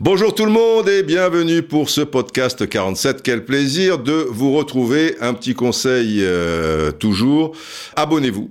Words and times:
Bonjour 0.00 0.34
tout 0.34 0.46
le 0.46 0.50
monde 0.50 0.88
et 0.88 1.02
bienvenue 1.02 1.62
pour 1.62 1.90
ce 1.90 2.00
podcast 2.00 2.66
47. 2.66 3.22
Quel 3.22 3.44
plaisir 3.44 3.98
de 3.98 4.26
vous 4.30 4.54
retrouver. 4.54 5.16
Un 5.20 5.34
petit 5.34 5.52
conseil 5.52 6.20
euh, 6.22 6.92
toujours. 6.92 7.54
Abonnez-vous. 7.94 8.50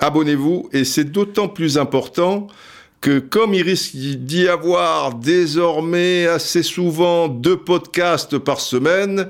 Abonnez-vous 0.00 0.68
et 0.72 0.84
c'est 0.84 1.04
d'autant 1.04 1.46
plus 1.46 1.78
important 1.78 2.48
que 3.00 3.20
comme 3.20 3.54
il 3.54 3.62
risque 3.62 3.94
d'y 3.94 4.48
avoir 4.48 5.14
désormais 5.14 6.26
assez 6.26 6.64
souvent 6.64 7.28
deux 7.28 7.56
podcasts 7.56 8.36
par 8.38 8.58
semaine, 8.58 9.28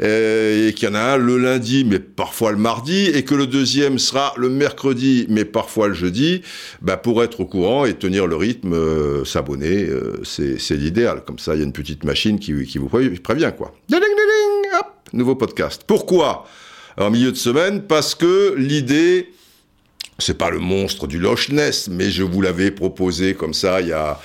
et 0.00 0.72
qu'il 0.76 0.88
y 0.88 0.90
en 0.90 0.94
a 0.94 1.00
un 1.00 1.16
le 1.16 1.38
lundi, 1.38 1.84
mais 1.84 1.98
parfois 1.98 2.52
le 2.52 2.58
mardi, 2.58 3.06
et 3.06 3.24
que 3.24 3.34
le 3.34 3.46
deuxième 3.46 3.98
sera 3.98 4.32
le 4.36 4.48
mercredi, 4.48 5.26
mais 5.28 5.44
parfois 5.44 5.88
le 5.88 5.94
jeudi, 5.94 6.42
bah 6.82 6.96
pour 6.96 7.22
être 7.22 7.40
au 7.40 7.46
courant 7.46 7.84
et 7.84 7.94
tenir 7.94 8.26
le 8.26 8.36
rythme, 8.36 8.74
euh, 8.74 9.24
s'abonner, 9.24 9.84
euh, 9.84 10.22
c'est 10.24 10.76
l'idéal. 10.76 11.22
Comme 11.26 11.38
ça, 11.38 11.54
il 11.54 11.58
y 11.58 11.62
a 11.62 11.64
une 11.64 11.72
petite 11.72 12.04
machine 12.04 12.38
qui, 12.38 12.64
qui 12.64 12.78
vous 12.78 12.88
prévient, 12.88 13.52
quoi. 13.56 13.74
Ding, 13.88 14.00
ding, 14.00 14.08
ding, 14.08 14.72
hop, 14.78 14.86
nouveau 15.12 15.34
podcast. 15.34 15.82
Pourquoi? 15.86 16.46
En 16.96 17.10
milieu 17.10 17.30
de 17.30 17.36
semaine, 17.36 17.82
parce 17.82 18.14
que 18.14 18.54
l'idée 18.56 19.28
c'est 20.20 20.36
pas 20.36 20.50
le 20.50 20.58
monstre 20.58 21.06
du 21.06 21.18
Loch 21.18 21.48
Ness, 21.50 21.88
mais 21.88 22.10
je 22.10 22.24
vous 22.24 22.42
l'avais 22.42 22.72
proposé 22.72 23.34
comme 23.34 23.54
ça 23.54 23.80
il 23.80 23.88
y 23.88 23.92
a, 23.92 24.20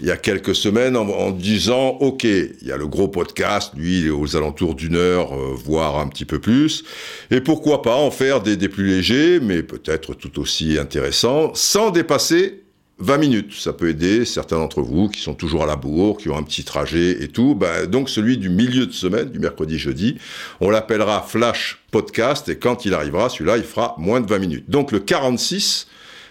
il 0.00 0.06
y 0.06 0.10
a 0.10 0.16
quelques 0.16 0.54
semaines 0.54 0.96
en, 0.96 1.30
disant, 1.30 1.98
OK, 2.00 2.24
il 2.24 2.66
y 2.66 2.72
a 2.72 2.76
le 2.76 2.86
gros 2.86 3.08
podcast, 3.08 3.72
lui, 3.76 4.00
il 4.00 4.06
est 4.06 4.10
aux 4.10 4.36
alentours 4.36 4.74
d'une 4.74 4.96
heure, 4.96 5.34
euh, 5.34 5.54
voire 5.54 5.98
un 5.98 6.08
petit 6.08 6.24
peu 6.24 6.40
plus, 6.40 6.84
et 7.30 7.40
pourquoi 7.40 7.82
pas 7.82 7.96
en 7.96 8.10
faire 8.10 8.40
des, 8.40 8.56
des 8.56 8.68
plus 8.68 8.86
légers, 8.86 9.40
mais 9.40 9.62
peut-être 9.62 10.14
tout 10.14 10.40
aussi 10.40 10.78
intéressants, 10.78 11.52
sans 11.54 11.90
dépasser 11.90 12.64
20 12.98 13.18
minutes, 13.18 13.54
ça 13.54 13.72
peut 13.72 13.88
aider 13.88 14.24
certains 14.24 14.56
d'entre 14.56 14.80
vous 14.80 15.08
qui 15.08 15.20
sont 15.20 15.34
toujours 15.34 15.64
à 15.64 15.66
la 15.66 15.74
bourre, 15.74 16.16
qui 16.16 16.28
ont 16.28 16.36
un 16.36 16.44
petit 16.44 16.62
trajet 16.62 17.22
et 17.22 17.28
tout. 17.28 17.56
Ben, 17.56 17.86
donc 17.86 18.08
celui 18.08 18.38
du 18.38 18.48
milieu 18.48 18.86
de 18.86 18.92
semaine, 18.92 19.30
du 19.30 19.40
mercredi-jeudi, 19.40 20.18
on 20.60 20.70
l'appellera 20.70 21.22
Flash 21.22 21.82
Podcast 21.90 22.48
et 22.48 22.56
quand 22.56 22.84
il 22.84 22.94
arrivera, 22.94 23.28
celui-là, 23.28 23.56
il 23.56 23.64
fera 23.64 23.96
moins 23.98 24.20
de 24.20 24.28
20 24.28 24.38
minutes. 24.38 24.70
Donc 24.70 24.92
le 24.92 25.00
46, 25.00 25.88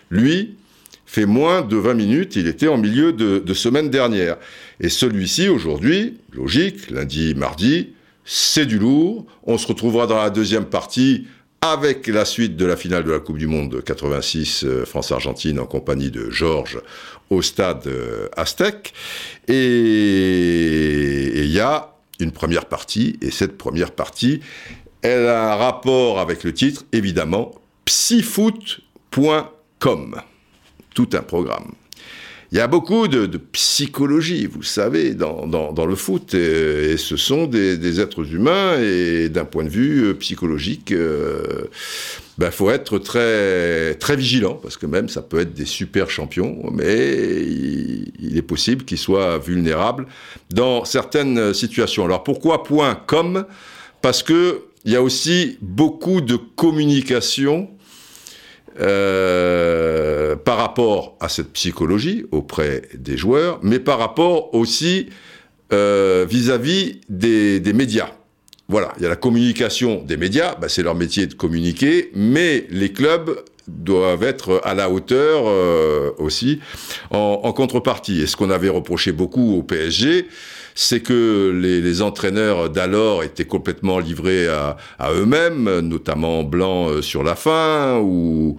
lui, 0.09 0.55
fait 1.13 1.25
moins 1.27 1.61
de 1.61 1.77
20 1.77 1.93
minutes, 1.93 2.35
il 2.37 2.47
était 2.47 2.67
en 2.67 2.77
milieu 2.77 3.13
de, 3.13 3.53
semaine 3.53 3.91
dernière. 3.91 4.37
Et 4.79 4.89
celui-ci, 4.89 5.47
aujourd'hui, 5.47 6.17
logique, 6.33 6.89
lundi, 6.89 7.35
mardi, 7.35 7.89
c'est 8.25 8.65
du 8.65 8.79
lourd. 8.79 9.27
On 9.43 9.59
se 9.59 9.67
retrouvera 9.67 10.07
dans 10.07 10.17
la 10.17 10.31
deuxième 10.31 10.65
partie 10.65 11.27
avec 11.61 12.07
la 12.07 12.25
suite 12.25 12.57
de 12.57 12.65
la 12.65 12.75
finale 12.75 13.03
de 13.03 13.11
la 13.11 13.19
Coupe 13.19 13.37
du 13.37 13.45
Monde 13.45 13.83
86 13.85 14.63
euh, 14.63 14.85
France-Argentine 14.85 15.59
en 15.59 15.67
compagnie 15.67 16.09
de 16.09 16.31
Georges 16.31 16.81
au 17.29 17.43
stade 17.43 17.85
euh, 17.85 18.27
Aztec. 18.35 18.91
Et 19.47 21.43
il 21.43 21.51
y 21.51 21.59
a 21.59 21.93
une 22.19 22.31
première 22.31 22.65
partie, 22.65 23.19
et 23.21 23.29
cette 23.29 23.59
première 23.59 23.91
partie, 23.91 24.39
elle 25.03 25.27
a 25.27 25.53
un 25.53 25.57
rapport 25.57 26.19
avec 26.19 26.43
le 26.43 26.55
titre, 26.55 26.85
évidemment, 26.91 27.51
psyfoot.com. 27.85 30.23
Tout 30.93 31.09
un 31.13 31.21
programme. 31.21 31.71
Il 32.53 32.57
y 32.57 32.61
a 32.61 32.67
beaucoup 32.67 33.07
de, 33.07 33.25
psychologie, 33.51 34.45
vous 34.45 34.61
savez, 34.61 35.15
dans, 35.15 35.85
le 35.87 35.95
foot, 35.95 36.35
et, 36.35 36.97
ce 36.97 37.17
sont 37.17 37.47
des, 37.47 37.99
êtres 37.99 38.31
humains, 38.31 38.79
et 38.79 39.27
d'un 39.29 39.43
point 39.43 39.63
de 39.63 39.69
vue 39.69 40.03
euh, 40.03 40.13
psychologique, 40.13 40.91
il 40.91 40.97
euh, 40.97 41.63
ben, 42.37 42.51
faut 42.51 42.69
être 42.69 42.99
très, 42.99 43.95
très 43.95 44.15
vigilant, 44.15 44.53
parce 44.53 44.77
que 44.77 44.85
même 44.85 45.09
ça 45.09 45.23
peut 45.23 45.39
être 45.39 45.55
des 45.55 45.65
super 45.65 46.11
champions, 46.11 46.69
mais 46.71 47.41
il, 47.41 48.11
il 48.19 48.37
est 48.37 48.43
possible 48.43 48.85
qu'ils 48.85 48.99
soient 48.99 49.39
vulnérables 49.39 50.05
dans 50.51 50.85
certaines 50.85 51.55
situations. 51.55 52.05
Alors 52.05 52.23
pourquoi 52.23 52.61
point 52.61 52.93
.com? 53.07 53.45
Parce 54.03 54.21
que 54.21 54.61
il 54.85 54.91
y 54.91 54.95
a 54.95 55.01
aussi 55.01 55.57
beaucoup 55.61 56.21
de 56.21 56.35
communication 56.35 57.69
euh, 58.79 60.35
par 60.35 60.57
rapport 60.57 61.15
à 61.19 61.29
cette 61.29 61.51
psychologie 61.53 62.25
auprès 62.31 62.83
des 62.95 63.17
joueurs, 63.17 63.59
mais 63.61 63.79
par 63.79 63.99
rapport 63.99 64.53
aussi 64.55 65.09
euh, 65.71 66.25
vis-à-vis 66.29 67.01
des, 67.09 67.59
des, 67.59 67.73
médias. 67.73 68.09
Voilà, 68.67 68.93
il 68.97 69.03
y 69.03 69.05
a 69.05 69.09
la 69.09 69.15
communication 69.15 70.03
des 70.03 70.17
médias, 70.17 70.55
bah, 70.55 70.69
c'est 70.69 70.83
leur 70.83 70.95
métier 70.95 71.27
de 71.27 71.33
communiquer, 71.33 72.09
mais 72.15 72.65
les 72.69 72.91
clubs 72.91 73.43
doivent 73.67 74.23
être 74.23 74.61
à 74.63 74.73
la 74.73 74.89
hauteur 74.89 75.43
euh, 75.45 76.11
aussi 76.17 76.59
en, 77.11 77.41
en, 77.43 77.53
contrepartie. 77.53 78.21
Et 78.21 78.27
ce 78.27 78.35
qu'on 78.35 78.49
avait 78.49 78.69
reproché 78.69 79.11
beaucoup 79.11 79.55
au 79.55 79.63
PSG, 79.63 80.27
c'est 80.75 81.01
que 81.01 81.51
les, 81.51 82.01
entraîneurs 82.01 82.69
d'alors 82.69 83.23
étaient 83.23 83.45
complètement 83.45 83.99
livrés 83.99 84.47
à, 84.47 84.77
eux-mêmes, 85.11 85.79
notamment 85.81 86.43
Blanc 86.43 86.89
euh, 86.89 87.01
sur 87.01 87.23
la 87.23 87.35
fin, 87.35 87.99
ou 87.99 88.57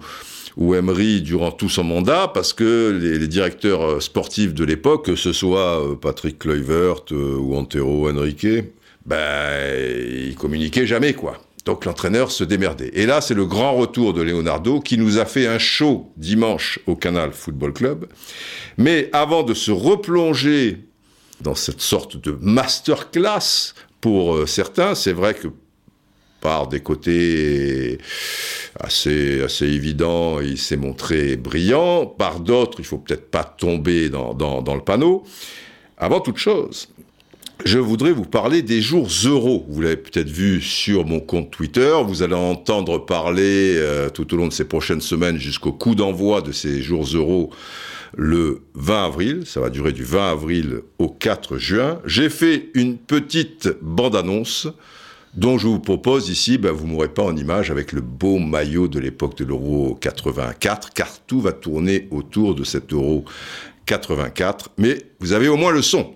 Emery 0.57 1.21
durant 1.21 1.51
tout 1.51 1.69
son 1.69 1.83
mandat, 1.83 2.31
parce 2.33 2.53
que 2.53 2.97
les, 3.01 3.19
les 3.19 3.27
directeurs 3.27 3.83
euh, 3.83 3.99
sportifs 3.99 4.53
de 4.53 4.63
l'époque, 4.63 5.05
que 5.05 5.15
ce 5.15 5.33
soit 5.33 5.81
euh, 5.81 5.95
Patrick 5.95 6.39
Kluivert 6.39 7.03
ou 7.11 7.55
Antero 7.55 8.09
Henrique, 8.09 8.47
ben, 9.05 9.17
ils 10.27 10.35
communiquaient 10.35 10.87
jamais, 10.87 11.13
quoi. 11.13 11.37
Donc 11.65 11.85
l'entraîneur 11.85 12.31
se 12.31 12.43
démerdait. 12.43 12.91
Et 12.93 13.07
là, 13.07 13.21
c'est 13.21 13.33
le 13.33 13.45
grand 13.45 13.73
retour 13.73 14.13
de 14.13 14.21
Leonardo 14.21 14.79
qui 14.79 14.99
nous 14.99 15.17
a 15.17 15.25
fait 15.25 15.47
un 15.47 15.57
show 15.57 16.11
dimanche 16.15 16.79
au 16.85 16.95
Canal 16.95 17.31
Football 17.33 17.73
Club. 17.73 18.05
Mais 18.77 19.09
avant 19.13 19.41
de 19.41 19.55
se 19.55 19.71
replonger 19.71 20.85
dans 21.41 21.55
cette 21.55 21.81
sorte 21.81 22.17
de 22.17 22.37
masterclass 22.41 23.73
pour 24.01 24.35
euh, 24.35 24.45
certains. 24.45 24.95
C'est 24.95 25.13
vrai 25.13 25.33
que 25.33 25.47
par 26.41 26.67
des 26.67 26.79
côtés 26.79 27.97
assez, 28.79 29.41
assez 29.41 29.65
évidents, 29.65 30.41
il 30.41 30.59
s'est 30.59 30.77
montré 30.77 31.37
brillant. 31.37 32.05
Par 32.05 32.39
d'autres, 32.39 32.79
il 32.79 32.85
faut 32.85 32.99
peut-être 32.99 33.31
pas 33.31 33.43
tomber 33.43 34.09
dans, 34.09 34.35
dans, 34.35 34.61
dans, 34.61 34.75
le 34.75 34.81
panneau. 34.81 35.23
Avant 35.97 36.19
toute 36.19 36.37
chose, 36.37 36.89
je 37.63 37.79
voudrais 37.79 38.11
vous 38.11 38.25
parler 38.25 38.61
des 38.61 38.79
jours 38.79 39.07
euros. 39.25 39.65
Vous 39.69 39.81
l'avez 39.81 39.97
peut-être 39.97 40.29
vu 40.29 40.61
sur 40.61 41.05
mon 41.05 41.19
compte 41.19 41.49
Twitter. 41.49 41.95
Vous 42.05 42.21
allez 42.21 42.35
entendre 42.35 42.99
parler 42.99 43.75
euh, 43.77 44.09
tout 44.09 44.31
au 44.31 44.37
long 44.37 44.47
de 44.47 44.53
ces 44.53 44.65
prochaines 44.65 45.01
semaines 45.01 45.37
jusqu'au 45.37 45.71
coup 45.71 45.95
d'envoi 45.95 46.41
de 46.41 46.51
ces 46.51 46.81
jours 46.83 47.05
euros 47.11 47.49
le 48.17 48.63
20 48.75 49.05
avril, 49.05 49.43
ça 49.45 49.59
va 49.59 49.69
durer 49.69 49.91
du 49.91 50.03
20 50.03 50.31
avril 50.31 50.81
au 50.99 51.09
4 51.09 51.57
juin. 51.57 51.99
J'ai 52.05 52.29
fait 52.29 52.69
une 52.73 52.97
petite 52.97 53.69
bande-annonce 53.81 54.67
dont 55.35 55.57
je 55.57 55.67
vous 55.67 55.79
propose 55.79 56.29
ici, 56.29 56.57
ben, 56.57 56.71
vous 56.71 56.87
m'aurez 56.87 57.09
pas 57.09 57.23
en 57.23 57.35
image 57.35 57.69
avec 57.69 57.91
le 57.91 58.01
beau 58.01 58.39
maillot 58.39 58.87
de 58.87 58.99
l'époque 58.99 59.37
de 59.37 59.43
l'euro 59.43 59.95
84, 59.99 60.93
car 60.93 61.09
tout 61.27 61.41
va 61.41 61.51
tourner 61.51 62.07
autour 62.11 62.55
de 62.55 62.63
cet 62.63 62.93
euro 62.93 63.25
84, 63.85 64.71
mais 64.77 64.97
vous 65.19 65.33
avez 65.33 65.49
au 65.49 65.57
moins 65.57 65.71
le 65.71 65.81
son. 65.81 66.13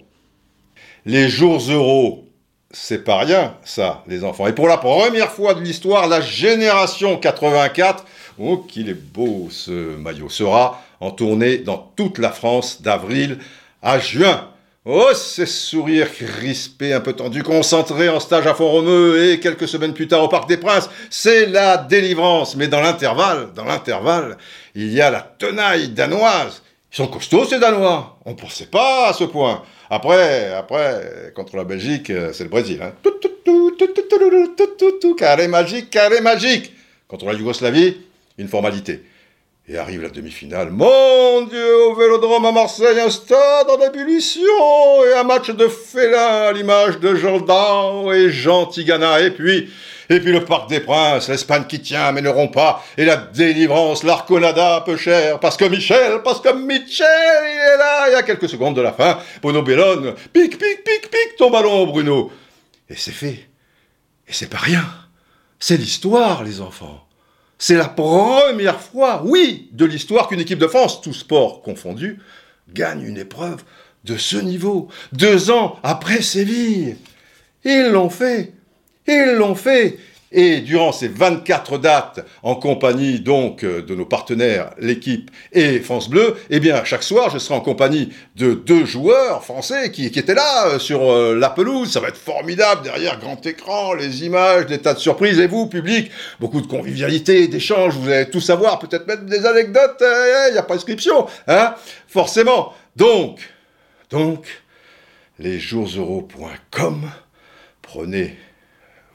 Les 1.05 1.27
jours 1.27 1.61
euros, 1.69 2.29
c'est 2.71 3.03
pas 3.03 3.19
rien, 3.19 3.55
ça, 3.65 4.03
les 4.07 4.23
enfants. 4.23 4.47
Et 4.47 4.53
pour 4.53 4.67
la 4.67 4.77
première 4.77 5.31
fois 5.31 5.53
de 5.53 5.61
l'histoire, 5.61 6.07
la 6.07 6.21
génération 6.21 7.17
84, 7.17 8.05
oh 8.37 8.57
qu'il 8.57 8.89
est 8.89 8.93
beau 8.93 9.47
ce 9.49 9.97
maillot, 9.97 10.29
sera 10.29 10.81
en 10.99 11.11
tournée 11.11 11.57
dans 11.57 11.91
toute 11.95 12.17
la 12.17 12.31
France 12.31 12.81
d'avril 12.81 13.37
à 13.81 13.99
juin. 13.99 14.49
Oh, 14.85 15.09
ces 15.13 15.45
sourires 15.45 16.11
crispés, 16.11 16.93
un 16.93 17.01
peu 17.01 17.13
tendus, 17.13 17.43
concentrés 17.43 18.09
en 18.09 18.19
stage 18.19 18.47
à 18.47 18.53
Font-Romeu 18.53 19.23
et 19.23 19.39
quelques 19.39 19.67
semaines 19.67 19.93
plus 19.93 20.07
tard 20.07 20.23
au 20.23 20.29
Parc 20.29 20.47
des 20.47 20.57
Princes, 20.57 20.89
c'est 21.09 21.45
la 21.45 21.77
délivrance. 21.77 22.55
Mais 22.55 22.67
dans 22.67 22.81
l'intervalle, 22.81 23.49
dans 23.53 23.65
l'intervalle, 23.65 24.37
il 24.75 24.91
y 24.91 25.01
a 25.01 25.11
la 25.11 25.21
tenaille 25.21 25.89
danoise. 25.89 26.63
Ils 26.91 26.95
sont 26.95 27.07
costauds 27.07 27.45
ces 27.45 27.59
Danois. 27.59 28.17
On 28.25 28.31
ne 28.31 28.35
pensait 28.35 28.65
pas 28.65 29.09
à 29.09 29.13
ce 29.13 29.25
point. 29.25 29.61
Après, 29.91 30.51
après, 30.53 31.31
contre 31.35 31.55
la 31.55 31.63
Belgique, 31.63 32.11
c'est 32.33 32.43
le 32.43 32.49
Brésil. 32.49 32.81
Hein. 32.81 32.93
Carré 35.17 35.47
magique, 35.47 35.89
carré 35.89 36.21
magique. 36.21 36.73
Contre 37.07 37.25
la 37.25 37.33
Yougoslavie, 37.33 37.97
une 38.37 38.47
formalité. 38.47 39.03
Et 39.71 39.77
arrive 39.77 40.01
la 40.01 40.09
demi-finale. 40.09 40.71
Mon 40.71 41.43
Dieu, 41.43 41.85
au 41.85 41.93
Vélodrome 41.93 42.43
à 42.43 42.51
Marseille, 42.51 42.99
un 42.99 43.11
stade 43.11 43.69
en 43.69 43.79
ébullition 43.85 44.41
et 45.05 45.13
un 45.13 45.23
match 45.23 45.51
de 45.51 45.67
félin 45.67 46.47
à 46.47 46.51
l'image 46.51 46.99
de 46.99 47.13
Jordan 47.13 48.11
et 48.11 48.31
Jean 48.31 48.65
Tigana. 48.65 49.21
Et 49.21 49.29
puis, 49.29 49.69
et 50.09 50.19
puis 50.19 50.31
le 50.31 50.43
Parc 50.43 50.69
des 50.69 50.79
Princes, 50.79 51.29
l'Espagne 51.29 51.65
qui 51.69 51.81
tient 51.81 52.11
mais 52.11 52.23
ne 52.23 52.29
rompt 52.29 52.51
pas, 52.51 52.83
et 52.97 53.05
la 53.05 53.15
délivrance, 53.15 54.03
l'Arconada 54.03 54.81
peu 54.83 54.97
cher, 54.97 55.39
parce 55.39 55.55
que 55.55 55.65
Michel, 55.65 56.23
parce 56.23 56.41
que 56.41 56.51
Michel, 56.51 57.05
il 57.43 57.73
est 57.75 57.77
là, 57.77 58.09
il 58.09 58.13
y 58.13 58.15
a 58.15 58.23
quelques 58.23 58.49
secondes 58.49 58.75
de 58.75 58.81
la 58.81 58.91
fin, 58.91 59.19
Bruno 59.39 59.61
Bellone, 59.61 60.15
pique, 60.33 60.57
pique, 60.57 60.83
pique, 60.83 61.11
pique 61.11 61.35
ton 61.37 61.51
ballon, 61.51 61.85
Bruno. 61.85 62.31
Et 62.89 62.95
c'est 62.95 63.11
fait. 63.11 63.47
Et 64.27 64.33
c'est 64.33 64.49
pas 64.49 64.57
rien. 64.57 64.83
C'est 65.59 65.77
l'histoire, 65.77 66.43
les 66.43 66.59
enfants. 66.59 67.05
C'est 67.61 67.75
la 67.75 67.89
première 67.89 68.79
fois, 68.79 69.21
oui, 69.25 69.67
de 69.73 69.83
l'histoire 69.83 70.29
qu'une 70.29 70.39
équipe 70.39 70.59
de 70.59 70.67
France, 70.67 71.01
tout 71.01 71.13
sport 71.13 71.61
confondu, 71.61 72.19
gagne 72.73 73.03
une 73.03 73.17
épreuve 73.17 73.63
de 74.05 74.15
ce 74.15 74.37
niveau, 74.37 74.87
deux 75.11 75.51
ans 75.51 75.77
après 75.83 76.21
Séville. 76.21 76.95
Ils 77.65 77.89
l'ont 77.91 78.09
fait. 78.09 78.53
Ils 79.07 79.33
l'ont 79.37 79.55
fait. 79.55 79.99
Et 80.31 80.59
durant 80.61 80.91
ces 80.91 81.07
24 81.07 81.79
dates, 81.79 82.25
en 82.43 82.55
compagnie 82.55 83.19
donc 83.19 83.63
euh, 83.63 83.81
de 83.81 83.95
nos 83.95 84.05
partenaires, 84.05 84.71
l'équipe 84.77 85.31
et 85.53 85.79
France 85.79 86.07
Bleu, 86.07 86.35
eh 86.51 86.59
bien, 86.59 86.83
chaque 86.83 87.01
soir, 87.01 87.31
je 87.31 87.39
serai 87.39 87.55
en 87.55 87.61
compagnie 87.61 88.09
de 88.35 88.53
deux 88.53 88.85
joueurs 88.85 89.43
français 89.43 89.91
qui, 89.91 90.05
étaient 90.05 90.35
là 90.35 90.67
euh, 90.67 90.79
sur 90.79 91.11
euh, 91.11 91.35
la 91.35 91.49
pelouse. 91.49 91.91
Ça 91.91 91.99
va 91.99 92.09
être 92.09 92.17
formidable 92.17 92.83
derrière 92.83 93.19
grand 93.19 93.43
écran, 93.45 93.95
les 93.95 94.23
images, 94.23 94.67
des 94.67 94.77
tas 94.77 94.93
de 94.93 94.99
surprises. 94.99 95.39
Et 95.39 95.47
vous, 95.47 95.65
public, 95.65 96.11
beaucoup 96.39 96.61
de 96.61 96.67
convivialité, 96.67 97.47
d'échanges. 97.47 97.95
Vous 97.95 98.09
allez 98.09 98.29
tout 98.29 98.41
savoir, 98.41 98.77
peut-être 98.77 99.07
mettre 99.07 99.23
des 99.23 99.47
anecdotes. 99.47 100.01
Il 100.01 100.53
n'y 100.53 100.59
a 100.59 100.63
pas 100.63 100.75
d'inscription, 100.75 101.25
hein 101.47 101.73
Forcément. 102.07 102.73
Donc, 102.95 103.39
donc, 104.11 104.45
lesjourseuros.com, 105.39 107.09
prenez 107.81 108.37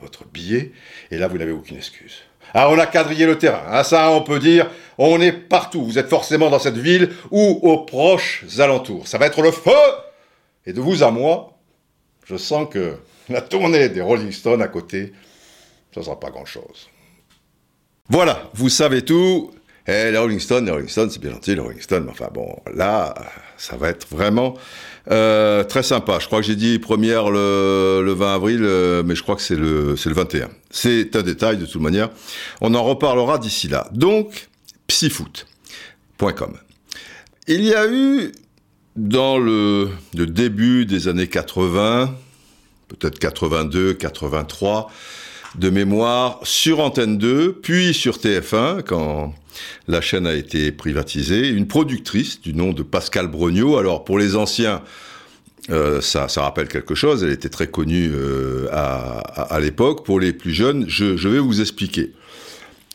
votre 0.05 0.27
billet, 0.27 0.73
et 1.11 1.19
là, 1.19 1.29
vous 1.29 1.39
n'avez 1.39 1.53
aucune 1.53 1.77
excuse. 1.77 2.23
Ah, 2.53 2.71
on 2.71 2.79
a 2.79 2.87
quadrillé 2.87 3.27
le 3.27 3.39
terrain, 3.39 3.65
ah, 3.69 3.83
ça, 3.83 4.11
on 4.11 4.23
peut 4.23 4.39
dire, 4.39 4.71
on 4.99 5.21
est 5.21 5.33
partout. 5.33 5.85
Vous 5.85 5.99
êtes 5.99 6.09
forcément 6.09 6.51
dans 6.51 6.59
cette 6.59 6.77
ville 6.77 7.11
ou 7.31 7.59
aux 7.63 7.79
proches 7.79 8.45
alentours. 8.59 9.09
Ça 9.09 9.19
va 9.19 9.27
être 9.27 9.43
le 9.43 9.51
feu 9.51 9.73
Et 10.67 10.73
de 10.73 10.81
vous 10.81 11.03
à 11.03 11.11
moi, 11.11 11.59
je 12.25 12.37
sens 12.37 12.69
que 12.71 12.97
la 13.29 13.41
tournée 13.41 13.89
des 13.89 14.01
Rolling 14.01 14.31
Stones 14.31 14.63
à 14.63 14.69
côté, 14.69 15.13
ça 15.93 16.01
ne 16.01 16.05
sera 16.05 16.21
pas 16.21 16.31
grand-chose. 16.31 16.89
Voilà, 18.09 18.51
vous 18.53 18.69
savez 18.69 19.03
tout. 19.03 19.51
Eh, 19.87 20.11
les 20.11 20.17
Rolling 20.17 20.41
Stones, 20.41 20.65
les 20.65 20.71
Rolling 20.71 20.89
Stones, 20.89 21.11
c'est 21.11 21.21
bien 21.21 21.33
gentil, 21.33 21.55
les 21.55 21.61
Rolling 21.61 21.81
Stones, 21.81 22.05
mais 22.05 22.11
enfin 22.11 22.29
bon, 22.33 22.57
là, 22.75 23.15
ça 23.59 23.77
va 23.77 23.91
être 23.91 24.07
vraiment 24.11 24.57
euh, 25.11 25.63
très 25.63 25.83
sympa. 25.83 26.19
Je 26.21 26.27
crois 26.27 26.41
que 26.41 26.47
j'ai 26.47 26.57
dit 26.57 26.79
première 26.79 27.31
le, 27.31 28.01
le 28.03 28.13
20 28.13 28.35
avril, 28.35 28.61
euh, 28.63 29.03
mais 29.05 29.15
je 29.15 29.23
crois 29.23 29.37
que 29.37 29.43
c'est 29.43 29.57
le, 29.57 29.95
c'est 29.97 30.09
le 30.09 30.15
21. 30.15 30.49
C'est 30.71 31.15
un 31.17 31.23
détail 31.23 31.59
de 31.59 31.67
toute 31.67 31.83
manière. 31.83 32.09
On 32.63 32.75
en 32.75 32.83
reparlera 32.83 33.37
d'ici 33.37 33.69
là. 33.69 33.89
Donc, 33.93 34.49
psyfoot.com. 34.87 36.57
Il 37.47 37.63
y 37.63 37.75
a 37.75 37.87
eu, 37.87 38.33
dans 38.97 39.37
le 39.37 39.91
début 40.15 40.87
des 40.87 41.09
années 41.09 41.29
80, 41.29 42.17
peut-être 42.89 43.19
82, 43.19 43.95
83, 43.95 44.91
de 45.57 45.71
mémoire 45.71 46.41
sur 46.43 46.81
Antenne 46.81 47.19
2, 47.19 47.61
puis 47.63 47.95
sur 47.95 48.19
TF1, 48.19 48.83
quand 48.83 49.35
la 49.89 50.01
chaîne 50.01 50.27
a 50.27 50.35
été 50.35 50.73
privatisée. 50.73 51.49
Une 51.49 51.67
productrice 51.67 52.41
du 52.41 52.55
nom 52.55 52.73
de 52.73 52.83
Pascal 52.83 53.29
Brognaud. 53.29 53.77
Alors 53.77 54.05
pour 54.05 54.19
les 54.19 54.37
anciens, 54.37 54.83
euh, 55.71 56.01
ça, 56.01 56.27
rappelle 56.37 56.69
quelque 56.69 56.95
chose. 56.95 57.23
Elle 57.25 57.31
était 57.31 57.49
très 57.49 57.69
connue 57.69 58.11
euh, 58.13 58.69
à, 58.71 59.59
l'époque. 59.61 60.05
Pour 60.05 60.21
les 60.21 60.33
plus 60.33 60.53
jeunes, 60.53 60.85
je, 60.89 61.29
vais 61.29 61.39
vous 61.39 61.61
expliquer. 61.61 62.13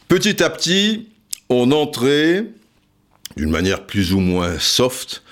Petit 0.08 0.44
à 0.44 0.50
petit, 0.50 1.08
on 1.50 1.72
entrait 1.72 2.46
d'une 3.38 3.50
manière 3.50 3.86
plus 3.86 4.14
ou 4.14 4.20
moins 4.20 4.60
soft 4.60 5.24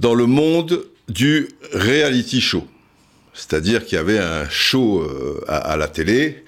dans 0.00 0.14
le 0.14 0.26
monde 0.26 0.84
du 1.08 1.48
reality 1.72 2.40
show. 2.40 2.66
C'est-à-dire 3.34 3.84
qu'il 3.84 3.96
y 3.96 4.00
avait 4.00 4.18
un 4.18 4.48
show 4.48 5.00
euh, 5.00 5.40
à, 5.48 5.76
la 5.76 5.88
télé, 5.88 6.44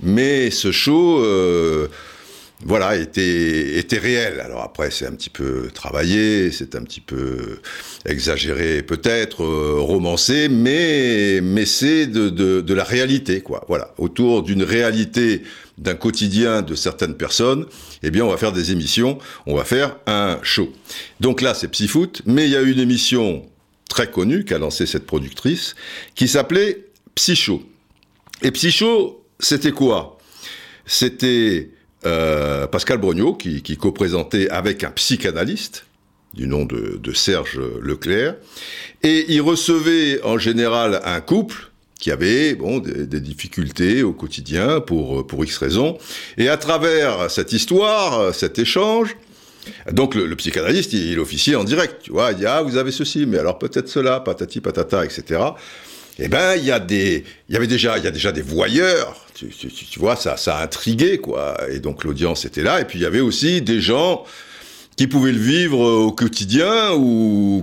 mais 0.00 0.50
ce 0.50 0.72
show 0.72 1.22
voilà, 2.64 2.96
était, 2.96 3.78
était 3.78 3.98
réel. 3.98 4.40
Alors 4.40 4.62
après, 4.62 4.90
c'est 4.90 5.06
un 5.06 5.12
petit 5.12 5.30
peu 5.30 5.68
travaillé, 5.74 6.50
c'est 6.50 6.74
un 6.74 6.82
petit 6.82 7.00
peu 7.00 7.58
exagéré 8.06 8.82
peut-être, 8.82 9.44
euh, 9.44 9.74
romancé, 9.78 10.48
mais, 10.48 11.40
mais 11.42 11.66
c'est 11.66 12.06
de, 12.06 12.30
de, 12.30 12.62
de, 12.62 12.74
la 12.74 12.84
réalité, 12.84 13.40
quoi. 13.42 13.64
Voilà, 13.68 13.92
autour 13.98 14.42
d'une 14.42 14.62
réalité 14.62 15.42
d'un 15.76 15.94
quotidien 15.94 16.62
de 16.62 16.74
certaines 16.74 17.16
personnes, 17.16 17.66
eh 18.02 18.10
bien, 18.10 18.24
on 18.24 18.30
va 18.30 18.38
faire 18.38 18.52
des 18.52 18.72
émissions, 18.72 19.18
on 19.46 19.54
va 19.54 19.64
faire 19.64 19.96
un 20.06 20.38
show. 20.42 20.72
Donc 21.20 21.42
là, 21.42 21.52
c'est 21.52 21.68
Psyfoot, 21.68 22.22
mais 22.24 22.46
il 22.46 22.52
y 22.52 22.56
a 22.56 22.62
une 22.62 22.80
émission 22.80 23.44
très 23.90 24.10
connue 24.10 24.44
qu'a 24.44 24.58
lancée 24.58 24.86
cette 24.86 25.06
productrice, 25.06 25.74
qui 26.14 26.26
s'appelait 26.26 26.86
Psycho. 27.14 27.62
Et 28.42 28.50
Psycho, 28.50 29.25
c'était 29.38 29.72
quoi? 29.72 30.18
C'était 30.86 31.70
euh, 32.04 32.66
Pascal 32.66 32.98
Brognaud, 32.98 33.34
qui, 33.34 33.76
co-présentait 33.76 34.48
avec 34.48 34.84
un 34.84 34.90
psychanalyste 34.90 35.86
du 36.34 36.46
nom 36.46 36.64
de, 36.64 37.12
Serge 37.14 37.58
Leclerc, 37.80 38.36
et 39.02 39.24
il 39.32 39.40
recevait 39.40 40.22
en 40.22 40.38
général 40.38 41.00
un 41.04 41.20
couple 41.20 41.70
qui 41.98 42.10
avait 42.10 42.54
des, 42.54 43.20
difficultés 43.20 44.02
au 44.02 44.12
quotidien 44.12 44.80
pour, 44.80 45.24
X 45.44 45.56
raisons, 45.56 45.96
et 46.36 46.48
à 46.48 46.58
travers 46.58 47.30
cette 47.30 47.52
histoire, 47.52 48.34
cet 48.34 48.58
échange, 48.58 49.16
donc 49.90 50.14
le, 50.14 50.36
psychanalyste, 50.36 50.92
il, 50.92 51.12
il, 51.12 51.18
officiait 51.18 51.56
en 51.56 51.64
direct, 51.64 52.02
tu 52.02 52.12
vois, 52.12 52.32
il 52.32 52.38
dit 52.38 52.46
ah 52.46 52.62
vous 52.62 52.76
avez 52.76 52.92
ceci, 52.92 53.26
mais 53.26 53.38
alors 53.38 53.58
peut-être 53.58 53.88
cela, 53.88 54.20
patati 54.20 54.60
patata, 54.60 55.04
etc. 55.04 55.40
Eh 56.18 56.28
ben 56.28 56.54
il 56.56 56.64
y 56.64 56.72
a 56.72 56.80
des, 56.80 57.24
il 57.48 57.54
y 57.54 57.56
avait 57.56 57.66
déjà, 57.66 57.98
il 57.98 58.04
y 58.04 58.06
a 58.06 58.10
déjà 58.10 58.32
des 58.32 58.42
voyeurs 58.42 59.26
tu, 59.36 59.98
vois, 59.98 60.16
ça, 60.16 60.36
ça 60.36 60.56
a 60.56 60.64
intrigué, 60.64 61.18
quoi. 61.18 61.56
Et 61.70 61.78
donc 61.78 62.04
l'audience 62.04 62.44
était 62.44 62.62
là. 62.62 62.80
Et 62.80 62.84
puis 62.84 62.98
il 62.98 63.02
y 63.02 63.06
avait 63.06 63.20
aussi 63.20 63.60
des 63.62 63.80
gens 63.80 64.24
qui 64.96 65.08
pouvaient 65.08 65.32
le 65.32 65.38
vivre 65.38 65.78
au 65.78 66.12
quotidien 66.12 66.94
ou 66.94 67.62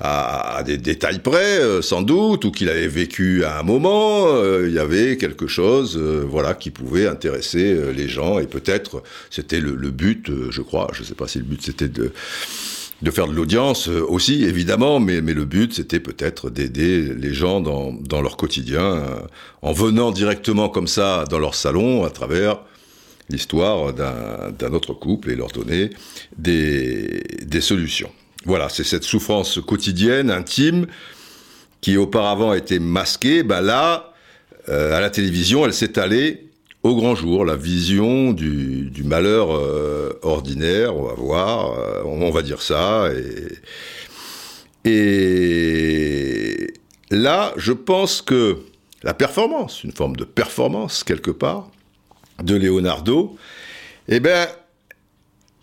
à, 0.00 0.62
des 0.66 0.76
détails 0.76 1.20
près, 1.20 1.60
euh, 1.60 1.82
sans 1.82 2.02
doute, 2.02 2.44
ou 2.44 2.50
qu'il 2.50 2.68
avait 2.68 2.88
vécu 2.88 3.44
à 3.44 3.60
un 3.60 3.62
moment. 3.62 4.26
Euh, 4.26 4.66
il 4.66 4.74
y 4.74 4.80
avait 4.80 5.16
quelque 5.16 5.46
chose, 5.46 5.96
euh, 5.96 6.24
voilà, 6.28 6.54
qui 6.54 6.70
pouvait 6.70 7.06
intéresser 7.06 7.78
les 7.94 8.08
gens. 8.08 8.40
Et 8.40 8.48
peut-être, 8.48 9.04
c'était 9.30 9.60
le, 9.60 9.76
le, 9.76 9.90
but, 9.90 10.32
je 10.50 10.62
crois. 10.62 10.90
Je 10.94 11.04
sais 11.04 11.14
pas 11.14 11.28
si 11.28 11.38
le 11.38 11.44
but 11.44 11.62
c'était 11.62 11.88
de 11.88 12.12
de 13.04 13.10
faire 13.10 13.28
de 13.28 13.34
l'audience 13.34 13.88
euh, 13.88 14.02
aussi, 14.08 14.44
évidemment, 14.44 14.98
mais, 14.98 15.20
mais 15.20 15.34
le 15.34 15.44
but, 15.44 15.74
c'était 15.74 16.00
peut-être 16.00 16.48
d'aider 16.48 17.14
les 17.14 17.34
gens 17.34 17.60
dans, 17.60 17.92
dans 17.92 18.22
leur 18.22 18.38
quotidien, 18.38 18.80
euh, 18.80 19.20
en 19.60 19.72
venant 19.72 20.10
directement 20.10 20.70
comme 20.70 20.88
ça 20.88 21.26
dans 21.28 21.38
leur 21.38 21.54
salon, 21.54 22.04
à 22.04 22.10
travers 22.10 22.60
l'histoire 23.28 23.92
d'un 23.92 24.72
autre 24.72 24.94
couple, 24.94 25.30
et 25.30 25.36
leur 25.36 25.48
donner 25.48 25.90
des, 26.36 27.22
des 27.42 27.60
solutions. 27.60 28.10
Voilà, 28.46 28.68
c'est 28.68 28.84
cette 28.84 29.04
souffrance 29.04 29.60
quotidienne, 29.60 30.30
intime, 30.30 30.86
qui 31.80 31.98
auparavant 31.98 32.54
était 32.54 32.78
masquée, 32.78 33.42
ben 33.42 33.60
là, 33.60 34.14
euh, 34.70 34.96
à 34.96 35.00
la 35.00 35.10
télévision, 35.10 35.66
elle 35.66 35.74
s'est 35.74 35.98
allée 35.98 36.43
au 36.84 36.94
grand 36.94 37.14
jour, 37.14 37.46
la 37.46 37.56
vision 37.56 38.34
du, 38.34 38.92
malheur 39.04 39.56
euh, 39.56 40.12
ordinaire, 40.22 40.94
on 40.94 41.04
va 41.04 41.14
voir, 41.14 41.78
euh, 41.78 42.02
on, 42.04 42.30
va 42.30 42.42
dire 42.42 42.60
ça. 42.60 43.08
Et, 44.84 46.74
là, 47.10 47.54
je 47.56 47.72
pense 47.72 48.20
que 48.20 48.58
la 49.02 49.14
performance, 49.14 49.82
une 49.82 49.92
forme 49.92 50.14
de 50.16 50.24
performance 50.24 51.04
quelque 51.04 51.30
part, 51.30 51.70
de 52.42 52.54
Leonardo, 52.54 53.34
eh 54.08 54.20
bien, 54.20 54.46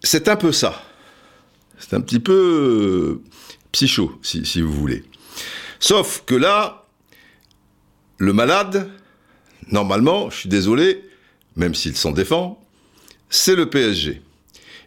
c'est 0.01 0.27
un 0.27 0.35
peu 0.35 0.51
ça. 0.51 0.81
C'est 1.77 1.95
un 1.95 2.01
petit 2.01 2.19
peu 2.19 3.21
psycho, 3.71 4.17
si, 4.23 4.43
si 4.43 4.61
vous 4.61 4.73
voulez. 4.73 5.03
Sauf 5.79 6.23
que 6.25 6.33
là, 6.33 6.83
le 8.17 8.33
malade, 8.33 8.89
normalement, 9.67 10.31
je 10.31 10.37
suis 10.37 10.49
désolé, 10.49 11.03
même 11.55 11.75
s'il 11.75 11.95
s'en 11.95 12.11
défend, 12.11 12.61
c'est 13.29 13.55
le 13.55 13.69
PSG. 13.69 14.21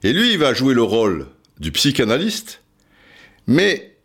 Et 0.02 0.12
lui, 0.12 0.32
il 0.32 0.38
va 0.38 0.54
jouer 0.54 0.74
le 0.74 0.82
rôle 0.82 1.26
du 1.58 1.72
psychanalyste, 1.72 2.60
mais 3.46 3.96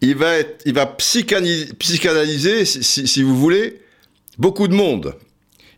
il 0.00 0.16
va, 0.16 0.36
être, 0.36 0.96
psychanalyser, 0.96 2.64
si, 2.64 3.22
vous 3.22 3.36
voulez, 3.36 3.80
beaucoup 4.38 4.68
de 4.68 4.74
monde. 4.74 5.14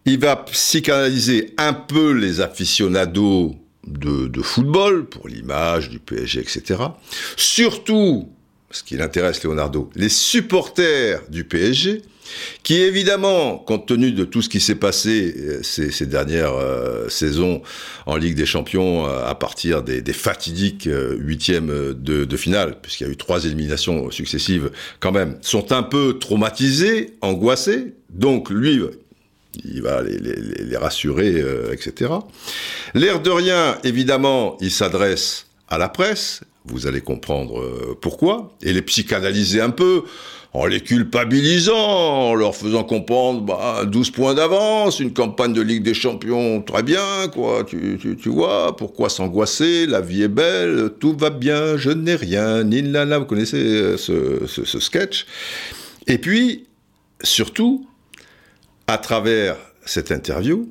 Il 0.05 0.19
va 0.19 0.37
psychanalyser 0.37 1.55
un 1.57 1.73
peu 1.73 2.13
les 2.13 2.41
aficionados 2.41 3.57
de, 3.87 4.27
de 4.27 4.43
football, 4.43 5.07
pour 5.07 5.29
l'image 5.29 5.89
du 5.89 5.99
PSG, 5.99 6.41
etc. 6.41 6.83
Surtout, 7.37 8.29
ce 8.71 8.83
qui 8.83 8.97
l'intéresse 8.97 9.43
Leonardo, 9.45 9.91
les 9.95 10.09
supporters 10.09 11.23
du 11.31 11.45
PSG, 11.45 12.03
qui 12.63 12.81
évidemment, 12.81 13.59
compte 13.59 13.87
tenu 13.87 14.13
de 14.13 14.25
tout 14.25 14.43
ce 14.43 14.49
qui 14.49 14.61
s'est 14.61 14.75
passé 14.75 15.35
euh, 15.39 15.63
ces, 15.63 16.07
dernières 16.07 16.55
euh, 16.55 17.09
saisons 17.09 17.63
en 18.07 18.17
Ligue 18.17 18.35
des 18.35 18.47
Champions 18.47 19.07
euh, 19.07 19.27
à 19.27 19.35
partir 19.35 19.83
des, 19.83 20.03
fatidiques 20.13 20.89
huitièmes 21.19 21.95
de, 21.95 22.37
finale, 22.37 22.77
puisqu'il 22.81 23.07
y 23.07 23.11
a 23.11 23.13
eu 23.13 23.17
trois 23.17 23.45
éliminations 23.45 24.11
successives 24.11 24.71
quand 25.01 25.13
même, 25.13 25.39
sont 25.43 25.73
un 25.73 25.83
peu 25.83 26.19
traumatisés, 26.19 27.15
angoissés. 27.21 27.95
Donc 28.11 28.51
lui, 28.51 28.81
il 29.65 29.83
va 29.83 30.03
les, 30.03 30.77
rassurer, 30.77 31.43
etc. 31.73 32.13
L'air 32.95 33.21
de 33.21 33.31
rien, 33.31 33.79
évidemment, 33.85 34.57
il 34.61 34.71
s'adresse 34.71 35.47
à 35.69 35.79
la 35.79 35.89
presse, 35.89 36.41
vous 36.65 36.87
allez 36.87 37.01
comprendre 37.01 37.97
pourquoi, 38.01 38.57
et 38.63 38.73
les 38.73 38.83
psychanalyser 38.83 39.61
un 39.61 39.71
peu 39.71 40.05
en 40.55 40.67
les 40.67 40.81
culpabilisant, 40.81 42.31
en 42.31 42.35
leur 42.35 42.57
faisant 42.57 42.83
comprendre 42.83 43.43
bah, 43.43 43.85
12 43.85 44.11
points 44.11 44.35
d'avance, 44.35 44.99
une 44.99 45.13
campagne 45.13 45.53
de 45.53 45.61
Ligue 45.61 45.83
des 45.83 45.95
Champions, 45.95 46.63
très 46.63 46.83
bien, 46.83 47.29
quoi, 47.33 47.65
tu, 47.65 47.99
tu, 47.99 48.29
vois, 48.29 48.75
pourquoi 48.77 49.11
s'angoisser, 49.11 49.87
la 49.87 50.01
vie 50.01 50.23
est 50.23 50.29
belle, 50.29 50.91
tout 50.99 51.15
va 51.17 51.31
bien, 51.31 51.77
je 51.77 51.91
n'ai 51.91 52.15
rien, 52.15 52.65
ni 52.65 52.83
vous 52.83 53.25
connaissez 53.27 53.57
euh, 53.59 53.97
ce, 53.97 54.47
ce 54.47 54.81
sketch. 54.81 55.27
Et 56.07 56.19
puis, 56.19 56.67
surtout, 57.23 57.87
à 58.87 58.97
travers 58.97 59.57
cette 59.85 60.11
interview, 60.11 60.71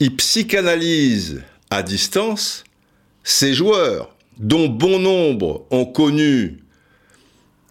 il 0.00 0.14
psychanalyse 0.16 1.42
à 1.70 1.82
distance 1.82 2.64
ces 3.24 3.54
joueurs 3.54 4.14
dont 4.38 4.68
bon 4.68 4.98
nombre 4.98 5.66
ont 5.70 5.86
connu 5.86 6.58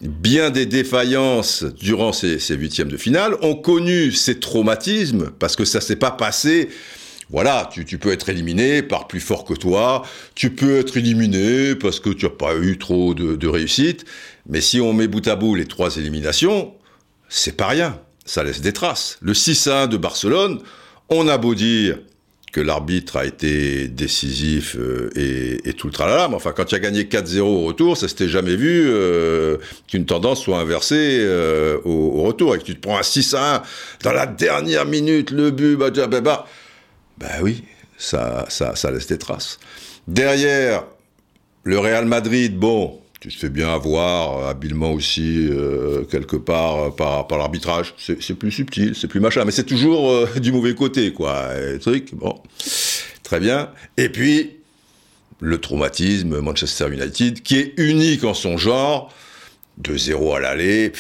bien 0.02 0.50
des 0.50 0.66
défaillances 0.66 1.64
durant 1.64 2.14
ces, 2.14 2.40
huitièmes 2.50 2.90
de 2.90 2.98
finale, 2.98 3.36
ont 3.42 3.56
connu 3.56 4.12
ces 4.12 4.40
traumatismes, 4.40 5.32
parce 5.40 5.56
que 5.56 5.66
ça 5.66 5.82
s'est 5.82 5.96
pas 5.96 6.12
passé. 6.12 6.70
Voilà, 7.30 7.70
tu, 7.72 7.98
peux 7.98 8.12
être 8.14 8.30
éliminé 8.30 8.82
par 8.82 9.08
plus 9.08 9.20
fort 9.20 9.44
que 9.44 9.54
toi, 9.54 10.04
tu 10.34 10.50
peux 10.52 10.78
être 10.78 10.96
éliminé 10.96 11.76
parce 11.76 12.00
que 12.00 12.10
tu 12.10 12.26
n'as 12.26 12.32
pas 12.32 12.56
eu 12.56 12.78
trop 12.78 13.14
de, 13.14 13.36
de, 13.36 13.48
réussite, 13.48 14.06
mais 14.48 14.62
si 14.62 14.80
on 14.80 14.94
met 14.94 15.08
bout 15.08 15.28
à 15.28 15.36
bout 15.36 15.54
les 15.56 15.66
trois 15.66 15.98
éliminations, 15.98 16.74
c'est 17.28 17.58
pas 17.58 17.68
rien, 17.68 18.00
ça 18.24 18.46
laisse 18.46 18.62
des 18.62 18.72
traces. 18.72 19.18
Le 19.22 19.34
6 19.34 19.68
1 19.68 19.88
de 19.88 19.98
Barcelone, 19.98 20.62
on 21.10 21.28
a 21.28 21.38
beau 21.38 21.54
dire 21.54 22.00
que 22.52 22.62
l'arbitre 22.62 23.18
a 23.18 23.26
été 23.26 23.88
décisif 23.88 24.76
euh, 24.78 25.10
et, 25.16 25.74
tout 25.74 25.88
le 25.88 25.94
tralala. 25.94 26.28
Mais 26.30 26.36
enfin, 26.36 26.54
quand 26.56 26.66
tu 26.66 26.76
as 26.76 26.80
gagné 26.80 27.04
4-0 27.04 27.42
au 27.42 27.66
retour, 27.66 27.98
ça 27.98 28.08
s'était 28.08 28.30
jamais 28.30 28.56
vu 28.56 28.86
euh, 28.88 29.58
qu'une 29.88 30.06
tendance 30.06 30.42
soit 30.44 30.60
inversée 30.60 31.20
euh, 31.20 31.78
au, 31.84 32.24
retour 32.24 32.56
et 32.56 32.60
que 32.60 32.64
tu 32.64 32.76
te 32.76 32.82
prends 32.82 32.98
un 32.98 33.02
6-1 33.02 33.62
dans 34.04 34.14
la 34.14 34.26
dernière 34.26 34.86
minute, 34.86 35.32
le 35.32 35.52
but, 35.52 35.76
bah, 35.76 35.90
bah, 35.92 36.08
bah, 36.08 36.22
bah, 36.22 36.48
bah 37.18 37.28
oui, 37.42 37.64
ça, 37.98 38.46
ça 38.50 38.92
laisse 38.92 39.08
des 39.08 39.18
traces. 39.18 39.60
Derrière, 40.08 40.86
le 41.64 41.80
Real 41.80 42.06
Madrid, 42.06 42.58
bon, 42.58 43.02
tu 43.20 43.30
te 43.30 43.36
fais 43.36 43.50
bien 43.50 43.74
avoir 43.74 44.38
euh, 44.38 44.50
habilement 44.50 44.92
aussi 44.92 45.48
euh, 45.50 46.04
quelque 46.04 46.36
part 46.36 46.78
euh, 46.78 46.90
par, 46.92 47.28
par 47.28 47.38
l'arbitrage. 47.38 47.96
C'est 47.98 48.36
plus 48.36 48.52
subtil, 48.52 48.94
c'est 48.96 49.08
plus 49.08 49.20
machin, 49.20 49.44
mais 49.46 49.52
c'est 49.52 49.66
toujours 49.66 50.28
du 50.40 50.52
mauvais 50.52 50.76
côté, 50.76 51.14
quoi. 51.14 51.50
truc, 51.82 52.14
bon, 52.14 52.36
très 53.24 53.40
bien. 53.40 53.70
Et 53.98 54.10
puis 54.10 54.52
le 55.40 55.60
traumatisme 55.60 56.40
Manchester 56.40 56.88
United, 56.92 57.42
qui 57.42 57.58
est 57.58 57.74
unique 57.78 58.24
en 58.24 58.34
son 58.34 58.58
genre, 58.58 59.14
2-0 59.84 60.36
à 60.36 60.40
l'aller, 60.40 60.92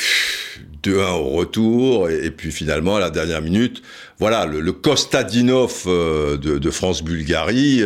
2-1 0.84 1.12
au 1.14 1.30
retour, 1.30 2.10
et, 2.10 2.30
puis 2.30 2.52
finalement 2.52 2.98
à 2.98 3.00
la 3.00 3.10
dernière 3.10 3.42
minute, 3.42 3.82
voilà, 4.20 4.46
le, 4.46 4.72
Kostadinov 4.72 5.86
de, 5.88 6.38
de 6.38 6.72
France-Bulgarie 6.72 7.82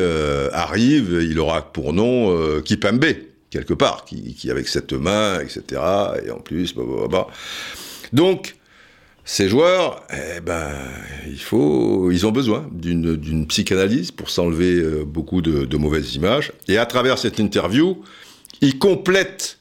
arrive, 0.52 1.26
il 1.30 1.40
aura 1.40 1.72
pour 1.72 1.94
nom 1.94 2.62
Kipembe 2.62 3.06
quelque 3.52 3.74
part, 3.74 4.06
qui, 4.06 4.50
avec 4.50 4.68
cette 4.68 4.94
main, 4.94 5.40
etc. 5.40 5.82
Et 6.26 6.32
en 6.32 6.40
plus, 6.40 6.74
bah, 6.74 6.84
bah, 6.88 7.08
bah, 7.10 7.28
Donc, 8.14 8.56
ces 9.24 9.48
joueurs, 9.48 10.04
eh 10.12 10.40
ben, 10.40 10.72
il 11.28 11.40
faut, 11.40 12.12
ils 12.12 12.26
ont 12.26 12.32
besoin 12.32 12.68
d'une 12.72 13.46
psychanalyse 13.48 14.12
pour 14.12 14.30
s'enlever 14.30 14.76
euh, 14.76 15.04
beaucoup 15.06 15.42
de, 15.42 15.78
mauvaises 15.78 16.16
images. 16.16 16.54
Et 16.68 16.78
à 16.78 16.86
travers 16.86 17.20
cette 17.20 17.40
interview, 17.40 18.02
il 18.62 18.80
complète 18.80 19.60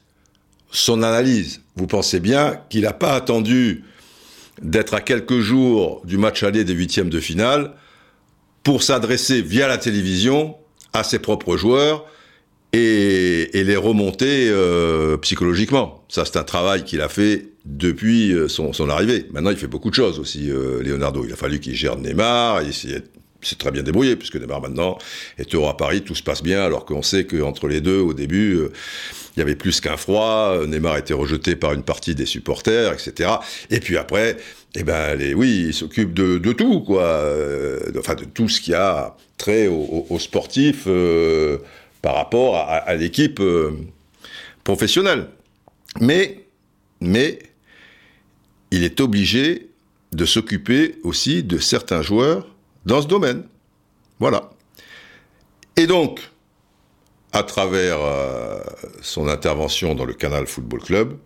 son 0.71 1.03
analyse. 1.03 1.61
Vous 1.75 1.85
pensez 1.85 2.19
bien 2.19 2.59
qu'il 2.69 2.81
n'a 2.81 2.93
pas 2.93 3.13
attendu 3.13 3.83
d'être 4.61 4.93
à 4.93 5.01
quelques 5.01 5.39
jours 5.39 6.01
du 6.05 6.17
match 6.17 6.43
aller 6.43 6.63
des 6.63 6.73
huitièmes 6.73 7.09
de 7.09 7.19
finale 7.19 7.73
pour 8.63 8.83
s'adresser 8.83 9.41
via 9.41 9.67
la 9.67 9.77
télévision 9.77 10.55
à 10.93 11.03
ses 11.03 11.19
propres 11.19 11.57
joueurs 11.57 12.05
et, 12.73 13.63
les 13.63 13.75
remonter 13.75 14.49
euh, 14.49 15.17
psychologiquement. 15.17 16.03
Ça, 16.09 16.25
c'est 16.25 16.37
un 16.37 16.43
travail 16.43 16.83
qu'il 16.83 17.01
a 17.01 17.09
fait 17.09 17.47
depuis 17.65 18.33
euh, 18.33 18.47
son, 18.47 18.89
arrivée. 18.89 19.27
Maintenant, 19.31 19.51
il 19.51 19.57
fait 19.57 19.67
beaucoup 19.67 19.89
de 19.89 19.95
choses 19.95 20.19
aussi, 20.19 20.49
euh, 20.49 20.81
Leonardo. 20.81 21.23
Il 21.25 21.33
a 21.33 21.35
fallu 21.35 21.59
qu'il 21.59 21.75
gère 21.75 21.97
Neymar, 21.97 22.63
il 22.63 22.73
s'est 22.73 23.03
très 23.57 23.71
bien 23.71 23.83
débrouillé, 23.83 24.15
puisque 24.15 24.37
Neymar 24.37 24.61
maintenant 24.61 24.97
est 25.37 25.53
heureux 25.53 25.69
à 25.69 25.73
Paris, 25.73 26.01
tout 26.01 26.15
se 26.15 26.23
passe 26.23 26.43
bien, 26.43 26.61
alors 26.61 26.85
qu'on 26.85 27.01
sait 27.01 27.25
qu'entre 27.25 27.67
les 27.67 27.81
deux, 27.81 27.99
au 27.99 28.13
début, 28.13 28.59
il 29.35 29.39
y 29.39 29.41
avait 29.41 29.55
plus 29.55 29.79
qu'un 29.81 29.97
froid, 29.97 30.65
Neymar 30.65 30.97
était 30.97 31.13
rejeté 31.13 31.55
par 31.55 31.73
une 31.73 31.83
partie 31.83 32.15
des 32.15 32.25
supporters, 32.25 32.93
etc. 32.93 33.31
Et 33.69 33.79
puis 33.79 33.97
après, 33.97 34.37
eh 34.75 34.83
ben, 34.83 35.15
les, 35.15 35.33
oui, 35.33 35.65
il 35.67 35.73
s'occupe 35.73 36.13
de, 36.13 36.37
tout, 36.53 36.81
quoi, 36.81 37.25
enfin 37.97 38.15
de 38.15 38.25
tout 38.25 38.49
ce 38.49 38.61
qui 38.61 38.73
a 38.73 39.15
trait 39.37 39.67
aux 39.67 40.19
sportifs 40.19 40.87
par 42.01 42.15
rapport 42.15 42.55
à, 42.57 42.93
l'équipe 42.95 43.39
euh, 43.39 43.77
professionnelle. 44.63 45.27
Mais, 45.99 46.45
mais, 46.99 47.39
il 48.71 48.83
est 48.83 48.99
obligé 49.01 49.69
de 50.11 50.25
s'occuper 50.25 50.95
aussi 51.03 51.43
de 51.43 51.57
certains 51.57 52.01
joueurs 52.01 52.47
dans 52.85 53.01
ce 53.01 53.07
domaine. 53.07 53.43
Voilà. 54.19 54.49
Et 55.77 55.87
donc, 55.87 56.21
à 57.33 57.43
travers 57.43 57.99
euh, 58.01 58.59
son 59.01 59.27
intervention 59.27 59.95
dans 59.95 60.05
le 60.05 60.13
Canal 60.13 60.47
Football 60.47 60.81
Club, 60.81 61.17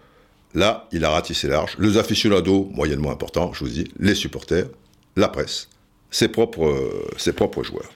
là, 0.54 0.88
il 0.92 1.06
a 1.06 1.10
ratissé 1.10 1.48
large. 1.48 1.76
Les 1.80 1.98
aficionados, 1.98 2.70
moyennement 2.74 3.12
importants, 3.12 3.54
je 3.54 3.64
vous 3.64 3.70
dis, 3.70 3.88
les 4.00 4.16
supporters, 4.16 4.68
la 5.16 5.28
presse, 5.28 5.70
ses 6.12 6.28
propres, 6.28 6.66
euh, 6.66 7.08
ses 7.18 7.34
propres 7.34 7.64
joueurs. 7.64 7.92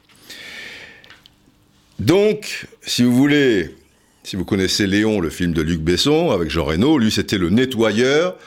Donc, 1.99 2.67
si 2.81 3.03
vous 3.03 3.13
voulez, 3.13 3.75
si 4.23 4.37
vous 4.37 4.45
connaissez 4.45 4.87
Léon, 4.87 5.19
le 5.19 5.29
film 5.29 5.53
de 5.53 5.61
Luc 5.61 5.81
Besson 5.81 6.31
avec 6.31 6.49
Jean 6.49 6.63
Reno, 6.63 6.97
lui 6.97 7.11
c'était 7.11 7.37
le 7.37 7.49
nettoyeur. 7.49 8.37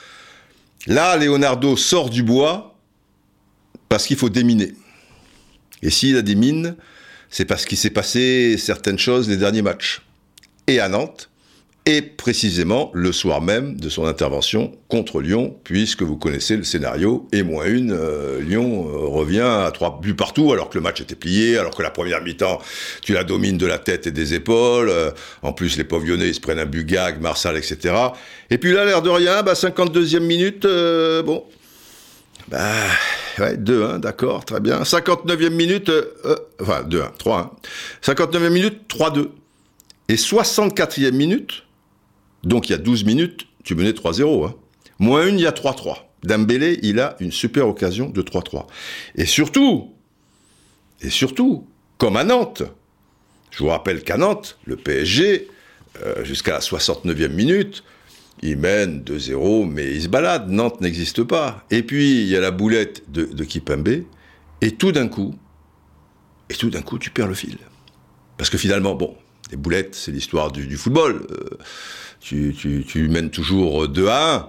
Là, 0.86 1.16
Leonardo 1.16 1.76
sort 1.76 2.08
du 2.08 2.22
bois 2.22 2.78
parce 3.88 4.06
qu'il 4.06 4.16
faut 4.16 4.30
déminer. 4.30 4.72
Et 5.82 5.90
s'il 5.90 6.16
a 6.16 6.22
des 6.22 6.34
mines, 6.34 6.76
c'est 7.28 7.44
parce 7.44 7.66
qu'il 7.66 7.76
s'est 7.76 7.90
passé 7.90 8.56
certaines 8.56 8.98
choses 8.98 9.28
les 9.28 9.36
derniers 9.36 9.62
matchs. 9.62 10.02
Et 10.66 10.80
à 10.80 10.88
Nantes, 10.88 11.28
et 11.84 12.00
précisément 12.00 12.92
le 12.94 13.10
soir 13.10 13.40
même 13.40 13.74
de 13.74 13.88
son 13.88 14.06
intervention 14.06 14.72
contre 14.88 15.20
Lyon, 15.20 15.56
puisque 15.64 16.02
vous 16.02 16.16
connaissez 16.16 16.56
le 16.56 16.62
scénario, 16.62 17.26
et 17.32 17.42
moins 17.42 17.66
une, 17.66 17.90
euh, 17.92 18.40
Lyon 18.40 18.88
euh, 18.88 19.06
revient 19.06 19.40
à 19.40 19.70
trois 19.74 19.98
buts 20.00 20.14
partout, 20.14 20.52
alors 20.52 20.70
que 20.70 20.78
le 20.78 20.82
match 20.82 21.00
était 21.00 21.16
plié, 21.16 21.58
alors 21.58 21.74
que 21.74 21.82
la 21.82 21.90
première 21.90 22.22
mi-temps, 22.22 22.60
tu 23.02 23.14
la 23.14 23.24
domines 23.24 23.58
de 23.58 23.66
la 23.66 23.78
tête 23.78 24.06
et 24.06 24.12
des 24.12 24.34
épaules, 24.34 24.90
euh, 24.90 25.10
en 25.42 25.52
plus 25.52 25.76
les 25.76 25.82
pauvres 25.82 26.06
Lyonnais, 26.06 26.28
ils 26.28 26.34
se 26.34 26.40
prennent 26.40 26.60
un 26.60 26.66
but 26.66 26.86
gag, 26.86 27.20
Marsal, 27.20 27.56
etc. 27.56 27.94
Et 28.50 28.58
puis 28.58 28.72
là, 28.72 28.84
l'air 28.84 29.02
de 29.02 29.10
rien, 29.10 29.42
bah, 29.42 29.54
52e 29.54 30.20
minute, 30.20 30.64
bon, 31.24 31.44
bah, 32.46 32.60
ouais, 33.40 33.56
2-1, 33.56 33.98
d'accord, 33.98 34.44
très 34.44 34.60
bien. 34.60 34.82
59e 34.82 35.50
minute, 35.50 35.90
enfin, 36.60 36.82
2-1, 36.84 37.16
3-1. 37.18 37.50
59e 38.04 38.50
minute, 38.50 38.82
3-2. 38.88 39.30
Et 40.08 40.16
64e 40.16 41.12
minute, 41.12 41.64
donc 42.44 42.68
il 42.68 42.72
y 42.72 42.74
a 42.74 42.78
12 42.78 43.04
minutes, 43.04 43.46
tu 43.64 43.74
menais 43.74 43.92
3-0. 43.92 44.46
Hein. 44.46 44.54
Moins 44.98 45.26
une, 45.26 45.38
il 45.38 45.42
y 45.42 45.46
a 45.46 45.52
3-3. 45.52 45.96
Dembélé, 46.24 46.78
il 46.82 47.00
a 47.00 47.16
une 47.20 47.32
super 47.32 47.68
occasion 47.68 48.08
de 48.08 48.22
3-3. 48.22 48.66
Et 49.16 49.26
surtout, 49.26 49.92
et 51.00 51.10
surtout, 51.10 51.66
comme 51.98 52.16
à 52.16 52.24
Nantes, 52.24 52.62
je 53.50 53.58
vous 53.58 53.68
rappelle 53.68 54.02
qu'à 54.02 54.16
Nantes, 54.16 54.58
le 54.64 54.76
PSG, 54.76 55.48
euh, 56.04 56.24
jusqu'à 56.24 56.52
la 56.52 56.60
69e 56.60 57.28
minute, 57.28 57.84
il 58.40 58.56
mène 58.56 59.02
2-0, 59.02 59.68
mais 59.68 59.94
il 59.94 60.02
se 60.02 60.08
balade. 60.08 60.48
Nantes 60.48 60.80
n'existe 60.80 61.22
pas. 61.22 61.64
Et 61.70 61.82
puis, 61.82 62.22
il 62.22 62.28
y 62.28 62.36
a 62.36 62.40
la 62.40 62.50
boulette 62.50 63.10
de, 63.10 63.24
de 63.24 63.44
Kipembe, 63.44 64.04
et 64.60 64.70
tout 64.70 64.92
d'un 64.92 65.08
coup, 65.08 65.34
et 66.48 66.54
tout 66.54 66.70
d'un 66.70 66.82
coup, 66.82 66.98
tu 66.98 67.10
perds 67.10 67.28
le 67.28 67.34
fil. 67.34 67.58
Parce 68.36 68.48
que 68.48 68.58
finalement, 68.58 68.94
bon, 68.94 69.16
les 69.50 69.56
boulettes, 69.56 69.94
c'est 69.94 70.12
l'histoire 70.12 70.50
du, 70.50 70.76
football. 70.76 71.26
Euh, 71.30 71.58
tu, 72.22 73.08
mènes 73.10 73.30
toujours 73.30 73.88
2 73.88 74.08
à 74.08 74.34
1. 74.34 74.48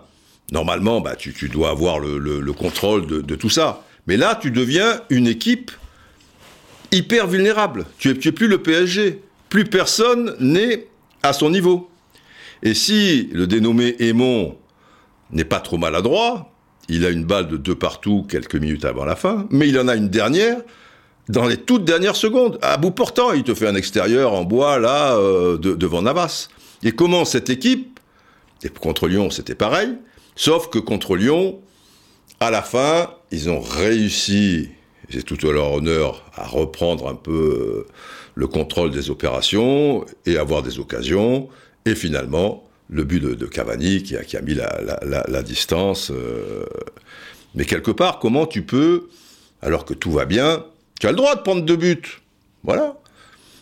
Normalement, 0.51 1.01
bah, 1.01 1.15
tu, 1.15 1.49
dois 1.49 1.71
avoir 1.71 1.99
le, 1.99 2.53
contrôle 2.53 3.07
de, 3.07 3.35
tout 3.35 3.49
ça. 3.49 3.83
Mais 4.07 4.17
là, 4.17 4.37
tu 4.39 4.51
deviens 4.51 5.01
une 5.09 5.27
équipe 5.27 5.71
hyper 6.91 7.27
vulnérable. 7.27 7.85
Tu 7.97 8.09
es, 8.09 8.31
plus 8.31 8.47
le 8.47 8.61
PSG. 8.61 9.21
Plus 9.49 9.65
personne 9.65 10.35
n'est 10.39 10.87
à 11.23 11.33
son 11.33 11.49
niveau. 11.49 11.89
Et 12.61 12.73
si 12.73 13.29
le 13.33 13.47
dénommé 13.47 13.95
Aimon 13.99 14.57
n'est 15.31 15.45
pas 15.45 15.59
trop 15.59 15.77
maladroit, 15.77 16.51
il 16.89 17.05
a 17.05 17.09
une 17.09 17.23
balle 17.23 17.47
de 17.47 17.57
deux 17.57 17.75
partout 17.75 18.25
quelques 18.29 18.55
minutes 18.55 18.85
avant 18.85 19.05
la 19.05 19.15
fin, 19.15 19.47
mais 19.49 19.69
il 19.69 19.79
en 19.79 19.87
a 19.87 19.95
une 19.95 20.09
dernière 20.09 20.57
dans 21.29 21.47
les 21.47 21.57
toutes 21.57 21.85
dernières 21.85 22.15
secondes, 22.15 22.59
à 22.61 22.77
bout 22.77 22.91
portant. 22.91 23.31
Il 23.31 23.43
te 23.43 23.53
fait 23.53 23.67
un 23.67 23.75
extérieur 23.75 24.33
en 24.33 24.43
bois, 24.43 24.79
là, 24.79 25.15
euh, 25.15 25.57
devant 25.57 26.01
Navas. 26.01 26.49
Et 26.83 26.91
comment 26.91 27.25
cette 27.25 27.49
équipe, 27.49 27.99
et 28.63 28.69
contre 28.69 29.07
Lyon 29.07 29.29
c'était 29.29 29.55
pareil, 29.55 29.89
sauf 30.35 30.69
que 30.69 30.79
contre 30.79 31.15
Lyon, 31.15 31.59
à 32.39 32.51
la 32.51 32.61
fin, 32.61 33.09
ils 33.31 33.49
ont 33.49 33.61
réussi, 33.61 34.69
c'est 35.09 35.23
tout 35.23 35.47
à 35.47 35.51
leur 35.51 35.71
honneur, 35.71 36.29
à 36.35 36.45
reprendre 36.45 37.07
un 37.07 37.15
peu 37.15 37.85
euh, 37.87 37.93
le 38.35 38.47
contrôle 38.47 38.91
des 38.91 39.09
opérations 39.09 40.05
et 40.25 40.37
avoir 40.37 40.61
des 40.61 40.79
occasions. 40.79 41.47
Et 41.85 41.95
finalement, 41.95 42.67
le 42.89 43.03
but 43.03 43.21
de, 43.21 43.45
Cavani 43.45 44.03
qui 44.03 44.15
a, 44.15 44.41
mis 44.41 44.55
la, 44.55 45.43
distance. 45.43 46.11
Euh, 46.11 46.65
mais 47.55 47.65
quelque 47.65 47.91
part, 47.91 48.19
comment 48.19 48.45
tu 48.45 48.63
peux, 48.63 49.09
alors 49.61 49.85
que 49.85 49.93
tout 49.93 50.11
va 50.11 50.25
bien, 50.25 50.65
tu 50.99 51.07
as 51.07 51.11
le 51.11 51.17
droit 51.17 51.35
de 51.35 51.41
prendre 51.41 51.61
deux 51.63 51.77
buts. 51.77 52.21
Voilà. 52.63 52.97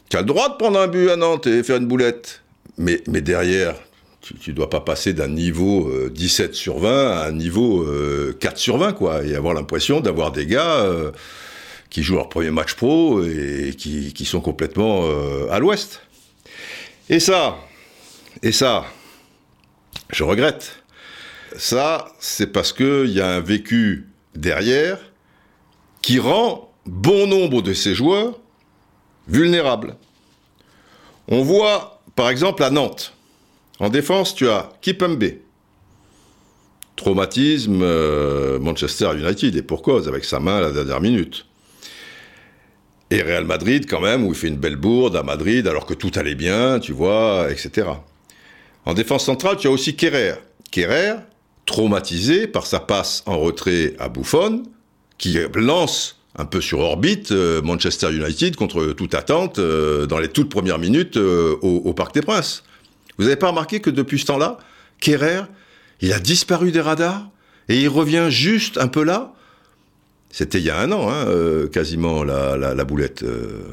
Tu 0.10 0.18
as 0.18 0.22
le 0.22 0.28
droit 0.28 0.50
de 0.50 0.56
prendre 0.56 0.80
un 0.80 0.88
but 0.88 1.10
à 1.10 1.16
Nantes 1.16 1.48
et 1.48 1.63
faire 1.63 1.78
une 1.78 1.88
boulette. 1.88 2.41
Mais, 2.82 3.02
mais 3.08 3.22
derrière, 3.22 3.76
tu 4.22 4.50
ne 4.50 4.56
dois 4.56 4.70
pas 4.70 4.82
passer 4.82 5.14
d'un 5.14 5.28
niveau 5.28 5.92
17 6.10 6.50
euh, 6.50 6.54
sur 6.54 6.80
20 6.80 7.12
à 7.12 7.26
un 7.28 7.32
niveau 7.32 7.86
4 8.40 8.54
euh, 8.54 8.58
sur 8.58 8.78
20, 8.78 8.94
quoi. 8.94 9.24
Et 9.24 9.36
avoir 9.36 9.54
l'impression 9.54 10.00
d'avoir 10.00 10.32
des 10.32 10.46
gars 10.46 10.86
qui 11.90 12.04
jouent 12.04 12.16
leur 12.16 12.30
premier 12.30 12.52
match 12.52 12.74
pro 12.74 13.24
et 13.24 13.76
qui, 13.78 14.14
qui 14.14 14.26
sont 14.26 14.42
complètement 14.42 15.06
à 15.50 15.60
l'ouest. 15.60 16.02
Et 17.10 17.20
ça, 17.20 17.58
et 18.42 18.52
ça, 18.52 18.86
je 20.10 20.24
regrette. 20.24 20.84
Ça, 21.58 22.08
c'est 22.20 22.48
parce 22.48 22.74
qu'il 22.74 23.12
y 23.12 23.22
a 23.22 23.30
un 23.30 23.42
vécu 23.42 24.08
derrière 24.36 24.98
qui 26.02 26.20
rend 26.20 26.72
bon 26.86 27.28
nombre 27.28 27.62
de 27.62 27.74
ces 27.74 27.94
joueurs 27.94 28.40
vulnérables. 29.28 29.96
On 31.28 31.44
voit, 31.44 31.91
par 32.15 32.30
exemple, 32.30 32.63
à 32.63 32.70
Nantes. 32.70 33.13
En 33.80 33.89
défense, 33.89 34.36
tu 34.36 34.48
as 34.48 34.70
Kipembe. 34.82 35.24
Traumatisme 36.96 37.82
euh, 37.82 38.60
Manchester 38.60 39.12
United, 39.18 39.56
et 39.56 39.62
pour 39.63 39.82
cause, 39.82 40.08
avec 40.08 40.24
sa 40.24 40.39
main 40.39 40.58
à 40.58 40.62
la 40.62 40.72
dernière 40.72 41.01
minute. 41.01 41.46
Et 43.10 43.22
Real 43.22 43.46
Madrid, 43.46 43.86
quand 43.89 44.01
même, 44.01 44.25
où 44.25 44.30
il 44.30 44.36
fait 44.36 44.48
une 44.48 44.58
belle 44.58 44.75
bourde 44.75 45.15
à 45.15 45.24
Madrid, 45.24 45.68
alors 45.68 45.86
que 45.86 45.94
tout 45.94 46.12
allait 46.15 46.36
bien, 46.36 46.80
tu 46.80 46.94
vois, 46.94 47.48
etc. 47.51 47.89
En 48.86 48.94
défense 48.94 49.25
centrale, 49.25 49.58
tu 49.58 49.68
as 49.68 49.72
aussi 49.72 49.96
Kerrer. 49.96 50.36
Kerrer, 50.72 51.15
traumatisé 51.65 52.48
par 52.48 52.65
sa 52.65 52.80
passe 52.80 53.24
en 53.25 53.39
retrait 53.39 53.96
à 54.00 54.10
Buffon, 54.10 54.63
qui 55.18 55.38
lance 55.56 56.21
un 56.36 56.46
peu 56.46 56.62
sur 56.62 56.80
orbite 56.80 57.32
euh, 57.32 57.62
Manchester 57.62 58.12
United 58.12 58.56
contre 58.56 58.94
toute 58.94 59.16
attente 59.16 59.60
euh, 59.60 60.06
dans 60.06 60.20
les 60.20 60.30
toutes 60.30 60.50
premières 60.50 60.80
minutes 60.80 61.18
euh, 61.18 61.56
au, 61.62 61.94
Parc 61.94 62.14
des 62.14 62.22
Princes. 62.22 62.64
Vous 63.18 63.26
n'avez 63.26 63.36
pas 63.36 63.50
remarqué 63.50 63.82
que 63.82 63.90
depuis 63.90 64.20
ce 64.20 64.26
temps-là, 64.28 64.58
Kerrer, 65.00 65.42
il 66.00 66.14
a 66.14 66.20
disparu 66.20 66.72
des 66.72 66.82
radars 66.82 67.28
et 67.70 67.80
il 67.80 67.90
revient 67.90 68.28
juste 68.30 68.78
un 68.78 68.88
peu 68.88 69.04
là? 69.04 69.34
C'était 70.34 70.60
il 70.60 70.64
y 70.64 70.70
a 70.70 70.80
un 70.80 70.94
an, 70.94 71.12
hein, 71.12 71.26
quasiment, 71.74 72.24
la, 72.24 72.86
boulette. 72.86 73.26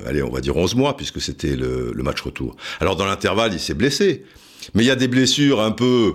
allez, 0.07 0.25
on 0.25 0.31
va 0.31 0.41
dire 0.41 0.57
11 0.57 0.75
mois, 0.75 0.97
puisque 0.97 1.21
c'était 1.21 1.55
le, 1.55 1.93
le, 1.95 2.03
match 2.03 2.21
retour. 2.21 2.57
Alors, 2.81 2.97
dans 2.97 3.07
l'intervalle, 3.07 3.53
il 3.53 3.61
s'est 3.61 3.75
blessé. 3.75 4.25
Mais 4.75 4.83
il 4.83 4.87
y 4.87 4.91
a 4.91 4.97
des 4.97 5.07
blessures 5.07 5.61
un 5.61 5.71
peu 5.71 6.15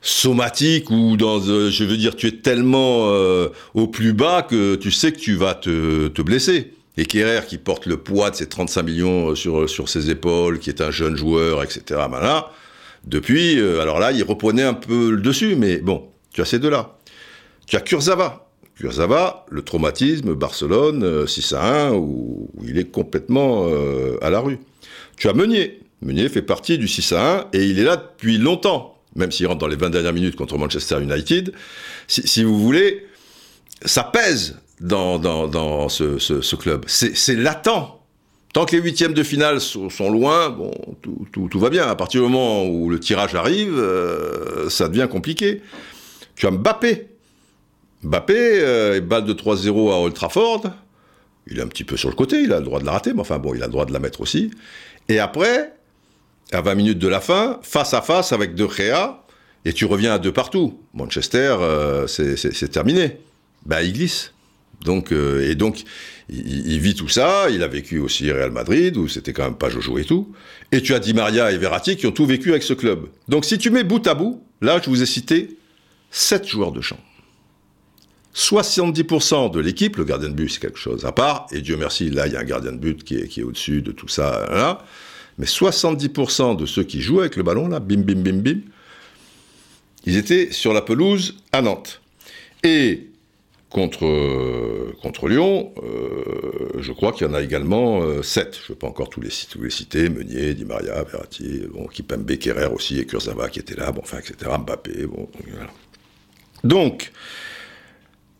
somatiques 0.00 0.90
ou 0.90 1.16
dans, 1.16 1.40
euh, 1.48 1.70
je 1.70 1.84
veux 1.84 1.96
dire, 1.96 2.16
tu 2.16 2.26
es 2.28 2.32
tellement 2.32 3.10
euh, 3.10 3.48
au 3.74 3.88
plus 3.88 4.12
bas 4.12 4.42
que 4.42 4.76
tu 4.76 4.90
sais 4.90 5.12
que 5.12 5.18
tu 5.18 5.34
vas 5.34 5.54
te, 5.54 6.08
te 6.08 6.22
blesser. 6.22 6.72
Et 6.96 7.06
Kerrer 7.06 7.46
qui 7.46 7.58
porte 7.58 7.86
le 7.86 7.96
poids 7.96 8.30
de 8.30 8.36
ses 8.36 8.46
35 8.46 8.82
millions 8.82 9.30
euh, 9.30 9.34
sur, 9.34 9.68
sur 9.68 9.88
ses 9.88 10.10
épaules, 10.10 10.58
qui 10.58 10.70
est 10.70 10.80
un 10.80 10.90
jeune 10.90 11.16
joueur, 11.16 11.62
etc. 11.62 12.00
Depuis, 13.04 13.58
alors 13.80 14.00
là, 14.00 14.12
il 14.12 14.22
reprenait 14.24 14.64
un 14.64 14.74
peu 14.74 15.10
le 15.10 15.20
dessus, 15.22 15.54
mais 15.56 15.78
bon, 15.78 16.08
tu 16.34 16.42
as 16.42 16.44
ces 16.44 16.58
deux-là. 16.58 16.98
Tu 17.66 17.76
as 17.76 17.80
Kurzawa. 17.80 18.50
Kurzawa, 18.76 19.46
le 19.48 19.62
traumatisme, 19.62 20.34
Barcelone, 20.34 21.26
6 21.26 21.52
à 21.54 21.86
1, 21.88 21.92
où, 21.92 22.50
il 22.66 22.76
est 22.76 22.90
complètement 22.90 23.66
à 24.20 24.28
la 24.28 24.40
rue. 24.40 24.58
Tu 25.16 25.28
as 25.28 25.32
Meunier. 25.32 25.80
Meunier 26.02 26.28
fait 26.28 26.42
partie 26.42 26.76
du 26.76 26.88
6 26.88 27.12
à 27.12 27.38
1 27.38 27.46
et 27.52 27.64
il 27.64 27.78
est 27.78 27.84
là 27.84 27.96
depuis 27.96 28.36
longtemps, 28.36 28.97
même 29.18 29.32
s'il 29.32 29.46
rentre 29.46 29.58
dans 29.58 29.66
les 29.66 29.76
20 29.76 29.90
dernières 29.90 30.12
minutes 30.12 30.36
contre 30.36 30.56
Manchester 30.56 31.02
United. 31.02 31.52
Si, 32.06 32.42
vous 32.42 32.58
voulez, 32.58 33.06
ça 33.84 34.04
pèse 34.04 34.56
dans, 34.80 35.18
dans, 35.18 35.88
ce, 35.88 36.56
club. 36.56 36.84
C'est 36.86 37.34
latent. 37.34 37.68
Tant 38.54 38.64
que 38.64 38.74
les 38.74 38.82
huitièmes 38.82 39.12
de 39.12 39.22
finale 39.22 39.60
sont, 39.60 40.10
loin, 40.10 40.48
bon, 40.48 40.72
tout, 41.32 41.58
va 41.58 41.68
bien. 41.68 41.86
À 41.86 41.94
partir 41.96 42.22
du 42.22 42.28
moment 42.28 42.64
où 42.64 42.88
le 42.88 42.98
tirage 42.98 43.34
arrive, 43.34 43.74
euh, 43.76 44.70
ça 44.70 44.88
devient 44.88 45.08
compliqué. 45.10 45.60
Tu 46.34 46.46
as 46.46 46.50
Mbappé. 46.50 47.08
Mbappé, 48.04 48.34
euh, 48.36 49.00
balle 49.00 49.24
de 49.24 49.34
3-0 49.34 49.92
à 49.92 49.98
Old 50.00 50.14
Trafford. 50.14 50.62
Il 51.50 51.58
est 51.58 51.62
un 51.62 51.66
petit 51.66 51.84
peu 51.84 51.96
sur 51.96 52.10
le 52.10 52.14
côté, 52.14 52.42
il 52.42 52.52
a 52.52 52.58
le 52.58 52.64
droit 52.64 52.78
de 52.78 52.84
la 52.84 52.92
rater, 52.92 53.12
mais 53.12 53.20
enfin 53.20 53.38
bon, 53.38 53.54
il 53.54 53.62
a 53.62 53.66
le 53.66 53.72
droit 53.72 53.86
de 53.86 53.92
la 53.92 53.98
mettre 53.98 54.20
aussi. 54.20 54.50
Et 55.08 55.18
après, 55.18 55.72
à 56.52 56.60
20 56.60 56.74
minutes 56.74 56.98
de 56.98 57.08
la 57.08 57.20
fin, 57.20 57.58
face 57.62 57.94
à 57.94 58.02
face 58.02 58.32
avec 58.32 58.54
De 58.54 58.66
Gea, 58.66 59.24
et 59.64 59.72
tu 59.72 59.84
reviens 59.84 60.14
à 60.14 60.18
deux 60.18 60.32
partout. 60.32 60.80
Manchester, 60.94 61.56
euh, 61.60 62.06
c'est 62.06 62.68
terminé. 62.70 63.18
Ben, 63.66 63.80
il 63.82 63.92
glisse. 63.92 64.32
Donc, 64.82 65.12
euh, 65.12 65.50
et 65.50 65.56
donc, 65.56 65.82
il, 66.28 66.78
vit 66.78 66.94
tout 66.94 67.08
ça. 67.08 67.50
Il 67.50 67.62
a 67.62 67.68
vécu 67.68 67.98
aussi 67.98 68.30
Real 68.30 68.50
Madrid, 68.50 68.96
où 68.96 69.08
c'était 69.08 69.32
quand 69.32 69.44
même 69.44 69.56
pas 69.56 69.68
Jojo 69.68 69.98
et 69.98 70.04
tout. 70.04 70.32
Et 70.70 70.80
tu 70.80 70.94
as 70.94 71.00
Di 71.00 71.14
Maria 71.14 71.50
et 71.50 71.58
Verratti 71.58 71.96
qui 71.96 72.06
ont 72.06 72.12
tout 72.12 72.26
vécu 72.26 72.50
avec 72.50 72.62
ce 72.62 72.74
club. 72.74 73.08
Donc, 73.26 73.44
si 73.44 73.58
tu 73.58 73.70
mets 73.70 73.84
bout 73.84 74.06
à 74.06 74.14
bout, 74.14 74.42
là, 74.60 74.80
je 74.82 74.88
vous 74.88 75.02
ai 75.02 75.06
cité 75.06 75.58
7 76.12 76.46
joueurs 76.46 76.72
de 76.72 76.80
champ. 76.80 76.98
70% 78.34 79.50
de 79.50 79.58
l'équipe, 79.58 79.96
le 79.96 80.04
gardien 80.04 80.28
de 80.28 80.34
but, 80.34 80.48
c'est 80.48 80.60
quelque 80.60 80.78
chose 80.78 81.04
à 81.04 81.10
part. 81.10 81.48
Et 81.50 81.60
Dieu 81.60 81.76
merci, 81.76 82.08
là, 82.08 82.28
il 82.28 82.34
y 82.34 82.36
a 82.36 82.40
un 82.40 82.44
gardien 82.44 82.70
de 82.70 82.76
but 82.76 83.02
qui 83.02 83.16
est, 83.16 83.42
au-dessus 83.42 83.82
de 83.82 83.90
tout 83.90 84.06
ça. 84.06 84.46
Là 84.50 84.84
mais 85.38 85.46
70% 85.46 86.56
de 86.56 86.66
ceux 86.66 86.84
qui 86.84 87.00
jouaient 87.00 87.22
avec 87.22 87.36
le 87.36 87.42
ballon, 87.42 87.68
là, 87.68 87.80
bim, 87.80 88.00
bim, 88.00 88.20
bim, 88.20 88.38
bim, 88.38 88.60
ils 90.04 90.16
étaient 90.16 90.50
sur 90.52 90.72
la 90.72 90.82
pelouse 90.82 91.36
à 91.52 91.62
Nantes. 91.62 92.00
Et 92.64 93.08
contre, 93.70 94.06
euh, 94.06 95.28
Lyon, 95.28 95.72
euh, 95.82 96.80
je 96.80 96.92
crois 96.92 97.12
qu'il 97.12 97.26
y 97.26 97.30
en 97.30 97.34
a 97.34 97.42
également 97.42 98.22
7. 98.22 98.46
Euh, 98.46 98.50
je 98.52 98.62
ne 98.62 98.68
vais 98.68 98.78
pas 98.78 98.86
encore 98.86 99.10
tous 99.10 99.20
les, 99.20 99.30
tous 99.50 99.62
les 99.62 99.70
citer, 99.70 100.08
Meunier, 100.08 100.54
Di 100.54 100.64
Maria, 100.64 101.02
Verratti, 101.04 101.62
bon, 101.72 101.86
Kipembe, 101.86 102.36
Kerrer 102.38 102.66
aussi, 102.66 102.98
et 102.98 103.06
Kurzawa 103.06 103.48
qui 103.48 103.60
était 103.60 103.76
là, 103.76 103.92
bon, 103.92 104.00
enfin, 104.02 104.18
etc., 104.18 104.50
Mbappé, 104.58 105.06
bon. 105.06 105.28
Donc, 106.64 107.12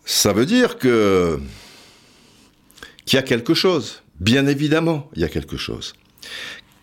ça 0.04 0.32
veut 0.32 0.46
dire 0.46 0.78
que 0.78 1.38
qu'il 3.04 3.16
y 3.16 3.20
a 3.20 3.22
quelque 3.22 3.54
chose. 3.54 4.02
Bien 4.20 4.46
évidemment, 4.46 5.08
il 5.14 5.22
y 5.22 5.24
a 5.24 5.28
quelque 5.28 5.56
chose. 5.56 5.94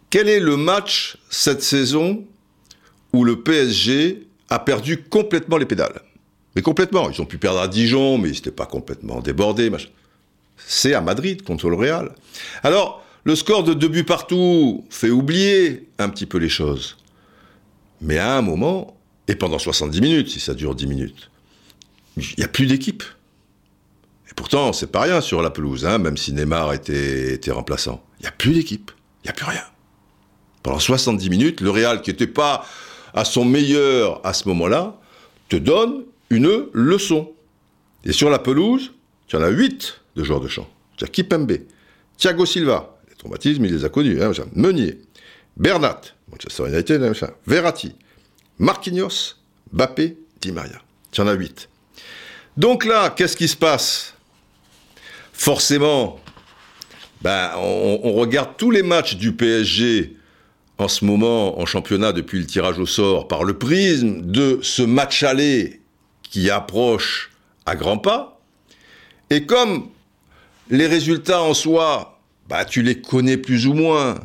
Quel 0.10 0.30
est 0.30 0.40
le 0.40 0.58
match 0.58 1.18
cette 1.30 1.62
saison 1.62 2.24
où 3.14 3.24
le 3.24 3.42
PSG 3.42 4.28
a 4.50 4.60
perdu 4.60 5.04
complètement 5.04 5.58
les 5.58 5.66
pédales? 5.66 6.02
Mais 6.56 6.62
complètement. 6.62 7.10
Ils 7.10 7.22
ont 7.22 7.26
pu 7.26 7.38
perdre 7.38 7.60
à 7.60 7.68
Dijon, 7.68 8.18
mais 8.18 8.30
ils 8.30 8.36
n'étaient 8.36 8.52
pas 8.52 8.66
complètement 8.66 9.20
débordés. 9.20 9.70
C'est 10.58 10.94
à 10.94 11.02
Madrid 11.02 11.44
contre 11.44 11.70
le 11.70 11.76
Real. 11.76 12.14
Alors, 12.64 13.04
le 13.26 13.36
score 13.36 13.64
de 13.64 13.74
deux 13.74 13.88
buts 13.88 14.04
partout 14.04 14.86
fait 14.90 15.10
oublier 15.10 15.90
un 15.98 16.10
petit 16.10 16.26
peu 16.26 16.38
les 16.38 16.50
choses. 16.50 16.98
Mais 18.02 18.18
à 18.18 18.38
un 18.38 18.42
moment, 18.42 18.96
et 19.28 19.36
pendant 19.36 19.60
70 19.60 20.00
minutes, 20.02 20.30
si 20.30 20.40
ça 20.40 20.54
dure 20.54 20.76
10 20.76 20.88
minutes, 20.88 21.32
il 22.18 22.36
n'y 22.38 22.44
a 22.44 22.48
plus 22.48 22.68
d'équipe. 22.68 23.04
Et 24.30 24.34
pourtant, 24.36 24.72
c'est 24.74 24.92
pas 24.92 25.02
rien 25.02 25.22
sur 25.22 25.42
la 25.42 25.50
pelouse, 25.50 25.86
hein, 25.86 25.98
même 25.98 26.18
si 26.18 26.34
Neymar 26.34 26.74
était, 26.74 27.34
était 27.34 27.52
remplaçant. 27.52 28.04
Il 28.20 28.24
n'y 28.24 28.28
a 28.28 28.32
plus 28.32 28.54
d'équipe. 28.54 28.92
Il 29.24 29.28
n'y 29.28 29.32
a 29.32 29.34
plus 29.34 29.46
rien 29.46 29.64
pendant 30.66 30.80
70 30.80 31.30
minutes, 31.30 31.62
le 31.62 31.70
Real, 31.70 32.02
qui 32.02 32.10
n'était 32.10 32.26
pas 32.26 32.66
à 33.14 33.24
son 33.24 33.46
meilleur 33.46 34.20
à 34.26 34.34
ce 34.34 34.48
moment-là, 34.48 35.00
te 35.48 35.58
donne 35.58 36.06
une 36.32 36.66
leçon. 36.74 37.32
Et 38.04 38.12
sur 38.12 38.32
la 38.32 38.40
pelouse, 38.40 38.92
tu 39.28 39.36
en 39.36 39.44
as 39.44 39.50
8 39.50 40.02
de 40.16 40.24
joueurs 40.24 40.42
de 40.42 40.48
champ. 40.48 40.68
Tu 40.98 41.04
as 41.04 41.08
Kipembe, 41.08 41.60
Thiago 42.18 42.48
Silva, 42.48 42.98
les 43.08 43.16
traumatismes, 43.16 43.64
il 43.64 43.76
les 43.76 43.86
a 43.86 43.90
connus, 43.90 44.24
hein, 44.24 44.32
Meunier, 44.56 44.98
Bernat, 45.56 46.02
Manchester 46.32 46.64
United, 46.68 47.14
Verratti, 47.46 47.94
Marquinhos, 48.58 49.36
Bappé, 49.72 50.18
Di 50.42 50.52
Maria. 50.52 50.82
Tu 51.12 51.22
en 51.22 51.28
as 51.28 51.34
8. 51.34 51.70
Donc 52.58 52.86
là, 52.86 53.12
qu'est-ce 53.12 53.38
qui 53.38 53.48
se 53.48 53.56
passe? 53.56 54.16
Forcément, 55.32 56.20
ben, 57.22 57.52
on, 57.58 58.14
regarde 58.14 58.58
tous 58.58 58.72
les 58.72 58.82
matchs 58.82 59.16
du 59.16 59.34
PSG 59.34 60.15
en 60.78 60.88
ce 60.88 61.06
moment 61.06 61.60
en 61.60 61.66
championnat 61.66 62.12
depuis 62.12 62.40
le 62.40 62.46
tirage 62.46 62.80
au 62.80 62.86
sort 62.86 63.28
par 63.28 63.44
le 63.44 63.58
prisme 63.58 64.22
de 64.22 64.60
ce 64.62 64.82
match 64.82 65.24
aller 65.24 65.82
qui 66.24 66.50
approche 66.50 67.32
à 67.66 67.76
grands 67.76 67.98
pas. 67.98 68.42
Et 69.30 69.46
comme 69.46 69.90
les 70.70 70.88
résultats 70.88 71.42
en 71.42 71.54
soi, 71.54 72.20
bah, 72.48 72.66
tu 72.66 72.82
les 72.82 73.02
connais 73.02 73.38
plus 73.38 73.68
ou 73.68 73.74
moins, 73.74 74.16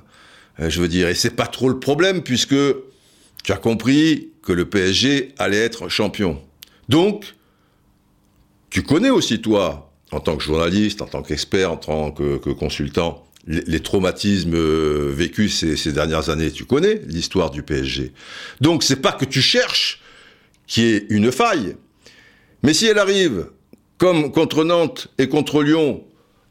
euh, 0.61 0.69
je 0.69 0.81
veux 0.81 0.89
dire, 0.89 1.09
et 1.09 1.15
c'est 1.15 1.37
pas 1.37 1.47
trop 1.47 1.69
le 1.69 1.79
problème 1.79 2.23
puisque 2.23 2.57
tu 3.43 3.53
as 3.53 3.57
compris 3.57 4.31
que 4.43 4.53
le 4.53 4.69
PSG 4.69 5.35
allait 5.39 5.59
être 5.59 5.89
champion. 5.89 6.41
Donc, 6.89 7.35
tu 8.71 8.83
connais 8.83 9.11
aussi, 9.11 9.41
toi, 9.41 9.93
en 10.13 10.21
tant 10.21 10.37
que 10.37 10.43
journaliste, 10.43 11.03
en 11.03 11.07
tant 11.07 11.23
qu'expert, 11.23 11.73
en 11.73 11.77
tant 11.77 12.11
que, 12.11 12.37
consultant, 12.53 13.25
les, 13.47 13.81
traumatismes 13.81 14.55
euh, 14.55 15.13
vécus 15.13 15.65
ces, 15.77 15.93
dernières 15.93 16.29
années. 16.31 16.51
Tu 16.51 16.65
connais 16.65 17.03
l'histoire 17.07 17.51
du 17.51 17.63
PSG. 17.63 18.13
Donc, 18.61 18.83
c'est 18.83 19.01
pas 19.01 19.13
que 19.13 19.25
tu 19.25 19.41
cherches 19.41 20.01
qu'il 20.67 20.85
y 20.85 20.95
ait 20.95 21.07
une 21.11 21.33
faille. 21.33 21.77
Mais 22.63 22.75
si 22.75 22.87
elle 22.87 22.99
arrive, 22.99 23.47
comme 23.99 24.31
contre 24.33 24.65
Nantes 24.65 25.09
et 25.19 25.29
contre 25.29 25.63
Lyon, 25.63 26.05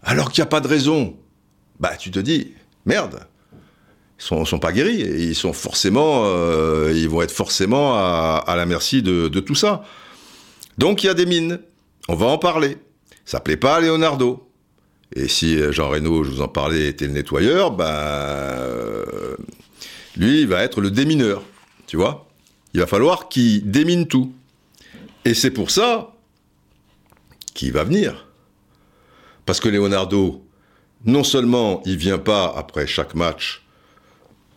alors 0.03 0.31
qu'il 0.31 0.41
n'y 0.41 0.47
a 0.47 0.49
pas 0.49 0.61
de 0.61 0.67
raison, 0.67 1.17
bah, 1.79 1.95
tu 1.97 2.11
te 2.11 2.19
dis, 2.19 2.53
merde, 2.85 3.19
ils 4.19 4.23
sont, 4.23 4.43
sont 4.45 4.59
pas 4.59 4.71
guéris, 4.71 5.01
et 5.01 5.23
ils 5.23 5.35
sont 5.35 5.53
forcément, 5.53 6.23
euh, 6.25 6.91
ils 6.93 7.07
vont 7.07 7.21
être 7.21 7.31
forcément 7.31 7.95
à, 7.95 8.53
la 8.55 8.65
merci 8.65 9.01
de, 9.01 9.27
tout 9.39 9.55
ça. 9.55 9.83
Donc 10.77 11.03
il 11.03 11.07
y 11.07 11.09
a 11.09 11.13
des 11.13 11.25
mines, 11.25 11.59
on 12.07 12.15
va 12.15 12.27
en 12.27 12.37
parler. 12.37 12.77
Ça 13.25 13.39
plaît 13.39 13.57
pas 13.57 13.75
à 13.75 13.79
Leonardo. 13.79 14.48
Et 15.15 15.27
si 15.27 15.59
euh, 15.59 15.71
Jean 15.71 15.89
Reno, 15.89 16.23
je 16.23 16.31
vous 16.31 16.41
en 16.41 16.47
parlais, 16.47 16.87
était 16.87 17.07
le 17.07 17.13
nettoyeur, 17.13 17.71
ben 17.71 19.05
lui, 20.15 20.41
il 20.41 20.47
va 20.47 20.63
être 20.63 20.81
le 20.81 20.91
démineur, 20.91 21.43
tu 21.87 21.97
vois. 21.97 22.27
Il 22.73 22.79
va 22.79 22.87
falloir 22.87 23.29
qu'il 23.29 23.69
démine 23.71 24.07
tout. 24.07 24.33
Et 25.25 25.33
c'est 25.33 25.51
pour 25.51 25.71
ça 25.71 26.13
qu'il 27.53 27.71
va 27.71 27.83
venir. 27.83 28.27
Parce 29.45 29.59
que 29.59 29.69
Leonardo, 29.69 30.45
non 31.05 31.23
seulement 31.23 31.81
il 31.85 31.97
vient 31.97 32.17
pas 32.17 32.53
après 32.55 32.85
chaque 32.85 33.15
match 33.15 33.63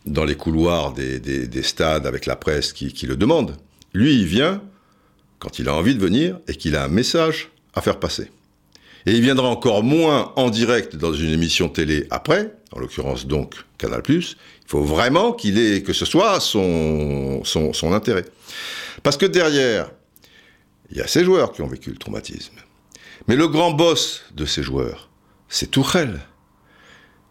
dans 0.05 0.25
les 0.25 0.35
couloirs 0.35 0.93
des, 0.93 1.63
stades 1.63 2.05
avec 2.05 2.25
la 2.25 2.35
presse 2.35 2.73
qui, 2.73 3.07
le 3.07 3.15
demande. 3.15 3.55
Lui, 3.93 4.15
il 4.15 4.25
vient 4.25 4.61
quand 5.39 5.59
il 5.59 5.69
a 5.69 5.73
envie 5.73 5.95
de 5.95 6.01
venir 6.01 6.39
et 6.47 6.55
qu'il 6.55 6.75
a 6.75 6.83
un 6.83 6.89
message 6.89 7.51
à 7.73 7.81
faire 7.81 7.99
passer. 7.99 8.29
Et 9.05 9.13
il 9.13 9.21
viendra 9.21 9.47
encore 9.47 9.83
moins 9.83 10.31
en 10.35 10.49
direct 10.49 10.95
dans 10.95 11.13
une 11.13 11.31
émission 11.31 11.67
télé 11.67 12.07
après, 12.09 12.53
en 12.71 12.79
l'occurrence 12.79 13.27
donc 13.27 13.55
Canal+. 13.77 14.01
Il 14.07 14.23
faut 14.65 14.83
vraiment 14.83 15.33
qu'il 15.33 15.59
ait, 15.59 15.83
que 15.83 15.93
ce 15.93 16.05
soit 16.05 16.39
son, 16.39 17.43
intérêt. 17.91 18.25
Parce 19.03 19.17
que 19.17 19.25
derrière, 19.25 19.91
il 20.89 20.97
y 20.97 21.01
a 21.01 21.07
ces 21.07 21.25
joueurs 21.25 21.51
qui 21.51 21.61
ont 21.61 21.67
vécu 21.67 21.89
le 21.89 21.97
traumatisme. 21.97 22.55
Mais 23.27 23.35
le 23.35 23.47
grand 23.47 23.71
boss 23.71 24.23
de 24.33 24.45
ces 24.45 24.63
joueurs, 24.63 25.09
c'est 25.49 25.71
Tourelle. 25.71 26.21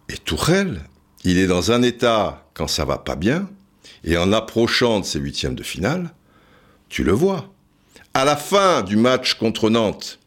Et 0.08 0.16
Tourelle, 0.16 0.82
il 1.24 1.38
est 1.38 1.46
dans 1.46 1.72
un 1.72 1.82
état 1.82 2.46
quand 2.54 2.66
ça 2.66 2.84
va 2.84 2.98
pas 2.98 3.16
bien, 3.16 3.48
et 4.04 4.16
en 4.16 4.32
approchant 4.32 5.00
de 5.00 5.04
ses 5.04 5.18
huitièmes 5.18 5.54
de 5.54 5.62
finale, 5.62 6.12
tu 6.88 7.04
le 7.04 7.12
vois. 7.12 7.52
À 8.14 8.24
la 8.26 8.36
fin 8.36 8.82
du 8.82 8.96
match 8.96 9.34
contre 9.34 9.70
Nantes, 9.70 10.18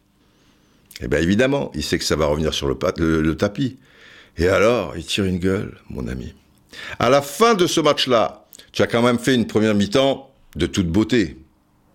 eh 1.02 1.08
bien 1.08 1.20
évidemment, 1.20 1.72
il 1.76 1.84
sait 1.84 1.98
que 1.98 2.06
ça 2.06 2.16
va 2.16 2.26
revenir 2.26 2.54
sur 2.54 2.68
le, 2.68 3.36
tapis. 3.36 3.78
Et 4.38 4.48
alors, 4.48 4.96
il 4.96 5.06
tire 5.06 5.26
une 5.26 5.40
gueule, 5.40 5.78
mon 5.90 6.08
ami. 6.08 6.34
À 7.00 7.10
la 7.10 7.22
fin 7.22 7.54
de 7.54 7.68
ce 7.68 7.80
match-là, 7.82 8.46
tu 8.72 8.82
as 8.82 8.88
quand 8.88 9.02
même 9.02 9.20
fait 9.20 9.36
une 9.36 9.48
première 9.48 9.76
mi-temps 9.76 10.32
de 10.56 10.66
toute 10.66 10.88
beauté. 10.88 11.38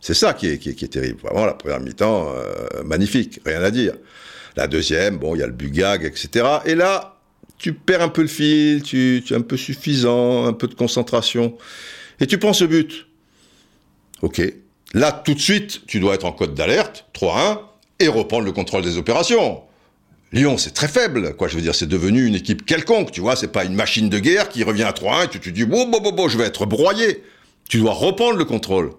C'est 0.00 0.14
ça 0.14 0.32
qui 0.32 0.48
est, 0.48 0.58
qui, 0.58 0.70
est, 0.70 0.88
terrible. 0.88 1.20
Vraiment, 1.20 1.44
la 1.44 1.54
première 1.54 1.80
mi-temps, 1.80 2.32
euh, 2.34 2.82
magnifique, 2.84 3.40
rien 3.44 3.62
à 3.62 3.70
dire. 3.70 3.94
La 4.56 4.66
deuxième, 4.66 5.18
bon, 5.18 5.34
il 5.34 5.40
y 5.40 5.42
a 5.42 5.46
le 5.46 5.52
bugag, 5.52 6.04
etc. 6.04 6.46
Et 6.64 6.74
là, 6.74 7.20
tu 7.58 7.74
perds 7.74 8.02
un 8.02 8.08
peu 8.08 8.22
le 8.22 8.28
fil, 8.28 8.82
tu, 8.82 9.22
es 9.28 9.34
un 9.34 9.42
peu 9.42 9.56
suffisant, 9.56 10.46
un 10.46 10.54
peu 10.54 10.66
de 10.66 10.74
concentration, 10.74 11.56
et 12.18 12.26
tu 12.26 12.38
prends 12.38 12.54
ce 12.54 12.64
but. 12.64 13.06
Ok. 14.22 14.42
Là, 14.94 15.12
tout 15.12 15.34
de 15.34 15.40
suite, 15.40 15.86
tu 15.86 16.00
dois 16.00 16.14
être 16.14 16.24
en 16.24 16.32
code 16.32 16.54
d'alerte, 16.54 17.06
3-1, 17.14 17.60
et 18.00 18.08
reprendre 18.08 18.44
le 18.44 18.52
contrôle 18.52 18.82
des 18.82 18.98
opérations. 18.98 19.62
Lyon, 20.32 20.58
c'est 20.58 20.72
très 20.72 20.88
faible, 20.88 21.34
quoi. 21.34 21.48
Je 21.48 21.56
veux 21.56 21.62
dire, 21.62 21.74
c'est 21.74 21.88
devenu 21.88 22.24
une 22.26 22.36
équipe 22.36 22.64
quelconque, 22.64 23.10
tu 23.10 23.20
vois. 23.20 23.34
C'est 23.34 23.52
pas 23.52 23.64
une 23.64 23.74
machine 23.74 24.08
de 24.08 24.18
guerre 24.18 24.48
qui 24.48 24.62
revient 24.62 24.84
à 24.84 24.92
3-1 24.92 25.24
et 25.24 25.28
tu 25.28 25.40
te 25.40 25.50
dis, 25.50 25.64
bon, 25.64 25.88
bon, 25.88 26.00
bon, 26.00 26.12
bon, 26.12 26.28
je 26.28 26.38
vais 26.38 26.44
être 26.44 26.66
broyé. 26.66 27.24
Tu 27.68 27.78
dois 27.78 27.92
reprendre 27.92 28.36
le 28.36 28.44
contrôle. 28.44 28.90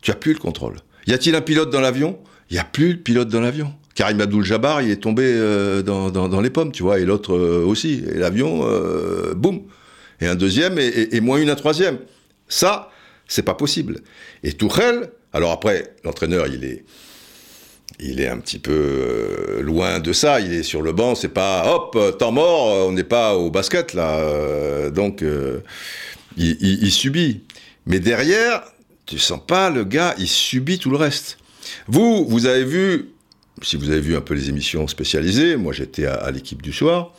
Tu 0.00 0.10
as 0.10 0.14
plus 0.14 0.32
le 0.32 0.38
contrôle. 0.38 0.76
Y 1.06 1.12
a-t-il 1.12 1.34
un 1.34 1.42
pilote 1.42 1.70
dans 1.70 1.80
l'avion? 1.80 2.18
Il 2.50 2.56
y 2.56 2.58
a 2.58 2.64
plus 2.64 2.94
de 2.94 2.98
pilote 2.98 3.28
dans 3.28 3.40
l'avion. 3.40 3.74
Karim 3.94 4.20
Abdul-Jabbar, 4.20 4.82
il 4.82 4.90
est 4.90 4.96
tombé 4.96 5.22
euh, 5.24 5.82
dans, 5.82 6.40
les 6.40 6.50
pommes, 6.50 6.72
tu 6.72 6.82
vois, 6.82 6.98
et 6.98 7.04
l'autre 7.04 7.34
euh, 7.34 7.64
aussi. 7.64 8.02
Et 8.12 8.18
l'avion, 8.18 8.62
euh, 8.64 9.34
boum. 9.34 9.62
Et 10.20 10.26
un 10.26 10.34
deuxième, 10.34 10.78
et, 10.78 11.20
moins 11.20 11.38
une, 11.38 11.50
un 11.50 11.54
troisième. 11.54 11.98
Ça, 12.48 12.90
c'est 13.28 13.42
pas 13.42 13.54
possible. 13.54 14.00
Et 14.42 14.52
Tourelle, 14.52 15.10
alors 15.32 15.52
après, 15.52 15.94
l'entraîneur, 16.04 16.46
il 16.46 16.64
est, 16.64 16.84
il 18.00 18.20
est 18.20 18.28
un 18.28 18.38
petit 18.38 18.58
peu 18.58 19.60
loin 19.62 20.00
de 20.00 20.12
ça. 20.12 20.40
Il 20.40 20.52
est 20.52 20.62
sur 20.62 20.82
le 20.82 20.92
banc, 20.92 21.14
c'est 21.14 21.28
pas, 21.28 21.72
hop, 21.72 22.18
temps 22.18 22.32
mort, 22.32 22.88
on 22.88 22.92
n'est 22.92 23.04
pas 23.04 23.36
au 23.36 23.50
basket, 23.50 23.94
là. 23.94 24.90
donc, 24.90 25.24
il, 26.36 26.56
il 26.60 26.90
subit. 26.90 27.42
Mais 27.86 28.00
derrière, 28.00 28.62
tu 29.06 29.18
sens 29.18 29.40
pas 29.46 29.70
le 29.70 29.84
gars, 29.84 30.14
il 30.18 30.28
subit 30.28 30.78
tout 30.78 30.90
le 30.90 30.96
reste. 30.96 31.38
Vous, 31.86 32.26
vous 32.26 32.46
avez 32.46 32.64
vu 32.64 33.14
si 33.62 33.76
vous 33.76 33.90
avez 33.90 34.00
vu 34.00 34.16
un 34.16 34.20
peu 34.20 34.34
les 34.34 34.48
émissions 34.48 34.86
spécialisées, 34.88 35.56
moi 35.56 35.72
j'étais 35.72 36.06
à, 36.06 36.30
l'équipe 36.30 36.62
du 36.62 36.72
soir, 36.72 37.12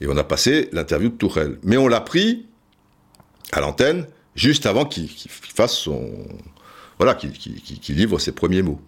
et 0.00 0.06
on 0.06 0.16
a 0.16 0.24
passé 0.24 0.68
l'interview 0.72 1.08
de 1.08 1.14
Tourelle. 1.14 1.58
Mais 1.62 1.76
on 1.76 1.88
l'a 1.88 2.00
pris 2.00 2.46
à 3.52 3.60
l'antenne 3.60 4.06
juste 4.34 4.66
avant 4.66 4.84
qu'il 4.84 5.08
fasse 5.08 5.76
son... 5.76 6.10
Voilà, 6.98 7.14
qu'il 7.14 7.96
livre 7.96 8.18
ses 8.18 8.32
premiers 8.32 8.62
mots. 8.62 8.80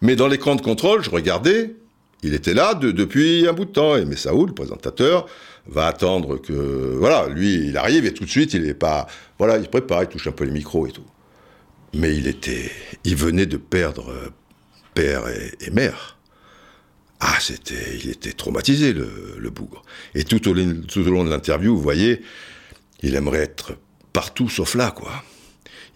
Mais 0.00 0.16
dans 0.16 0.28
l'écran 0.28 0.54
de 0.54 0.62
contrôle, 0.62 1.02
je 1.02 1.10
regardais, 1.10 1.74
il 2.22 2.34
était 2.34 2.54
là 2.54 2.74
depuis 2.74 3.46
un 3.48 3.52
bout 3.52 3.64
de 3.64 3.72
temps, 3.72 3.96
et 3.96 4.04
Messaoud, 4.04 4.48
le 4.48 4.54
présentateur, 4.54 5.26
va 5.66 5.86
attendre 5.86 6.36
que... 6.36 6.52
Voilà, 6.52 7.28
lui, 7.28 7.68
il 7.68 7.76
arrive, 7.76 8.04
et 8.04 8.14
tout 8.14 8.24
de 8.24 8.30
suite, 8.30 8.54
il 8.54 8.62
n'est 8.62 8.74
pas... 8.74 9.06
Voilà, 9.38 9.58
il 9.58 9.68
prépare, 9.68 10.02
il 10.02 10.08
touche 10.08 10.26
un 10.26 10.32
peu 10.32 10.44
les 10.44 10.50
micros 10.50 10.86
et 10.86 10.92
tout. 10.92 11.06
Mais 11.94 12.16
il 12.16 12.26
était... 12.26 12.70
Il 13.04 13.16
venait 13.16 13.46
de 13.46 13.56
perdre 13.56 14.12
père 14.94 15.24
et 15.28 15.70
mère. 15.70 16.16
Ah, 17.20 17.38
c'était, 17.40 17.96
il 18.02 18.10
était 18.10 18.32
traumatisé, 18.32 18.92
le, 18.92 19.36
le 19.38 19.50
bougre. 19.50 19.82
Et 20.14 20.24
tout 20.24 20.48
au, 20.48 20.54
tout 20.54 21.00
au 21.00 21.10
long 21.10 21.24
de 21.24 21.30
l'interview, 21.30 21.74
vous 21.74 21.82
voyez, 21.82 22.20
il 23.02 23.14
aimerait 23.14 23.42
être 23.42 23.72
partout 24.12 24.48
sauf 24.48 24.74
là, 24.74 24.90
quoi. 24.90 25.10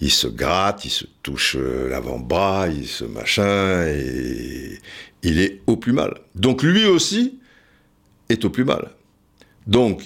Il 0.01 0.11
se 0.11 0.27
gratte, 0.27 0.85
il 0.85 0.91
se 0.91 1.05
touche 1.23 1.57
euh, 1.59 1.89
l'avant-bras, 1.89 2.69
il 2.69 2.87
se 2.87 3.05
machin, 3.05 3.87
et 3.87 4.79
il 5.23 5.41
est 5.41 5.61
au 5.67 5.77
plus 5.77 5.93
mal. 5.93 6.15
Donc 6.35 6.63
lui 6.63 6.87
aussi 6.87 7.39
est 8.29 8.45
au 8.45 8.51
plus 8.51 8.65
mal. 8.65 8.91
Donc, 9.67 10.03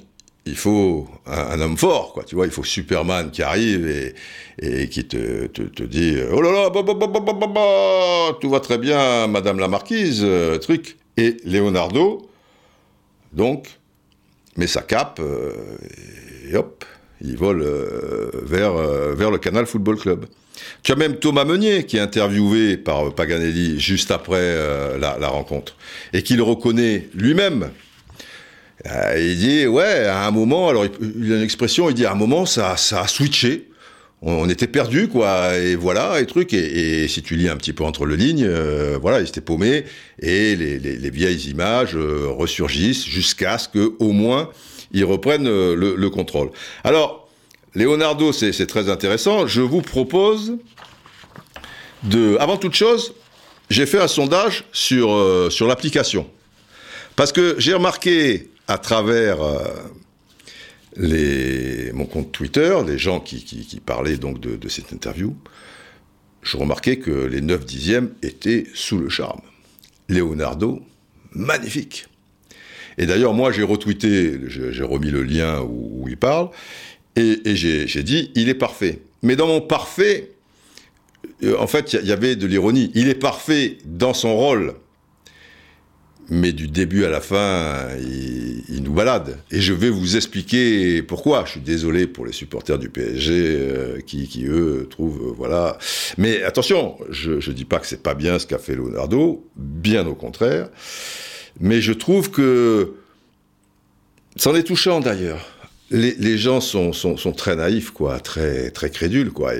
il 0.46 0.56
faut 0.56 1.08
un, 1.26 1.60
homme 1.60 1.76
fort, 1.76 2.12
quoi. 2.12 2.24
Tu 2.24 2.34
vois, 2.34 2.46
il 2.46 2.52
faut 2.52 2.64
Superman 2.64 3.30
qui 3.30 3.42
arrive 3.42 4.14
et, 4.58 4.88
qui 4.88 5.06
te, 5.06 5.84
dit 5.84 6.16
Oh 6.32 6.42
là 6.42 6.52
là, 6.52 6.70
bah, 6.70 6.82
bah, 6.82 6.94
bah, 6.96 8.38
tout 8.40 8.50
va 8.50 8.60
très 8.60 8.78
bien, 8.78 9.26
Madame 9.26 9.58
la 9.58 9.68
Marquise, 9.68 10.20
euh, 10.22 10.58
truc. 10.58 10.96
Et 11.16 11.36
Leonardo, 11.44 12.28
donc, 13.32 13.78
met 14.56 14.66
sa 14.66 14.82
cape 14.82 15.20
euh, 15.20 15.52
et 16.50 16.56
hop, 16.56 16.84
il 17.24 17.36
vole 17.36 17.62
euh, 17.62 18.30
vers, 18.42 18.74
euh, 18.74 19.14
vers 19.14 19.30
le 19.30 19.38
Canal 19.38 19.66
Football 19.66 19.98
Club. 19.98 20.26
Tu 20.82 20.92
as 20.92 20.96
même 20.96 21.16
Thomas 21.16 21.44
Meunier 21.44 21.84
qui 21.84 21.96
est 21.96 22.00
interviewé 22.00 22.76
par 22.76 23.14
Paganelli 23.14 23.80
juste 23.80 24.10
après 24.10 24.56
la, 24.98 25.28
rencontre 25.28 25.76
et 26.12 26.22
qui 26.22 26.36
le 26.36 26.44
reconnaît 26.44 27.08
lui-même. 27.12 27.70
il 29.16 29.36
dit 29.36 29.66
ouais 29.66 30.06
à 30.06 30.26
un 30.26 30.30
moment 30.30 30.68
alors 30.68 30.84
il, 30.84 31.32
a 31.32 31.36
une 31.36 31.42
expression 31.42 31.90
il 31.90 31.94
dit 31.94 32.06
à 32.06 32.12
un 32.12 32.14
moment 32.14 32.46
ça 32.46 32.76
ça 32.76 33.00
a 33.00 33.08
switché 33.08 33.68
on, 34.26 34.48
était 34.48 34.66
perdu 34.66 35.08
quoi 35.08 35.56
et 35.56 35.76
voilà 35.76 36.20
et 36.20 36.26
truc 36.26 36.54
et, 36.54 37.06
si 37.08 37.22
tu 37.22 37.36
lis 37.36 37.48
un 37.48 37.56
petit 37.56 37.72
peu 37.72 37.84
entre 37.84 38.06
les 38.06 38.16
lignes 38.16 38.46
euh, 38.46 38.98
voilà 39.00 39.20
il 39.20 39.26
s'était 39.26 39.42
paumé 39.42 39.84
et 40.18 40.56
les, 40.56 41.10
vieilles 41.10 41.50
images 41.50 41.94
euh, 41.94 42.28
ressurgissent 42.28 43.04
jusqu'à 43.04 43.58
ce 43.58 43.68
que 43.68 43.94
au 43.98 44.12
moins 44.12 44.48
ils 44.94 45.04
reprennent 45.04 45.46
euh, 45.46 45.74
le, 45.74 46.10
contrôle 46.10 46.50
alors 46.82 47.28
Leonardo 47.74 48.32
c'est 48.32 48.66
très 48.66 48.88
intéressant 48.88 49.46
je 49.46 49.60
vous 49.60 49.82
propose 49.82 50.56
de 52.04 52.36
avant 52.40 52.56
toute 52.56 52.74
chose 52.74 53.14
j'ai 53.68 53.86
fait 53.86 54.00
un 54.00 54.08
sondage 54.08 54.64
sur 54.72 55.08
sur 55.50 55.66
l'application 55.66 56.26
parce 57.16 57.32
que 57.32 57.56
j'ai 57.58 57.74
remarqué 57.74 58.50
à 58.68 58.78
travers 58.78 59.38
les, 60.96 61.92
mon 61.92 62.06
compte 62.06 62.32
Twitter, 62.32 62.76
les 62.86 62.98
gens 62.98 63.20
qui, 63.20 63.80
parlaient 63.84 64.16
donc 64.16 64.40
de, 64.40 64.68
cette 64.68 64.92
interview, 64.92 65.36
je 66.42 66.56
remarquais 66.56 66.98
que 66.98 67.10
les 67.10 67.40
9 67.40 67.64
dixièmes 67.64 68.14
étaient 68.22 68.66
sous 68.74 68.98
le 68.98 69.08
charme. 69.08 69.40
Leonardo, 70.08 70.82
magnifique. 71.32 72.06
Et 72.98 73.06
d'ailleurs, 73.06 73.34
moi, 73.34 73.52
j'ai 73.52 73.62
retweeté, 73.62 74.40
j'ai 74.48 74.84
remis 74.84 75.10
le 75.10 75.22
lien 75.22 75.60
où, 75.62 76.06
il 76.08 76.16
parle, 76.16 76.50
et, 77.16 77.38
j'ai 77.54 78.02
dit, 78.02 78.30
il 78.34 78.48
est 78.48 78.54
parfait. 78.54 79.00
Mais 79.22 79.36
dans 79.36 79.46
mon 79.46 79.60
parfait, 79.60 80.32
euh, 81.42 81.56
en 81.58 81.66
fait, 81.66 81.92
il 81.94 82.06
y, 82.06 82.12
avait 82.12 82.36
de 82.36 82.46
l'ironie. 82.46 82.90
Il 82.94 83.08
est 83.08 83.14
parfait 83.14 83.78
dans 83.84 84.14
son 84.14 84.36
rôle 84.36 84.74
mais 86.28 86.52
du 86.52 86.68
début 86.68 87.04
à 87.04 87.10
la 87.10 87.20
fin, 87.20 87.88
il, 88.00 88.82
nous 88.82 88.92
balade. 88.92 89.38
Et 89.50 89.60
je 89.60 89.72
vais 89.72 89.90
vous 89.90 90.16
expliquer 90.16 91.02
pourquoi. 91.02 91.44
Je 91.44 91.52
suis 91.52 91.60
désolé 91.60 92.06
pour 92.06 92.26
les 92.26 92.32
supporters 92.32 92.78
du 92.78 92.88
PSG 92.88 93.32
euh, 93.32 94.00
qui, 94.00 94.44
eux, 94.46 94.86
trouvent, 94.90 95.28
euh, 95.28 95.34
voilà. 95.36 95.78
Mais 96.18 96.42
attention, 96.42 96.96
je 97.10 97.32
ne 97.32 97.54
dis 97.54 97.64
pas 97.64 97.78
que 97.78 97.86
c'est 97.86 98.02
pas 98.02 98.14
bien 98.14 98.38
ce 98.38 98.46
qu'a 98.46 98.58
fait 98.58 98.74
Leonardo, 98.74 99.46
bien 99.56 100.06
au 100.06 100.14
contraire. 100.14 100.68
Mais 101.60 101.80
je 101.80 101.92
trouve 101.92 102.30
que 102.30 102.94
c'en 104.36 104.54
est 104.54 104.64
touchant 104.64 105.00
d'ailleurs. 105.00 105.46
Les, 105.90 106.38
gens 106.38 106.60
sont, 106.60 106.92
très 107.36 107.54
naïfs, 107.54 107.90
quoi, 107.90 108.18
très, 108.18 108.70
très 108.70 108.90
crédules, 108.90 109.30
quoi. 109.30 109.52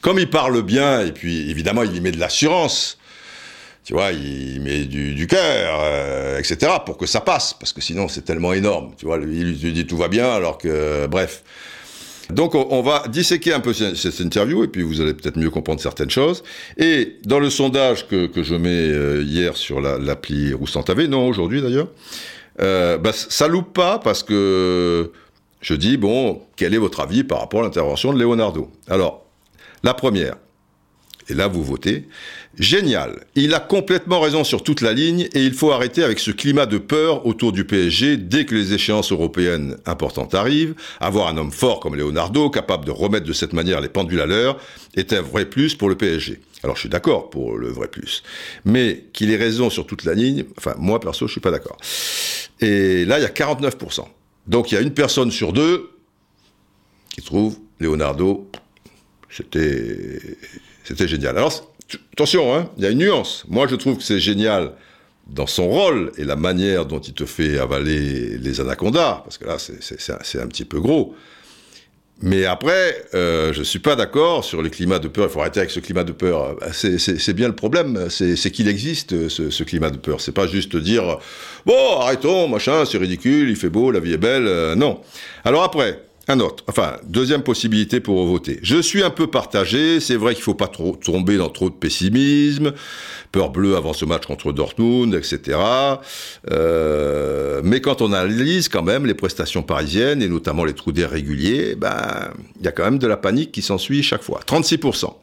comme 0.00 0.18
il 0.18 0.28
parle 0.28 0.62
bien, 0.62 1.02
et 1.02 1.12
puis 1.12 1.50
évidemment, 1.50 1.84
il 1.84 1.94
y 1.94 2.00
met 2.00 2.10
de 2.10 2.18
l'assurance 2.18 2.98
tu 3.88 3.94
vois, 3.94 4.12
il 4.12 4.60
met 4.60 4.84
du, 4.84 5.26
cœur, 5.26 5.80
euh, 5.80 6.38
etc., 6.38 6.72
pour 6.84 6.98
que 6.98 7.06
ça 7.06 7.22
passe, 7.22 7.54
parce 7.54 7.72
que 7.72 7.80
sinon 7.80 8.06
c'est 8.06 8.20
tellement 8.20 8.52
énorme, 8.52 8.92
tu 8.98 9.06
vois, 9.06 9.16
il 9.16 9.58
lui 9.58 9.72
dit 9.72 9.86
tout 9.86 9.96
va 9.96 10.08
bien, 10.08 10.30
alors 10.30 10.58
que, 10.58 11.06
bref. 11.06 11.42
Donc 12.30 12.54
on, 12.54 12.82
va 12.82 13.04
disséquer 13.08 13.54
un 13.54 13.60
peu 13.60 13.72
cette 13.72 14.20
interview, 14.20 14.62
et 14.64 14.68
puis 14.68 14.82
vous 14.82 15.00
allez 15.00 15.14
peut-être 15.14 15.36
mieux 15.36 15.50
comprendre 15.50 15.80
certaines 15.80 16.10
choses. 16.10 16.42
Et 16.76 17.16
dans 17.24 17.40
le 17.40 17.48
sondage 17.48 18.06
que, 18.06 18.30
je 18.36 18.54
mets 18.54 18.68
euh, 18.68 19.22
hier 19.22 19.56
sur 19.56 19.80
l'appli 19.80 20.50
la, 20.50 20.82
TV, 20.82 21.08
non, 21.08 21.26
aujourd'hui 21.26 21.62
d'ailleurs, 21.62 21.88
euh, 22.60 22.98
bah, 22.98 23.12
ça 23.14 23.48
loupe 23.48 23.72
pas, 23.72 23.98
parce 23.98 24.22
que 24.22 25.10
je 25.60 25.74
dis, 25.74 25.96
bon, 25.96 26.42
quel 26.56 26.74
est 26.74 26.78
votre 26.78 27.00
avis 27.00 27.24
par 27.24 27.40
rapport 27.40 27.60
à 27.60 27.62
l'intervention 27.64 28.12
de 28.12 28.18
Leonardo? 28.18 28.70
Alors, 28.88 29.24
la 29.82 29.94
première, 29.94 30.36
et 31.28 31.34
là 31.34 31.48
vous 31.48 31.62
votez, 31.62 32.06
Génial. 32.58 33.24
Il 33.36 33.54
a 33.54 33.60
complètement 33.60 34.20
raison 34.20 34.42
sur 34.42 34.64
toute 34.64 34.80
la 34.80 34.92
ligne 34.92 35.28
et 35.32 35.44
il 35.44 35.52
faut 35.52 35.70
arrêter 35.70 36.02
avec 36.02 36.18
ce 36.18 36.32
climat 36.32 36.66
de 36.66 36.78
peur 36.78 37.24
autour 37.24 37.52
du 37.52 37.64
PSG 37.64 38.16
dès 38.16 38.46
que 38.46 38.54
les 38.54 38.72
échéances 38.72 39.12
européennes 39.12 39.76
importantes 39.86 40.34
arrivent. 40.34 40.74
Avoir 40.98 41.28
un 41.28 41.36
homme 41.36 41.52
fort 41.52 41.78
comme 41.78 41.94
Leonardo, 41.94 42.50
capable 42.50 42.84
de 42.84 42.90
remettre 42.90 43.26
de 43.26 43.32
cette 43.32 43.52
manière 43.52 43.80
les 43.80 43.88
pendules 43.88 44.20
à 44.20 44.26
l'heure, 44.26 44.58
est 44.96 45.12
un 45.12 45.22
vrai 45.22 45.44
plus 45.44 45.76
pour 45.76 45.88
le 45.88 45.94
PSG. 45.94 46.40
Alors 46.64 46.74
je 46.74 46.80
suis 46.80 46.88
d'accord 46.88 47.30
pour 47.30 47.56
le 47.56 47.68
vrai 47.68 47.86
plus. 47.86 48.24
Mais 48.64 49.04
qu'il 49.12 49.30
ait 49.30 49.36
raison 49.36 49.70
sur 49.70 49.86
toute 49.86 50.04
la 50.04 50.14
ligne, 50.14 50.44
enfin 50.56 50.74
moi 50.78 50.98
perso 50.98 51.28
je 51.28 51.32
suis 51.32 51.40
pas 51.40 51.52
d'accord. 51.52 51.76
Et 52.60 53.04
là 53.04 53.20
il 53.20 53.22
y 53.22 53.26
a 53.26 53.28
49%. 53.28 54.00
Donc 54.48 54.72
il 54.72 54.74
y 54.74 54.78
a 54.78 54.80
une 54.80 54.94
personne 54.94 55.30
sur 55.30 55.52
deux 55.52 55.90
qui 57.10 57.22
trouve 57.22 57.56
Leonardo, 57.78 58.50
c'était, 59.30 60.18
c'était 60.88 61.06
génial. 61.06 61.36
Alors 61.36 61.52
attention, 62.14 62.54
hein, 62.54 62.70
il 62.78 62.84
y 62.84 62.86
a 62.86 62.90
une 62.90 62.98
nuance. 62.98 63.44
Moi, 63.48 63.66
je 63.68 63.76
trouve 63.76 63.98
que 63.98 64.02
c'est 64.02 64.20
génial 64.20 64.72
dans 65.26 65.46
son 65.46 65.68
rôle 65.68 66.12
et 66.16 66.24
la 66.24 66.36
manière 66.36 66.86
dont 66.86 67.00
il 67.00 67.12
te 67.12 67.26
fait 67.26 67.58
avaler 67.58 68.38
les 68.38 68.60
anacondas, 68.62 69.20
parce 69.22 69.36
que 69.36 69.44
là, 69.44 69.58
c'est 69.58 70.40
un 70.40 70.46
petit 70.46 70.64
peu 70.64 70.80
gros. 70.80 71.14
Mais 72.20 72.46
après, 72.46 73.04
euh, 73.14 73.52
je 73.52 73.60
ne 73.60 73.64
suis 73.64 73.78
pas 73.78 73.96
d'accord 73.96 74.44
sur 74.44 74.62
les 74.62 74.70
climats 74.70 74.98
de 74.98 75.06
peur. 75.06 75.26
Il 75.28 75.30
faut 75.30 75.40
arrêter 75.40 75.60
avec 75.60 75.70
ce 75.70 75.78
climat 75.78 76.02
de 76.04 76.12
peur. 76.12 76.56
Bah, 76.58 76.68
c'est 76.72 77.32
bien 77.34 77.48
le 77.48 77.54
problème, 77.54 78.08
c'est 78.08 78.50
qu'il 78.50 78.66
existe 78.66 79.28
ce, 79.28 79.62
climat 79.62 79.90
de 79.90 79.98
peur. 79.98 80.22
C'est 80.22 80.32
pas 80.32 80.46
juste 80.46 80.74
dire 80.74 81.18
bon, 81.66 82.00
arrêtons, 82.00 82.48
machin, 82.48 82.84
c'est 82.86 82.98
ridicule, 82.98 83.50
il 83.50 83.56
fait 83.56 83.68
beau, 83.68 83.90
la 83.90 84.00
vie 84.00 84.14
est 84.14 84.18
belle. 84.18 84.48
Euh, 84.48 84.74
non. 84.74 85.02
Alors 85.44 85.62
après, 85.62 86.07
un 86.28 86.40
autre. 86.40 86.64
Enfin, 86.68 86.96
deuxième 87.04 87.42
possibilité 87.42 88.00
pour 88.00 88.24
voter. 88.26 88.60
Je 88.62 88.80
suis 88.80 89.02
un 89.02 89.10
peu 89.10 89.26
partagé. 89.26 90.00
C'est 90.00 90.16
vrai 90.16 90.34
qu'il 90.34 90.44
faut 90.44 90.54
pas 90.54 90.68
trop 90.68 90.96
tomber 90.96 91.36
dans 91.36 91.48
trop 91.48 91.70
de 91.70 91.74
pessimisme. 91.74 92.72
Peur 93.32 93.50
bleue 93.50 93.76
avant 93.76 93.92
ce 93.92 94.04
match 94.04 94.26
contre 94.26 94.52
Dortmund, 94.52 95.14
etc. 95.14 95.58
Euh, 96.50 97.60
mais 97.64 97.80
quand 97.80 98.02
on 98.02 98.12
analyse 98.12 98.68
quand 98.68 98.82
même 98.82 99.06
les 99.06 99.14
prestations 99.14 99.62
parisiennes 99.62 100.22
et 100.22 100.28
notamment 100.28 100.64
les 100.64 100.74
trous 100.74 100.92
d'air 100.92 101.10
réguliers, 101.10 101.74
ben, 101.74 102.30
il 102.58 102.64
y 102.64 102.68
a 102.68 102.72
quand 102.72 102.84
même 102.84 102.98
de 102.98 103.06
la 103.06 103.16
panique 103.16 103.52
qui 103.52 103.62
s'ensuit 103.62 104.02
chaque 104.02 104.22
fois. 104.22 104.40
36%. 104.46 105.14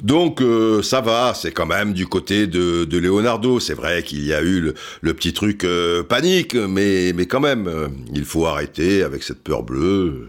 Donc 0.00 0.40
euh, 0.40 0.82
ça 0.82 1.00
va, 1.00 1.34
c'est 1.34 1.52
quand 1.52 1.66
même 1.66 1.92
du 1.92 2.06
côté 2.06 2.46
de, 2.46 2.86
Leonardo. 2.90 3.60
C'est 3.60 3.74
vrai 3.74 4.02
qu'il 4.02 4.24
y 4.24 4.32
a 4.32 4.42
eu 4.42 4.72
le, 5.00 5.14
petit 5.14 5.32
truc 5.32 5.64
euh, 5.64 6.02
panique, 6.02 6.54
mais, 6.54 7.12
mais 7.14 7.26
quand 7.26 7.40
même, 7.40 7.68
euh, 7.68 7.88
il 8.14 8.24
faut 8.24 8.46
arrêter 8.46 9.02
avec 9.02 9.22
cette 9.22 9.42
peur 9.42 9.62
bleue. 9.62 10.28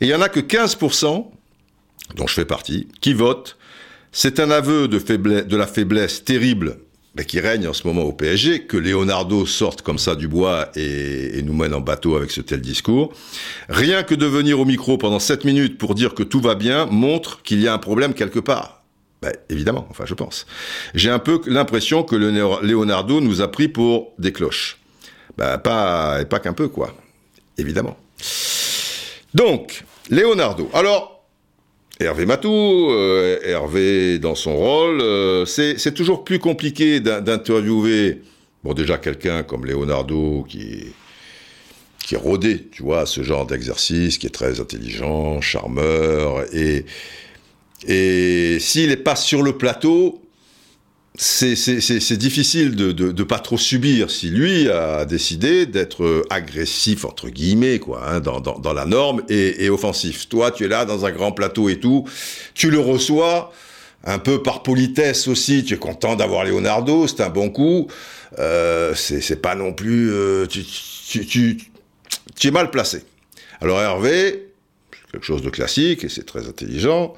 Et 0.00 0.06
il 0.06 0.08
y 0.08 0.14
en 0.14 0.22
a 0.22 0.28
que 0.28 0.40
15%, 0.40 1.26
dont 2.16 2.26
je 2.26 2.34
fais 2.34 2.44
partie, 2.44 2.88
qui 3.00 3.14
votent. 3.14 3.56
C'est 4.12 4.40
un 4.40 4.50
aveu 4.50 4.88
de, 4.88 4.98
de 4.98 5.56
la 5.56 5.66
faiblesse 5.66 6.24
terrible 6.24 6.76
qui 7.26 7.40
règne 7.40 7.68
en 7.68 7.72
ce 7.74 7.86
moment 7.86 8.02
au 8.02 8.12
PSG, 8.12 8.64
que 8.64 8.76
Leonardo 8.78 9.44
sorte 9.44 9.82
comme 9.82 9.98
ça 9.98 10.14
du 10.14 10.28
bois 10.28 10.70
et, 10.74 11.38
et, 11.38 11.42
nous 11.42 11.52
mène 11.52 11.74
en 11.74 11.80
bateau 11.80 12.16
avec 12.16 12.30
ce 12.30 12.40
tel 12.40 12.62
discours. 12.62 13.12
Rien 13.68 14.02
que 14.02 14.14
de 14.14 14.24
venir 14.24 14.58
au 14.58 14.64
micro 14.64 14.96
pendant 14.96 15.18
7 15.18 15.44
minutes 15.44 15.76
pour 15.76 15.94
dire 15.94 16.14
que 16.14 16.22
tout 16.22 16.40
va 16.40 16.54
bien 16.54 16.86
montre 16.86 17.42
qu'il 17.42 17.60
y 17.60 17.68
a 17.68 17.74
un 17.74 17.78
problème 17.78 18.14
quelque 18.14 18.38
part. 18.38 18.81
Ben, 19.22 19.32
évidemment, 19.48 19.86
enfin 19.88 20.04
je 20.04 20.14
pense. 20.14 20.46
J'ai 20.94 21.10
un 21.10 21.20
peu 21.20 21.40
l'impression 21.46 22.02
que 22.02 22.16
le 22.16 22.30
Leonardo 22.62 23.20
nous 23.20 23.40
a 23.40 23.50
pris 23.50 23.68
pour 23.68 24.12
des 24.18 24.32
cloches. 24.32 24.78
Ben, 25.38 25.58
pas, 25.58 26.24
pas 26.24 26.40
qu'un 26.40 26.52
peu, 26.52 26.68
quoi. 26.68 26.94
Évidemment. 27.56 27.96
Donc, 29.32 29.84
Leonardo. 30.10 30.68
Alors, 30.74 31.24
Hervé 32.00 32.26
Matou, 32.26 32.90
euh, 32.90 33.38
Hervé 33.44 34.18
dans 34.18 34.34
son 34.34 34.56
rôle, 34.56 35.00
euh, 35.00 35.44
c'est 35.46 35.94
toujours 35.94 36.24
plus 36.24 36.40
compliqué 36.40 37.00
d'interviewer, 37.00 38.22
bon 38.64 38.74
déjà 38.74 38.98
quelqu'un 38.98 39.42
comme 39.42 39.64
Leonardo 39.64 40.44
qui 40.48 40.86
qui 42.04 42.16
est 42.16 42.18
rodé, 42.18 42.68
tu 42.72 42.82
vois, 42.82 43.06
ce 43.06 43.22
genre 43.22 43.46
d'exercice, 43.46 44.18
qui 44.18 44.26
est 44.26 44.30
très 44.30 44.58
intelligent, 44.58 45.40
charmeur, 45.40 46.44
et, 46.52 46.84
et 47.86 48.58
s'il 48.60 48.88
n'est 48.88 48.96
pas 48.96 49.16
sur 49.16 49.42
le 49.42 49.56
plateau, 49.58 50.22
c'est 51.14 52.16
difficile 52.16 52.74
de, 52.74 52.92
de, 52.92 53.22
pas 53.22 53.38
trop 53.38 53.58
subir 53.58 54.10
si 54.10 54.30
lui 54.30 54.70
a 54.70 55.04
décidé 55.04 55.66
d'être 55.66 56.24
agressif 56.30 57.04
entre 57.04 57.28
guillemets 57.28 57.78
quoi 57.78 58.08
hein, 58.08 58.20
dans, 58.20 58.72
la 58.72 58.86
norme 58.86 59.22
et, 59.28 59.68
offensif. 59.68 60.28
Toi, 60.28 60.50
tu 60.50 60.64
es 60.64 60.68
là 60.68 60.84
dans 60.84 61.04
un 61.04 61.10
grand 61.10 61.32
plateau 61.32 61.68
et 61.68 61.78
tout, 61.80 62.08
tu 62.54 62.70
le 62.70 62.78
reçois 62.78 63.52
un 64.04 64.18
peu 64.18 64.42
par 64.42 64.62
politesse 64.62 65.28
aussi. 65.28 65.64
Tu 65.64 65.74
es 65.74 65.78
content 65.78 66.16
d'avoir 66.16 66.44
Leonardo, 66.44 67.06
c'est 67.06 67.20
un 67.20 67.28
bon 67.28 67.50
coup. 67.50 67.88
Euh, 68.38 68.94
c'est 68.94 69.42
pas 69.42 69.54
non 69.54 69.74
plus 69.74 70.10
euh, 70.10 70.46
tu, 70.46 70.64
tu 72.34 72.48
es 72.48 72.50
mal 72.50 72.70
placé. 72.70 73.04
Alors 73.60 73.80
Hervé, 73.80 74.48
quelque 75.12 75.26
chose 75.26 75.42
de 75.42 75.50
classique 75.50 76.04
et 76.04 76.08
c'est 76.08 76.24
très 76.24 76.48
intelligent 76.48 77.14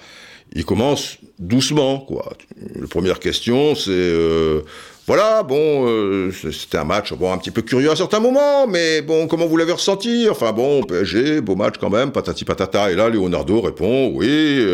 il 0.54 0.64
commence 0.64 1.18
doucement, 1.38 1.98
quoi. 1.98 2.32
La 2.80 2.86
première 2.86 3.18
question, 3.18 3.74
c'est 3.74 3.90
euh, 3.90 4.62
voilà, 5.06 5.42
bon, 5.42 5.86
euh, 5.86 6.30
c'était 6.52 6.78
un 6.78 6.84
match 6.84 7.12
bon, 7.12 7.32
un 7.32 7.38
petit 7.38 7.50
peu 7.50 7.62
curieux 7.62 7.90
à 7.90 7.96
certains 7.96 8.20
moments, 8.20 8.66
mais 8.66 9.02
bon, 9.02 9.26
comment 9.26 9.46
vous 9.46 9.56
l'avez 9.56 9.72
ressenti? 9.72 10.28
Enfin 10.30 10.52
bon, 10.52 10.82
PSG, 10.82 11.40
beau 11.40 11.56
match 11.56 11.74
quand 11.78 11.90
même, 11.90 12.12
patati 12.12 12.44
patata. 12.44 12.90
Et 12.90 12.94
là, 12.94 13.08
Leonardo 13.08 13.60
répond, 13.60 14.12
oui, 14.14 14.64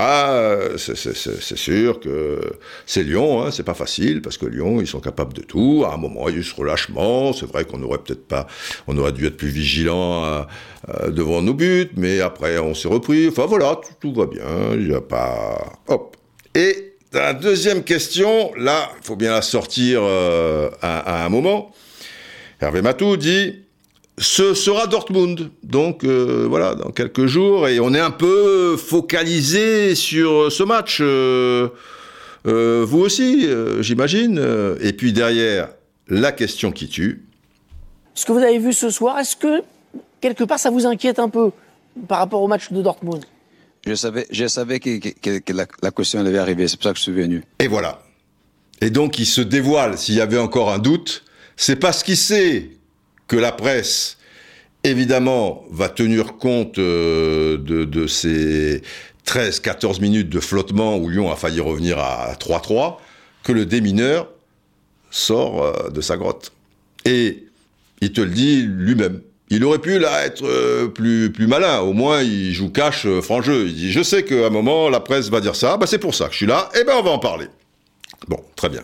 euh, 0.00 0.76
c'est 0.76 1.56
sûr 1.56 2.00
que 2.00 2.40
c'est 2.86 3.02
Lyon, 3.02 3.42
hein, 3.42 3.50
c'est 3.50 3.62
pas 3.62 3.74
facile, 3.74 4.22
parce 4.22 4.38
que 4.38 4.46
Lyon, 4.46 4.80
ils 4.80 4.86
sont 4.86 5.00
capables 5.00 5.32
de 5.32 5.42
tout. 5.42 5.84
À 5.86 5.94
un 5.94 5.96
moment, 5.96 6.28
il 6.28 6.34
y 6.34 6.36
a 6.38 6.40
eu 6.40 6.44
ce 6.44 6.54
relâchement, 6.54 7.32
c'est 7.32 7.46
vrai 7.46 7.64
qu'on 7.64 7.82
aurait 7.82 7.98
peut-être 7.98 8.26
pas, 8.26 8.46
on 8.86 8.96
aurait 8.98 9.12
dû 9.12 9.26
être 9.26 9.36
plus 9.36 9.48
vigilant 9.48 10.46
devant 11.08 11.42
nos 11.42 11.54
buts, 11.54 11.90
mais 11.96 12.20
après, 12.20 12.58
on 12.58 12.74
s'est 12.74 12.88
repris. 12.88 13.28
Enfin 13.28 13.46
voilà, 13.46 13.80
tout, 14.00 14.12
va 14.12 14.26
bien, 14.26 14.72
il 14.72 14.88
n'y 14.88 14.94
a 14.94 15.00
pas... 15.00 15.80
Hop. 15.88 16.16
Et 16.54 16.96
la 17.12 17.32
deuxième 17.32 17.82
question, 17.82 18.52
là, 18.56 18.90
il 19.00 19.06
faut 19.06 19.16
bien 19.16 19.30
la 19.30 19.42
sortir 19.42 20.00
euh, 20.02 20.68
à, 20.82 21.24
un 21.24 21.28
moment. 21.28 21.72
Hervé 22.60 22.82
Matou 22.82 23.16
dit 23.16 23.65
ce 24.18 24.54
sera 24.54 24.86
Dortmund. 24.86 25.50
Donc 25.62 26.04
euh, 26.04 26.46
voilà, 26.48 26.74
dans 26.74 26.90
quelques 26.90 27.26
jours, 27.26 27.68
et 27.68 27.80
on 27.80 27.92
est 27.94 28.00
un 28.00 28.10
peu 28.10 28.76
focalisé 28.76 29.94
sur 29.94 30.50
ce 30.50 30.62
match. 30.62 30.98
Euh, 31.00 31.68
vous 32.44 33.00
aussi, 33.00 33.48
j'imagine. 33.80 34.40
Et 34.80 34.92
puis 34.92 35.12
derrière, 35.12 35.68
la 36.08 36.32
question 36.32 36.70
qui 36.70 36.88
tue. 36.88 37.24
Ce 38.14 38.24
que 38.24 38.32
vous 38.32 38.38
avez 38.38 38.58
vu 38.58 38.72
ce 38.72 38.90
soir, 38.90 39.18
est-ce 39.18 39.36
que 39.36 39.62
quelque 40.20 40.44
part 40.44 40.58
ça 40.58 40.70
vous 40.70 40.86
inquiète 40.86 41.18
un 41.18 41.28
peu 41.28 41.50
par 42.08 42.18
rapport 42.18 42.42
au 42.42 42.48
match 42.48 42.72
de 42.72 42.80
Dortmund? 42.82 43.24
Je 43.86 43.94
savais, 43.94 44.26
je 44.30 44.46
savais 44.46 44.80
que, 44.80 44.98
que, 44.98 45.52
la, 45.52 45.66
la, 45.82 45.90
question 45.90 46.20
allait 46.20 46.38
arriver. 46.38 46.66
C'est 46.66 46.76
pour 46.76 46.84
ça 46.84 46.92
que 46.92 46.98
je 46.98 47.02
suis 47.02 47.12
venu. 47.12 47.44
Et 47.60 47.68
voilà. 47.68 48.02
Et 48.80 48.90
donc, 48.90 49.18
il 49.18 49.26
se 49.26 49.40
dévoile. 49.40 49.96
S'il 49.96 50.16
y 50.16 50.20
avait 50.20 50.38
encore 50.38 50.72
un 50.72 50.78
doute, 50.78 51.24
c'est 51.56 51.76
parce 51.76 52.02
qu'il 52.02 52.16
sait 52.16 52.75
que 53.28 53.36
la 53.36 53.52
presse, 53.52 54.18
évidemment, 54.84 55.64
va 55.70 55.88
tenir 55.88 56.36
compte 56.36 56.78
euh, 56.78 57.58
de, 57.58 58.06
ces 58.06 58.82
13-14 59.26 60.00
minutes 60.00 60.28
de 60.28 60.40
flottement 60.40 60.96
où 60.96 61.08
Lyon 61.08 61.30
a 61.30 61.36
failli 61.36 61.60
revenir 61.60 61.98
à 61.98 62.34
3-3, 62.34 62.96
que 63.42 63.52
le 63.52 63.66
démineur 63.66 64.28
sort 65.10 65.62
euh, 65.62 65.90
de 65.90 66.00
sa 66.00 66.16
grotte. 66.16 66.52
Et 67.04 67.44
il 68.00 68.12
te 68.12 68.20
le 68.20 68.30
dit 68.30 68.62
lui-même. 68.62 69.20
Il 69.48 69.64
aurait 69.64 69.78
pu 69.78 69.98
là 69.98 70.24
être 70.24 70.44
euh, 70.44 70.88
plus 70.88 71.30
plus 71.32 71.46
malin. 71.46 71.78
Au 71.78 71.92
moins, 71.92 72.22
il 72.22 72.52
joue 72.52 72.68
cash 72.68 73.06
euh, 73.06 73.22
franc 73.22 73.42
jeu. 73.42 73.66
Il 73.66 73.74
dit 73.74 73.92
je 73.92 74.02
sais 74.02 74.24
qu'à 74.24 74.46
un 74.46 74.50
moment 74.50 74.88
la 74.88 75.00
presse 75.00 75.28
va 75.28 75.40
dire 75.40 75.54
ça. 75.54 75.76
Bah 75.76 75.86
c'est 75.86 75.98
pour 75.98 76.14
ça 76.14 76.26
que 76.26 76.32
je 76.32 76.38
suis 76.38 76.46
là. 76.46 76.68
Eh 76.78 76.84
ben 76.84 76.94
on 76.98 77.02
va 77.02 77.10
en 77.10 77.18
parler. 77.18 77.46
Bon, 78.26 78.40
très 78.56 78.68
bien. 78.68 78.82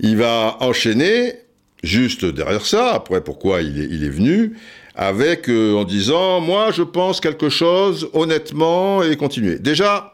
Il 0.00 0.16
va 0.16 0.56
enchaîner 0.60 1.34
juste 1.82 2.24
derrière 2.24 2.66
ça. 2.66 2.92
Après, 2.92 3.22
pourquoi 3.22 3.62
il 3.62 3.80
est, 3.80 3.88
il 3.90 4.04
est 4.04 4.10
venu 4.10 4.56
avec 4.94 5.48
en 5.48 5.84
disant 5.84 6.40
moi 6.40 6.70
je 6.70 6.82
pense 6.82 7.20
quelque 7.20 7.48
chose 7.48 8.10
honnêtement 8.12 9.02
et 9.02 9.16
continuer. 9.16 9.58
Déjà, 9.58 10.12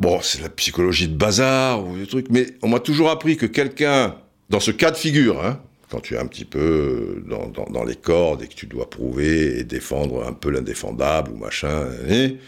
Bon, 0.00 0.18
c'est 0.22 0.40
la 0.40 0.48
psychologie 0.48 1.08
de 1.08 1.14
bazar 1.14 1.86
ou 1.86 1.98
des 1.98 2.06
trucs, 2.06 2.30
mais 2.30 2.46
on 2.62 2.68
m'a 2.68 2.80
toujours 2.80 3.10
appris 3.10 3.36
que 3.36 3.44
quelqu'un, 3.44 4.16
dans 4.48 4.58
ce 4.58 4.70
cas 4.70 4.90
de 4.90 4.96
figure, 4.96 5.44
hein, 5.44 5.60
quand 5.90 6.00
tu 6.00 6.14
es 6.14 6.18
un 6.18 6.26
petit 6.26 6.46
peu 6.46 7.22
dans, 7.28 7.48
dans, 7.48 7.66
dans, 7.66 7.84
les 7.84 7.96
cordes 7.96 8.42
et 8.42 8.46
que 8.46 8.54
tu 8.54 8.64
dois 8.64 8.88
prouver 8.88 9.58
et 9.58 9.64
défendre 9.64 10.26
un 10.26 10.32
peu 10.32 10.48
l'indéfendable 10.48 11.32
ou 11.32 11.36
machin, 11.36 11.86
et, 12.08 12.38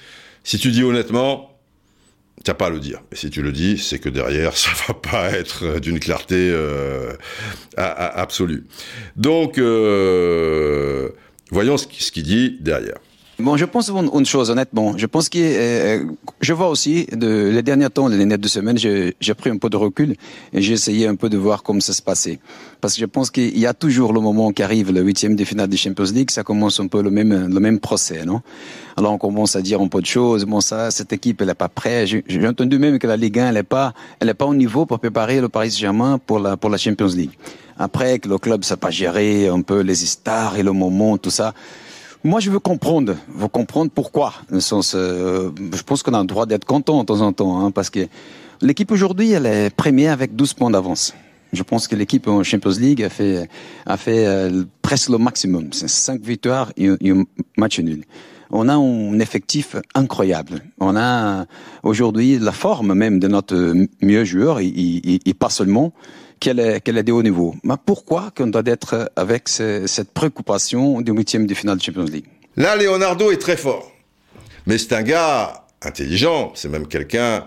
si 0.45 0.57
tu 0.57 0.71
dis 0.71 0.83
honnêtement, 0.83 1.52
tu 2.43 2.51
n'as 2.51 2.55
pas 2.55 2.67
à 2.67 2.71
le 2.71 2.81
dire. 2.81 3.01
Mais 3.11 3.17
si 3.17 3.31
tu 3.31 3.43
le 3.43 3.53
dis, 3.53 3.79
c'est 3.79 3.99
que 3.99 4.09
derrière, 4.09 4.57
ça 4.57 4.71
va 4.89 4.95
pas 4.95 5.31
être 5.31 5.79
d'une 5.79 6.01
clarté 6.01 6.51
euh, 6.51 7.13
absolue. 7.77 8.65
Donc, 9.17 9.59
euh, 9.59 11.11
voyons 11.51 11.77
ce 11.77 11.87
qu'il 11.87 12.23
dit 12.25 12.59
derrière. 12.61 12.99
Bon, 13.43 13.57
je 13.57 13.65
pense 13.65 13.91
une 13.91 14.25
chose, 14.25 14.51
honnêtement. 14.51 14.97
Je 14.97 15.07
pense 15.07 15.29
que 15.29 15.39
euh, 15.41 16.05
je 16.41 16.53
vois 16.53 16.69
aussi 16.69 17.07
de, 17.11 17.51
les 17.53 17.63
derniers 17.63 17.91
temps, 17.91 18.07
les 18.07 18.17
dernières 18.17 18.39
deux 18.39 18.49
semaines, 18.49 18.79
j'ai 18.79 19.35
pris 19.35 19.51
un 19.51 19.57
peu 19.57 19.69
de 19.69 19.77
recul 19.77 20.15
et 20.53 20.63
j'ai 20.63 20.75
essayé 20.75 21.09
un 21.09 21.17
peu 21.17 21.29
de 21.29 21.37
voir 21.37 21.65
comment 21.65 21.81
ça 21.81 21.93
se 21.93 22.03
passait. 22.03 22.39
Parce 22.81 22.95
que 22.95 23.01
je 23.01 23.07
pense 23.07 23.33
qu'il 23.33 23.59
y 23.59 23.67
a 23.67 23.75
toujours 23.75 24.13
le 24.13 24.21
moment 24.21 24.53
qui 24.53 24.63
arrive, 24.63 24.93
le 24.93 25.01
huitième 25.01 25.35
de 25.35 25.45
finale 25.45 25.69
de 25.69 25.77
Champions 25.77 26.13
League, 26.15 26.31
ça 26.31 26.45
commence 26.45 26.79
un 26.79 26.87
peu 26.87 27.03
le 27.03 27.11
même 27.11 27.53
le 27.53 27.59
même 27.59 27.81
procès, 27.81 28.25
non? 28.25 28.43
Alors 28.97 29.13
on 29.13 29.19
commence 29.19 29.57
à 29.57 29.61
dire 29.61 29.81
un 29.81 29.89
peu 29.89 30.01
de 30.01 30.07
choses. 30.07 30.45
Bon, 30.45 30.61
ça, 30.61 30.93
cette 30.93 31.13
équipe, 31.13 31.43
elle 31.43 31.51
est 31.51 31.55
pas 31.55 31.69
prête. 31.69 32.07
J'ai 32.07 32.47
entendu 32.47 32.79
même 32.79 33.01
que 33.01 33.09
la 33.09 33.17
Ligue 33.17 33.41
1, 33.41 33.49
elle 33.49 33.57
est 33.57 33.65
pas, 33.65 33.93
elle 34.21 34.29
est 34.29 34.35
pas 34.35 34.47
au 34.47 34.55
niveau 34.55 34.87
pour 34.87 35.01
préparer 35.01 35.41
le 35.41 35.49
Paris 35.49 35.73
Saint-Germain 35.73 36.21
pour 36.25 36.39
la 36.39 36.57
pour 36.57 36.71
la 36.71 36.79
Champions 36.79 37.09
League. 37.09 37.37
Après 37.77 38.21
que 38.21 38.29
le 38.29 38.39
club, 38.39 38.63
ça 38.63 38.77
pas 38.77 38.91
géré 38.91 39.49
un 39.49 39.63
peu 39.63 39.81
les 39.81 39.97
stars 39.97 40.57
et 40.59 40.63
le 40.63 40.71
moment, 40.71 41.19
tout 41.19 41.31
ça. 41.31 41.55
Moi, 42.25 42.39
je 42.39 42.51
veux 42.51 42.61
comprendre, 42.61 43.17
veux 43.35 43.49
comprendre 43.49 43.91
pourquoi. 43.93 44.35
sens, 44.61 44.95
euh, 44.95 45.51
je 45.75 45.83
pense 45.83 46.05
qu'on 46.05 46.15
a 46.15 46.21
le 46.21 46.27
droit 46.27 46.47
d'être 46.47 46.65
content 46.65 47.01
de 47.01 47.07
temps 47.07 47.21
en 47.21 47.33
temps, 47.33 47.61
hein, 47.61 47.73
parce 47.73 47.91
que 47.91 48.07
l'équipe 48.61 48.93
aujourd'hui, 48.93 49.33
elle 49.33 49.47
est 49.47 49.75
première 49.75 50.13
avec 50.13 50.37
12 50.37 50.55
points 50.55 50.71
d'avance. 50.71 51.15
Je 51.53 51.65
pense 51.65 51.89
que 51.89 51.97
l'équipe 51.97 52.29
en 52.29 52.45
Champions 52.45 52.79
League 52.79 53.03
a 53.03 53.09
fait, 53.09 53.49
a 53.87 53.97
fait 53.97 54.25
euh, 54.25 54.63
presque 54.83 55.09
le 55.09 55.19
maximum. 55.19 55.73
C'est 55.73 55.89
5 55.89 56.21
victoires 56.23 56.73
et, 56.77 56.89
un 56.89 57.25
match 57.57 57.81
nul. 57.81 58.05
On 58.51 58.69
a 58.69 58.75
un 58.75 59.19
effectif 59.19 59.75
incroyable. 59.97 60.63
On 60.79 60.95
a 60.95 61.47
aujourd'hui 61.83 62.39
la 62.39 62.53
forme 62.53 62.95
même 62.95 63.19
de 63.19 63.27
notre 63.27 63.75
mieux 64.01 64.25
joueur 64.25 64.61
et, 64.61 64.67
et, 64.67 65.21
et 65.29 65.35
pas 65.35 65.51
seulement 65.51 65.93
qu'elle 66.43 66.59
est, 66.59 66.81
qu'elle 66.81 66.99
est 66.99 67.05
de 67.05 67.13
haut 67.13 67.23
niveau. 67.23 67.55
Mais 67.63 67.75
pourquoi 67.87 68.33
qu'on 68.37 68.49
doit 68.49 68.63
être 68.67 69.11
avec 69.15 69.49
cette 69.49 70.11
préoccupation 70.13 71.01
du 71.01 71.13
huitième 71.13 71.47
de 71.47 71.55
finale 71.55 71.79
de 71.79 71.83
Champions 71.83 72.05
League? 72.05 72.27
Là, 72.57 72.75
Leonardo 72.77 73.31
est 73.31 73.41
très 73.41 73.57
fort. 73.57 73.91
Mais 74.67 74.77
c'est 74.77 74.93
un 74.93 75.03
gars 75.03 75.65
intelligent, 75.81 76.53
c'est 76.55 76.69
même 76.69 76.89
quelqu'un 76.89 77.47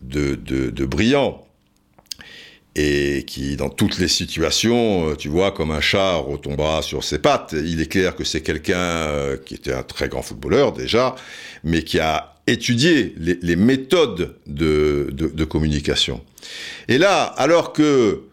de, 0.00 0.36
de, 0.36 0.84
brillant. 0.84 1.44
Et 2.76 3.24
qui, 3.26 3.56
dans 3.56 3.70
toutes 3.70 3.98
les 3.98 4.06
situations, 4.06 5.08
euh, 5.08 5.16
tu 5.16 5.28
vois, 5.28 5.50
comme 5.50 5.72
un 5.72 5.80
chat 5.80 6.14
retombera 6.14 6.80
sur 6.80 7.02
ses 7.02 7.18
pattes. 7.18 7.52
Il 7.58 7.80
est 7.80 7.90
clair 7.90 8.14
que 8.14 8.22
c'est 8.22 8.40
quelqu'un 8.40 8.76
euh, 8.76 9.36
qui 9.36 9.54
était 9.54 9.72
un 9.72 9.82
très 9.82 10.08
grand 10.08 10.22
footballeur 10.22 10.72
déjà, 10.72 11.16
mais 11.64 11.82
qui 11.82 11.98
a 11.98 12.36
étudié 12.46 13.14
les, 13.18 13.56
méthodes 13.56 14.36
de, 14.46 15.08
de, 15.10 15.26
de 15.26 15.44
communication. 15.44 16.22
Et 16.86 16.98
là, 16.98 17.24
alors 17.24 17.72
que 17.72 18.27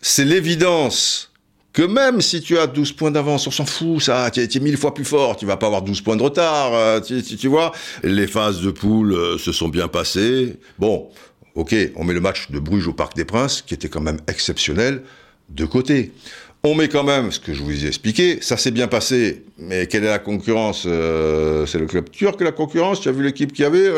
c'est 0.00 0.24
l'évidence 0.24 1.30
que 1.72 1.82
même 1.82 2.20
si 2.20 2.40
tu 2.40 2.58
as 2.58 2.66
12 2.66 2.92
points 2.92 3.10
d'avance, 3.10 3.46
on 3.46 3.50
s'en 3.50 3.64
fout, 3.64 4.02
ça, 4.02 4.30
tu 4.30 4.40
es, 4.40 4.60
mille 4.60 4.76
fois 4.76 4.92
plus 4.92 5.04
fort, 5.04 5.36
tu 5.36 5.46
vas 5.46 5.56
pas 5.56 5.66
avoir 5.66 5.82
12 5.82 6.00
points 6.00 6.16
de 6.16 6.22
retard, 6.22 6.74
euh, 6.74 7.00
tu, 7.00 7.22
tu, 7.22 7.36
tu, 7.36 7.48
vois. 7.48 7.72
Les 8.02 8.26
phases 8.26 8.60
de 8.60 8.70
poule 8.70 9.12
euh, 9.12 9.38
se 9.38 9.52
sont 9.52 9.68
bien 9.68 9.86
passées. 9.86 10.56
Bon, 10.78 11.08
ok, 11.54 11.74
on 11.94 12.04
met 12.04 12.14
le 12.14 12.20
match 12.20 12.50
de 12.50 12.58
Bruges 12.58 12.88
au 12.88 12.92
Parc 12.92 13.14
des 13.14 13.24
Princes, 13.24 13.62
qui 13.62 13.74
était 13.74 13.88
quand 13.88 14.00
même 14.00 14.18
exceptionnel, 14.26 15.02
de 15.48 15.64
côté. 15.64 16.12
On 16.62 16.74
met 16.74 16.88
quand 16.88 17.04
même, 17.04 17.32
ce 17.32 17.40
que 17.40 17.54
je 17.54 17.62
vous 17.62 17.84
ai 17.84 17.86
expliqué, 17.86 18.38
ça 18.42 18.56
s'est 18.56 18.70
bien 18.72 18.86
passé, 18.88 19.44
mais 19.56 19.86
quelle 19.86 20.04
est 20.04 20.08
la 20.08 20.18
concurrence 20.18 20.84
euh, 20.86 21.64
C'est 21.66 21.78
le 21.78 21.86
club 21.86 22.10
turc 22.10 22.40
la 22.42 22.52
concurrence 22.52 23.00
Tu 23.00 23.08
as 23.08 23.12
vu 23.12 23.22
l'équipe 23.22 23.52
qu'il 23.52 23.62
y 23.62 23.66
avait 23.66 23.90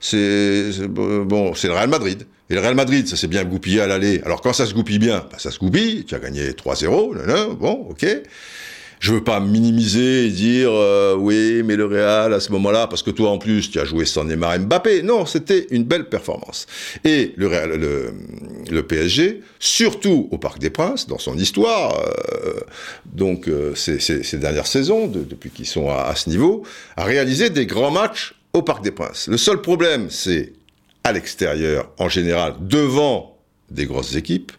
C'est 0.00 0.88
bon, 0.88 1.54
c'est 1.54 1.68
le 1.68 1.74
Real 1.74 1.88
Madrid. 1.88 2.26
Et 2.50 2.54
le 2.54 2.60
Real 2.60 2.74
Madrid, 2.74 3.06
ça 3.06 3.16
s'est 3.16 3.28
bien 3.28 3.44
goupillé 3.44 3.80
à 3.80 3.86
l'aller. 3.86 4.20
Alors 4.24 4.40
quand 4.40 4.52
ça 4.52 4.66
se 4.66 4.74
goupille 4.74 4.98
bien, 4.98 5.24
bah, 5.30 5.38
ça 5.38 5.52
se 5.52 5.58
goupille. 5.60 6.04
Tu 6.04 6.16
as 6.16 6.18
gagné 6.18 6.50
3-0, 6.50 7.54
bon, 7.54 7.86
ok. 7.88 8.04
Je 8.98 9.14
veux 9.14 9.24
pas 9.24 9.40
minimiser 9.40 10.26
et 10.26 10.30
dire 10.30 10.70
euh, 10.72 11.14
oui, 11.16 11.62
mais 11.64 11.76
le 11.76 11.86
Real 11.86 12.34
à 12.34 12.40
ce 12.40 12.52
moment-là, 12.52 12.86
parce 12.86 13.02
que 13.02 13.10
toi 13.10 13.30
en 13.30 13.38
plus 13.38 13.70
tu 13.70 13.80
as 13.80 13.86
joué 13.86 14.04
sans 14.04 14.24
Neymar 14.24 14.58
Mbappé. 14.58 15.02
Non, 15.02 15.24
c'était 15.24 15.68
une 15.70 15.84
belle 15.84 16.08
performance. 16.08 16.66
Et 17.04 17.32
le, 17.36 17.46
Real, 17.46 17.70
le, 17.70 18.12
le, 18.70 18.82
PSG, 18.82 19.40
surtout 19.58 20.28
au 20.32 20.36
Parc 20.36 20.58
des 20.58 20.68
Princes, 20.68 21.06
dans 21.06 21.18
son 21.18 21.38
histoire, 21.38 21.98
euh, 21.98 22.60
donc 23.06 23.48
euh, 23.48 23.74
ces, 23.74 24.00
ces, 24.00 24.36
dernières 24.36 24.66
saisons, 24.66 25.06
de, 25.06 25.20
depuis 25.20 25.48
qu'ils 25.48 25.66
sont 25.66 25.88
à, 25.88 26.02
à 26.02 26.14
ce 26.14 26.28
niveau, 26.28 26.64
a 26.98 27.04
réalisé 27.04 27.48
des 27.48 27.64
grands 27.64 27.92
matchs 27.92 28.34
au 28.52 28.62
Parc 28.62 28.82
des 28.84 28.90
Princes. 28.90 29.28
Le 29.28 29.38
seul 29.38 29.62
problème, 29.62 30.08
c'est 30.10 30.52
à 31.10 31.12
l'extérieur, 31.12 31.90
en 31.98 32.08
général, 32.08 32.54
devant 32.60 33.36
des 33.68 33.86
grosses 33.86 34.14
équipes. 34.14 34.52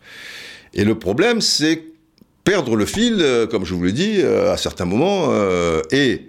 Et 0.74 0.84
le 0.84 1.00
problème, 1.00 1.42
c'est 1.42 1.84
perdre 2.44 2.76
le 2.76 2.86
fil, 2.86 3.18
euh, 3.20 3.48
comme 3.48 3.66
je 3.66 3.74
vous 3.74 3.84
l'ai 3.84 3.92
dit, 3.94 4.18
euh, 4.18 4.54
à 4.54 4.58
certains 4.58 4.86
moments. 4.86 5.28
Euh, 5.30 5.82
et 5.92 6.28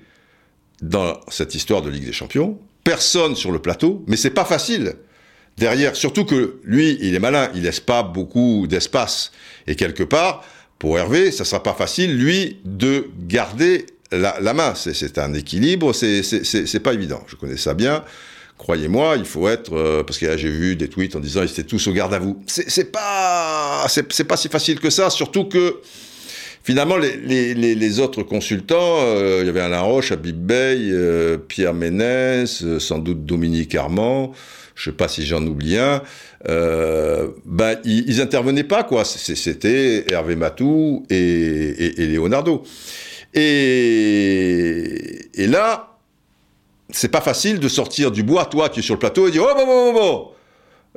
dans 0.81 1.21
cette 1.29 1.55
histoire 1.55 1.83
de 1.83 1.91
Ligue 1.91 2.07
des 2.07 2.13
Champions, 2.13 2.59
personne 2.85 3.35
sur 3.35 3.51
le 3.51 3.59
plateau, 3.59 4.05
mais 4.07 4.17
c'est 4.17 4.31
pas 4.31 4.45
facile. 4.45 4.95
Derrière, 5.59 5.97
surtout 5.97 6.25
que 6.25 6.61
lui, 6.65 6.99
il 7.01 7.15
est 7.15 7.21
malin, 7.21 7.51
il 7.55 7.63
laisse 7.63 7.81
pas 7.81 8.03
beaucoup 8.03 8.67
d'espace. 8.69 9.33
Et 9.67 9.75
quelque 9.75 10.05
part, 10.05 10.45
pour 10.79 10.99
Hervé, 10.99 11.31
ça 11.33 11.45
sera 11.45 11.63
pas 11.63 11.75
facile, 11.75 12.17
lui, 12.17 12.59
de 12.65 13.09
garder 13.27 13.87
la, 14.13 14.39
la 14.41 14.55
main. 14.55 14.75
C'est 14.75 15.19
un 15.19 15.35
équilibre, 15.35 15.93
c'est 15.93 16.83
pas 16.83 16.95
évident. 16.95 17.23
Je 17.27 17.37
connais 17.37 17.57
ça 17.57 17.75
bien 17.75 18.05
croyez-moi, 18.63 19.17
il 19.17 19.25
faut 19.25 19.49
être 19.49 19.75
euh, 19.75 20.05
parce 20.05 20.19
que 20.19 20.27
là 20.27 20.37
j'ai 20.37 20.49
vu 20.49 20.77
des 20.77 20.89
tweets 20.89 21.17
en 21.17 21.21
disant 21.21 21.43
ils 21.43 21.51
étaient 21.51 21.65
tous 21.65 21.85
au 21.89 21.93
garde 21.93 22.15
à 22.15 22.21
vous. 22.21 22.41
C'est 22.47 22.93
pas 22.93 23.87
c'est 23.89 24.25
pas 24.25 24.37
si 24.37 24.49
facile 24.49 24.79
que 24.79 24.89
ça, 24.89 25.11
surtout 25.11 25.47
que 25.47 25.81
finalement 26.63 26.97
les, 26.97 27.17
les, 27.17 27.75
les 27.75 28.01
autres 28.01 28.23
consultants, 28.23 28.99
euh, 29.01 29.39
il 29.41 29.47
y 29.47 29.49
avait 29.49 29.61
Alain 29.61 29.81
Roche, 29.81 30.13
Abib 30.13 30.37
Bey, 30.37 30.91
euh, 30.93 31.39
Pierre 31.39 31.75
Ménès, 31.75 32.63
euh, 32.63 32.79
sans 32.79 32.99
doute 32.99 33.27
Dominique 33.27 33.75
Armand. 33.75 34.33
Je 34.77 34.91
sais 34.91 34.97
pas 34.97 35.09
si 35.09 35.27
j'en 35.27 35.45
oublie 35.45 35.77
un. 35.77 36.01
ben 36.47 37.77
ils, 37.85 38.09
ils, 38.09 38.21
intervenaient 38.21 38.65
pas 38.65 38.85
quoi. 38.85 39.05
C'était 39.05 40.05
Hervé 40.11 40.37
Matou 40.37 41.05
et, 41.11 41.17
et, 41.17 42.03
et 42.03 42.07
Leonardo. 42.07 42.63
Et, 43.35 43.43
et 45.35 45.47
là, 45.47 45.92
c'est 46.93 47.09
pas 47.09 47.21
facile 47.21 47.59
de 47.59 47.69
sortir 47.69 48.11
du 48.13 48.23
bois, 48.23 48.45
toi 48.45 48.69
qui 48.69 48.81
es 48.81 48.83
sur 48.83 48.95
le 48.95 49.01
plateau, 49.01 49.27
et 49.27 49.31
dire 49.31 49.45
Oh, 49.45 49.55
bon, 49.55 49.67
bon, 49.67 49.93
bon, 49.93 50.29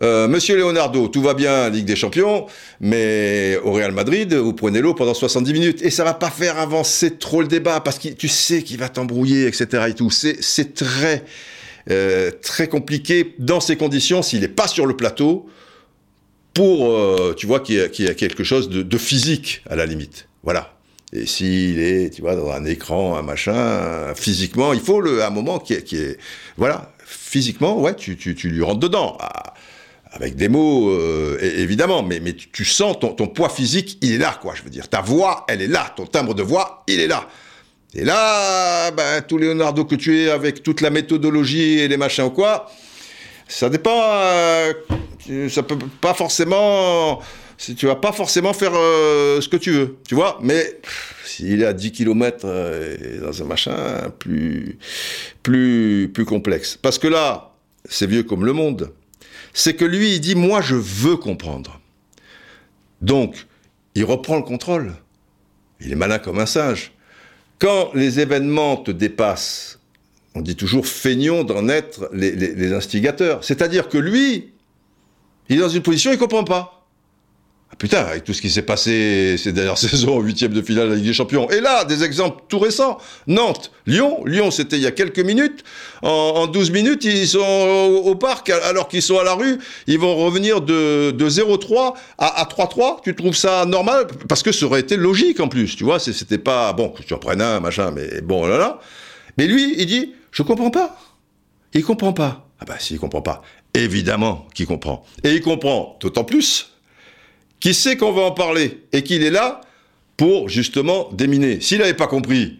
euh, 0.04 0.28
Monsieur 0.28 0.58
Leonardo, 0.58 1.08
tout 1.08 1.22
va 1.22 1.34
bien, 1.34 1.70
Ligue 1.70 1.86
des 1.86 1.96
Champions, 1.96 2.48
mais 2.82 3.58
au 3.64 3.72
Real 3.72 3.94
Madrid, 3.94 4.34
vous 4.34 4.54
prenez 4.54 4.82
l'eau 4.82 4.94
pendant 4.94 5.14
70 5.14 5.54
minutes. 5.54 5.82
Et 5.82 5.90
ça 5.90 6.04
va 6.04 6.14
pas 6.14 6.30
faire 6.30 6.60
avancer 6.60 7.18
trop 7.18 7.42
le 7.42 7.48
débat, 7.48 7.80
parce 7.80 8.00
que 8.00 8.10
tu 8.10 8.28
sais 8.28 8.62
qu'il 8.64 8.78
va 8.78 8.90
t'embrouiller, 8.90 9.48
etc. 9.48 9.86
et 9.90 9.94
tout. 9.94 10.12
C'est 10.12 10.74
très, 10.74 11.24
euh, 11.90 12.32
très 12.42 12.68
compliqué 12.68 13.36
dans 13.40 13.60
ces 13.60 13.78
conditions, 13.78 14.22
s'il 14.22 14.42
n'est 14.42 14.48
pas 14.48 14.68
sur 14.68 14.86
le 14.86 14.98
plateau, 14.98 15.48
pour, 16.54 16.90
euh, 16.90 17.34
tu 17.38 17.48
vois, 17.48 17.60
qu'il 17.60 17.76
y, 17.76 18.08
a 18.08 18.14
quelque 18.14 18.44
chose 18.44 18.70
de, 18.70 18.98
physique, 18.98 19.62
à 19.70 19.76
la 19.76 19.86
limite. 19.86 20.28
Voilà. 20.44 20.75
Et 21.16 21.26
s'il 21.26 21.80
est, 21.80 22.14
tu 22.14 22.22
vois, 22.22 22.36
dans 22.36 22.52
un 22.52 22.66
écran, 22.66 23.16
un 23.16 23.22
machin, 23.22 24.14
physiquement, 24.16 24.74
il 24.74 24.82
faut 24.82 25.02
le, 25.02 25.24
un 25.24 25.30
moment 25.30 25.60
qui 25.60 25.74
est, 25.74 26.18
voilà, 26.58 26.92
physiquement, 27.06 27.80
ouais, 27.80 27.96
tu, 27.96 28.16
lui 28.44 28.64
rentres 28.64 28.80
dedans. 28.80 29.18
Ah, 29.20 29.54
avec 30.12 30.36
des 30.36 30.48
mots, 30.48 30.92
euh, 30.92 31.38
évidemment, 31.42 32.02
mais, 32.02 32.22
tu, 32.34 32.64
sens 32.64 33.00
ton, 33.00 33.10
ton, 33.10 33.28
poids 33.28 33.50
physique, 33.50 33.98
il 34.02 34.14
est 34.14 34.18
là, 34.18 34.38
quoi, 34.42 34.54
je 34.56 34.64
veux 34.64 34.70
dire. 34.70 34.88
Ta 34.88 35.02
voix, 35.02 35.46
elle 35.50 35.62
est 35.62 35.68
là, 35.68 35.94
ton 35.96 36.06
timbre 36.06 36.34
de 36.34 36.44
voix, 36.44 36.84
il 36.88 37.00
est 37.00 37.08
là. 37.08 37.28
Et 37.94 38.04
là, 38.04 38.92
ben, 38.92 39.22
tout 39.22 39.38
Leonardo 39.38 39.86
que 39.86 39.96
tu 39.96 40.22
es, 40.22 40.30
avec 40.30 40.64
toute 40.64 40.82
la 40.82 40.90
méthodologie 40.90 41.80
et 41.80 41.88
les 41.88 41.98
machins 41.98 42.26
ou 42.26 42.30
quoi, 42.30 42.70
ça 43.48 43.70
dépend, 43.70 44.02
euh, 44.02 44.74
ça 45.50 45.64
peut 45.64 45.78
pas 46.02 46.14
forcément, 46.14 47.22
tu 47.58 47.86
vas 47.86 47.96
pas 47.96 48.12
forcément 48.12 48.54
faire 48.54 48.74
euh, 48.76 49.40
ce 49.42 49.50
que 49.50 49.58
tu 49.58 49.72
veux, 49.72 49.98
tu 50.08 50.16
vois, 50.16 50.40
mais 50.42 50.80
s'il 51.26 51.62
est 51.62 51.66
à 51.66 51.74
10 51.74 51.92
km 51.92 52.42
euh, 52.46 53.22
dans 53.22 53.42
un 53.42 53.46
machin 53.46 54.12
plus, 54.20 54.78
plus, 55.44 56.10
plus 56.14 56.26
complexe. 56.26 56.78
Parce 56.82 57.00
que 57.00 57.08
là, 57.08 57.54
c'est 57.88 58.08
vieux 58.08 58.24
comme 58.24 58.46
le 58.46 58.54
monde. 58.54 58.92
C'est 59.54 59.76
que 59.76 59.86
lui, 59.86 60.16
il 60.16 60.20
dit, 60.20 60.36
moi, 60.36 60.62
je 60.62 60.76
veux 60.76 61.16
comprendre. 61.16 61.80
Donc, 63.02 63.46
il 63.96 64.04
reprend 64.04 64.36
le 64.36 64.44
contrôle. 64.44 64.94
Il 65.80 65.92
est 65.92 65.96
malin 65.96 66.20
comme 66.20 66.40
un 66.40 66.46
singe. 66.46 66.92
Quand 67.60 67.92
les 67.94 68.20
événements 68.20 68.78
te 68.78 68.92
dépassent, 68.92 69.80
on 70.34 70.42
dit 70.42 70.58
toujours 70.58 70.86
feignons 70.86 71.46
d'en 71.46 71.70
être 71.70 72.10
les, 72.12 72.32
les 72.32 72.74
instigateurs. 72.74 73.44
C'est-à-dire 73.46 73.88
que 73.88 73.98
lui, 73.98 74.52
il 75.48 75.58
est 75.58 75.62
dans 75.62 75.70
une 75.70 75.82
position, 75.82 76.12
il 76.12 76.18
comprend 76.18 76.44
pas. 76.44 76.85
Ah, 77.76 77.78
putain, 77.78 78.00
avec 78.06 78.24
tout 78.24 78.34
ce 78.34 78.42
qui 78.42 78.50
s'est 78.50 78.62
passé 78.62 79.36
ces 79.38 79.52
dernières 79.52 79.78
saisons, 79.78 80.20
huitième 80.22 80.54
de 80.54 80.62
finale 80.62 80.86
de 80.86 80.90
la 80.92 80.96
Ligue 80.96 81.08
des 81.08 81.14
Champions. 81.14 81.50
Et 81.50 81.60
là, 81.60 81.84
des 81.84 82.04
exemples 82.04 82.44
tout 82.48 82.60
récents. 82.60 82.98
Nantes, 83.28 83.72
Lyon. 83.86 84.24
Lyon, 84.26 84.50
c'était 84.50 84.78
il 84.78 84.82
y 84.82 84.88
a 84.88 84.92
quelques 84.92 85.20
minutes. 85.20 85.64
En, 86.02 86.10
en 86.10 86.48
12 86.48 86.72
minutes, 86.72 87.04
ils 87.04 87.28
sont 87.28 87.40
au, 87.40 88.16
parc, 88.16 88.50
alors 88.50 88.88
qu'ils 88.88 89.02
sont 89.02 89.20
à 89.20 89.24
la 89.24 89.34
rue. 89.34 89.60
Ils 89.88 90.00
vont 90.00 90.16
revenir 90.16 90.62
de, 90.62 91.12
de 91.12 91.30
0-3 91.30 91.96
à, 92.18 92.42
à 92.42 92.46
3-3. 92.46 93.02
Tu 93.04 93.14
trouves 93.14 93.36
ça 93.36 93.66
normal? 93.66 94.08
Parce 94.30 94.42
que 94.42 94.52
ça 94.52 94.66
aurait 94.66 94.80
été 94.80 94.96
logique 94.96 95.40
en 95.40 95.50
plus. 95.50 95.76
Tu 95.76 95.84
vois, 95.84 96.00
c'était 96.00 96.38
pas, 96.38 96.72
bon, 96.74 96.90
que 96.90 97.04
tu 97.04 97.14
en 97.14 97.18
prennes 97.18 97.42
un, 97.42 97.60
machin, 97.60 97.92
mais 97.92 98.22
bon, 98.22 98.46
là, 98.46 98.58
là. 98.58 98.80
Mais 99.38 99.48
lui, 99.48 99.76
il 99.78 99.86
dit, 99.86 100.14
je 100.32 100.44
comprends 100.44 100.72
pas. 100.72 100.98
Il 101.74 101.84
comprend 101.84 102.14
pas. 102.14 102.48
Ah 102.62 102.66
bah, 102.66 102.76
s'il 102.80 103.00
comprend 103.00 103.22
pas, 103.22 103.42
évidemment 103.74 104.48
qu'il 104.54 104.66
comprend. 104.66 105.04
Et 105.26 105.34
il 105.34 105.42
comprend 105.42 105.98
d'autant 106.00 106.24
plus 106.24 106.75
qui 107.60 107.74
sait 107.74 107.98
qu'on 107.98 108.12
va 108.12 108.24
en 108.24 108.32
parler 108.32 108.82
et 108.92 109.04
qu'il 109.04 109.24
est 109.24 109.32
là 109.32 109.62
pour 110.18 110.50
justement 110.50 111.10
déminer. 111.14 111.60
S'il 111.62 111.80
n'avait 111.80 111.94
pas 111.94 112.08
compris, 112.08 112.60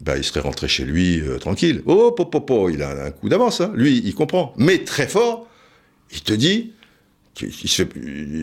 ben, 0.00 0.16
il 0.16 0.24
serait 0.24 0.40
rentré 0.40 0.68
chez 0.68 0.84
lui 0.84 1.20
euh, 1.20 1.38
tranquille. 1.38 1.82
Oh, 1.86 2.12
po, 2.12 2.68
il 2.68 2.82
a 2.82 3.06
un 3.06 3.10
coup 3.10 3.28
d'avance, 3.28 3.60
hein. 3.60 3.72
lui, 3.74 4.02
il 4.04 4.14
comprend. 4.14 4.52
Mais 4.56 4.84
très 4.84 5.08
fort, 5.08 5.48
il 6.12 6.20
te 6.22 6.32
dit, 6.32 6.72
il 7.40 7.68
se, 7.68 7.84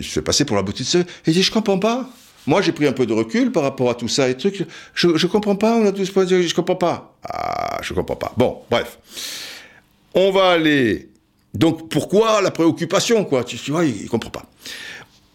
fait, 0.02 0.22
passer 0.22 0.46
pour 0.46 0.56
la 0.56 0.64
beauté 0.64 0.80
de 0.80 0.88
ce. 0.88 0.98
Il 1.28 1.34
dit, 1.34 1.44
je 1.44 1.52
comprends 1.52 1.80
pas. 1.80 2.10
Moi, 2.46 2.62
j'ai 2.62 2.74
pris 2.74 2.88
un 2.88 2.92
peu 2.92 3.06
de 3.06 3.14
recul 3.14 3.52
par 3.52 3.64
rapport 3.64 3.90
à 3.90 3.96
tout 3.96 4.10
ça 4.10 4.28
et 4.30 4.36
trucs. 4.36 4.66
Je, 4.94 5.16
je 5.16 5.28
comprends 5.28 5.56
pas, 5.56 5.78
on 5.78 5.86
a 5.86 5.92
tous 5.92 6.10
point 6.10 6.28
je 6.28 6.54
comprends 6.54 6.76
pas. 6.76 7.16
Ah, 7.24 7.80
je 7.82 7.94
comprends 7.94 8.18
pas. 8.18 8.34
Bon, 8.36 8.60
bref. 8.70 8.98
On 10.14 10.32
va 10.32 10.52
aller. 10.52 11.10
Donc, 11.54 11.90
pourquoi 11.90 12.42
la 12.42 12.52
préoccupation, 12.52 13.24
quoi? 13.24 13.44
Tu, 13.44 13.58
vois, 13.72 13.86
il, 13.86 14.02
il 14.02 14.10
comprend 14.10 14.32
pas. 14.32 14.46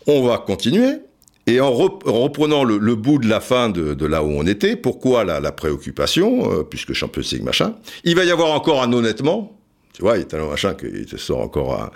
On 0.08 0.26
va 0.26 0.38
continuer. 0.38 1.02
Et 1.46 1.60
en, 1.60 1.72
reprenant 1.72 2.64
le, 2.64 2.94
bout 2.94 3.18
de 3.18 3.28
la 3.28 3.40
fin 3.40 3.70
de, 3.70 4.04
là 4.04 4.22
où 4.22 4.28
on 4.28 4.46
était, 4.46 4.76
pourquoi 4.76 5.24
la, 5.24 5.52
préoccupation, 5.52 6.52
euh, 6.52 6.62
puisque 6.62 6.92
Champions 6.92 7.22
League 7.32 7.42
machin, 7.42 7.74
il 8.04 8.16
va 8.16 8.24
y 8.24 8.30
avoir 8.30 8.52
encore 8.52 8.82
un 8.82 8.92
honnêtement, 8.92 9.58
tu 9.94 10.02
vois, 10.02 10.18
il 10.18 10.20
est 10.20 10.34
un 10.34 10.46
machin 10.46 10.74
qu'il 10.74 11.06
te 11.06 11.16
sort 11.16 11.40
encore 11.40 11.90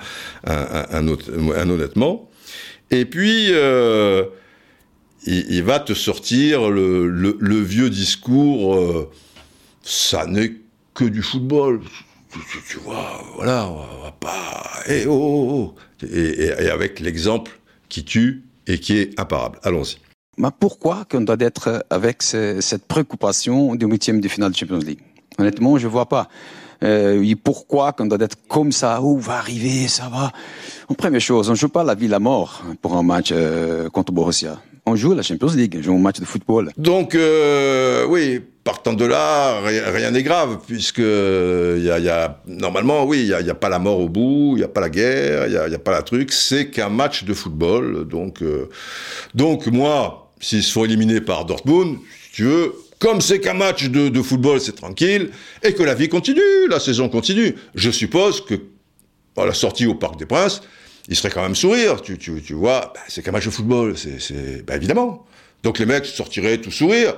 un, 0.44 1.08
honnêtement, 1.68 2.30
et 2.90 3.04
puis 3.04 3.48
euh, 3.50 4.24
il, 5.26 5.62
va 5.64 5.80
te 5.80 5.92
sortir 5.92 6.70
le, 6.70 7.60
vieux 7.60 7.90
discours, 7.90 8.74
euh, 8.74 9.10
ça 9.82 10.26
n'est 10.26 10.54
que 10.94 11.04
du 11.04 11.22
football, 11.22 11.80
tu, 12.70 12.78
vois, 12.78 13.22
voilà, 13.36 13.68
on 13.68 14.02
va 14.02 14.12
pas, 14.12 14.70
et 14.88 15.04
oh, 15.06 15.12
oh, 15.12 15.74
oh. 15.76 16.06
et 16.10 16.70
avec 16.70 17.00
l'exemple 17.00 17.52
qui 17.92 18.04
tue 18.04 18.44
et 18.66 18.78
qui 18.78 18.98
est 18.98 19.20
imparable. 19.20 19.58
Allons-y. 19.62 19.96
Mais 20.38 20.48
pourquoi 20.58 21.04
qu'on 21.08 21.20
doit 21.20 21.36
être 21.40 21.84
avec 21.90 22.22
cette 22.22 22.86
préoccupation 22.86 23.74
du 23.74 23.84
huitième 23.84 24.20
de 24.20 24.28
finale 24.28 24.52
de 24.52 24.56
Champions 24.56 24.78
League? 24.78 25.02
Honnêtement, 25.38 25.76
je 25.76 25.86
vois 25.86 26.08
pas. 26.08 26.28
Euh, 26.82 27.34
pourquoi 27.44 27.92
qu'on 27.92 28.06
doit 28.06 28.18
être 28.20 28.38
comme 28.48 28.72
ça? 28.72 29.02
Où 29.02 29.18
va 29.18 29.34
arriver? 29.34 29.88
Ça 29.88 30.08
va? 30.08 30.32
En 30.88 30.94
première 30.94 31.20
chose, 31.20 31.50
on 31.50 31.54
joue 31.54 31.68
pas 31.68 31.84
la 31.84 31.94
vie 31.94 32.08
la 32.08 32.18
mort 32.18 32.64
pour 32.80 32.96
un 32.96 33.02
match 33.02 33.28
euh, 33.30 33.90
contre 33.90 34.10
Borussia. 34.12 34.60
On 34.86 34.96
joue 34.96 35.14
la 35.14 35.22
Champions 35.22 35.54
League, 35.54 35.76
on 35.78 35.82
joue 35.82 35.94
un 35.94 35.98
match 35.98 36.18
de 36.18 36.24
football. 36.24 36.72
Donc, 36.76 37.14
euh, 37.14 38.06
oui, 38.08 38.40
partant 38.64 38.92
de 38.92 39.04
là, 39.04 39.60
rien 39.60 40.10
n'est 40.12 40.22
grave, 40.22 40.58
puisque 40.66 40.98
il 40.98 41.82
y 41.82 41.90
a, 41.90 42.40
normalement, 42.46 43.04
oui, 43.04 43.20
il 43.22 43.44
n'y 43.44 43.50
a, 43.50 43.54
pas 43.54 43.68
la 43.68 43.78
mort 43.78 43.98
au 43.98 44.08
bout, 44.08 44.52
il 44.54 44.58
n'y 44.58 44.64
a 44.64 44.68
pas 44.68 44.80
la 44.80 44.90
guerre, 44.90 45.46
il 45.46 45.68
n'y 45.68 45.74
a, 45.74 45.78
pas 45.78 45.90
la 45.90 46.02
truc, 46.02 46.32
c'est 46.32 46.70
qu'un 46.70 46.88
match 46.88 47.24
de 47.24 47.34
football. 47.34 48.06
Donc, 48.06 48.42
euh, 48.42 48.68
donc 49.34 49.66
moi, 49.66 50.30
s'ils 50.40 50.62
se 50.62 50.72
font 50.72 50.84
éliminer 50.84 51.20
par 51.20 51.44
Dortmund, 51.44 51.98
si 52.26 52.32
tu 52.32 52.44
veux, 52.44 52.74
comme 52.98 53.20
c'est 53.20 53.40
qu'un 53.40 53.54
match 53.54 53.88
de, 53.88 54.22
football, 54.22 54.60
c'est 54.60 54.76
tranquille, 54.76 55.30
et 55.64 55.74
que 55.74 55.82
la 55.82 55.94
vie 55.94 56.08
continue, 56.08 56.68
la 56.70 56.78
saison 56.78 57.08
continue. 57.08 57.56
Je 57.74 57.90
suppose 57.90 58.44
que, 58.44 58.54
à 59.36 59.44
la 59.44 59.54
sortie 59.54 59.86
au 59.86 59.94
Parc 59.94 60.18
des 60.18 60.26
Princes, 60.26 60.62
il 61.08 61.16
serait 61.16 61.30
quand 61.30 61.42
même 61.42 61.56
sourire, 61.56 62.00
tu, 62.00 62.16
tu, 62.16 62.40
tu 62.40 62.54
vois, 62.54 62.92
bah, 62.94 63.00
c'est 63.08 63.24
qu'un 63.24 63.32
match 63.32 63.46
de 63.46 63.50
football, 63.50 63.96
c'est, 63.98 64.64
bah, 64.64 64.76
évidemment. 64.76 65.26
Donc 65.64 65.80
les 65.80 65.86
mecs 65.86 66.06
sortiraient 66.06 66.58
tout 66.58 66.70
sourire. 66.70 67.14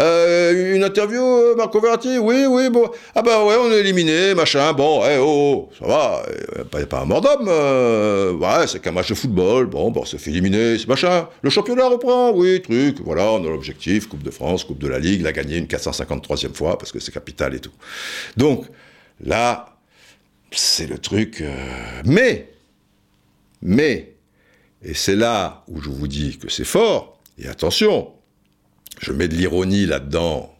Euh, 0.00 0.76
une 0.76 0.82
interview, 0.82 1.22
euh, 1.22 1.54
Marco 1.56 1.78
Verratti 1.80 2.18
Oui, 2.18 2.46
oui, 2.48 2.70
bon. 2.70 2.90
Ah 3.14 3.20
bah 3.20 3.44
ouais, 3.44 3.56
on 3.60 3.70
est 3.70 3.80
éliminé, 3.80 4.34
machin. 4.34 4.72
Bon, 4.72 5.02
eh, 5.04 5.18
oh, 5.20 5.68
ça 5.78 5.86
va. 5.86 6.22
N'y 6.74 6.82
a 6.82 6.86
pas 6.86 7.00
un 7.00 7.04
mort 7.04 7.20
d'homme. 7.20 7.48
Euh, 7.48 8.32
ouais, 8.32 8.66
c'est 8.66 8.80
qu'un 8.80 8.92
match 8.92 9.10
de 9.10 9.14
football. 9.14 9.66
Bon, 9.66 9.90
bon, 9.90 10.04
ça 10.06 10.16
fait 10.16 10.30
éliminer, 10.30 10.78
c'est 10.78 10.88
machin. 10.88 11.28
Le 11.42 11.50
championnat 11.50 11.88
reprend, 11.88 12.30
oui, 12.32 12.62
truc. 12.62 13.00
Voilà, 13.04 13.30
on 13.32 13.44
a 13.44 13.48
l'objectif. 13.48 14.08
Coupe 14.08 14.22
de 14.22 14.30
France, 14.30 14.64
Coupe 14.64 14.78
de 14.78 14.88
la 14.88 14.98
Ligue, 14.98 15.22
l'a 15.22 15.32
gagné 15.32 15.58
une 15.58 15.66
453e 15.66 16.54
fois 16.54 16.78
parce 16.78 16.92
que 16.92 16.98
c'est 16.98 17.12
capital 17.12 17.54
et 17.54 17.60
tout. 17.60 17.72
Donc, 18.38 18.66
là, 19.22 19.76
c'est 20.50 20.86
le 20.86 20.96
truc. 20.96 21.44
Mais, 22.06 22.48
mais, 23.60 24.14
et 24.82 24.94
c'est 24.94 25.16
là 25.16 25.62
où 25.68 25.82
je 25.82 25.90
vous 25.90 26.08
dis 26.08 26.38
que 26.38 26.48
c'est 26.48 26.64
fort, 26.64 27.18
et 27.38 27.48
attention, 27.48 28.12
je 29.00 29.12
mets 29.12 29.28
de 29.28 29.34
l'ironie 29.34 29.86
là-dedans, 29.86 30.54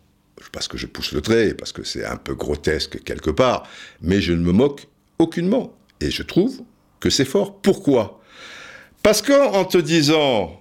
parce 0.50 0.66
que 0.66 0.78
je 0.78 0.86
pousse 0.86 1.12
le 1.12 1.20
trait, 1.20 1.54
parce 1.54 1.72
que 1.72 1.84
c'est 1.84 2.04
un 2.04 2.16
peu 2.16 2.34
grotesque 2.34 3.02
quelque 3.04 3.30
part, 3.30 3.68
mais 4.00 4.20
je 4.20 4.32
ne 4.32 4.40
me 4.40 4.52
moque 4.52 4.88
aucunement. 5.18 5.76
Et 6.00 6.10
je 6.10 6.22
trouve 6.22 6.62
que 6.98 7.10
c'est 7.10 7.26
fort. 7.26 7.60
Pourquoi? 7.60 8.20
Parce 9.02 9.20
qu'en 9.22 9.64
te 9.64 9.78
disant, 9.78 10.60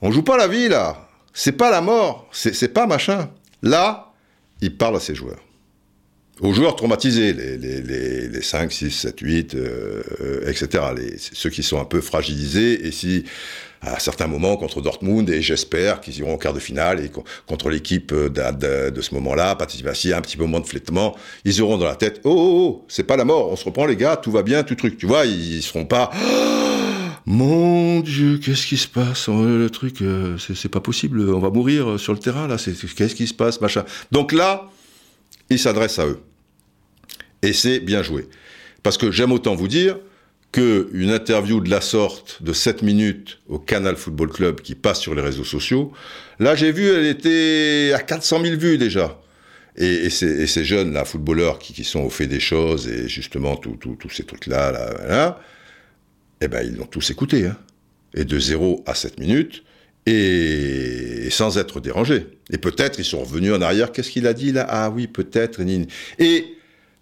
on 0.00 0.10
joue 0.10 0.22
pas 0.22 0.38
la 0.38 0.48
vie 0.48 0.68
là, 0.68 1.08
c'est 1.34 1.52
pas 1.52 1.70
la 1.70 1.82
mort, 1.82 2.28
c'est 2.32 2.72
pas 2.72 2.86
machin. 2.86 3.30
Là, 3.62 4.12
il 4.62 4.76
parle 4.76 4.96
à 4.96 5.00
ses 5.00 5.14
joueurs. 5.14 5.40
Aux 6.40 6.52
joueurs 6.52 6.76
traumatisés, 6.76 7.32
les, 7.32 7.56
les, 7.58 8.28
les, 8.28 8.42
5, 8.42 8.72
6, 8.72 8.90
7, 8.90 9.20
8, 9.20 9.56
etc. 10.46 10.68
Ceux 11.32 11.50
qui 11.50 11.62
sont 11.62 11.80
un 11.80 11.84
peu 11.84 12.00
fragilisés, 12.00 12.86
et 12.86 12.92
si 12.92 13.24
à 13.82 13.98
certains 13.98 14.26
moments 14.26 14.56
contre 14.56 14.82
Dortmund 14.82 15.28
et 15.30 15.40
j'espère 15.40 16.00
qu'ils 16.00 16.18
iront 16.18 16.34
au 16.34 16.38
quart 16.38 16.52
de 16.52 16.60
finale 16.60 17.02
et 17.02 17.10
contre 17.46 17.70
l'équipe 17.70 18.12
euh, 18.12 18.28
de, 18.90 19.00
ce 19.00 19.14
moment-là, 19.14 19.54
Patissivassi, 19.54 20.12
un 20.12 20.20
petit 20.20 20.38
moment 20.38 20.60
de 20.60 20.66
flétement, 20.66 21.16
ils 21.44 21.62
auront 21.62 21.78
dans 21.78 21.86
la 21.86 21.96
tête 21.96 22.20
oh, 22.24 22.30
oh, 22.30 22.34
oh, 22.36 22.84
c'est 22.88 23.04
pas 23.04 23.16
la 23.16 23.24
mort, 23.24 23.50
on 23.50 23.56
se 23.56 23.64
reprend 23.64 23.86
les 23.86 23.96
gars, 23.96 24.16
tout 24.16 24.30
va 24.30 24.42
bien, 24.42 24.62
tout 24.62 24.74
truc, 24.74 24.98
tu 24.98 25.06
vois, 25.06 25.24
ils, 25.24 25.62
seront 25.62 25.86
pas 25.86 26.10
mon 27.26 28.00
Dieu, 28.00 28.38
qu'est-ce 28.38 28.66
qui 28.66 28.76
se 28.76 28.88
passe? 28.88 29.28
Le 29.28 29.68
truc, 29.68 30.02
euh, 30.02 30.36
c'est 30.38 30.70
pas 30.70 30.80
possible, 30.80 31.32
on 31.32 31.38
va 31.38 31.50
mourir 31.50 32.00
sur 32.00 32.12
le 32.12 32.18
terrain 32.18 32.48
là, 32.48 32.56
qu'est-ce 32.56 33.14
qui 33.14 33.26
se 33.26 33.34
passe, 33.34 33.60
machin. 33.60 33.84
Donc 34.10 34.32
là, 34.32 34.68
il 35.48 35.58
s'adresse 35.58 35.98
à 35.98 36.06
eux. 36.06 36.18
Et 37.42 37.52
c'est 37.52 37.80
bien 37.80 38.02
joué. 38.02 38.28
Parce 38.82 38.98
que 38.98 39.10
j'aime 39.10 39.32
autant 39.32 39.54
vous 39.54 39.68
dire, 39.68 39.98
qu'une 40.52 41.10
interview 41.10 41.60
de 41.60 41.70
la 41.70 41.80
sorte 41.80 42.42
de 42.42 42.52
7 42.52 42.82
minutes 42.82 43.38
au 43.48 43.58
Canal 43.58 43.96
Football 43.96 44.30
Club 44.30 44.60
qui 44.60 44.74
passe 44.74 45.00
sur 45.00 45.14
les 45.14 45.22
réseaux 45.22 45.44
sociaux, 45.44 45.92
là 46.40 46.56
j'ai 46.56 46.72
vu, 46.72 46.88
elle 46.88 47.06
était 47.06 47.92
à 47.94 48.00
400 48.00 48.42
000 48.42 48.56
vues 48.56 48.78
déjà. 48.78 49.20
Et, 49.76 50.10
ces, 50.10 50.64
jeunes 50.64 50.92
là, 50.92 51.04
footballeurs 51.04 51.58
qui, 51.58 51.84
sont 51.84 52.00
au 52.00 52.10
fait 52.10 52.26
des 52.26 52.40
choses 52.40 52.88
et 52.88 53.08
justement 53.08 53.56
tous 53.56 54.10
ces 54.10 54.24
trucs-là, 54.24 54.72
là, 54.72 55.06
là, 55.08 55.40
eh 56.40 56.48
ben 56.48 56.62
ils 56.62 56.76
l'ont 56.76 56.86
tous 56.86 57.10
écouté. 57.10 57.46
Hein. 57.46 57.56
Et 58.14 58.24
de 58.24 58.38
0 58.38 58.82
à 58.86 58.94
7 58.94 59.20
minutes, 59.20 59.62
et 60.06 61.28
sans 61.30 61.56
être 61.56 61.80
dérangés. 61.80 62.26
Et 62.52 62.58
peut-être 62.58 62.98
ils 62.98 63.04
sont 63.04 63.20
revenus 63.20 63.52
en 63.52 63.62
arrière. 63.62 63.92
Qu'est-ce 63.92 64.10
qu'il 64.10 64.26
a 64.26 64.34
dit 64.34 64.50
là? 64.50 64.66
Ah 64.68 64.90
oui, 64.90 65.06
peut-être. 65.06 65.60
Et 66.18 66.54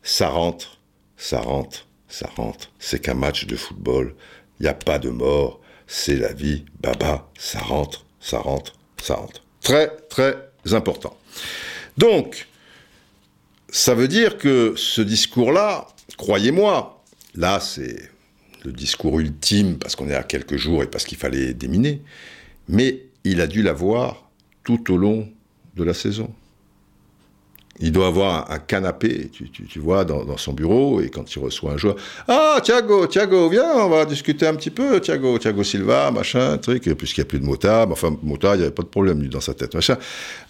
ça 0.03 0.29
rentre, 0.29 0.79
ça 1.17 1.41
rentre, 1.41 1.87
ça 2.09 2.29
rentre. 2.37 2.71
C'est 2.79 3.01
qu'un 3.01 3.15
match 3.15 3.47
de 3.47 3.57
football. 3.57 4.15
Il 4.61 4.65
n'y 4.65 4.69
a 4.69 4.75
pas 4.75 4.99
de 4.99 5.11
mort. 5.11 5.61
C'est 5.87 6.17
la 6.17 6.33
vie. 6.33 6.65
Baba, 6.81 7.31
ça 7.39 7.61
rentre, 7.61 8.05
ça 8.21 8.39
rentre, 8.39 8.75
ça 9.03 9.15
rentre. 9.15 9.43
Très, 9.61 9.89
très 10.09 10.37
important. 10.73 11.17
Donc, 11.97 12.47
ça 13.71 13.95
veut 13.95 14.09
dire 14.09 14.39
que 14.39 14.75
ce 14.77 15.01
discours-là, 15.01 15.87
croyez-moi, 16.17 17.03
là 17.35 17.61
c'est 17.61 18.11
le 18.65 18.73
discours 18.73 19.21
ultime 19.21 19.79
parce 19.79 19.95
qu'on 19.97 20.09
est 20.09 20.15
à 20.15 20.23
quelques 20.23 20.57
jours 20.57 20.83
et 20.83 20.87
parce 20.87 21.05
qu'il 21.05 21.19
fallait 21.19 21.55
déminer, 21.55 22.03
mais 22.69 23.03
il 23.25 23.41
a 23.41 23.47
dû 23.47 23.63
l'avoir 23.63 24.31
tout 24.65 24.93
au 24.93 24.97
long 24.97 25.29
de 25.77 25.85
la 25.85 25.95
saison. 25.95 26.33
Il 27.81 27.93
doit 27.93 28.09
avoir 28.09 28.51
un, 28.51 28.59
canapé, 28.59 29.31
tu, 29.31 29.79
vois, 29.79 30.05
dans, 30.05 30.37
son 30.37 30.53
bureau, 30.53 31.01
et 31.01 31.11
quand 31.11 31.35
il 31.35 31.39
reçoit 31.39 31.73
un 31.73 31.77
joueur, 31.77 31.97
ah, 32.27 32.61
Thiago, 32.63 33.07
Thiago, 33.07 33.49
viens, 33.49 33.73
on 33.77 33.89
va 33.89 34.05
discuter 34.05 34.47
un 34.47 34.55
petit 34.55 34.71
peu, 34.71 35.01
Thiago, 35.01 35.39
Thiago 35.39 35.63
Silva, 35.63 36.11
machin, 36.11 36.59
truc, 36.59 36.83
puisqu'il 36.95 37.21
n'y 37.21 37.27
a 37.27 37.29
plus 37.29 37.41
de 37.41 37.45
motard, 37.45 37.89
enfin, 37.91 38.17
motard, 38.23 38.55
il 38.55 38.59
n'y 38.59 38.65
avait 38.65 38.75
pas 38.75 38.83
de 38.83 38.89
problème, 38.89 39.27
dans 39.29 39.41
sa 39.41 39.55
tête, 39.55 39.75
machin. 39.75 39.97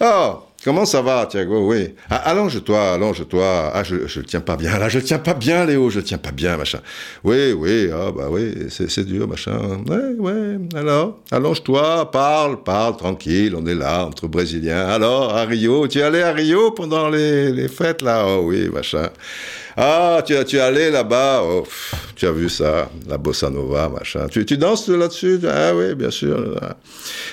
Ah, 0.00 0.40
Comment 0.68 0.84
ça 0.84 1.00
va, 1.00 1.24
Thiago? 1.24 1.66
Oui. 1.66 1.94
Ah, 2.10 2.28
allonge-toi, 2.28 2.92
allonge-toi. 2.92 3.72
Ah, 3.72 3.82
je, 3.82 4.06
je 4.06 4.20
le 4.20 4.26
tiens 4.26 4.42
pas 4.42 4.54
bien. 4.54 4.78
Là, 4.78 4.90
je 4.90 4.98
le 4.98 5.04
tiens 5.04 5.18
pas 5.18 5.32
bien, 5.32 5.64
Léo. 5.64 5.88
Je 5.88 6.00
le 6.00 6.04
tiens 6.04 6.18
pas 6.18 6.30
bien, 6.30 6.58
machin. 6.58 6.80
Oui, 7.24 7.52
oui. 7.52 7.88
Ah, 7.90 8.12
bah 8.14 8.26
oui. 8.30 8.52
C'est 8.68 9.06
dur, 9.06 9.26
machin. 9.26 9.58
Ouais, 9.88 10.12
ouais. 10.18 10.58
Alors, 10.74 11.20
allonge-toi, 11.30 12.10
parle, 12.10 12.62
parle, 12.62 12.98
tranquille. 12.98 13.54
On 13.56 13.64
est 13.64 13.74
là, 13.74 14.04
entre 14.04 14.26
Brésiliens. 14.28 14.86
Alors, 14.88 15.34
à 15.34 15.46
Rio. 15.46 15.88
Tu 15.88 16.00
es 16.00 16.02
allé 16.02 16.20
à 16.20 16.32
Rio 16.32 16.72
pendant 16.72 17.08
les, 17.08 17.50
les 17.50 17.68
fêtes, 17.68 18.02
là? 18.02 18.26
Oh 18.28 18.42
oui, 18.44 18.68
machin. 18.68 19.08
Ah, 19.80 20.24
tu, 20.26 20.34
tu 20.44 20.56
es 20.56 20.60
allé 20.60 20.90
là-bas, 20.90 21.40
oh, 21.44 21.64
tu 22.16 22.26
as 22.26 22.32
vu 22.32 22.48
ça, 22.48 22.90
la 23.08 23.16
bossa 23.16 23.48
nova, 23.48 23.88
machin. 23.88 24.26
Tu, 24.26 24.44
tu 24.44 24.58
danses 24.58 24.88
là-dessus? 24.88 25.38
Ah 25.46 25.72
oui, 25.72 25.94
bien 25.94 26.10
sûr. 26.10 26.58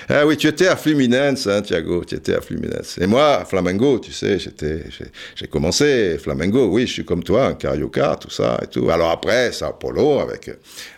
Ah 0.07 0.27
oui, 0.27 0.37
tu 0.37 0.45
étais 0.45 0.67
à 0.67 0.75
Fluminense, 0.75 1.47
hein, 1.47 1.63
Thiago, 1.63 2.05
tu 2.05 2.13
étais 2.13 2.35
à 2.35 2.41
Fluminense. 2.41 2.99
Et 3.01 3.07
moi, 3.07 3.43
Flamengo, 3.49 3.97
tu 3.97 4.11
sais, 4.11 4.37
j'ai 4.37 5.47
commencé 5.47 6.19
Flamengo, 6.19 6.67
oui, 6.67 6.85
je 6.85 6.93
suis 6.93 7.05
comme 7.05 7.23
toi, 7.23 7.47
un 7.47 7.53
carioca, 7.55 8.15
tout 8.21 8.29
ça 8.29 8.59
et 8.61 8.67
tout. 8.67 8.91
Alors 8.91 9.09
après, 9.09 9.51
Sao 9.51 9.73
Paulo, 9.73 10.19
avec, 10.19 10.51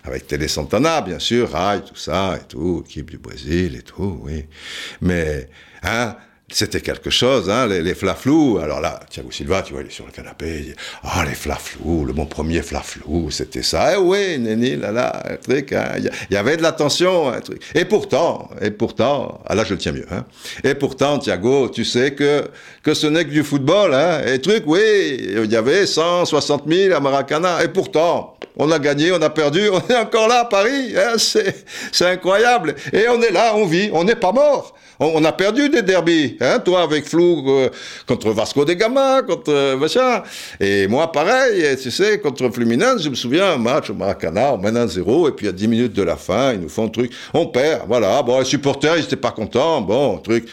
avec 0.03 0.27
Télé 0.27 0.49
Santana, 0.49 0.99
bien 0.99 1.19
sûr, 1.19 1.49
Rai, 1.49 1.79
tout 1.79 1.95
ça 1.95 2.37
et 2.41 2.45
tout, 2.45 2.83
équipe 2.85 3.09
du 3.09 3.19
Brésil 3.19 3.77
et 3.77 3.83
tout, 3.83 4.19
oui. 4.25 4.43
Mais, 4.99 5.47
hein, 5.81 6.13
c'était 6.49 6.79
quelque 6.79 7.09
chose, 7.09 7.49
hein, 7.49 7.67
les, 7.67 7.81
les 7.81 7.93
flaflous. 7.93 8.59
Alors 8.59 8.79
là, 8.79 9.01
Thiago 9.09 9.31
Silva, 9.31 9.63
tu 9.63 9.73
vois, 9.73 9.81
il 9.81 9.87
est 9.87 9.91
sur 9.91 10.05
le 10.05 10.13
canapé, 10.13 10.59
il 10.59 10.65
dit, 10.67 10.75
ah, 11.03 11.25
les 11.27 11.35
flaflous, 11.35 12.05
le 12.05 12.13
mon 12.13 12.25
premier 12.25 12.61
flaflou, 12.61 13.29
c'était 13.31 13.63
ça. 13.63 13.95
Eh 13.95 13.97
oui, 13.97 14.39
Néni, 14.39 14.77
là, 14.77 14.93
là, 14.93 15.23
un 15.29 15.35
truc, 15.35 15.73
hein. 15.73 15.95
il 15.97 16.09
y, 16.31 16.37
avait 16.37 16.55
de 16.55 16.61
la 16.61 16.69
un 16.69 17.41
truc. 17.41 17.61
Et 17.75 17.83
pourtant, 17.83 18.49
et 18.61 18.71
pourtant, 18.71 19.41
ah 19.45 19.55
là, 19.55 19.65
je 19.65 19.73
le 19.73 19.79
tiens 19.79 19.91
mieux, 19.91 20.07
hein. 20.09 20.23
Et 20.63 20.73
pourtant, 20.73 21.19
Thiago, 21.19 21.67
tu 21.67 21.83
sais 21.83 22.13
que, 22.13 22.47
que 22.81 22.93
ce 22.93 23.07
n'est 23.07 23.25
que 23.25 23.31
du 23.31 23.43
football, 23.43 23.93
hein. 23.93 24.21
Et 24.25 24.39
truc, 24.39 24.63
oui, 24.67 25.17
il 25.19 25.51
y 25.51 25.55
avait 25.57 25.85
160 25.85 26.63
000 26.65 26.95
à 26.95 27.01
Maracana. 27.01 27.61
Et 27.61 27.67
pourtant, 27.67 28.37
on 28.57 28.71
a 28.71 28.79
gagné, 28.79 29.11
on 29.11 29.21
a 29.21 29.29
perdu, 29.29 29.69
on 29.71 29.81
est 29.87 29.97
encore 29.97 30.27
là 30.27 30.41
à 30.41 30.45
Paris, 30.45 30.93
hein, 30.97 31.15
c'est 31.17 32.05
incroyable. 32.05 32.75
Et 32.91 33.07
on 33.07 33.21
est 33.21 33.31
là, 33.31 33.53
on 33.55 33.65
vit, 33.65 33.89
on 33.93 34.03
n'est 34.03 34.15
pas 34.15 34.31
mort. 34.31 34.73
On, 34.99 35.23
a 35.25 35.31
perdu 35.31 35.69
des 35.69 35.83
derbies, 35.83 36.37
hein, 36.41 36.57
toi 36.57 36.81
avec 36.81 37.07
Flou 37.07 37.43
euh, 37.47 37.69
contre 38.07 38.31
Vasco 38.31 38.65
de 38.65 38.73
Gama, 38.73 39.21
contre 39.21 39.51
euh. 39.53 40.19
Et 40.59 40.87
moi, 40.87 41.11
pareil, 41.11 41.77
tu 41.79 41.91
sais, 41.91 42.17
contre 42.17 42.49
Fluminense, 42.49 43.03
je 43.03 43.09
me 43.09 43.15
souviens, 43.15 43.53
un 43.53 43.57
match 43.57 43.91
au 43.91 43.93
Maracana, 43.93 44.53
on 44.53 44.57
mène 44.57 44.75
un 44.75 44.87
zéro, 44.87 45.29
et 45.29 45.33
puis 45.33 45.47
à 45.47 45.51
10 45.51 45.67
minutes 45.67 45.93
de 45.93 46.01
la 46.01 46.15
fin, 46.15 46.53
ils 46.53 46.61
nous 46.61 46.69
font 46.69 46.85
un 46.85 46.89
truc. 46.89 47.11
On 47.35 47.45
perd, 47.45 47.83
voilà. 47.87 48.23
Bon, 48.23 48.39
les 48.39 48.45
supporters, 48.45 48.97
ils 48.97 49.03
étaient 49.03 49.15
pas 49.15 49.29
contents, 49.29 49.81
bon, 49.81 50.17
truc. 50.17 50.47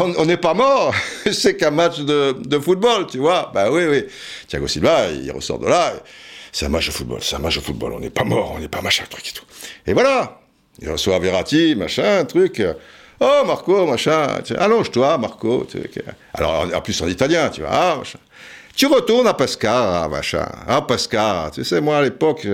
on 0.00 0.24
n'est 0.24 0.38
pas 0.38 0.54
mort, 0.54 0.92
c'est 1.32 1.56
qu'un 1.56 1.70
match 1.70 2.00
de, 2.00 2.32
de, 2.32 2.58
football, 2.58 3.06
tu 3.06 3.18
vois. 3.18 3.52
Ben 3.54 3.70
oui, 3.70 3.84
oui. 3.88 4.06
Thiago 4.48 4.66
Silva, 4.66 5.06
il 5.12 5.30
ressort 5.30 5.60
de 5.60 5.68
là. 5.68 5.92
C'est 6.54 6.66
un 6.66 6.68
match 6.68 6.86
de 6.86 6.92
football, 6.92 7.18
c'est 7.20 7.34
un 7.34 7.40
match 7.40 7.56
de 7.56 7.60
football. 7.60 7.94
On 7.94 7.98
n'est 7.98 8.10
pas 8.10 8.22
mort, 8.22 8.52
on 8.54 8.60
n'est 8.60 8.68
pas 8.68 8.80
machin, 8.80 9.02
truc 9.10 9.28
et 9.28 9.32
tout. 9.32 9.44
Et 9.88 9.92
voilà. 9.92 10.38
Il 10.78 10.88
reçoit 10.88 11.18
Verratti, 11.18 11.74
machin, 11.74 12.24
truc. 12.26 12.62
Oh, 13.18 13.42
Marco, 13.44 13.86
machin, 13.86 14.40
allonge-toi, 14.56 15.18
Marco. 15.18 15.66
Alors, 16.32 16.68
en 16.72 16.80
plus 16.80 17.02
en 17.02 17.08
italien, 17.08 17.48
tu 17.48 17.62
vois, 17.62 17.70
ah. 17.72 18.02
Tu 18.76 18.86
retournes 18.86 19.26
à 19.26 19.34
Pescara, 19.34 20.08
machin. 20.08 20.46
Ah, 20.68 20.80
Pescara. 20.82 21.50
Tu 21.50 21.64
sais, 21.64 21.80
moi, 21.80 21.98
à 21.98 22.02
l'époque, 22.02 22.46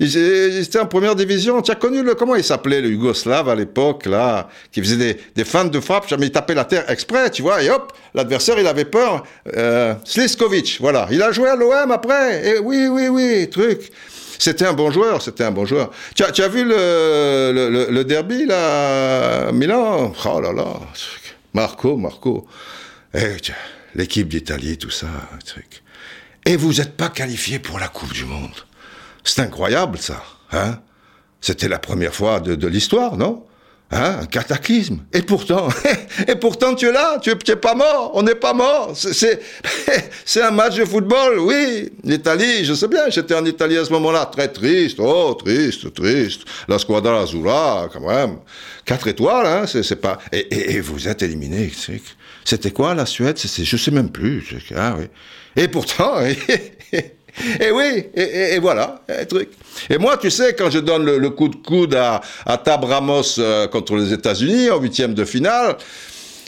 étaient 0.00 0.78
en 0.78 0.86
première 0.86 1.14
division. 1.16 1.60
Tu 1.62 1.70
as 1.70 1.74
connu 1.74 2.02
le, 2.02 2.14
comment 2.14 2.36
il 2.36 2.44
s'appelait, 2.44 2.80
le 2.80 2.90
Yougoslave 2.90 3.48
à 3.48 3.54
l'époque, 3.54 4.06
là, 4.06 4.48
qui 4.70 4.80
faisait 4.80 4.96
des, 4.96 5.20
des 5.34 5.44
fans 5.44 5.64
de 5.64 5.80
frappe, 5.80 6.08
jamais 6.08 6.26
il 6.26 6.32
tapait 6.32 6.54
la 6.54 6.64
terre 6.64 6.88
exprès, 6.90 7.30
tu 7.30 7.42
vois, 7.42 7.62
et 7.62 7.70
hop, 7.70 7.92
l'adversaire, 8.14 8.58
il 8.58 8.66
avait 8.66 8.84
peur. 8.84 9.24
Euh, 9.56 9.94
Sliskovic, 10.04 10.78
voilà. 10.80 11.08
Il 11.10 11.22
a 11.22 11.32
joué 11.32 11.48
à 11.48 11.56
l'OM 11.56 11.90
après. 11.90 12.46
Et 12.46 12.58
oui, 12.58 12.86
oui, 12.88 13.08
oui, 13.08 13.48
truc. 13.50 13.90
C'était 14.38 14.66
un 14.66 14.72
bon 14.72 14.92
joueur, 14.92 15.20
c'était 15.20 15.42
un 15.42 15.50
bon 15.50 15.66
joueur. 15.66 15.90
Tu 16.14 16.22
as, 16.22 16.30
tu 16.30 16.42
as 16.42 16.48
vu 16.48 16.62
le, 16.64 17.50
le, 17.52 17.88
le, 17.90 18.04
derby, 18.04 18.46
là, 18.46 19.50
Milan? 19.50 20.12
Oh 20.24 20.40
là 20.40 20.52
là, 20.52 20.80
Marco, 21.54 21.96
Marco. 21.96 22.46
Eh, 23.14 23.36
l'équipe 23.96 24.28
d'Italie, 24.28 24.78
tout 24.78 24.90
ça, 24.90 25.08
truc. 25.44 25.82
Et 26.46 26.56
vous 26.56 26.74
n'êtes 26.74 26.96
pas 26.96 27.08
qualifié 27.08 27.58
pour 27.58 27.80
la 27.80 27.88
Coupe 27.88 28.12
du 28.12 28.24
Monde. 28.24 28.54
C'est 29.24 29.40
incroyable, 29.40 29.98
ça. 29.98 30.22
Hein 30.52 30.78
C'était 31.40 31.68
la 31.68 31.78
première 31.78 32.14
fois 32.14 32.40
de, 32.40 32.66
l'histoire, 32.66 33.16
non? 33.16 33.44
Hein, 33.90 34.18
un 34.20 34.26
cataclysme. 34.26 34.98
Et 35.14 35.22
pourtant, 35.22 35.68
et 36.28 36.34
pourtant 36.34 36.74
tu 36.74 36.88
es 36.88 36.92
là, 36.92 37.18
tu 37.22 37.30
es, 37.30 37.56
pas 37.56 37.74
mort, 37.74 38.10
on 38.12 38.22
n'est 38.22 38.34
pas 38.34 38.52
mort. 38.52 38.92
C'est, 38.94 40.42
un 40.42 40.50
match 40.50 40.76
de 40.76 40.84
football, 40.84 41.38
oui. 41.38 41.90
L'Italie, 42.04 42.66
je 42.66 42.74
sais 42.74 42.88
bien, 42.88 43.08
j'étais 43.08 43.34
en 43.34 43.46
Italie 43.46 43.78
à 43.78 43.86
ce 43.86 43.92
moment-là, 43.94 44.26
très 44.26 44.48
triste, 44.48 44.98
oh, 45.00 45.34
triste, 45.42 45.94
triste. 45.94 46.42
La 46.68 46.78
squadra 46.78 47.22
Azzurra, 47.22 47.88
quand 47.90 48.06
même. 48.06 48.40
Quatre 48.84 49.08
étoiles, 49.08 49.46
hein, 49.46 49.64
c'est, 49.66 49.96
pas... 49.96 50.18
Et, 50.32 50.74
et, 50.74 50.80
vous 50.80 51.08
êtes 51.08 51.22
éliminé. 51.22 51.72
C'était 52.44 52.70
quoi, 52.70 52.94
la 52.94 53.06
Suède? 53.06 53.38
Je 53.38 53.76
sais 53.76 53.90
même 53.90 54.10
plus. 54.10 54.44
Ah, 54.76 54.96
oui. 54.98 55.06
Et 55.56 55.66
pourtant, 55.68 56.14
Et 57.60 57.70
oui, 57.70 58.04
et, 58.14 58.58
voilà, 58.58 59.02
et 59.08 59.26
truc. 59.26 59.50
Et 59.90 59.98
moi, 59.98 60.16
tu 60.16 60.30
sais, 60.30 60.54
quand 60.54 60.70
je 60.70 60.78
donne 60.78 61.04
le, 61.04 61.30
coup 61.30 61.48
de 61.48 61.56
coude 61.56 61.94
à, 61.94 62.20
à 62.46 62.58
Tab 62.58 62.84
Ramos 62.84 63.38
euh, 63.38 63.68
contre 63.68 63.96
les 63.96 64.12
États-Unis 64.12 64.70
en 64.70 64.80
huitième 64.80 65.14
de 65.14 65.24
finale, 65.24 65.76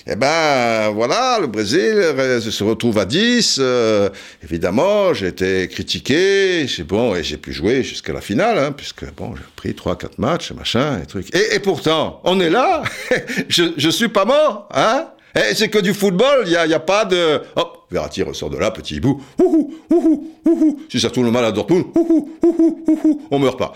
eh 0.06 0.16
ben 0.16 0.90
voilà, 0.90 1.38
le 1.40 1.46
Brésil 1.46 1.94
se 2.40 2.64
retrouve 2.64 2.98
à 2.98 3.04
10. 3.04 3.58
Euh, 3.60 4.08
évidemment, 4.42 5.14
j'ai 5.14 5.28
été 5.28 5.68
critiqué, 5.68 6.66
c'est 6.66 6.84
bon, 6.84 7.14
et 7.14 7.22
j'ai 7.22 7.36
pu 7.36 7.52
jouer 7.52 7.82
jusqu'à 7.82 8.12
la 8.12 8.20
finale, 8.20 8.58
hein, 8.58 8.72
puisque 8.72 9.04
bon, 9.14 9.34
j'ai 9.36 9.42
pris 9.56 9.70
3-4 9.70 10.12
matchs, 10.18 10.52
machin, 10.52 11.00
et 11.02 11.06
trucs. 11.06 11.34
Et, 11.34 11.54
et, 11.54 11.60
pourtant, 11.60 12.20
on 12.24 12.40
est 12.40 12.50
là, 12.50 12.82
je, 13.48 13.64
je 13.76 13.90
suis 13.90 14.08
pas 14.08 14.24
mort, 14.24 14.68
hein 14.74 15.06
eh, 15.34 15.54
c'est 15.54 15.68
que 15.68 15.78
du 15.78 15.94
football, 15.94 16.42
il 16.46 16.50
n'y 16.50 16.56
a, 16.56 16.66
y 16.66 16.74
a, 16.74 16.80
pas 16.80 17.04
de... 17.04 17.40
Hop, 17.56 17.86
Verratti 17.90 18.22
ressort 18.22 18.50
de 18.50 18.58
là, 18.58 18.70
petit 18.70 18.96
hibou. 18.96 19.22
Ouhou, 19.38 19.74
ouhou, 19.90 20.34
ouhou. 20.44 20.80
Si 20.90 21.00
ça 21.00 21.10
tourne 21.10 21.30
mal 21.30 21.44
à 21.44 21.52
Dortmund, 21.52 21.86
ouhou, 21.94 22.30
ouhou, 22.42 22.84
ouhou, 22.86 23.28
on 23.30 23.38
meurt 23.38 23.58
pas. 23.58 23.72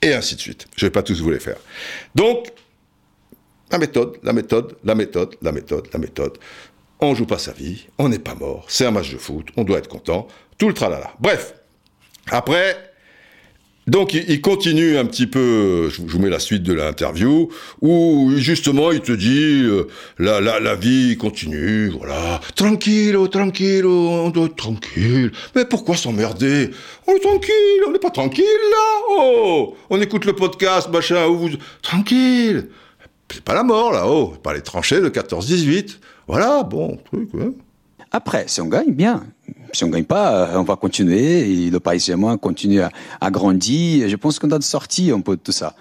Et 0.00 0.12
ainsi 0.12 0.34
de 0.34 0.40
suite. 0.40 0.66
Je 0.76 0.86
vais 0.86 0.90
pas 0.90 1.02
tous 1.02 1.20
vous 1.20 1.30
les 1.30 1.38
faire. 1.38 1.56
Donc, 2.14 2.52
la 3.70 3.78
méthode, 3.78 4.18
la 4.22 4.32
méthode, 4.32 4.76
la 4.84 4.94
méthode, 4.94 5.36
la 5.40 5.52
méthode, 5.52 5.88
la 5.92 5.98
méthode. 5.98 6.38
On 7.00 7.14
joue 7.14 7.26
pas 7.26 7.38
sa 7.38 7.52
vie, 7.52 7.86
on 7.98 8.08
n'est 8.08 8.18
pas 8.18 8.34
mort, 8.34 8.66
c'est 8.68 8.86
un 8.86 8.92
match 8.92 9.10
de 9.10 9.16
foot, 9.16 9.48
on 9.56 9.64
doit 9.64 9.78
être 9.78 9.88
content, 9.88 10.28
tout 10.56 10.68
le 10.68 10.74
tralala. 10.74 11.12
Bref, 11.18 11.54
après, 12.30 12.91
donc 13.88 14.14
il 14.14 14.40
continue 14.40 14.96
un 14.96 15.04
petit 15.04 15.26
peu, 15.26 15.90
je 15.90 16.02
vous 16.02 16.18
mets 16.20 16.30
la 16.30 16.38
suite 16.38 16.62
de 16.62 16.72
l'interview, 16.72 17.48
où 17.80 18.30
justement 18.36 18.92
il 18.92 19.00
te 19.00 19.10
dit 19.10 19.64
euh, 19.64 19.88
la, 20.18 20.40
la, 20.40 20.74
vie 20.76 21.16
continue, 21.16 21.88
voilà, 21.88 22.40
tranquille, 22.54 23.18
tranquille, 23.28 23.84
on 23.84 24.30
doit 24.30 24.46
être 24.46 24.56
tranquille. 24.56 25.32
Mais 25.56 25.64
pourquoi 25.64 25.96
s'emmerder? 25.96 26.70
On 27.08 27.14
est 27.14 27.20
tranquille, 27.20 27.82
on 27.88 27.90
n'est 27.90 27.98
pas 27.98 28.10
tranquille 28.10 28.44
là. 28.70 29.16
Oh, 29.18 29.74
on 29.90 30.00
écoute 30.00 30.26
le 30.26 30.34
podcast, 30.34 30.88
machin, 30.88 31.26
où 31.26 31.36
vous 31.36 31.50
tranquille. 31.82 32.68
C'est 33.32 33.42
pas 33.42 33.54
la 33.54 33.64
mort 33.64 33.92
là, 33.92 34.06
oh, 34.06 34.34
pas 34.42 34.54
les 34.54 34.62
tranchées 34.62 35.00
de 35.00 35.08
14-18. 35.08 35.98
Voilà, 36.28 36.62
bon 36.62 36.98
truc. 37.04 37.30
Hein. 37.40 37.50
Après, 38.12 38.44
si 38.46 38.60
on 38.60 38.66
gagne, 38.66 38.92
bien 38.92 39.24
si 39.72 39.84
on 39.84 39.88
gagne 39.88 40.04
pas, 40.04 40.32
euh, 40.32 40.56
on 40.58 40.64
va 40.64 40.76
continuer. 40.76 41.70
Le 41.70 41.80
Paris 41.80 42.00
Saint-Germain 42.00 42.36
continue 42.36 42.80
à, 42.80 43.30
grandir. 43.30 44.08
Je 44.08 44.16
pense 44.16 44.38
qu'on 44.38 44.50
a 44.50 44.60
sorti 44.60 45.10
un 45.10 45.20
peu 45.20 45.36
de 45.36 45.40
tout 45.40 45.52
ça. 45.52 45.74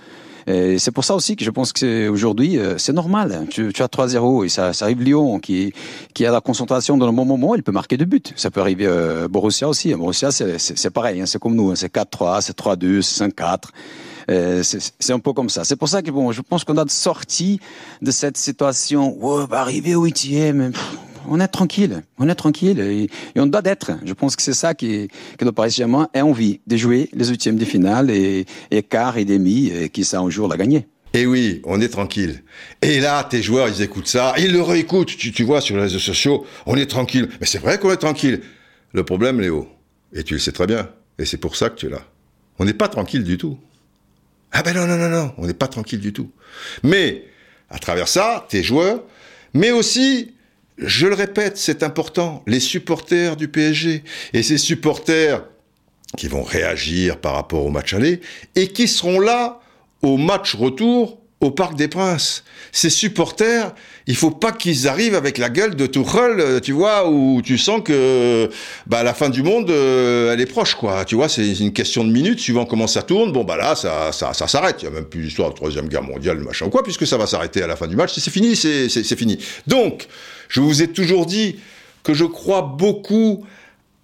c'est 0.47 0.91
pour 0.91 1.03
ça 1.03 1.15
aussi 1.15 1.35
que 1.35 1.45
je 1.45 1.51
pense 1.51 1.73
que 1.73 2.07
aujourd'hui, 2.09 2.57
euh, 2.57 2.77
c'est 2.77 2.93
normal. 2.93 3.45
Tu, 3.49 3.71
tu 3.73 3.81
as 3.81 3.87
3-0 3.87 4.45
et 4.45 4.49
ça, 4.49 4.71
arrive 4.81 5.01
Lyon 5.01 5.39
qui, 5.39 5.73
a 6.19 6.31
la 6.31 6.41
concentration 6.41 6.97
dans 6.97 7.05
le 7.05 7.11
bon 7.11 7.25
moment, 7.25 7.55
il 7.55 7.63
peut 7.63 7.71
marquer 7.71 7.97
deux 7.97 8.05
buts. 8.05 8.21
Ça 8.35 8.51
peut 8.51 8.61
arriver 8.61 8.85
euh, 8.87 9.27
Borussia 9.27 9.67
aussi. 9.67 9.93
Borussia, 9.93 10.31
c'est 10.31 10.89
pareil, 10.89 11.21
hein, 11.21 11.25
c'est 11.25 11.39
comme 11.39 11.55
nous, 11.55 11.71
hein, 11.71 11.75
c'est 11.75 11.93
4-3, 11.93 12.41
c'est 12.41 12.57
3-2, 12.57 13.01
c'est 13.01 13.25
5-4. 13.25 13.57
Euh, 14.29 14.63
c'est 14.63 15.13
un 15.13 15.19
peu 15.19 15.33
comme 15.33 15.49
ça. 15.49 15.63
C'est 15.63 15.75
pour 15.75 15.89
ça 15.89 16.01
que 16.01 16.11
je 16.31 16.41
pense 16.41 16.63
qu'on 16.63 16.77
a 16.77 16.87
sorti 16.87 17.59
de 18.01 18.11
cette 18.11 18.37
situation. 18.37 19.17
Oh, 19.21 19.45
va 19.47 19.59
arriver 19.61 19.95
au 19.95 20.03
huitième 20.03 20.71
on 21.27 21.39
est 21.39 21.47
tranquille, 21.47 22.01
on 22.17 22.27
est 22.29 22.35
tranquille 22.35 22.79
et, 22.79 23.09
on 23.39 23.45
doit 23.45 23.61
d'être. 23.61 23.91
Je 24.05 24.13
pense 24.13 24.35
que 24.35 24.41
c'est 24.41 24.53
ça 24.53 24.73
qui, 24.73 25.07
que 25.37 25.45
le 25.45 25.51
Paris 25.51 25.71
Saint-Germain 25.71 26.09
a 26.13 26.23
envie 26.23 26.61
de 26.67 26.77
jouer 26.77 27.09
les 27.13 27.27
huitièmes 27.27 27.57
de 27.57 27.65
finale 27.65 28.09
et, 28.09 28.45
et 28.71 28.83
quart 28.83 29.17
et 29.17 29.25
demi, 29.25 29.67
et 29.67 29.89
qui 29.89 30.03
ça 30.03 30.19
un 30.19 30.29
jour 30.29 30.47
l'a 30.47 30.57
gagné. 30.57 30.87
Et 31.13 31.25
oui, 31.25 31.61
on 31.65 31.81
est 31.81 31.89
tranquille. 31.89 32.41
Et 32.81 32.99
là, 32.99 33.23
tes 33.23 33.41
joueurs, 33.41 33.67
ils 33.67 33.81
écoutent 33.81 34.07
ça, 34.07 34.33
ils 34.37 34.51
le 34.51 34.61
réécoutent. 34.61 35.17
Tu, 35.17 35.31
tu 35.31 35.43
vois, 35.43 35.59
sur 35.59 35.75
les 35.75 35.83
réseaux 35.83 35.99
sociaux, 35.99 36.45
on 36.65 36.75
est 36.75 36.85
tranquille. 36.85 37.27
Mais 37.41 37.45
c'est 37.45 37.59
vrai 37.59 37.77
qu'on 37.79 37.91
est 37.91 37.97
tranquille. 37.97 38.41
Le 38.93 39.03
problème, 39.03 39.41
Léo, 39.41 39.67
et 40.13 40.23
tu 40.23 40.33
le 40.33 40.39
sais 40.39 40.51
très 40.51 40.67
bien, 40.67 40.89
et 41.17 41.25
c'est 41.25 41.37
pour 41.37 41.55
ça 41.55 41.69
que 41.69 41.75
tu 41.75 41.87
es 41.87 41.89
là, 41.89 42.01
on 42.59 42.65
n'est 42.65 42.73
pas 42.73 42.87
tranquille 42.87 43.23
du 43.23 43.37
tout. 43.37 43.57
Ah 44.51 44.63
ben 44.63 44.73
non, 44.75 44.85
non, 44.85 44.97
non, 44.97 45.09
non, 45.09 45.33
on 45.37 45.47
n'est 45.47 45.53
pas 45.53 45.67
tranquille 45.67 45.99
du 45.99 46.11
tout. 46.11 46.29
Mais, 46.83 47.25
à 47.69 47.79
travers 47.79 48.07
ça, 48.07 48.45
tes 48.49 48.63
joueurs, 48.63 49.03
mais 49.53 49.71
aussi 49.71 50.33
je 50.81 51.07
le 51.07 51.13
répète, 51.13 51.57
c'est 51.57 51.83
important, 51.83 52.43
les 52.47 52.59
supporters 52.59 53.35
du 53.35 53.47
PSG. 53.47 54.03
Et 54.33 54.43
ces 54.43 54.57
supporters 54.57 55.43
qui 56.17 56.27
vont 56.27 56.43
réagir 56.43 57.17
par 57.17 57.35
rapport 57.35 57.65
au 57.65 57.69
match 57.69 57.93
aller 57.93 58.19
et 58.55 58.67
qui 58.67 58.87
seront 58.87 59.19
là 59.19 59.61
au 60.01 60.17
match 60.17 60.55
retour 60.55 61.21
au 61.39 61.49
Parc 61.49 61.75
des 61.75 61.87
Princes. 61.87 62.43
Ces 62.71 62.91
supporters, 62.91 63.73
il 64.05 64.15
faut 64.15 64.29
pas 64.29 64.51
qu'ils 64.51 64.87
arrivent 64.87 65.15
avec 65.15 65.39
la 65.39 65.49
gueule 65.49 65.75
de 65.75 65.87
Tuchel, 65.87 66.39
euh, 66.39 66.59
tu 66.59 66.71
vois, 66.71 67.09
où 67.09 67.41
tu 67.41 67.57
sens 67.57 67.81
que 67.83 68.47
bah, 68.85 69.01
la 69.01 69.15
fin 69.15 69.29
du 69.29 69.41
monde, 69.41 69.71
euh, 69.71 70.31
elle 70.31 70.39
est 70.39 70.45
proche, 70.45 70.75
quoi. 70.75 71.03
Tu 71.03 71.15
vois, 71.15 71.29
c'est 71.29 71.59
une 71.59 71.73
question 71.73 72.03
de 72.03 72.11
minutes, 72.11 72.39
suivant 72.39 72.65
comment 72.65 72.85
ça 72.85 73.01
tourne. 73.01 73.31
Bon, 73.31 73.43
bah 73.43 73.57
là, 73.57 73.75
ça, 73.75 74.11
ça, 74.11 74.33
ça 74.33 74.47
s'arrête. 74.47 74.77
Il 74.81 74.85
y 74.85 74.87
a 74.87 74.91
même 74.91 75.05
plus 75.05 75.21
l'histoire 75.21 75.49
de 75.49 75.55
Troisième 75.55 75.87
Guerre 75.89 76.03
mondiale, 76.03 76.39
machin 76.39 76.67
ou 76.67 76.69
quoi, 76.69 76.83
puisque 76.83 77.07
ça 77.07 77.17
va 77.17 77.25
s'arrêter 77.25 77.63
à 77.63 77.67
la 77.67 77.75
fin 77.75 77.87
du 77.87 77.95
match. 77.95 78.13
C'est 78.13 78.31
fini, 78.31 78.55
c'est 78.55 79.15
fini. 79.17 79.39
Donc, 79.65 80.07
je 80.51 80.59
vous 80.59 80.81
ai 80.83 80.89
toujours 80.89 81.25
dit 81.25 81.55
que 82.03 82.13
je 82.13 82.25
crois 82.25 82.61
beaucoup 82.61 83.45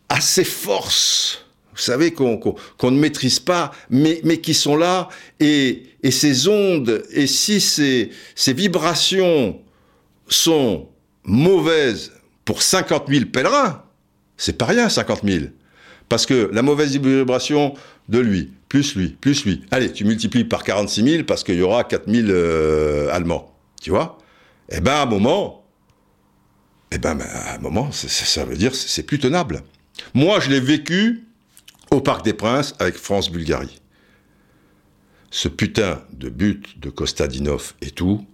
à 0.07 0.21
ces 0.21 0.45
forces, 0.45 1.45
vous 1.73 1.81
savez, 1.81 2.13
qu'on 2.13 2.55
ne 2.83 2.97
maîtrise 2.97 3.39
pas, 3.39 3.71
mais, 3.89 4.21
qui 4.41 4.53
sont 4.53 4.77
là, 4.77 5.09
et, 5.41 5.83
ces 6.09 6.47
ondes, 6.47 7.03
et 7.11 7.27
si 7.27 7.59
ces, 7.59 8.11
ces 8.33 8.53
vibrations 8.53 9.59
sont 10.29 10.87
mauvaises 11.25 12.13
pour 12.45 12.61
50 12.61 13.09
000 13.09 13.25
pèlerins, 13.25 13.83
c'est 14.37 14.57
pas 14.57 14.65
rien 14.65 14.87
50 14.87 15.21
000. 15.25 15.45
Parce 16.07 16.25
que 16.25 16.49
la 16.53 16.61
mauvaise 16.61 16.97
vibration 16.97 17.73
de 18.07 18.19
lui, 18.19 18.51
plus 18.69 18.95
lui, 18.95 19.09
plus 19.09 19.43
lui, 19.43 19.63
allez, 19.71 19.91
tu 19.91 20.05
multiplies 20.05 20.45
par 20.45 20.63
46 20.63 21.03
000 21.03 21.23
parce 21.25 21.43
qu'il 21.43 21.55
y 21.55 21.61
aura 21.61 21.83
4 21.83 22.09
000 22.09 22.29
euh, 22.29 23.09
Allemands, 23.11 23.53
tu 23.81 23.89
vois? 23.89 24.17
Eh 24.69 24.79
ben, 24.79 24.93
à 24.93 25.01
un 25.01 25.05
moment, 25.05 25.66
eh 26.91 26.97
ben, 26.97 27.19
à 27.21 27.55
un 27.55 27.57
moment, 27.59 27.91
ça 27.91 28.45
veut 28.45 28.55
dire 28.55 28.73
c'est 28.73 29.03
plus 29.03 29.19
tenable. 29.19 29.63
Moi, 30.13 30.39
je 30.39 30.49
l'ai 30.49 30.59
vécu 30.59 31.23
au 31.91 32.01
Parc 32.01 32.23
des 32.23 32.33
Princes 32.33 32.75
avec 32.79 32.95
France-Bulgarie. 32.95 33.79
Ce 35.31 35.47
putain 35.47 36.01
de 36.13 36.29
but 36.29 36.79
de 36.79 36.89
Kostadinov 36.89 37.73
et 37.81 37.91
tout, 37.91 38.25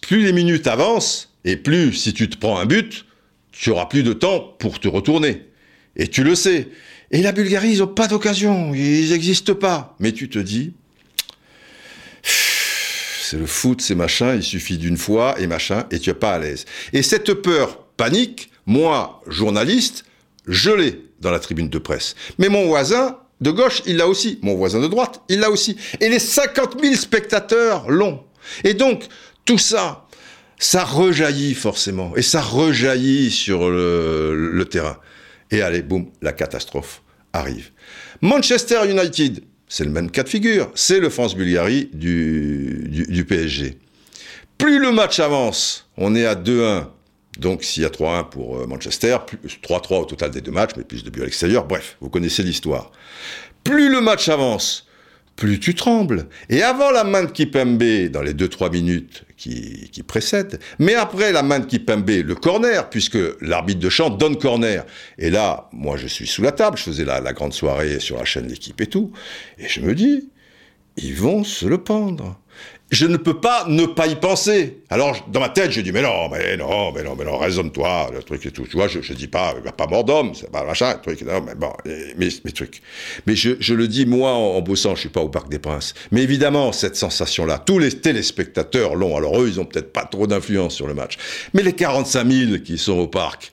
plus 0.00 0.22
les 0.22 0.32
minutes 0.32 0.66
avancent, 0.66 1.32
et 1.44 1.56
plus 1.56 1.92
si 1.92 2.12
tu 2.12 2.28
te 2.28 2.36
prends 2.36 2.58
un 2.58 2.66
but, 2.66 3.06
tu 3.52 3.70
auras 3.70 3.86
plus 3.86 4.02
de 4.02 4.12
temps 4.12 4.54
pour 4.58 4.80
te 4.80 4.88
retourner. 4.88 5.48
Et 5.96 6.08
tu 6.08 6.24
le 6.24 6.34
sais. 6.34 6.68
Et 7.10 7.22
la 7.22 7.32
Bulgarie, 7.32 7.72
ils 7.72 7.78
n'ont 7.78 7.86
pas 7.86 8.08
d'occasion, 8.08 8.74
ils 8.74 9.10
n'existent 9.10 9.54
pas. 9.54 9.96
Mais 10.00 10.12
tu 10.12 10.28
te 10.28 10.38
dis, 10.38 10.74
c'est 13.26 13.38
le 13.38 13.46
foot, 13.46 13.80
c'est 13.80 13.96
machin, 13.96 14.36
il 14.36 14.42
suffit 14.42 14.78
d'une 14.78 14.96
fois 14.96 15.34
et 15.40 15.46
machin, 15.48 15.84
et 15.90 15.98
tu 15.98 16.10
n'es 16.10 16.14
pas 16.14 16.34
à 16.34 16.38
l'aise. 16.38 16.64
Et 16.92 17.02
cette 17.02 17.34
peur 17.34 17.84
panique, 17.96 18.50
moi, 18.66 19.20
journaliste, 19.26 20.04
je 20.46 20.70
l'ai 20.70 21.02
dans 21.20 21.32
la 21.32 21.40
tribune 21.40 21.68
de 21.68 21.78
presse. 21.78 22.14
Mais 22.38 22.48
mon 22.48 22.66
voisin 22.66 23.18
de 23.40 23.50
gauche, 23.50 23.82
il 23.84 23.96
l'a 23.96 24.06
aussi. 24.06 24.38
Mon 24.42 24.54
voisin 24.54 24.80
de 24.80 24.86
droite, 24.86 25.22
il 25.28 25.40
l'a 25.40 25.50
aussi. 25.50 25.76
Et 26.00 26.08
les 26.08 26.20
50 26.20 26.80
000 26.80 26.94
spectateurs 26.94 27.90
l'ont. 27.90 28.22
Et 28.62 28.74
donc, 28.74 29.04
tout 29.44 29.58
ça, 29.58 30.06
ça 30.58 30.84
rejaillit 30.84 31.54
forcément. 31.54 32.16
Et 32.16 32.22
ça 32.22 32.40
rejaillit 32.40 33.30
sur 33.30 33.68
le, 33.68 34.64
terrain. 34.70 34.98
Et 35.50 35.62
allez, 35.62 35.82
boum, 35.82 36.10
la 36.22 36.32
catastrophe 36.32 37.02
arrive. 37.32 37.70
Manchester 38.22 38.88
United, 38.88 39.42
c'est 39.68 39.84
le 39.84 39.90
même 39.90 40.10
cas 40.10 40.22
de 40.22 40.28
figure. 40.28 40.70
C'est 40.74 41.00
le 41.00 41.08
France-Bulgarie 41.10 41.90
du, 41.92 43.24
PSG. 43.28 43.78
Plus 44.58 44.78
le 44.78 44.92
match 44.92 45.20
avance, 45.20 45.88
on 45.96 46.14
est 46.14 46.24
à 46.24 46.34
2-1. 46.34 46.86
Donc 47.38 47.64
s'il 47.64 47.82
y 47.82 47.86
a 47.86 47.90
3-1 47.90 48.30
pour 48.30 48.56
euh, 48.56 48.66
Manchester, 48.66 49.18
3-3 49.62 50.00
au 50.00 50.04
total 50.06 50.30
des 50.30 50.40
deux 50.40 50.52
matchs, 50.52 50.70
mais 50.76 50.84
plus 50.84 51.04
de 51.04 51.10
buts 51.10 51.20
à 51.20 51.24
l'extérieur. 51.24 51.66
Bref, 51.66 51.98
vous 52.00 52.08
connaissez 52.08 52.42
l'histoire. 52.42 52.92
Plus 53.62 53.90
le 53.90 54.00
match 54.00 54.30
avance, 54.30 54.86
plus 55.34 55.60
tu 55.60 55.74
trembles. 55.74 56.28
Et 56.48 56.62
avant 56.62 56.90
la 56.90 57.04
main 57.04 57.24
de 57.24 57.30
Kipembe, 57.30 58.08
dans 58.08 58.22
les 58.22 58.32
2-3 58.32 58.72
minutes 58.72 59.25
qui, 59.36 59.90
qui, 59.90 60.02
précèdent, 60.02 60.58
mais 60.78 60.94
après 60.94 61.32
la 61.32 61.42
main 61.42 61.58
de 61.58 61.66
Kipembe, 61.66 62.08
le 62.08 62.34
corner, 62.34 62.88
puisque 62.88 63.18
l'arbitre 63.40 63.80
de 63.80 63.88
champ 63.88 64.10
donne 64.10 64.38
corner. 64.38 64.84
Et 65.18 65.30
là, 65.30 65.68
moi 65.72 65.96
je 65.96 66.06
suis 66.06 66.26
sous 66.26 66.42
la 66.42 66.52
table, 66.52 66.78
je 66.78 66.84
faisais 66.84 67.04
la, 67.04 67.20
la 67.20 67.32
grande 67.32 67.52
soirée 67.52 68.00
sur 68.00 68.16
la 68.16 68.24
chaîne 68.24 68.48
L'équipe 68.48 68.80
et 68.80 68.86
tout, 68.86 69.12
et 69.58 69.68
je 69.68 69.80
me 69.80 69.94
dis, 69.94 70.30
ils 70.96 71.14
vont 71.14 71.44
se 71.44 71.66
le 71.66 71.78
pendre 71.78 72.40
je 72.90 73.06
ne 73.06 73.16
peux 73.16 73.40
pas 73.40 73.64
ne 73.68 73.84
pas 73.84 74.06
y 74.06 74.14
penser. 74.14 74.82
Alors, 74.90 75.16
dans 75.32 75.40
ma 75.40 75.48
tête, 75.48 75.72
je 75.72 75.80
dis, 75.80 75.90
mais 75.90 76.02
non, 76.02 76.28
mais 76.30 76.56
non, 76.56 76.92
mais 76.92 77.02
non, 77.02 77.16
mais 77.16 77.24
non, 77.24 77.36
raisonne-toi, 77.36 78.10
le 78.14 78.22
truc 78.22 78.46
et 78.46 78.52
tout. 78.52 78.64
Tu 78.64 78.76
vois, 78.76 78.86
je, 78.86 79.00
je 79.02 79.12
dis 79.12 79.26
pas, 79.26 79.54
pas 79.76 79.86
mort 79.88 80.04
d'homme, 80.04 80.32
c'est 80.34 80.50
pas 80.50 80.64
machin, 80.64 80.94
le 80.94 81.00
truc, 81.00 81.22
non, 81.22 81.42
mais 81.42 81.56
bon, 81.56 81.72
mais 82.16 82.28
trucs. 82.52 82.82
Mais 83.26 83.34
je, 83.34 83.52
je 83.58 83.74
le 83.74 83.88
dis, 83.88 84.06
moi, 84.06 84.32
en, 84.32 84.60
bossant, 84.60 84.94
je 84.94 85.00
suis 85.00 85.08
pas 85.08 85.20
au 85.20 85.28
Parc 85.28 85.48
des 85.48 85.58
Princes. 85.58 85.94
Mais 86.12 86.22
évidemment, 86.22 86.70
cette 86.70 86.96
sensation-là, 86.96 87.58
tous 87.58 87.80
les 87.80 87.90
téléspectateurs 87.90 88.94
l'ont. 88.94 89.16
Alors 89.16 89.40
eux, 89.40 89.48
ils 89.48 89.60
ont 89.60 89.64
peut-être 89.64 89.92
pas 89.92 90.04
trop 90.04 90.28
d'influence 90.28 90.74
sur 90.74 90.86
le 90.86 90.94
match. 90.94 91.16
Mais 91.54 91.62
les 91.62 91.72
45 91.72 92.30
000 92.30 92.58
qui 92.64 92.78
sont 92.78 92.98
au 92.98 93.08
parc, 93.08 93.52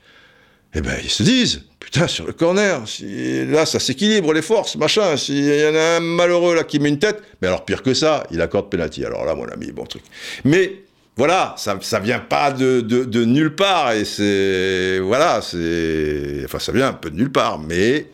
eh 0.75 0.81
ben, 0.81 0.95
ils 1.03 1.09
se 1.09 1.23
disent, 1.23 1.63
putain, 1.79 2.07
sur 2.07 2.25
le 2.25 2.33
corner, 2.33 2.87
si, 2.87 3.45
là, 3.45 3.65
ça 3.65 3.79
s'équilibre 3.79 4.33
les 4.33 4.41
forces, 4.41 4.75
machin. 4.75 5.15
S'il 5.17 5.45
y 5.45 5.67
en 5.67 5.75
a 5.75 5.97
un 5.97 5.99
malheureux 5.99 6.55
là 6.55 6.63
qui 6.63 6.79
met 6.79 6.89
une 6.89 6.99
tête, 6.99 7.21
mais 7.41 7.47
alors 7.47 7.63
pire 7.65 7.83
que 7.83 7.93
ça, 7.93 8.25
il 8.31 8.41
accorde 8.41 8.69
penalty. 8.69 9.05
Alors 9.05 9.25
là, 9.25 9.35
mon 9.35 9.47
ami, 9.47 9.71
bon 9.71 9.85
truc. 9.85 10.03
Mais 10.43 10.83
voilà, 11.15 11.53
ça, 11.57 11.77
ça 11.81 11.99
vient 11.99 12.19
pas 12.19 12.51
de, 12.51 12.81
de, 12.81 13.25
nulle 13.25 13.55
part 13.55 13.91
et 13.91 14.03
c'est 14.03 14.99
voilà, 14.99 15.41
c'est 15.43 16.41
enfin 16.45 16.57
ça 16.57 16.71
vient 16.71 16.87
un 16.87 16.93
peu 16.93 17.11
de 17.11 17.15
nulle 17.15 17.31
part, 17.31 17.59
mais 17.59 18.07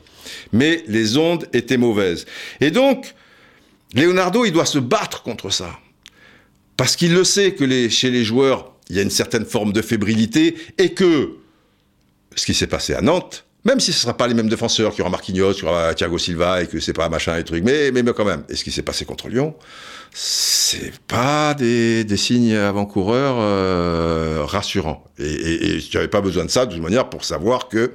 mais 0.51 0.83
les 0.87 1.17
ondes 1.17 1.47
étaient 1.53 1.77
mauvaises. 1.77 2.25
Et 2.59 2.71
donc 2.71 3.13
Leonardo, 3.95 4.43
il 4.43 4.51
doit 4.51 4.65
se 4.65 4.79
battre 4.79 5.23
contre 5.23 5.49
ça 5.49 5.79
parce 6.75 6.97
qu'il 6.97 7.13
le 7.13 7.23
sait 7.23 7.53
que 7.53 7.89
chez 7.89 8.11
les 8.11 8.25
joueurs, 8.25 8.73
il 8.89 8.97
y 8.97 8.99
a 8.99 9.01
une 9.01 9.09
certaine 9.09 9.45
forme 9.45 9.71
de 9.71 9.81
fébrilité 9.81 10.55
et 10.77 10.93
que 10.93 11.38
ce 12.35 12.45
qui 12.45 12.53
s'est 12.53 12.67
passé 12.67 12.93
à 12.93 13.01
Nantes, 13.01 13.45
même 13.65 13.79
si 13.79 13.91
ce 13.91 13.97
ne 13.97 14.01
sera 14.03 14.17
pas 14.17 14.27
les 14.27 14.33
mêmes 14.33 14.49
défenseurs, 14.49 14.91
qu'il 14.91 14.99
y 14.99 15.01
aura 15.01 15.09
Marquinhos, 15.09 15.53
qu'il 15.53 15.65
y 15.65 15.67
aura 15.67 15.93
Thiago 15.93 16.17
Silva 16.17 16.61
et 16.63 16.67
que 16.67 16.79
c'est 16.79 16.93
pas 16.93 17.09
machin 17.09 17.37
et 17.37 17.43
truc, 17.43 17.63
mais, 17.63 17.91
mais, 17.91 18.03
quand 18.13 18.25
même. 18.25 18.43
Et 18.49 18.55
ce 18.55 18.63
qui 18.63 18.71
s'est 18.71 18.83
passé 18.83 19.03
contre 19.03 19.27
Lyon, 19.27 19.53
c'est 20.13 20.93
pas 21.07 21.53
des, 21.53 22.03
des 22.05 22.17
signes 22.17 22.55
avant-coureurs 22.55 23.35
euh, 23.39 24.43
rassurants. 24.45 25.03
Et, 25.17 25.25
et, 25.25 25.75
et 25.75 25.79
tu 25.81 25.97
n'avais 25.97 26.07
pas 26.07 26.21
besoin 26.21 26.45
de 26.45 26.49
ça 26.49 26.65
de 26.65 26.73
toute 26.73 26.81
manière 26.81 27.09
pour 27.09 27.25
savoir 27.25 27.67
que 27.67 27.91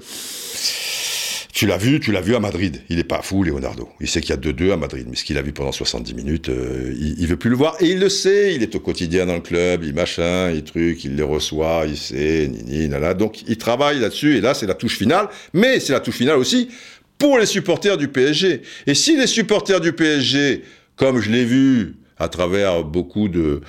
tu 1.55 1.69
l'as 1.69 1.77
vu, 1.77 2.01
tu 2.01 2.11
l'as 2.11 2.21
vu 2.21 2.35
à 2.35 2.41
Madrid. 2.41 2.83
Il 2.89 2.99
est 2.99 3.05
pas 3.05 3.23
fou, 3.23 3.45
Leonardo. 3.45 3.89
Il 4.01 4.09
sait 4.09 4.21
qu'il 4.21 4.31
y 4.31 4.33
a 4.33 4.41
2-2 4.41 4.73
à 4.73 4.77
Madrid, 4.77 5.07
mais 5.09 5.15
ce 5.15 5.23
qu'il 5.23 5.39
a 5.39 5.43
vu 5.43 5.53
pendant 5.53 5.71
70 5.71 6.13
minutes, 6.13 6.49
euh, 6.49 6.93
il, 6.99 7.15
il, 7.21 7.29
veut 7.29 7.37
plus 7.37 7.49
le 7.49 7.55
voir. 7.55 7.77
Et 7.79 7.91
il 7.91 8.01
le 8.01 8.09
sait, 8.09 8.57
il 8.57 8.63
est 8.65 8.75
au 8.75 8.81
quotidien 8.81 9.25
dans 9.25 9.37
le 9.37 9.41
club, 9.41 9.85
il 9.85 9.95
machin, 9.95 10.51
il 10.51 10.65
truc, 10.65 11.05
il 11.05 11.15
les 11.15 11.23
reçoit, 11.23 11.85
il 11.87 11.97
sait, 11.97 12.49
nini, 12.49 12.89
nana. 12.89 13.15
Donc 13.15 13.43
il 13.47 13.57
travaille 13.57 14.01
là-dessus, 14.01 14.37
et 14.37 14.41
là 14.41 14.53
c'est 14.53 14.67
la 14.67 14.75
touche 14.75 14.99
finale. 14.99 15.29
Mais 15.53 15.79
c'est 15.79 15.93
la 15.93 16.01
touche 16.01 16.17
finale 16.17 16.39
aussi 16.39 16.71
pour 17.19 17.39
les 17.39 17.47
supporters 17.47 17.97
du 17.97 18.09
PSG. 18.09 18.63
Et 18.89 18.95
si 18.95 19.17
les 19.17 19.29
supporters 19.29 19.81
du 19.81 19.93
PSG, 19.93 20.63
comme 20.97 21.21
je 21.21 21.31
l'ai 21.31 21.45
vu 21.45 21.95
à 22.19 22.29
travers 22.29 22.83
beaucoup 22.83 23.29
de, 23.29 23.61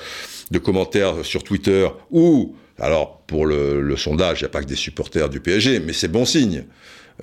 de 0.49 0.57
commentaires 0.57 1.23
sur 1.23 1.43
Twitter, 1.43 1.87
ou 2.09 2.55
alors 2.79 3.21
pour 3.27 3.45
le, 3.45 3.79
le 3.79 3.95
sondage, 3.95 4.39
il 4.39 4.45
n'y 4.45 4.47
a 4.47 4.49
pas 4.49 4.61
que 4.61 4.67
des 4.67 4.75
supporters 4.75 5.29
du 5.29 5.39
PSG, 5.39 5.81
mais 5.81 5.93
c'est 5.93 6.07
bon 6.07 6.25
signe 6.25 6.63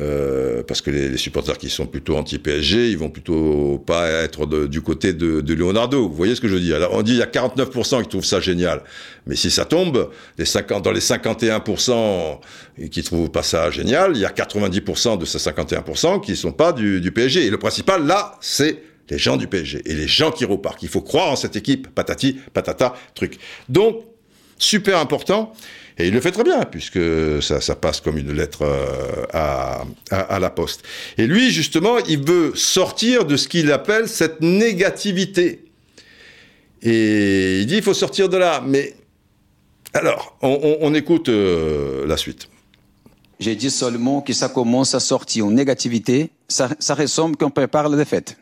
euh, 0.01 0.62
parce 0.62 0.80
que 0.80 0.90
les, 0.90 1.16
supporters 1.18 1.59
qui 1.59 1.68
sont 1.68 1.86
plutôt 1.86 2.16
anti-PSG, 2.16 2.90
ils 2.90 2.97
vont 2.97 3.11
plutôt 3.11 3.82
pas 3.86 4.09
être 4.09 4.47
du 4.66 4.80
côté 4.80 5.12
de, 5.12 5.53
Leonardo. 5.53 6.09
Vous 6.09 6.14
voyez 6.14 6.34
ce 6.34 6.40
que 6.40 6.49
je 6.49 6.55
veux 6.55 6.61
dire? 6.61 6.76
Alors, 6.76 6.95
On 6.95 7.03
dit 7.03 7.12
il 7.12 7.18
y 7.18 7.22
a 7.22 7.26
49% 7.26 8.03
qui 8.03 8.09
trouvent 8.09 8.24
ça 8.24 8.40
génial, 8.40 8.82
mais 9.26 9.36
si 9.36 9.51
ça 9.51 9.64
tombe, 9.64 10.11
les 10.38 10.47
50, 10.47 10.82
dans 10.82 10.93
les 10.93 11.01
51% 11.01 12.38
qui 12.90 13.03
trouvent 13.03 13.30
pas 13.30 13.43
ça 13.43 13.70
génial, 13.70 14.12
il 14.14 14.20
y 14.20 14.24
a 14.24 14.30
90% 14.30 15.18
de 15.18 15.24
ces 15.24 15.38
51% 15.38 16.20
qui 16.20 16.36
sont 16.36 16.53
pas 16.53 16.72
du 16.72 17.12
PSG. 17.12 17.47
Et 17.47 17.51
le 17.51 17.59
principal 17.59 18.07
là, 18.07 18.38
c'est 18.40 18.82
les 19.11 19.18
gens 19.18 19.36
du 19.36 19.47
PSG 19.47 19.82
et 19.84 19.95
les 19.95 20.09
gens 20.09 20.30
qui 20.30 20.45
repartent. 20.47 20.82
Il 20.82 20.88
faut 20.88 21.03
croire 21.03 21.30
en 21.30 21.36
cette 21.36 21.55
équipe, 21.55 21.88
patati, 21.95 22.38
patata, 22.55 22.95
truc. 23.14 23.38
Donc, 23.68 24.05
super 24.59 24.99
important. 24.99 25.53
Et 26.03 26.09
il 26.09 26.14
le 26.14 26.20
fait 26.20 26.32
très 26.32 26.42
bien, 26.42 26.64
puisque 26.64 26.98
ça, 27.40 27.76
passe 27.76 28.00
comme 28.00 28.18
une 28.18 28.32
lettre 28.32 28.62
euh, 28.62 29.24
à, 29.32 30.38
la 30.40 30.50
poste. 30.50 30.82
Et 31.16 31.28
lui, 31.28 31.53
justement, 31.53 31.98
il 32.09 32.24
veut 32.24 32.57
sortir 32.57 33.24
de 33.24 33.36
ce 33.36 33.46
qu'il 33.46 33.70
appelle 33.70 34.09
cette 34.09 34.40
négativité. 34.40 35.64
Et 36.82 37.61
il 37.61 37.66
dit, 37.66 37.76
il 37.76 37.82
faut 37.82 37.94
sortir 37.94 38.28
de 38.28 38.36
là. 38.36 38.61
Mais 38.66 38.96
alors, 39.94 40.36
on, 40.42 40.92
écoute 40.92 41.28
euh, 41.28 42.05
la 42.05 42.16
suite. 42.16 42.48
J'ai 43.38 43.55
dit 43.55 43.70
seulement 43.70 44.22
que 44.22 44.32
ça 44.32 44.48
commence 44.48 44.96
à 44.96 45.00
sortir 45.00 45.46
en 45.46 45.53
négativité. 45.53 46.30
Ça, 46.48 46.68
ça 46.80 46.96
ressemble 46.96 47.36
qu'on 47.36 47.50
prépare 47.50 47.88
la 47.88 47.96
défaite. 47.96 48.36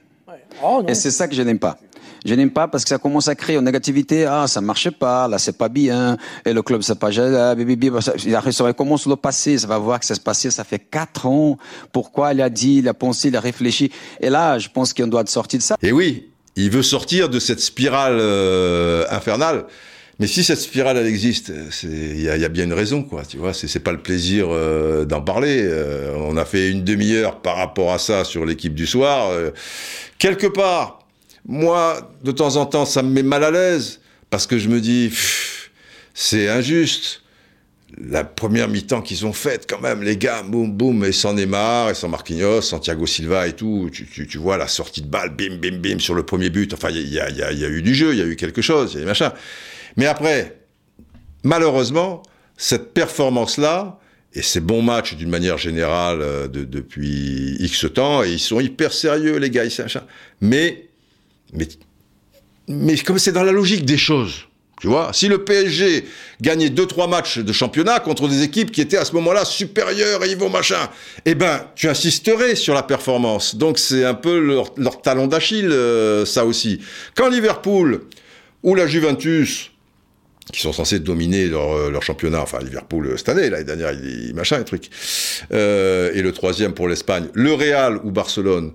Oh, 0.63 0.83
Et 0.89 0.95
c'est 0.95 1.11
ça 1.11 1.29
que 1.29 1.35
je 1.35 1.43
n'aime 1.43 1.59
pas. 1.59 1.79
Je 2.25 2.35
n'aime 2.35 2.51
pas 2.51 2.69
parce 2.69 2.85
que 2.85 2.89
ça 2.89 2.99
commence 2.99 3.29
à 3.29 3.35
créer 3.35 3.57
une 3.57 3.65
négativité. 3.65 4.27
Ah, 4.27 4.47
ça 4.47 4.61
marche 4.61 4.91
pas, 4.91 5.29
là, 5.29 5.39
c'est 5.39 5.57
pas 5.57 5.69
bien. 5.69 6.17
Et 6.45 6.53
le 6.53 6.63
club, 6.63 6.83
c'est 6.83 6.99
pas 6.99 7.09
ah, 7.09 8.53
Ça 8.53 8.73
commence 8.73 9.07
le 9.07 9.17
passé. 9.17 9.59
Ça 9.59 9.67
va 9.67 9.79
voir 9.79 10.01
que 10.01 10.07
ça 10.07 10.15
se 10.15 10.21
passait. 10.21 10.51
Ça 10.51 10.65
fait 10.65 10.79
quatre 10.79 11.27
ans. 11.27 11.59
Pourquoi 11.93 12.35
il 12.35 12.43
a 12.43 12.51
dit, 12.51 12.77
il 12.79 12.89
a 12.89 12.95
pensé, 12.95 13.29
il 13.29 13.37
a 13.37 13.41
réfléchi. 13.41 13.91
Et 14.21 14.31
là, 14.31 14.59
je 14.59 14.69
pense 14.69 14.93
qu'on 14.93 15.07
doit 15.07 15.25
sortir 15.27 15.59
de 15.59 15.65
ça. 15.65 15.77
Et 15.83 15.93
oui, 15.93 16.31
il 16.57 16.71
veut 16.71 16.83
sortir 16.83 17.29
de 17.29 17.39
cette 17.39 17.61
spirale 17.61 18.19
euh, 18.21 19.07
infernale. 19.11 19.65
Mais 20.19 20.27
si 20.27 20.45
cette 20.45 20.61
spirale 20.61 20.99
existe, 21.07 21.51
il 21.83 22.21
y, 22.21 22.25
y 22.25 22.29
a, 22.29 22.49
bien 22.51 22.65
une 22.65 22.75
raison, 22.75 23.03
quoi. 23.03 23.23
Tu 23.27 23.39
vois, 23.39 23.55
c'est 23.55 23.81
pas 23.81 23.93
le 23.93 24.03
plaisir 24.03 24.49
euh, 24.51 25.07
d'en 25.07 25.23
parler. 25.23 25.63
Euh, 25.63 26.15
on 26.19 26.37
a 26.37 26.45
fait 26.45 26.69
une 26.69 26.85
demi-heure 26.85 27.41
par 27.41 27.57
rapport 27.57 27.91
à 27.91 27.99
ça 27.99 28.25
sur 28.25 28.45
l'équipe 28.45 28.75
du 28.75 28.87
soir. 28.87 29.33
quelque 30.19 30.47
part, 30.47 31.00
moi, 31.47 32.13
de 32.23 32.33
temps 32.33 32.57
en 32.57 32.67
temps, 32.67 32.85
ça 32.85 33.03
me 33.03 33.11
met 33.11 33.23
mal 33.23 33.45
à 33.45 33.51
l'aise, 33.51 34.01
parce 34.31 34.47
que 34.47 34.59
je 34.59 34.69
me 34.69 34.81
dis, 34.81 35.13
c'est 36.15 36.49
injuste. 36.49 37.23
La 37.99 38.23
première 38.23 38.69
mi-temps 38.69 39.03
qu'ils 39.03 39.27
ont 39.27 39.33
faite, 39.33 39.67
quand 39.69 39.81
même, 39.81 40.03
les 40.03 40.17
gars, 40.17 40.45
boum, 40.45 40.73
boum, 40.73 41.05
et 41.05 41.11
sans 41.11 41.35
Neymar, 41.35 41.91
et 41.91 41.95
sans 41.95 42.09
Marquinhos, 42.09 42.63
Santiago 42.63 43.05
Silva 43.05 43.49
et 43.49 43.53
tout, 43.53 43.91
tu, 43.91 44.39
vois 44.39 44.57
la 44.57 44.69
sortie 44.69 45.03
de 45.03 45.09
balle, 45.09 45.31
bim, 45.31 45.57
bim, 45.57 45.79
bim, 45.79 45.99
sur 45.99 46.15
le 46.15 46.23
premier 46.23 46.51
but. 46.51 46.73
Enfin, 46.73 46.91
il 46.91 47.09
y 47.09 47.19
a, 47.19 47.53
eu 47.53 47.83
du 47.83 47.95
jeu, 47.95 48.13
il 48.13 48.19
y 48.19 48.23
a 48.23 48.27
eu 48.27 48.37
quelque 48.37 48.63
chose, 48.63 48.93
il 48.93 48.99
y 48.99 49.01
a 49.01 49.03
eu 49.03 49.07
machin. 49.07 49.33
Mais 49.97 50.07
après, 50.07 50.61
malheureusement, 51.43 52.23
cette 52.57 52.95
performance-là, 52.95 53.99
et 54.35 54.43
ces 54.43 54.61
bons 54.61 54.83
matchs 54.83 55.17
d'une 55.17 55.29
manière 55.29 55.59
générale 55.59 56.21
euh, 56.23 56.47
depuis 56.47 57.57
X 57.59 57.87
temps, 57.93 58.23
et 58.23 58.31
ils 58.31 58.39
sont 58.39 58.61
hyper 58.61 58.93
sérieux, 58.93 59.39
les 59.39 59.51
gars, 59.51 59.65
ils, 59.65 59.83
machin. 59.83 60.05
Mais 60.41 60.90
mais, 61.53 61.69
mais 62.69 62.97
comme 62.99 63.19
c'est 63.19 63.33
dans 63.33 63.43
la 63.43 63.53
logique 63.53 63.85
des 63.85 63.99
choses. 63.99 64.47
Tu 64.81 64.87
vois, 64.87 65.11
si 65.13 65.29
le 65.29 65.45
PSG 65.45 66.07
gagnait 66.41 66.69
2-3 66.69 67.09
matchs 67.11 67.39
de 67.39 67.53
championnat 67.53 68.01
contre 68.01 68.29
des 68.29 68.43
équipes 68.43 68.73
qui 68.73 68.81
étaient 68.81 68.97
à 68.97 69.05
ce 69.05 69.13
moment-là 69.13 69.45
supérieures 69.45 70.25
et 70.25 70.31
ils 70.31 70.39
vont 70.39 70.49
machin, 70.49 70.89
eh 71.27 71.35
ben, 71.35 71.67
tu 71.75 71.87
insisterais 71.87 72.55
sur 72.55 72.73
la 72.73 72.83
performance. 72.83 73.57
Donc 73.57 73.79
c'est 73.79 74.07
un 74.07 74.15
peu 74.15 74.39
leur, 74.39 75.03
talon 75.03 75.27
d'Achille, 75.27 75.71
euh, 75.71 76.25
ça 76.25 76.47
aussi. 76.47 76.81
Quand 77.15 77.29
Liverpool 77.29 78.01
ou 78.63 78.75
la 78.75 78.87
Juventus, 78.87 79.71
qui 80.51 80.63
sont 80.63 80.73
censés 80.73 80.99
dominer 80.99 81.47
leur, 81.49 81.73
euh, 81.73 82.01
championnat, 82.01 82.41
enfin 82.41 82.61
Liverpool 82.61 83.07
euh, 83.07 83.17
cette 83.19 83.29
année, 83.29 83.51
l'année 83.51 83.65
dernière, 83.65 83.93
il, 83.93 84.35
machin, 84.35 84.61
et 84.61 84.65
truc, 84.65 84.89
et 85.51 86.23
le 86.23 86.31
troisième 86.33 86.73
pour 86.73 86.89
l'Espagne, 86.89 87.27
le 87.35 87.53
Real 87.53 88.01
ou 88.03 88.11
Barcelone, 88.11 88.73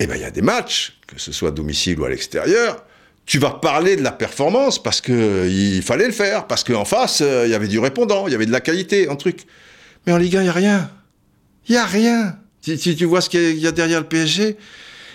eh 0.00 0.06
ben 0.06 0.16
il 0.16 0.22
y 0.22 0.24
a 0.24 0.30
des 0.30 0.42
matchs, 0.42 0.98
que 1.06 1.18
ce 1.18 1.32
soit 1.32 1.48
à 1.48 1.52
domicile 1.52 1.98
ou 2.00 2.04
à 2.04 2.10
l'extérieur, 2.10 2.84
tu 3.28 3.38
vas 3.38 3.50
parler 3.50 3.96
de 3.96 4.02
la 4.02 4.12
performance 4.12 4.82
parce 4.82 5.00
que 5.00 5.48
il 5.48 5.82
fallait 5.82 6.06
le 6.06 6.12
faire, 6.12 6.46
parce 6.46 6.64
qu'en 6.64 6.86
face, 6.86 7.20
euh, 7.20 7.44
il 7.46 7.50
y 7.50 7.54
avait 7.54 7.68
du 7.68 7.78
répondant, 7.78 8.26
il 8.26 8.32
y 8.32 8.34
avait 8.34 8.46
de 8.46 8.52
la 8.52 8.60
qualité, 8.60 9.08
un 9.08 9.16
truc. 9.16 9.46
Mais 10.06 10.12
en 10.12 10.16
Ligue 10.16 10.36
1, 10.36 10.40
il 10.40 10.44
n'y 10.44 10.48
a 10.48 10.52
rien. 10.52 10.90
Il 11.68 11.72
n'y 11.72 11.78
a 11.78 11.84
rien. 11.84 12.38
Si, 12.62 12.96
tu 12.96 13.04
vois 13.04 13.20
ce 13.20 13.28
qu'il 13.28 13.58
y, 13.58 13.66
a 13.66 13.72
derrière 13.72 14.00
le 14.00 14.06
PSG, 14.06 14.56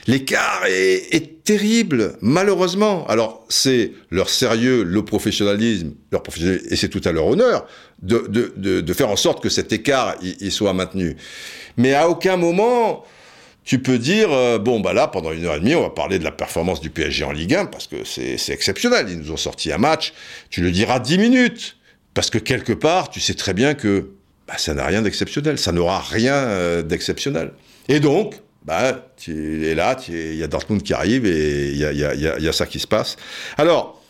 l'écart 0.07 0.63
est, 0.67 1.43
terrible, 1.43 2.15
malheureusement. 2.21 3.05
Alors, 3.07 3.45
c'est 3.49 3.91
leur 4.11 4.29
sérieux, 4.29 4.83
le 4.83 5.03
professionnalisme, 5.03 5.91
leur 6.11 6.23
professionnalisme, 6.23 6.67
et 6.69 6.75
c'est 6.77 6.87
tout 6.87 7.01
à 7.03 7.11
leur 7.11 7.27
honneur, 7.27 7.67
de, 8.01 8.25
de, 8.29 8.79
de, 8.79 8.93
faire 8.93 9.09
en 9.09 9.17
sorte 9.17 9.43
que 9.43 9.49
cet 9.49 9.73
écart 9.73 10.15
il 10.21 10.51
soit 10.53 10.71
maintenu. 10.71 11.17
Mais 11.75 11.95
à 11.95 12.07
aucun 12.07 12.37
moment, 12.37 13.03
tu 13.63 13.79
peux 13.79 13.97
dire, 13.97 14.31
euh, 14.31 14.59
bon, 14.59 14.81
bah 14.81 14.93
là, 14.93 15.07
pendant 15.07 15.31
une 15.31 15.45
heure 15.45 15.55
et 15.55 15.59
demie, 15.59 15.75
on 15.75 15.81
va 15.81 15.89
parler 15.89 16.19
de 16.19 16.23
la 16.23 16.31
performance 16.31 16.81
du 16.81 16.89
PSG 16.89 17.23
en 17.23 17.31
Ligue 17.31 17.55
1, 17.55 17.65
parce 17.67 17.87
que 17.87 18.03
c'est 18.03 18.49
exceptionnel. 18.49 19.07
Ils 19.09 19.19
nous 19.19 19.31
ont 19.31 19.37
sorti 19.37 19.71
un 19.71 19.77
match. 19.77 20.13
Tu 20.49 20.61
le 20.61 20.71
diras 20.71 20.99
dix 20.99 21.17
minutes. 21.17 21.77
Parce 22.13 22.29
que 22.29 22.37
quelque 22.37 22.73
part, 22.73 23.09
tu 23.09 23.19
sais 23.19 23.33
très 23.33 23.53
bien 23.53 23.73
que 23.73 24.11
bah, 24.47 24.57
ça 24.57 24.73
n'a 24.73 24.85
rien 24.85 25.01
d'exceptionnel. 25.01 25.57
Ça 25.57 25.71
n'aura 25.71 25.99
rien 25.99 26.35
euh, 26.35 26.83
d'exceptionnel. 26.83 27.53
Et 27.87 27.99
donc, 27.99 28.35
bah, 28.65 29.09
tu 29.17 29.65
es 29.65 29.75
là, 29.75 29.97
il 30.09 30.35
y 30.35 30.43
a 30.43 30.47
Dortmund 30.47 30.83
qui 30.83 30.93
arrive 30.93 31.25
et 31.25 31.69
il 31.71 31.77
y 31.77 31.85
a, 31.85 31.91
y, 31.91 32.03
a, 32.03 32.39
y 32.39 32.47
a, 32.47 32.53
ça 32.53 32.65
qui 32.65 32.79
se 32.79 32.87
passe. 32.87 33.15
Alors, 33.57 34.01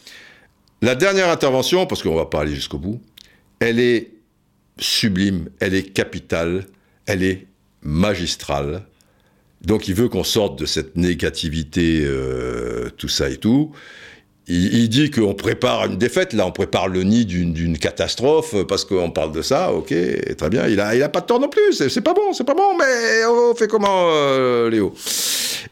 la 0.81 0.95
dernière 0.95 1.29
intervention, 1.29 1.85
parce 1.85 2.03
qu'on 2.03 2.15
va 2.15 2.25
pas 2.25 2.41
aller 2.41 2.53
jusqu'au 2.53 2.77
bout, 2.77 3.01
elle 3.59 3.79
est 3.79 4.11
sublime, 4.79 5.49
elle 5.59 5.75
est 5.75 5.93
capitale, 5.93 6.65
elle 7.05 7.23
est 7.23 7.47
magistrale 7.81 8.83
donc 9.63 9.87
il 9.87 9.93
veut 9.93 10.09
qu'on 10.09 10.23
sorte 10.23 10.59
de 10.59 10.65
cette 10.65 10.97
négativité, 10.97 12.01
euh, 12.03 12.89
tout 12.97 13.07
ça 13.07 13.29
et 13.29 13.37
tout. 13.37 13.71
Il, 14.45 14.89
dit 14.89 15.09
qu'on 15.09 15.33
prépare 15.33 15.85
une 15.85 15.97
défaite, 15.97 16.33
là 16.33 16.45
on 16.45 16.51
prépare 16.51 16.89
le 16.89 17.03
nid 17.03 17.25
d'une 17.25 17.77
catastrophe 17.77 18.61
parce 18.67 18.83
qu'on 18.83 19.09
parle 19.09 19.31
de 19.31 19.41
ça, 19.41 19.71
ok, 19.71 19.93
très 20.35 20.49
bien, 20.49 20.67
il 20.67 20.81
a, 20.81 20.95
il 20.95 21.01
a 21.01 21.07
pas 21.07 21.21
de 21.21 21.27
tort 21.27 21.39
non 21.39 21.47
plus, 21.47 21.81
c'est 21.87 22.01
pas 22.01 22.13
bon, 22.13 22.33
c'est 22.33 22.43
pas 22.43 22.53
bon, 22.53 22.77
mais 22.77 23.23
on 23.25 23.55
fait 23.55 23.69
comment, 23.69 24.09
euh, 24.11 24.69
Léo? 24.69 24.93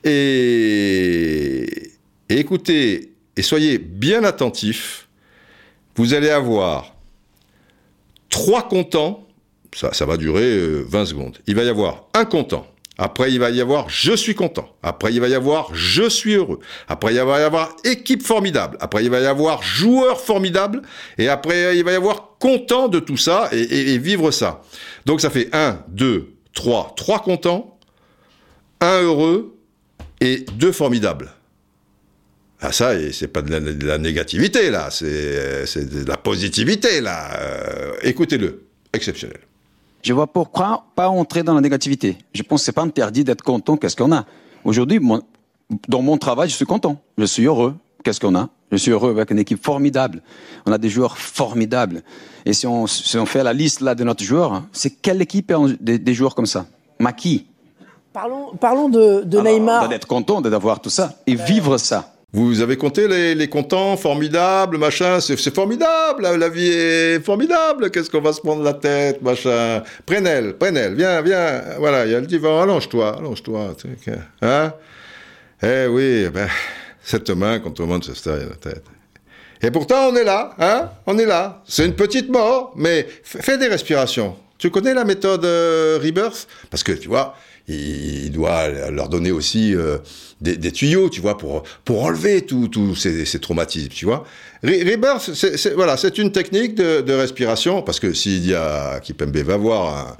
Et, 0.06 1.92
écoutez, 2.30 3.12
et 3.36 3.42
soyez 3.42 3.78
bien 3.78 4.24
attentifs, 4.24 5.10
vous 5.98 6.14
allez 6.14 6.30
avoir 6.30 6.96
trois 8.30 8.70
contents, 8.70 9.28
ça, 9.76 9.92
ça 9.92 10.06
va 10.06 10.16
durer 10.16 10.58
20 10.86 11.02
euh, 11.02 11.06
secondes, 11.06 11.39
il 11.46 11.56
va 11.56 11.66
y 11.66 11.70
avoir 11.70 12.06
un 12.14 12.24
content, 12.24 12.66
après, 13.02 13.32
il 13.32 13.39
va 13.39 13.49
y 13.49 13.60
avoir 13.60 13.89
je 13.89 14.16
suis 14.16 14.36
content. 14.36 14.76
Après, 14.84 15.12
il 15.12 15.20
va 15.20 15.28
y 15.28 15.34
avoir 15.34 15.74
je 15.74 16.08
suis 16.08 16.36
heureux. 16.36 16.60
Après, 16.88 17.16
il 17.16 17.20
va 17.20 17.39
y 17.39 17.43
avoir 17.43 17.76
équipe 17.84 18.22
formidable. 18.22 18.78
Après, 18.80 19.04
il 19.04 19.10
va 19.10 19.20
y 19.20 19.26
avoir 19.26 19.64
joueur 19.64 20.22
formidable. 20.22 20.84
Et 21.18 21.28
après, 21.28 21.76
il 21.76 21.84
va 21.84 21.93
y 21.93 21.95
avoir 21.95 22.38
content 22.38 22.89
de 22.89 22.99
tout 22.99 23.18
ça 23.18 23.49
et, 23.52 23.97
vivre 23.97 24.30
ça. 24.30 24.62
Donc, 25.08 25.20
ça 25.20 25.32
fait 25.32 25.49
1, 25.52 25.80
2, 25.88 26.32
3. 26.54 26.93
3 26.95 27.24
contents, 27.24 27.80
1 28.82 29.02
heureux 29.02 29.58
et 30.20 30.45
2 30.54 30.72
formidables. 30.72 31.32
Ah 32.60 32.72
ça, 32.72 32.91
c'est 33.12 33.30
pas 33.30 33.41
de 33.41 33.84
la, 33.84 33.97
négativité 33.97 34.70
là, 34.70 34.91
c'est 34.91 35.89
de 35.89 36.08
la 36.08 36.18
positivité 36.18 37.02
là. 37.02 37.36
Euh, 37.39 37.93
écoutez-le, 38.04 38.68
exceptionnel. 38.93 39.39
Je 40.04 40.14
vois 40.14 40.28
pourquoi 40.28 40.86
pas 40.95 41.10
entrer 41.10 41.43
dans 41.43 41.54
la 41.54 41.62
négativité. 41.62 42.18
Je 42.34 42.41
pense 42.43 42.62
que 42.62 42.66
c'est 42.66 42.72
pas 42.72 42.82
interdit 42.82 43.24
d'être 43.24 43.43
content. 43.43 43.78
Qu'est-ce 43.78 43.95
qu'on 43.95 44.12
a 44.12 44.26
Aujourd'hui, 44.64 44.99
dans 45.88 46.02
mon 46.02 46.18
travail, 46.18 46.49
je 46.49 46.56
suis 46.56 46.66
content. 46.66 46.97
Je 47.18 47.26
suis 47.26 47.45
heureux. 47.45 47.76
Qu'est-ce 48.04 48.20
qu'on 48.20 48.36
a? 48.36 48.49
Je 48.72 48.78
suis 48.78 48.91
heureux 48.91 49.12
avec 49.12 49.32
une 49.32 49.39
équipe 49.39 49.64
formidable. 49.64 50.22
On 50.66 50.72
a 50.72 50.78
des 50.78 50.89
joueurs 50.89 51.18
formidables. 51.18 52.04
Et 52.45 52.54
si 52.54 52.66
on, 52.66 52.88
si 52.88 53.18
on 53.18 53.26
fait 53.26 53.43
la 53.43 53.54
liste 53.54 53.82
là 53.82 53.95
de 53.95 54.04
notre 54.04 54.24
joueur, 54.24 54.64
c'est 54.72 54.89
quelle 54.89 55.22
équipe 55.22 55.52
a 55.52 55.58
des, 55.80 55.99
des 55.99 56.14
joueurs 56.14 56.34
comme 56.34 56.45
ça? 56.45 56.66
Maki. 56.99 57.47
Parlons, 58.14 58.56
parlons 58.60 58.89
de, 58.89 59.24
de 59.24 59.39
Neymar. 59.39 59.88
D'être 59.88 60.08
content 60.08 60.41
d'avoir 60.41 60.80
tout 60.80 60.89
ça 60.89 61.14
et 61.28 61.36
vivre 61.36 61.78
ça. 61.78 62.14
Vous 62.34 62.61
avez 62.61 62.77
compté 62.77 63.09
les, 63.09 63.36
les 63.36 63.49
contents, 63.49 63.97
formidables, 63.97 64.77
machin, 64.77 65.19
c'est 65.19 65.53
formidable, 65.53 66.21
la, 66.21 66.47
vie 66.47 66.69
est 66.69 67.19
formidable, 67.19 67.91
qu'est-ce 67.91 68.09
qu'on 68.09 68.21
va 68.21 68.32
se 68.32 68.39
prendre 68.39 68.63
la 68.63 68.73
tête, 68.73 69.21
machin. 69.21 69.84
Prenel, 70.05 70.53
Prenel, 70.57 70.95
viens, 70.95 71.21
viens, 71.21 71.61
voilà, 71.77 72.05
il 72.05 72.13
y 72.13 72.15
a 72.15 72.21
le 72.21 72.27
divan, 72.27 72.61
allonge-toi, 72.61 73.17
allonge-toi, 73.17 73.75
hein 74.41 74.73
Eh 75.61 75.88
oui, 75.88 76.29
ben, 76.29 76.47
cette 77.03 77.29
main 77.32 77.59
quand 77.59 77.71
tout 77.71 77.82
le 77.82 77.89
monde 77.89 78.05
se 78.05 78.29
la 78.29 78.55
tête. 78.55 78.86
Et 79.61 79.69
pourtant, 79.69 80.07
on 80.07 80.15
est 80.15 80.23
là, 80.23 80.55
hein 80.57 80.89
On 81.07 81.17
est 81.17 81.25
là. 81.25 81.61
C'est 81.67 81.86
une 81.86 81.95
petite 81.95 82.29
mort, 82.29 82.71
mais 82.77 83.07
fais 83.23 83.57
des 83.57 83.67
respirations. 83.67 84.38
Tu 84.57 84.69
connais 84.69 84.93
la 84.93 85.03
méthode 85.03 85.43
euh, 85.43 85.99
Rebirth? 86.01 86.47
Parce 86.69 86.84
que 86.84 86.93
tu 86.93 87.09
vois, 87.09 87.36
il 87.68 88.32
doit 88.32 88.68
leur 88.89 89.09
donner 89.09 89.32
aussi 89.32 89.76
euh, 89.76 89.97
des, 90.41 90.72
tuyaux, 90.72 91.09
tu 91.09 91.22
vois, 91.22 91.38
pour, 91.38 91.64
pour 91.86 92.03
enlever 92.03 92.41
tous 92.41 92.95
ces, 92.95 93.26
ces, 93.26 93.39
traumatismes, 93.39 93.89
tu 93.89 94.05
vois. 94.05 94.26
Rebirth, 94.64 95.34
c'est, 95.34 95.74
voilà, 95.74 95.97
c'est 95.97 96.18
une 96.18 96.32
technique 96.32 96.76
de, 96.76 97.01
de, 97.01 97.14
respiration, 97.14 97.82
parce 97.82 97.99
que 97.99 98.14
s'il 98.14 98.45
y 98.47 98.53
a 98.53 98.99
Kipembe 98.99 99.38
va 99.38 99.57
voir 99.57 99.97
un, 99.97 100.18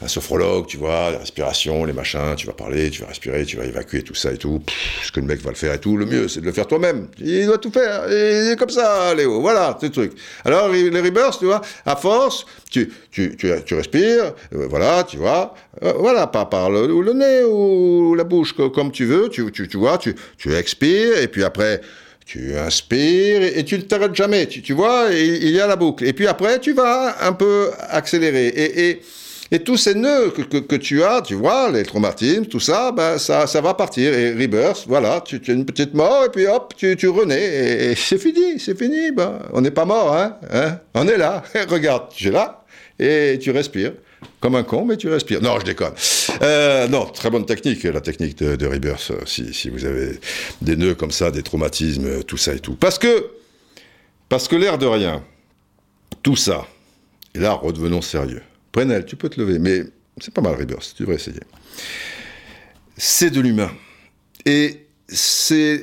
un 0.00 0.08
sophrologue, 0.08 0.66
tu 0.66 0.76
vois, 0.76 1.10
la 1.10 1.18
respiration, 1.18 1.84
les 1.84 1.92
machins, 1.92 2.34
tu 2.36 2.46
vas 2.46 2.52
parler, 2.52 2.90
tu 2.90 3.02
vas 3.02 3.08
respirer, 3.08 3.44
tu 3.44 3.56
vas 3.56 3.64
évacuer 3.64 4.02
tout 4.02 4.14
ça 4.14 4.32
et 4.32 4.36
tout. 4.36 4.62
ce 5.02 5.10
que 5.10 5.18
le 5.18 5.26
mec 5.26 5.40
va 5.40 5.50
le 5.50 5.56
faire 5.56 5.74
et 5.74 5.80
tout, 5.80 5.96
le 5.96 6.06
mieux, 6.06 6.28
c'est 6.28 6.40
de 6.40 6.46
le 6.46 6.52
faire 6.52 6.66
toi-même. 6.66 7.08
Il 7.18 7.46
doit 7.46 7.58
tout 7.58 7.70
faire. 7.70 8.04
Il 8.08 8.52
est 8.52 8.56
comme 8.56 8.70
ça, 8.70 9.12
Léo. 9.14 9.40
Voilà, 9.40 9.76
ce 9.80 9.86
truc. 9.86 10.12
Alors, 10.44 10.68
les 10.68 11.00
rebirths, 11.00 11.40
tu 11.40 11.46
vois, 11.46 11.60
à 11.84 11.96
force, 11.96 12.46
tu, 12.70 12.92
tu, 13.10 13.36
tu, 13.36 13.52
tu 13.64 13.74
respires, 13.74 14.34
euh, 14.54 14.66
voilà, 14.68 15.02
tu 15.02 15.16
vois, 15.16 15.54
euh, 15.82 15.92
voilà, 15.98 16.28
pas 16.28 16.44
par 16.44 16.70
le, 16.70 16.86
le, 16.86 17.12
nez 17.12 17.42
ou 17.44 18.14
la 18.14 18.24
bouche, 18.24 18.54
comme 18.54 18.92
tu 18.92 19.04
veux, 19.04 19.28
tu, 19.28 19.50
tu, 19.50 19.66
tu 19.66 19.76
vois, 19.78 19.98
tu, 19.98 20.14
tu 20.36 20.54
expires, 20.54 21.18
et 21.18 21.28
puis 21.28 21.42
après, 21.42 21.80
tu 22.24 22.56
inspires 22.56 23.42
et, 23.42 23.64
tu 23.64 23.78
ne 23.78 23.82
t'arrêtes 23.82 24.14
jamais, 24.14 24.46
tu, 24.46 24.60
tu 24.60 24.74
vois, 24.74 25.06
il 25.10 25.48
y 25.48 25.60
a 25.60 25.66
la 25.66 25.76
boucle. 25.76 26.04
Et 26.04 26.12
puis 26.12 26.26
après, 26.26 26.60
tu 26.60 26.74
vas 26.74 27.26
un 27.26 27.32
peu 27.32 27.70
accélérer. 27.88 28.48
Et, 28.48 28.90
et 28.90 29.02
et 29.50 29.60
tous 29.60 29.78
ces 29.78 29.94
nœuds 29.94 30.30
que, 30.30 30.58
que, 30.58 30.76
tu 30.76 31.02
as, 31.02 31.22
tu 31.22 31.34
vois, 31.34 31.70
les 31.70 31.82
traumatismes, 31.82 32.44
tout 32.44 32.60
ça, 32.60 32.92
ben, 32.92 33.16
ça, 33.16 33.46
ça 33.46 33.60
va 33.62 33.72
partir. 33.72 34.12
Et 34.12 34.32
rebirth, 34.32 34.84
voilà, 34.86 35.22
tu, 35.22 35.40
tu 35.40 35.52
as 35.52 35.54
une 35.54 35.64
petite 35.64 35.94
mort 35.94 36.26
et 36.26 36.28
puis 36.28 36.46
hop, 36.46 36.74
tu, 36.76 36.94
tu 36.96 37.08
renais. 37.08 37.90
Et, 37.90 37.94
c'est 37.94 38.18
fini, 38.18 38.58
c'est 38.58 38.78
fini. 38.78 39.10
Ben, 39.10 39.38
on 39.54 39.62
n'est 39.62 39.70
pas 39.70 39.86
mort, 39.86 40.14
hein, 40.14 40.36
hein, 40.52 40.78
On 40.94 41.08
est 41.08 41.16
là. 41.16 41.42
Regarde, 41.68 42.10
tu 42.14 42.28
es 42.28 42.30
là 42.30 42.64
et 42.98 43.38
tu 43.40 43.50
respires. 43.50 43.92
Comme 44.40 44.56
un 44.56 44.64
con, 44.64 44.84
mais 44.84 44.96
tu 44.96 45.08
respires. 45.08 45.40
Non, 45.40 45.58
je 45.60 45.64
déconne. 45.64 45.94
Euh, 46.42 46.86
non, 46.88 47.06
très 47.06 47.30
bonne 47.30 47.46
technique, 47.46 47.84
la 47.84 48.00
technique 48.00 48.36
de, 48.38 48.66
Rebirth, 48.66 49.12
si, 49.26 49.54
si 49.54 49.70
vous 49.70 49.84
avez 49.84 50.18
des 50.60 50.76
nœuds 50.76 50.94
comme 50.94 51.12
ça, 51.12 51.30
des 51.30 51.42
traumatismes, 51.42 52.22
tout 52.24 52.36
ça 52.36 52.52
et 52.52 52.58
tout. 52.58 52.74
Parce 52.74 52.98
que, 52.98 53.30
parce 54.28 54.48
que 54.48 54.56
l'air 54.56 54.76
de 54.76 54.86
rien, 54.86 55.22
tout 56.22 56.36
ça, 56.36 56.66
et 57.34 57.38
là, 57.38 57.52
redevenons 57.52 58.02
sérieux. 58.02 58.42
Prenel, 58.72 59.04
tu 59.04 59.16
peux 59.16 59.28
te 59.28 59.40
lever, 59.40 59.58
mais 59.58 59.82
c'est 60.20 60.32
pas 60.32 60.40
mal, 60.40 60.54
Rebirth, 60.54 60.94
tu 60.96 61.02
devrais 61.02 61.16
essayer. 61.16 61.40
C'est 62.96 63.30
de 63.30 63.40
l'humain. 63.40 63.70
Et 64.44 64.86
c'est 65.08 65.82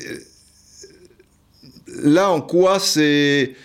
là 1.87 2.29
en 2.31 2.41
quoi 2.41 2.79
c'est 2.79 3.55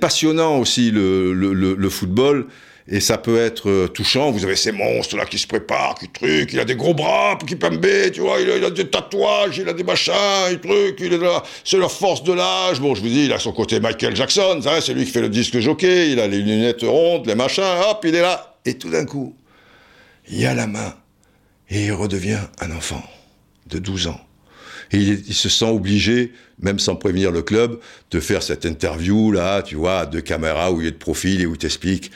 passionnant 0.00 0.58
aussi 0.58 0.90
le, 0.90 1.88
football 1.90 2.46
et 2.86 3.00
ça 3.00 3.16
peut 3.16 3.38
être 3.38 3.70
euh, 3.70 3.88
touchant. 3.88 4.30
Vous 4.30 4.44
avez 4.44 4.56
ces 4.56 4.70
monstres 4.70 5.16
là 5.16 5.24
qui 5.24 5.38
se 5.38 5.46
préparent, 5.46 5.94
qui 5.94 6.06
truc, 6.10 6.52
il 6.52 6.60
a 6.60 6.66
des 6.66 6.76
gros 6.76 6.92
bras, 6.92 7.38
qui 7.46 7.56
pembent, 7.56 7.80
tu 8.12 8.20
vois, 8.20 8.38
il 8.42 8.50
a, 8.50 8.56
il 8.58 8.64
a, 8.64 8.68
des 8.68 8.86
tatouages, 8.90 9.56
il 9.56 9.66
a 9.66 9.72
des 9.72 9.84
machins, 9.84 10.12
il 10.50 10.60
truc, 10.60 10.96
il 11.00 11.14
est 11.14 11.18
là, 11.18 11.42
c'est 11.64 11.78
leur 11.78 11.90
force 11.90 12.22
de 12.24 12.34
l'âge. 12.34 12.80
Bon, 12.80 12.94
je 12.94 13.00
vous 13.00 13.08
dis, 13.08 13.24
il 13.24 13.32
a 13.32 13.38
son 13.38 13.52
côté 13.52 13.80
Michael 13.80 14.14
Jackson, 14.14 14.60
c'est 14.82 14.92
lui 14.92 15.06
qui 15.06 15.12
fait 15.12 15.22
le 15.22 15.30
disque 15.30 15.58
jockey, 15.60 16.10
il 16.10 16.20
a 16.20 16.28
les 16.28 16.40
lunettes 16.40 16.82
rondes, 16.82 17.26
les 17.26 17.34
machins, 17.34 17.64
hop, 17.88 18.04
il 18.04 18.14
est 18.14 18.20
là. 18.20 18.53
Et 18.64 18.74
tout 18.74 18.90
d'un 18.90 19.04
coup, 19.04 19.36
il 20.28 20.40
y 20.40 20.46
a 20.46 20.54
la 20.54 20.66
main. 20.66 20.94
Et 21.70 21.86
il 21.86 21.92
redevient 21.92 22.40
un 22.60 22.70
enfant 22.70 23.02
de 23.66 23.78
12 23.78 24.08
ans. 24.08 24.20
Et 24.92 24.98
il, 24.98 25.34
se 25.34 25.48
sent 25.48 25.64
obligé, 25.64 26.32
même 26.58 26.78
sans 26.78 26.94
prévenir 26.94 27.30
le 27.30 27.42
club, 27.42 27.80
de 28.10 28.20
faire 28.20 28.42
cette 28.42 28.66
interview 28.66 29.32
là, 29.32 29.62
tu 29.62 29.76
vois, 29.76 30.06
de 30.06 30.20
caméra 30.20 30.72
où 30.72 30.80
il 30.82 30.86
est 30.86 30.92
de 30.92 30.96
profil 30.96 31.40
et 31.40 31.46
où 31.46 31.54
il 31.54 31.58
t'explique. 31.58 32.10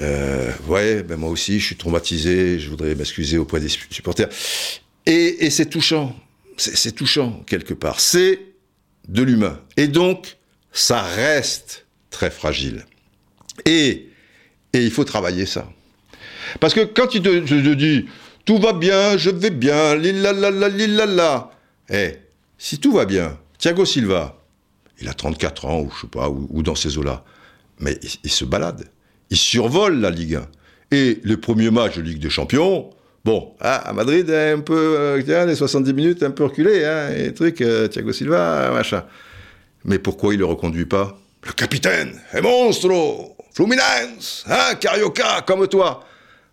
Euh, 0.00 0.50
ouais, 0.66 1.02
ben 1.02 1.16
moi 1.16 1.30
aussi, 1.30 1.60
je 1.60 1.66
suis 1.66 1.76
traumatisé, 1.76 2.58
je 2.58 2.70
voudrais 2.70 2.94
m'excuser 2.94 3.36
auprès 3.36 3.60
des 3.60 3.68
supporters. 3.68 4.28
Et, 5.06 5.50
c'est 5.50 5.66
touchant, 5.66 6.16
c'est 6.56 6.94
touchant 6.94 7.42
quelque 7.46 7.74
part. 7.74 8.00
C'est 8.00 8.40
de 9.06 9.22
l'humain. 9.22 9.60
Et 9.76 9.88
donc, 9.88 10.38
ça 10.72 11.02
reste 11.02 11.86
très 12.10 12.30
fragile. 12.30 12.84
Et 13.64 14.08
il 14.72 14.90
faut 14.90 15.04
travailler 15.04 15.46
ça. 15.46 15.70
Parce 16.60 16.74
que 16.74 16.80
quand 16.80 17.14
il 17.14 17.22
te, 17.22 17.74
dit 17.74 18.06
tout 18.44 18.58
va 18.58 18.72
bien, 18.72 19.16
je 19.16 19.30
vais 19.30 19.50
bien, 19.50 19.94
lilala, 19.94 20.68
lilala, 20.68 21.50
eh, 21.90 22.14
si 22.56 22.78
tout 22.78 22.92
va 22.92 23.04
bien, 23.04 23.38
Thiago 23.58 23.84
Silva, 23.84 24.36
il 25.00 25.08
a 25.08 25.14
34 25.14 25.64
ans, 25.66 25.80
ou 25.80 25.90
je 25.94 26.02
sais 26.02 26.06
pas, 26.06 26.28
ou, 26.28 26.62
dans 26.62 26.74
ces 26.74 26.98
eaux-là, 26.98 27.24
mais 27.78 27.98
il, 28.24 28.30
se 28.30 28.44
balade. 28.44 28.84
Il 29.30 29.36
survole 29.36 30.00
la 30.00 30.10
Ligue 30.10 30.36
1. 30.36 30.48
Et 30.90 31.20
le 31.22 31.36
premier 31.36 31.70
match 31.70 31.96
de 31.96 32.02
Ligue 32.02 32.18
des 32.18 32.30
Champions, 32.30 32.90
bon, 33.24 33.52
ah, 33.60 33.76
à 33.88 33.92
Madrid, 33.92 34.28
un 34.30 34.60
peu, 34.60 34.96
euh, 34.98 35.46
les 35.46 35.54
70 35.54 35.92
minutes, 35.92 36.22
un 36.22 36.30
peu 36.30 36.44
reculé, 36.44 36.84
hein, 36.84 37.10
et 37.16 37.32
truc, 37.32 37.60
euh, 37.60 37.86
Thiago 37.88 38.12
Silva, 38.12 38.70
machin. 38.72 39.04
Mais 39.84 39.98
pourquoi 39.98 40.34
il 40.34 40.40
le 40.40 40.46
reconduit 40.46 40.86
pas? 40.86 41.18
Le 41.46 41.52
capitaine, 41.52 42.20
est 42.32 42.40
monstro, 42.40 43.36
Fluminense, 43.54 44.44
hein, 44.48 44.74
Carioca, 44.80 45.42
comme 45.46 45.66
toi. 45.68 46.04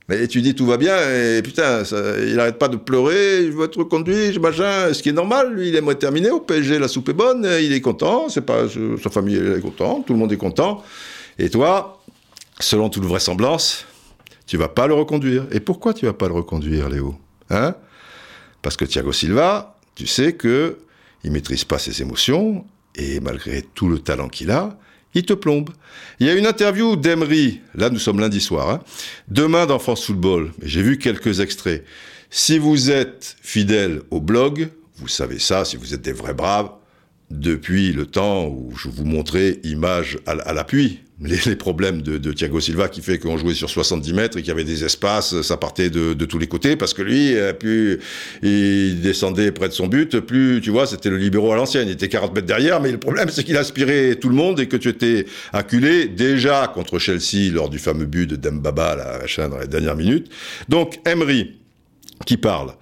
Mais 0.07 0.27
tu 0.27 0.41
dis 0.41 0.53
tout 0.53 0.67
va 0.67 0.77
bien, 0.77 0.95
et 0.97 1.41
putain, 1.41 1.81
il 2.27 2.35
n'arrête 2.35 2.59
pas 2.59 2.67
de 2.67 2.77
pleurer, 2.77 3.47
je 3.47 3.51
veux 3.51 3.65
être 3.65 3.77
reconduit, 3.77 4.37
machin, 4.37 4.93
ce 4.93 5.01
qui 5.01 5.09
est 5.09 5.13
normal, 5.13 5.53
lui, 5.55 5.69
il 5.69 5.75
aimerait 5.75 5.95
terminer 5.95 6.29
au 6.29 6.39
PSG, 6.39 6.77
la 6.77 6.87
soupe 6.87 7.09
est 7.09 7.13
bonne, 7.13 7.47
il 7.59 7.73
est 7.73 7.81
content, 7.81 8.29
c'est 8.29 8.45
pas, 8.45 8.65
sa 9.01 9.09
famille 9.09 9.37
est 9.37 9.61
contente, 9.61 10.05
tout 10.05 10.13
le 10.13 10.19
monde 10.19 10.31
est 10.31 10.37
content. 10.37 10.83
Et 11.39 11.49
toi, 11.49 12.03
selon 12.59 12.89
toute 12.89 13.03
vraisemblance, 13.03 13.85
tu 14.45 14.57
vas 14.57 14.69
pas 14.69 14.85
le 14.85 14.93
reconduire. 14.93 15.47
Et 15.51 15.59
pourquoi 15.59 15.93
tu 15.95 16.05
vas 16.05 16.13
pas 16.13 16.27
le 16.27 16.35
reconduire, 16.35 16.87
Léo? 16.87 17.15
Hein? 17.49 17.73
Parce 18.61 18.77
que 18.77 18.85
Thiago 18.85 19.11
Silva, 19.11 19.75
tu 19.95 20.05
sais 20.05 20.33
que 20.33 20.77
il 21.23 21.31
maîtrise 21.31 21.63
pas 21.63 21.79
ses 21.79 22.03
émotions, 22.03 22.63
et 22.93 23.19
malgré 23.19 23.63
tout 23.63 23.89
le 23.89 23.97
talent 23.97 24.29
qu'il 24.29 24.51
a, 24.51 24.77
il 25.15 25.25
te 25.25 25.33
plombe. 25.33 25.71
Il 26.19 26.27
y 26.27 26.29
a 26.29 26.33
une 26.33 26.45
interview 26.45 26.95
d'Emery, 26.95 27.61
là 27.73 27.89
nous 27.89 27.99
sommes 27.99 28.19
lundi 28.19 28.39
soir, 28.39 28.69
hein, 28.69 28.81
demain 29.27 29.65
dans 29.65 29.79
France 29.79 30.05
Football, 30.05 30.51
j'ai 30.61 30.81
vu 30.81 30.97
quelques 30.97 31.39
extraits. 31.39 31.83
Si 32.29 32.59
vous 32.59 32.91
êtes 32.91 33.35
fidèle 33.41 34.01
au 34.11 34.21
blog, 34.21 34.69
vous 34.97 35.07
savez 35.07 35.39
ça, 35.39 35.65
si 35.65 35.77
vous 35.77 35.93
êtes 35.93 36.01
des 36.01 36.13
vrais 36.13 36.33
braves, 36.33 36.69
depuis 37.31 37.91
le 37.91 38.05
temps 38.05 38.47
où 38.47 38.71
je 38.77 38.87
vous 38.87 39.05
montrais 39.05 39.59
images 39.63 40.19
à, 40.27 40.53
l'appui, 40.53 40.99
les, 41.19 41.55
problèmes 41.55 42.01
de, 42.01 42.31
Thiago 42.31 42.59
Silva 42.59 42.87
qui 42.87 43.01
fait 43.01 43.17
qu'on 43.17 43.37
jouait 43.37 43.53
sur 43.53 43.69
70 43.69 44.13
mètres 44.13 44.37
et 44.37 44.41
qu'il 44.41 44.49
y 44.49 44.51
avait 44.51 44.63
des 44.63 44.83
espaces, 44.83 45.41
ça 45.41 45.57
partait 45.57 45.89
de, 45.89 46.13
tous 46.25 46.37
les 46.37 46.47
côtés 46.47 46.75
parce 46.75 46.93
que 46.93 47.01
lui, 47.01 47.35
plus 47.59 47.99
il 48.43 49.01
descendait 49.01 49.51
près 49.51 49.69
de 49.69 49.73
son 49.73 49.87
but, 49.87 50.19
plus, 50.19 50.61
tu 50.61 50.69
vois, 50.69 50.85
c'était 50.85 51.09
le 51.09 51.17
libéraux 51.17 51.51
à 51.51 51.55
l'ancienne. 51.55 51.87
Il 51.87 51.93
était 51.93 52.09
40 52.09 52.35
mètres 52.35 52.47
derrière, 52.47 52.79
mais 52.79 52.91
le 52.91 52.99
problème, 52.99 53.29
c'est 53.29 53.43
qu'il 53.43 53.57
aspirait 53.57 54.15
tout 54.15 54.29
le 54.29 54.35
monde 54.35 54.59
et 54.59 54.67
que 54.67 54.77
tu 54.77 54.89
étais 54.89 55.25
acculé 55.51 56.07
déjà 56.07 56.71
contre 56.73 56.99
Chelsea 56.99 57.51
lors 57.51 57.69
du 57.69 57.79
fameux 57.79 58.05
but 58.05 58.29
de 58.29 58.35
Dembaba, 58.35 59.19
machin, 59.21 59.49
dans 59.49 59.57
les 59.57 59.67
dernières 59.67 59.95
minutes. 59.95 60.29
Donc, 60.69 60.99
Emery, 61.07 61.55
qui 62.25 62.37
parle. 62.37 62.73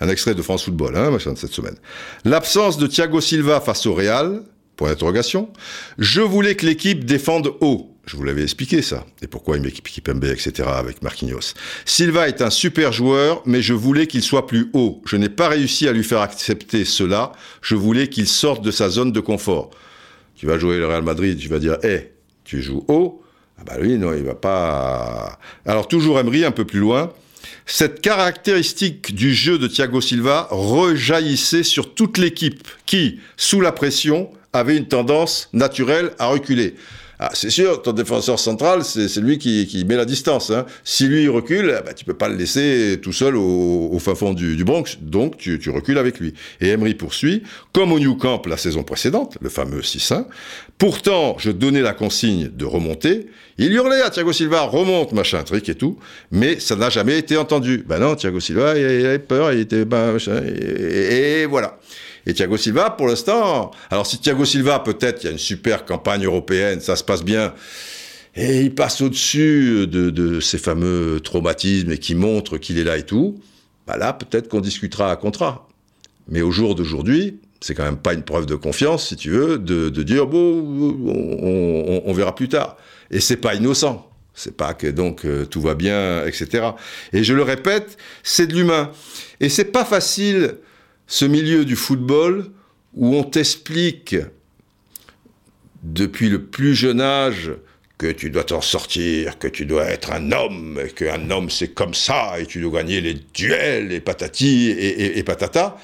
Un 0.00 0.08
extrait 0.08 0.34
de 0.34 0.42
France 0.42 0.64
Football, 0.64 0.96
hein, 0.96 1.10
machin, 1.10 1.32
de 1.32 1.38
cette 1.38 1.52
semaine. 1.52 1.76
L'absence 2.24 2.78
de 2.78 2.86
Thiago 2.86 3.20
Silva 3.20 3.60
face 3.60 3.86
au 3.86 3.94
Real, 3.94 4.42
Point 4.80 4.88
d'interrogation. 4.88 5.50
Je 5.98 6.22
voulais 6.22 6.54
que 6.54 6.64
l'équipe 6.64 7.04
défende 7.04 7.52
haut. 7.60 7.94
Je 8.06 8.16
vous 8.16 8.24
l'avais 8.24 8.42
expliqué 8.42 8.80
ça. 8.80 9.04
Et 9.20 9.26
pourquoi 9.26 9.58
une 9.58 9.66
équipe 9.66 10.08
MB, 10.08 10.24
etc. 10.24 10.70
avec 10.72 11.02
Marquinhos. 11.02 11.52
Silva 11.84 12.28
est 12.28 12.40
un 12.40 12.48
super 12.48 12.90
joueur, 12.90 13.42
mais 13.44 13.60
je 13.60 13.74
voulais 13.74 14.06
qu'il 14.06 14.22
soit 14.22 14.46
plus 14.46 14.70
haut. 14.72 15.02
Je 15.04 15.18
n'ai 15.18 15.28
pas 15.28 15.48
réussi 15.48 15.86
à 15.86 15.92
lui 15.92 16.02
faire 16.02 16.22
accepter 16.22 16.86
cela. 16.86 17.32
Je 17.60 17.74
voulais 17.74 18.08
qu'il 18.08 18.26
sorte 18.26 18.64
de 18.64 18.70
sa 18.70 18.88
zone 18.88 19.12
de 19.12 19.20
confort. 19.20 19.68
Tu 20.34 20.46
vas 20.46 20.58
jouer 20.58 20.78
le 20.78 20.86
Real 20.86 21.02
Madrid, 21.02 21.38
tu 21.38 21.48
vas 21.48 21.58
dire, 21.58 21.76
hé, 21.82 21.88
hey, 21.88 22.10
tu 22.44 22.62
joues 22.62 22.86
haut. 22.88 23.22
Ah 23.58 23.64
bah 23.66 23.78
lui, 23.78 23.98
non, 23.98 24.14
il 24.14 24.22
va 24.22 24.34
pas. 24.34 25.38
Alors 25.66 25.88
toujours 25.88 26.18
Emery, 26.18 26.46
un 26.46 26.52
peu 26.52 26.64
plus 26.64 26.80
loin. 26.80 27.12
Cette 27.66 28.00
caractéristique 28.00 29.14
du 29.14 29.34
jeu 29.34 29.58
de 29.58 29.66
Thiago 29.66 30.00
Silva 30.00 30.48
rejaillissait 30.50 31.62
sur 31.62 31.94
toute 31.94 32.18
l'équipe 32.18 32.66
qui, 32.86 33.20
sous 33.36 33.60
la 33.60 33.72
pression, 33.72 34.30
avait 34.52 34.76
une 34.76 34.88
tendance 34.88 35.48
naturelle 35.52 36.10
à 36.18 36.26
reculer. 36.26 36.74
Ah, 37.22 37.28
c'est 37.34 37.50
sûr, 37.50 37.82
ton 37.82 37.92
défenseur 37.92 38.38
central, 38.38 38.82
c'est 38.82 39.14
lui 39.18 39.36
qui, 39.36 39.84
met 39.86 39.96
la 39.96 40.06
distance. 40.06 40.48
Hein. 40.48 40.64
Si 40.84 41.06
lui 41.06 41.28
recule, 41.28 41.76
eh 41.78 41.84
ben, 41.84 41.92
tu 41.92 42.06
peux 42.06 42.14
pas 42.14 42.30
le 42.30 42.34
laisser 42.34 42.98
tout 43.02 43.12
seul 43.12 43.36
au, 43.36 43.90
au 43.92 43.98
fin 43.98 44.14
fond 44.14 44.32
du, 44.32 44.56
du 44.56 44.64
Bronx, 44.64 44.96
donc 45.02 45.36
tu, 45.36 45.58
tu, 45.58 45.68
recules 45.68 45.98
avec 45.98 46.18
lui. 46.18 46.32
Et 46.62 46.68
Emery 46.68 46.94
poursuit, 46.94 47.42
comme 47.74 47.92
au 47.92 47.98
New 47.98 48.16
Camp 48.16 48.46
la 48.46 48.56
saison 48.56 48.84
précédente, 48.84 49.36
le 49.42 49.50
fameux 49.50 49.82
6-1. 49.82 50.24
Pourtant, 50.80 51.36
je 51.38 51.50
donnais 51.50 51.82
la 51.82 51.92
consigne 51.92 52.48
de 52.48 52.64
remonter. 52.64 53.26
Il 53.58 53.70
hurlait 53.70 54.00
à 54.00 54.08
Thiago 54.08 54.32
Silva, 54.32 54.62
remonte, 54.62 55.12
machin, 55.12 55.42
truc 55.42 55.68
et 55.68 55.74
tout, 55.74 55.98
mais 56.30 56.58
ça 56.58 56.74
n'a 56.74 56.88
jamais 56.88 57.18
été 57.18 57.36
entendu. 57.36 57.84
Ben 57.86 57.98
non, 57.98 58.14
Thiago 58.14 58.40
Silva, 58.40 58.78
il, 58.78 59.04
avait 59.04 59.18
peur, 59.18 59.52
il 59.52 59.60
était, 59.60 59.84
ben, 59.84 60.12
machin, 60.12 60.42
et, 60.42 61.44
voilà. 61.44 61.78
Et 62.24 62.32
Thiago 62.32 62.56
Silva, 62.56 62.88
pour 62.88 63.08
l'instant, 63.08 63.72
alors 63.90 64.06
si 64.06 64.20
Thiago 64.20 64.46
Silva, 64.46 64.78
peut-être, 64.78 65.22
il 65.22 65.26
y 65.26 65.28
a 65.28 65.32
une 65.32 65.38
super 65.38 65.84
campagne 65.84 66.24
européenne, 66.24 66.80
ça 66.80 66.96
se 66.96 67.04
passe 67.04 67.24
bien, 67.24 67.52
et 68.34 68.62
il 68.62 68.74
passe 68.74 69.02
au-dessus 69.02 69.86
de, 69.86 70.40
ces 70.40 70.56
fameux 70.56 71.20
traumatismes 71.22 71.92
et 71.92 71.98
qui 71.98 72.14
montre 72.14 72.56
qu'il 72.56 72.78
est 72.78 72.84
là 72.84 72.96
et 72.96 73.04
tout, 73.04 73.38
bah 73.86 73.98
là, 73.98 74.14
peut-être 74.14 74.48
qu'on 74.48 74.62
discutera 74.62 75.12
à 75.12 75.16
contrat. 75.16 75.68
Mais 76.26 76.40
au 76.40 76.50
jour 76.50 76.74
d'aujourd'hui, 76.74 77.38
c'est 77.60 77.74
quand 77.74 77.84
même 77.84 77.98
pas 77.98 78.14
une 78.14 78.22
preuve 78.22 78.46
de 78.46 78.54
confiance, 78.54 79.08
si 79.08 79.16
tu 79.16 79.30
veux, 79.30 79.58
de, 79.58 79.88
dire 80.02 80.26
bon, 80.26 82.00
on, 82.04 82.12
verra 82.12 82.34
plus 82.34 82.48
tard. 82.48 82.76
Et 83.10 83.20
c'est 83.20 83.36
pas 83.36 83.54
innocent. 83.54 84.06
C'est 84.34 84.56
pas 84.56 84.72
que 84.72 84.86
donc 84.86 85.26
euh, 85.26 85.44
tout 85.44 85.60
va 85.60 85.74
bien, 85.74 86.24
etc. 86.24 86.70
Et 87.12 87.24
je 87.24 87.34
le 87.34 87.42
répète, 87.42 87.98
c'est 88.22 88.46
de 88.46 88.54
l'humain. 88.54 88.90
Et 89.40 89.48
c'est 89.48 89.66
pas 89.66 89.84
facile 89.84 90.54
ce 91.06 91.24
milieu 91.24 91.64
du 91.64 91.76
football 91.76 92.46
où 92.94 93.14
on 93.16 93.24
t'explique 93.24 94.16
depuis 95.82 96.28
le 96.28 96.42
plus 96.42 96.74
jeune 96.74 97.00
âge 97.00 97.52
que 97.98 98.10
tu 98.10 98.30
dois 98.30 98.44
t'en 98.44 98.62
sortir, 98.62 99.38
que 99.38 99.46
tu 99.46 99.66
dois 99.66 99.84
être 99.84 100.12
un 100.12 100.32
homme, 100.32 100.80
qu'un 100.96 101.30
homme 101.30 101.50
c'est 101.50 101.68
comme 101.68 101.92
ça, 101.92 102.40
et 102.40 102.46
tu 102.46 102.60
dois 102.60 102.80
gagner 102.80 103.02
les 103.02 103.14
duels, 103.34 103.92
et 103.92 104.00
patati, 104.00 104.70
et, 104.70 105.22
patata, 105.22 105.76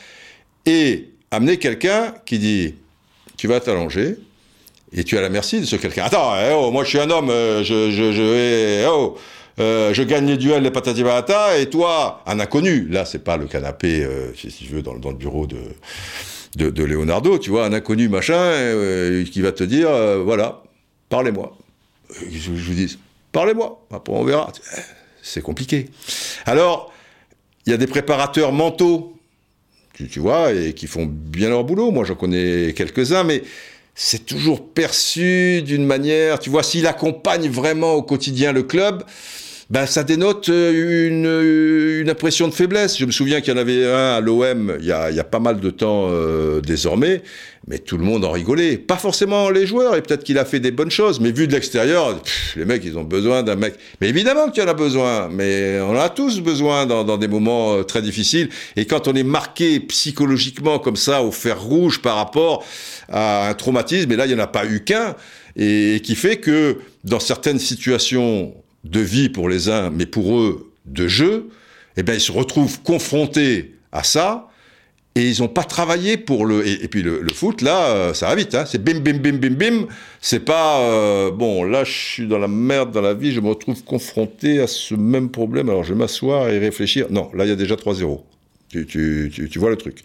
et 0.64 1.10
amener 1.30 1.58
quelqu'un 1.58 2.14
qui 2.24 2.38
dit, 2.38 2.74
tu 3.36 3.48
vas 3.48 3.60
t'allonger, 3.60 4.16
et 4.92 5.04
tu 5.04 5.18
as 5.18 5.20
la 5.20 5.28
merci 5.28 5.60
de 5.60 5.64
ce 5.66 5.76
quelqu'un. 5.76 6.04
Attends, 6.04 6.34
eh 6.36 6.52
oh, 6.54 6.70
moi 6.70 6.84
je 6.84 6.90
suis 6.90 6.98
un 6.98 7.10
homme, 7.10 7.30
euh, 7.30 7.62
je, 7.62 7.90
je, 7.90 8.12
je 8.12 8.82
eh 8.82 8.86
oh, 8.86 9.16
euh, 9.58 9.92
je 9.92 10.02
gagne 10.02 10.26
les 10.26 10.36
duels, 10.36 10.62
les 10.62 10.70
patati 10.70 11.02
patata, 11.02 11.58
et 11.58 11.68
toi, 11.68 12.22
un 12.26 12.40
inconnu. 12.40 12.86
Là, 12.88 13.04
c'est 13.04 13.24
pas 13.24 13.36
le 13.36 13.46
canapé, 13.46 14.04
euh, 14.04 14.34
si 14.34 14.48
tu 14.48 14.66
veux, 14.66 14.82
dans, 14.82 14.94
dans 14.94 15.10
le 15.10 15.16
bureau 15.16 15.46
de, 15.46 15.56
de, 16.56 16.70
de, 16.70 16.84
Leonardo, 16.84 17.38
tu 17.38 17.50
vois, 17.50 17.64
un 17.64 17.72
inconnu 17.72 18.08
machin, 18.08 18.52
qui 19.30 19.40
va 19.40 19.52
te 19.52 19.64
dire, 19.64 19.88
voilà, 20.24 20.62
parlez-moi. 21.08 21.56
Je, 22.30 22.50
vous 22.50 22.74
dis, 22.74 22.98
parlez-moi, 23.32 23.80
après 23.90 24.12
on 24.12 24.24
verra. 24.24 24.52
C'est 25.22 25.42
compliqué. 25.42 25.88
Alors, 26.44 26.92
il 27.64 27.70
y 27.70 27.74
a 27.74 27.78
des 27.78 27.86
préparateurs 27.86 28.52
mentaux, 28.52 29.15
tu, 30.04 30.20
vois, 30.20 30.52
et 30.52 30.72
qui 30.72 30.86
font 30.86 31.06
bien 31.06 31.48
leur 31.48 31.64
boulot. 31.64 31.90
Moi, 31.90 32.04
j'en 32.04 32.14
connais 32.14 32.74
quelques-uns, 32.76 33.24
mais 33.24 33.42
c'est 33.94 34.26
toujours 34.26 34.68
perçu 34.68 35.62
d'une 35.62 35.86
manière, 35.86 36.38
tu 36.38 36.50
vois, 36.50 36.62
s'il 36.62 36.86
accompagne 36.86 37.48
vraiment 37.48 37.94
au 37.94 38.02
quotidien 38.02 38.52
le 38.52 38.62
club, 38.62 39.04
ben, 39.68 39.84
ça 39.84 40.04
dénote 40.04 40.48
euh, 40.48 41.08
une, 41.08 41.26
euh, 41.26 42.00
une, 42.00 42.08
impression 42.08 42.46
de 42.46 42.54
faiblesse. 42.54 42.98
Je 42.98 43.04
me 43.04 43.10
souviens 43.10 43.40
qu'il 43.40 43.52
y 43.52 43.56
en 43.56 43.60
avait 43.60 43.84
un 43.84 44.14
à 44.14 44.20
l'OM 44.20 44.76
il 44.78 44.86
y 44.86 44.92
a, 44.92 45.10
y 45.10 45.18
a 45.18 45.24
pas 45.24 45.40
mal 45.40 45.58
de 45.58 45.70
temps 45.70 46.06
euh, 46.08 46.60
désormais, 46.60 47.22
mais 47.66 47.80
tout 47.80 47.98
le 47.98 48.04
monde 48.04 48.24
en 48.24 48.30
rigolait. 48.30 48.76
Pas 48.76 48.96
forcément 48.96 49.50
les 49.50 49.66
joueurs, 49.66 49.96
et 49.96 50.02
peut-être 50.02 50.22
qu'il 50.22 50.38
a 50.38 50.44
fait 50.44 50.60
des 50.60 50.70
bonnes 50.70 50.92
choses, 50.92 51.18
mais 51.18 51.32
vu 51.32 51.48
de 51.48 51.52
l'extérieur, 51.52 52.22
les 52.54 52.64
mecs, 52.64 52.84
ils 52.84 52.96
ont 52.96 53.02
besoin 53.02 53.42
d'un 53.42 53.56
mec. 53.56 53.74
Mais 54.00 54.08
évidemment 54.08 54.50
qu'il 54.50 54.62
y 54.62 54.66
en 54.66 54.68
a 54.68 54.74
besoin, 54.74 55.28
mais 55.32 55.80
on 55.80 55.96
a 55.96 56.10
tous 56.10 56.40
besoin 56.40 56.86
dans, 56.86 57.02
dans 57.02 57.18
des 57.18 57.28
moments 57.28 57.82
très 57.82 58.02
difficiles. 58.02 58.50
Et 58.76 58.84
quand 58.84 59.08
on 59.08 59.14
est 59.14 59.24
marqué 59.24 59.80
psychologiquement 59.80 60.78
comme 60.78 60.96
ça, 60.96 61.22
au 61.22 61.32
fer 61.32 61.60
rouge 61.60 62.00
par 62.00 62.14
rapport 62.14 62.64
à 63.08 63.48
un 63.48 63.54
traumatisme, 63.54 64.12
et 64.12 64.16
là, 64.16 64.26
il 64.26 64.34
n'y 64.34 64.40
en 64.40 64.44
a 64.44 64.46
pas 64.46 64.64
eu 64.64 64.84
qu'un, 64.84 65.16
et 65.56 66.00
qui 66.04 66.14
fait 66.14 66.36
que 66.36 66.78
dans 67.02 67.18
certaines 67.18 67.58
situations 67.58 68.54
de 68.90 69.00
vie 69.00 69.28
pour 69.28 69.48
les 69.48 69.68
uns, 69.68 69.90
mais 69.90 70.06
pour 70.06 70.38
eux 70.38 70.72
de 70.86 71.08
jeu, 71.08 71.48
eh 71.96 72.02
bien, 72.02 72.14
ils 72.14 72.20
se 72.20 72.32
retrouvent 72.32 72.80
confrontés 72.82 73.74
à 73.92 74.02
ça 74.02 74.48
et 75.16 75.30
ils 75.30 75.40
n'ont 75.40 75.48
pas 75.48 75.64
travaillé 75.64 76.18
pour 76.18 76.44
le. 76.44 76.66
Et, 76.68 76.88
puis 76.88 77.02
le, 77.02 77.26
foot, 77.32 77.62
là, 77.62 77.86
euh, 77.86 78.14
ça 78.14 78.28
va 78.28 78.34
vite, 78.34 78.54
hein. 78.54 78.64
c'est 78.66 78.82
bim, 78.82 79.00
bim, 79.00 79.16
bim, 79.18 79.38
bim, 79.38 79.54
bim. 79.54 79.86
C'est 80.20 80.44
pas. 80.44 80.80
Euh, 80.80 81.30
bon, 81.30 81.64
là, 81.64 81.84
je 81.84 81.92
suis 81.92 82.26
dans 82.26 82.38
la 82.38 82.48
merde 82.48 82.92
dans 82.92 83.00
la 83.00 83.14
vie, 83.14 83.32
je 83.32 83.40
me 83.40 83.48
retrouve 83.48 83.82
confronté 83.82 84.60
à 84.60 84.66
ce 84.66 84.94
même 84.94 85.30
problème, 85.30 85.70
alors 85.70 85.84
je 85.84 85.94
vais 85.94 85.98
m'asseoir 85.98 86.50
et 86.50 86.58
réfléchir. 86.58 87.06
Non, 87.08 87.30
là, 87.32 87.46
il 87.46 87.48
y 87.48 87.52
a 87.52 87.56
déjà 87.56 87.76
3-0. 87.76 88.20
Tu, 88.68 88.84
tu, 88.84 89.30
tu, 89.32 89.48
tu, 89.48 89.58
vois 89.58 89.70
le 89.70 89.76
truc. 89.76 90.02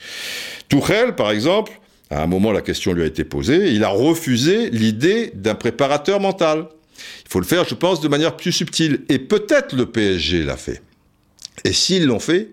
Tourelle, 0.70 1.16
par 1.16 1.32
exemple, 1.32 1.74
à 2.10 2.24
un 2.24 2.28
moment, 2.28 2.54
la 2.54 2.62
question 2.62 2.94
lui 2.94 3.04
a 3.04 3.06
été 3.06 3.26
posée, 3.26 3.72
il 3.72 3.84
a 3.84 3.90
refusé 3.90 4.70
l'idée 4.70 5.32
d'un 5.36 5.56
préparateur 5.56 6.22
mental. 6.22 6.68
Il 7.26 7.30
faut 7.30 7.40
le 7.40 7.46
faire, 7.46 7.68
je 7.68 7.76
pense, 7.76 8.02
de 8.02 8.08
manière 8.08 8.36
plus 8.38 8.52
subtile. 8.52 9.06
Et 9.10 9.20
peut-être 9.20 9.76
le 9.76 9.86
PSG 9.86 10.44
l'a 10.44 10.58
fait. 10.58 10.82
Et 11.64 11.74
s'ils 11.74 12.06
l'ont 12.06 12.20
fait, 12.20 12.50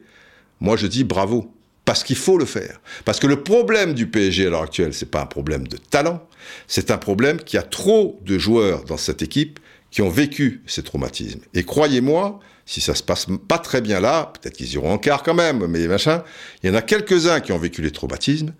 moi 0.60 0.76
je 0.76 0.86
dis 0.86 1.04
bravo. 1.04 1.52
Parce 1.84 2.04
qu'il 2.04 2.16
faut 2.16 2.36
le 2.36 2.44
faire. 2.44 2.82
Parce 3.06 3.18
que 3.18 3.26
le 3.26 3.42
problème 3.42 3.94
du 3.94 4.08
PSG 4.08 4.46
à 4.46 4.50
l'heure 4.50 4.62
actuelle, 4.62 4.92
c'est 4.92 5.10
pas 5.10 5.22
un 5.22 5.26
problème 5.26 5.66
de 5.66 5.78
talent, 5.78 6.22
c'est 6.66 6.90
un 6.90 6.98
problème 6.98 7.38
qu'il 7.38 7.56
y 7.56 7.60
a 7.60 7.62
trop 7.62 8.20
de 8.26 8.36
joueurs 8.36 8.84
dans 8.84 8.98
cette 8.98 9.22
équipe 9.22 9.58
qui 9.90 10.02
ont 10.02 10.10
vécu 10.10 10.62
ces 10.66 10.82
traumatismes. 10.82 11.40
Et 11.54 11.64
croyez-moi, 11.64 12.40
si 12.66 12.82
ça 12.82 12.94
se 12.94 13.02
passe 13.02 13.26
pas 13.48 13.58
très 13.58 13.80
bien 13.80 14.00
là, 14.00 14.34
peut-être 14.34 14.54
qu'ils 14.54 14.70
iront 14.74 14.92
en 14.92 14.98
quart 14.98 15.22
quand 15.22 15.32
même, 15.32 15.66
mais 15.66 15.88
machin, 15.88 16.22
il 16.62 16.68
y 16.68 16.70
en 16.70 16.74
a 16.74 16.82
quelques-uns 16.82 17.40
qui 17.40 17.52
ont 17.52 17.58
vécu 17.58 17.80
les 17.80 17.90
traumatismes 17.90 18.52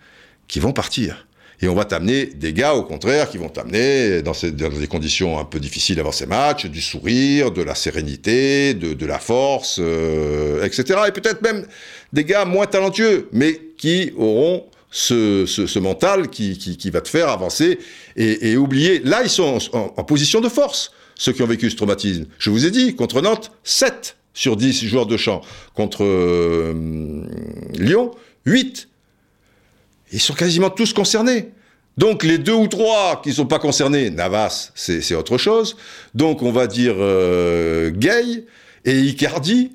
qui 0.46 0.58
vont 0.58 0.72
partir. 0.72 1.27
Et 1.60 1.68
on 1.68 1.74
va 1.74 1.84
t'amener 1.84 2.26
des 2.26 2.52
gars, 2.52 2.74
au 2.74 2.84
contraire, 2.84 3.28
qui 3.28 3.36
vont 3.36 3.48
t'amener 3.48 4.22
dans, 4.22 4.32
des 4.32 4.86
conditions 4.86 5.38
un 5.38 5.44
peu 5.44 5.58
difficiles 5.58 5.98
avant 5.98 6.12
ces 6.12 6.26
matchs, 6.26 6.66
du 6.66 6.80
sourire, 6.80 7.50
de 7.50 7.62
la 7.62 7.74
sérénité, 7.74 8.74
de, 8.74 9.06
la 9.06 9.18
force, 9.18 9.78
euh, 9.80 10.64
etc. 10.64 11.00
Et 11.08 11.12
peut-être 11.12 11.42
même 11.42 11.66
des 12.12 12.24
gars 12.24 12.44
moins 12.44 12.66
talentueux, 12.66 13.28
mais 13.32 13.60
qui 13.76 14.12
auront 14.16 14.66
ce, 14.90 15.78
mental 15.78 16.28
qui, 16.28 16.90
va 16.92 17.00
te 17.00 17.08
faire 17.08 17.28
avancer 17.28 17.78
et, 18.16 18.56
oublier. 18.56 19.00
Là, 19.00 19.22
ils 19.24 19.30
sont 19.30 19.58
en, 19.72 20.04
position 20.04 20.40
de 20.40 20.48
force, 20.48 20.92
ceux 21.16 21.32
qui 21.32 21.42
ont 21.42 21.46
vécu 21.46 21.70
ce 21.70 21.76
traumatisme. 21.76 22.26
Je 22.38 22.50
vous 22.50 22.66
ai 22.66 22.70
dit, 22.70 22.94
contre 22.94 23.20
Nantes, 23.20 23.50
7 23.64 24.16
sur 24.32 24.56
10 24.56 24.86
joueurs 24.86 25.06
de 25.06 25.16
champ. 25.16 25.40
Contre 25.74 26.04
euh, 26.04 27.24
Lyon, 27.74 28.12
8 28.46 28.88
ils 30.12 30.20
sont 30.20 30.34
quasiment 30.34 30.70
tous 30.70 30.92
concernés. 30.92 31.52
Donc 31.96 32.22
les 32.22 32.38
deux 32.38 32.54
ou 32.54 32.68
trois 32.68 33.20
qui 33.22 33.30
ne 33.30 33.34
sont 33.34 33.46
pas 33.46 33.58
concernés, 33.58 34.10
Navas, 34.10 34.70
c'est 34.74 35.14
autre 35.14 35.36
chose. 35.36 35.76
Donc 36.14 36.42
on 36.42 36.52
va 36.52 36.68
dire 36.68 36.94
euh, 36.98 37.90
Gay 37.90 38.44
et 38.84 39.00
Icardi, 39.00 39.72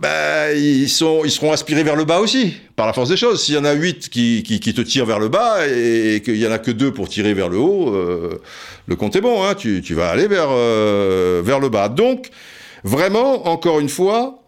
ben, 0.00 0.56
ils, 0.56 0.88
seront 0.88 1.52
aspirés 1.52 1.82
vers 1.82 1.94
le 1.94 2.04
bas 2.04 2.20
aussi, 2.20 2.54
par 2.74 2.86
la 2.86 2.94
force 2.94 3.10
des 3.10 3.18
choses. 3.18 3.44
S'il 3.44 3.54
y 3.54 3.58
en 3.58 3.66
a 3.66 3.74
huit 3.74 4.08
qui, 4.08 4.42
te 4.42 4.80
tirent 4.80 5.04
vers 5.04 5.18
le 5.18 5.28
bas 5.28 5.66
et, 5.68 6.22
qu'il 6.24 6.36
y 6.36 6.46
en 6.46 6.52
a 6.52 6.58
que 6.58 6.70
deux 6.70 6.90
pour 6.90 7.08
tirer 7.08 7.34
vers 7.34 7.50
le 7.50 7.58
haut, 7.58 7.94
euh, 7.94 8.40
le 8.86 8.96
compte 8.96 9.14
est 9.14 9.20
bon, 9.20 9.44
hein, 9.44 9.54
tu, 9.54 9.82
vas 9.94 10.08
aller 10.08 10.26
euh, 10.30 11.42
vers 11.44 11.60
le 11.60 11.68
bas. 11.68 11.90
Donc, 11.90 12.30
vraiment, 12.82 13.46
encore 13.46 13.78
une 13.78 13.90
fois, 13.90 14.42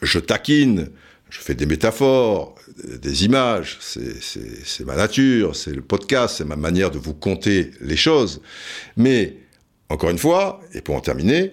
je 0.00 0.20
taquine, 0.20 0.90
je 1.28 1.40
fais 1.40 1.54
des 1.54 1.66
métaphores, 1.66 2.54
des 2.84 3.24
images, 3.24 3.78
c'est 3.80 4.84
ma 4.84 4.96
nature, 4.96 5.56
c'est 5.56 5.72
le 5.72 5.82
podcast, 5.82 6.36
c'est 6.38 6.44
ma 6.44 6.56
manière 6.56 6.90
de 6.90 6.98
vous 6.98 7.14
conter 7.14 7.72
les 7.80 7.96
choses. 7.96 8.40
Mais, 8.96 9.36
encore 9.88 10.10
une 10.10 10.18
fois, 10.18 10.60
et 10.74 10.80
pour 10.80 10.94
en 10.94 11.00
terminer, 11.00 11.52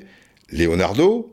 Leonardo, 0.51 1.32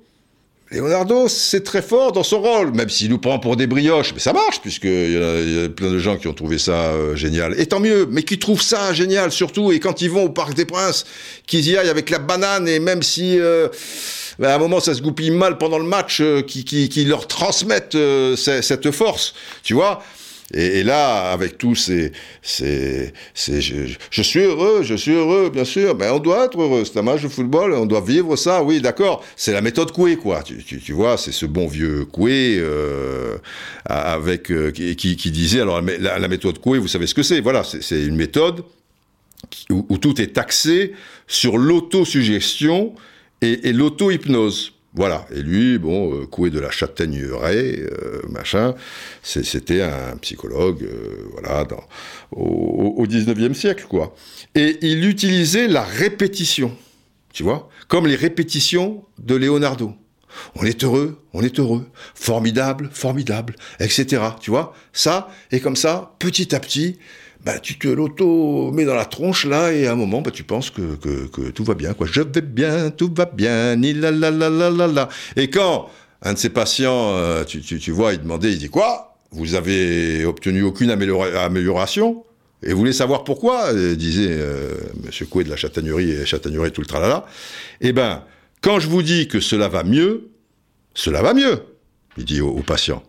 Leonardo, 0.71 1.29
c'est 1.29 1.65
très 1.65 1.83
fort 1.83 2.13
dans 2.13 2.23
son 2.23 2.41
rôle, 2.41 2.73
même 2.73 2.89
s'il 2.89 3.11
nous 3.11 3.19
prend 3.19 3.39
pour 3.39 3.57
des 3.57 3.67
brioches, 3.67 4.15
mais 4.15 4.21
ça 4.21 4.33
marche, 4.33 4.63
puisqu'il 4.63 5.11
y, 5.11 5.13
y, 5.13 5.65
a 5.65 5.69
plein 5.69 5.91
de 5.91 5.99
gens 5.99 6.17
qui 6.17 6.29
ont 6.29 6.33
trouvé 6.33 6.57
ça 6.57 6.93
euh, 6.93 7.15
génial. 7.15 7.61
Et 7.61 7.67
tant 7.67 7.81
mieux, 7.81 8.07
mais 8.11 8.23
qui 8.23 8.39
trouvent 8.39 8.63
ça 8.63 8.95
génial, 8.95 9.31
surtout, 9.31 9.73
et 9.73 9.81
quand 9.81 10.01
ils 10.01 10.11
vont 10.11 10.25
au 10.25 10.31
Parc 10.31 10.55
des 10.55 10.65
Princes, 10.65 11.05
qu'ils 11.47 11.69
y 11.69 11.77
aillent 11.77 11.91
avec 11.91 12.09
la 12.09 12.19
banane, 12.19 12.69
et 12.69 12.79
même 12.79 13.03
si... 13.03 13.39
Euh, 13.39 13.69
à 14.43 14.55
un 14.55 14.59
moment 14.59 14.81
ça 14.81 14.95
se 14.95 15.03
goupille 15.03 15.31
mal 15.31 15.59
pendant 15.59 15.79
le 15.79 15.85
match, 15.85 16.21
euh, 16.21 16.43
qui, 16.43 17.05
leur 17.05 17.27
transmettent 17.27 17.95
euh, 17.95 18.37
cette 18.37 18.91
force, 18.91 19.35
tu 19.63 19.75
vois. 19.75 20.03
Et, 20.55 20.83
là, 20.83 21.31
avec 21.33 21.57
tous 21.57 21.75
ces, 21.77 22.13
je, 22.43 24.23
suis 24.23 24.41
heureux, 24.41 24.83
je 24.83 24.95
suis 24.95 25.13
heureux, 25.13 25.49
bien 25.49 25.65
sûr. 25.65 25.95
Ben, 25.95 26.13
on 26.13 26.19
doit 26.19 26.45
être 26.45 26.61
heureux. 26.61 26.85
C'est 26.85 26.99
un 26.99 27.03
match 27.03 27.23
de 27.23 27.29
football, 27.29 27.73
on 27.73 27.87
doit 27.87 28.03
vivre 28.03 28.37
ça. 28.37 28.63
Oui, 28.63 28.83
d'accord. 28.83 29.25
C'est 29.35 29.53
la 29.53 29.63
méthode 29.63 29.93
Coué, 29.93 30.17
quoi. 30.17 30.43
Tu, 30.43 30.93
vois, 30.93 31.17
c'est 31.17 31.33
ce 31.33 31.47
bon 31.47 31.69
vieux 31.69 32.05
Coué 32.05 32.59
euh, 32.59 33.39
avec 33.87 34.53
qui, 34.75 35.31
disait. 35.31 35.63
Alors 35.63 35.81
la, 35.81 36.19
la 36.19 36.29
méthode 36.29 36.59
Coué, 36.59 36.79
vous 36.79 36.89
savez 36.89 37.07
ce 37.07 37.15
que 37.15 37.23
c'est 37.23 37.41
Voilà, 37.41 37.63
c'est 37.65 38.03
une 38.03 38.17
méthode 38.17 38.63
où, 39.71 39.87
où, 39.89 39.97
tout 39.97 40.21
est 40.21 40.37
axé 40.37 40.93
sur 41.27 41.57
l'autosuggestion 41.57 42.95
et, 43.43 43.73
l'auto-hypnose. 43.73 44.73
Voilà. 44.95 45.27
Et 45.35 45.43
lui, 45.43 45.79
bon, 45.79 46.15
euh, 46.15 46.27
coué 46.27 46.51
de 46.51 46.61
la 46.61 46.71
châtaigneraie, 46.71 47.81
euh, 47.81 48.21
machin, 48.29 48.75
c'était 49.23 49.81
un 49.81 50.17
psychologue, 50.21 50.83
euh, 50.83 51.29
voilà, 51.33 51.67
au, 52.31 52.95
au 52.99 53.07
19e 53.07 53.55
siècle, 53.55 53.87
quoi. 53.89 54.15
Et 54.55 54.79
il 54.83 55.09
utilisait 55.09 55.67
la 55.67 55.83
répétition, 55.83 56.77
tu 57.33 57.43
vois, 57.43 57.71
comme 57.89 58.07
les 58.07 58.17
répétitions 58.17 59.05
de 59.19 59.35
Leonardo. 59.35 59.95
On 60.57 60.65
est 60.65 60.85
heureux, 60.85 61.19
on 61.33 61.43
est 61.43 61.59
heureux, 61.59 61.87
formidable, 62.15 62.91
formidable, 62.93 63.55
etc. 63.81 64.23
Tu 64.41 64.51
vois, 64.51 64.75
ça, 64.93 65.29
et 65.51 65.61
comme 65.61 65.77
ça, 65.77 66.15
petit 66.19 66.55
à 66.55 66.61
petit, 66.61 66.99
bah, 67.45 67.59
tu 67.59 67.79
te 67.79 67.89
l'auto 67.89 68.71
mets 68.73 68.85
dans 68.85 68.95
la 68.95 69.05
tronche 69.05 69.47
là 69.47 69.73
et 69.73 69.87
à 69.87 69.93
un 69.93 69.97
moment 69.97 70.23
bah, 70.23 70.31
tu 70.31 70.45
penses 70.45 70.71
que, 70.71 70.95
que, 70.97 71.51
tout 71.51 71.65
va 71.65 71.75
bien 71.75 71.93
quoi. 71.93 72.07
Je 72.11 72.21
vais 72.21 72.41
bien, 72.41 72.91
tout 72.91 73.13
va 73.15 73.25
bien, 73.27 73.77
ni 73.77 73.93
la. 73.95 75.09
Et 75.37 75.51
quand 75.51 75.91
un 76.23 76.35
de 76.35 76.39
ces 76.39 76.51
patients, 76.51 77.17
euh, 77.17 77.45
tu, 77.45 77.61
tu, 77.61 77.79
tu, 77.81 77.91
vois, 77.91 78.13
il 78.13 78.21
demandait, 78.21 78.53
il 78.53 78.59
dit 78.59 78.69
quoi? 78.69 79.17
Vous 79.33 79.55
avez 79.55 80.25
obtenu 80.25 80.63
aucune 80.63 80.91
amélioration? 80.91 82.25
Et 82.63 82.73
voulez 82.75 82.93
savoir 82.93 83.25
pourquoi? 83.25 83.73
Disait 83.95 84.29
euh, 84.31 84.77
Monsieur 85.05 85.27
Coué 85.27 85.43
de 85.43 85.51
la 85.51 85.57
Châtaignerie 85.57 86.11
et 86.11 86.27
Châtaignerie 86.27 86.71
tout 86.71 86.81
le 86.81 86.87
tralala. 86.87 87.27
Eh 87.81 87.93
ben, 87.93 88.23
quand 88.61 88.79
je 88.79 88.87
vous 88.87 89.03
dis 89.03 89.27
que 89.27 89.41
cela 89.41 89.69
va 89.69 89.83
mieux, 89.83 90.29
cela 90.95 91.23
va 91.23 91.35
mieux, 91.35 91.63
il 92.19 92.25
dit 92.25 92.41
au 92.41 92.61
patient. 92.61 93.03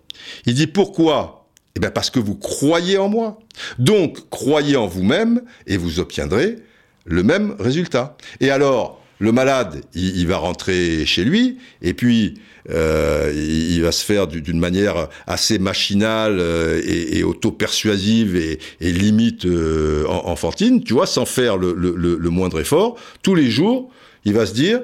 Il 0.48 0.56
dit 0.56 0.68
pourquoi 0.68 1.43
eh 1.76 1.80
bien 1.80 1.90
parce 1.90 2.10
que 2.10 2.20
vous 2.20 2.36
croyez 2.36 2.98
en 2.98 3.10
moi. 3.10 3.40
Donc, 3.80 4.30
croyez 4.30 4.76
en 4.76 4.88
vous-même 4.88 5.42
et 5.68 5.78
vous 5.78 6.00
obtiendrez 6.00 6.58
le 7.06 7.24
même 7.24 7.56
résultat. 7.60 8.16
Et 8.40 8.52
alors, 8.52 9.02
le 9.20 9.32
malade, 9.32 9.82
il, 9.94 10.28
va 10.28 10.38
rentrer 10.38 11.06
chez 11.06 11.24
lui, 11.24 11.58
et 11.82 11.94
puis 11.94 12.36
euh, 12.70 13.32
il, 13.34 13.82
va 13.82 13.92
se 13.92 14.04
faire 14.04 14.28
d'une 14.28 14.60
manière 14.60 15.08
assez 15.28 15.60
machinale 15.60 16.40
euh, 16.40 16.82
et, 16.86 17.24
auto-persuasive 17.24 18.36
et, 18.36 18.60
limite 18.82 19.46
euh, 19.46 20.06
enfantine, 20.08 20.84
tu 20.84 20.94
vois, 20.94 21.08
sans 21.08 21.26
faire 21.26 21.58
le 21.58 22.30
moindre 22.30 22.60
effort. 22.60 22.98
Tous 23.22 23.36
les 23.36 23.50
jours, 23.50 23.92
il 24.26 24.34
va 24.34 24.46
se 24.46 24.54
dire, 24.54 24.82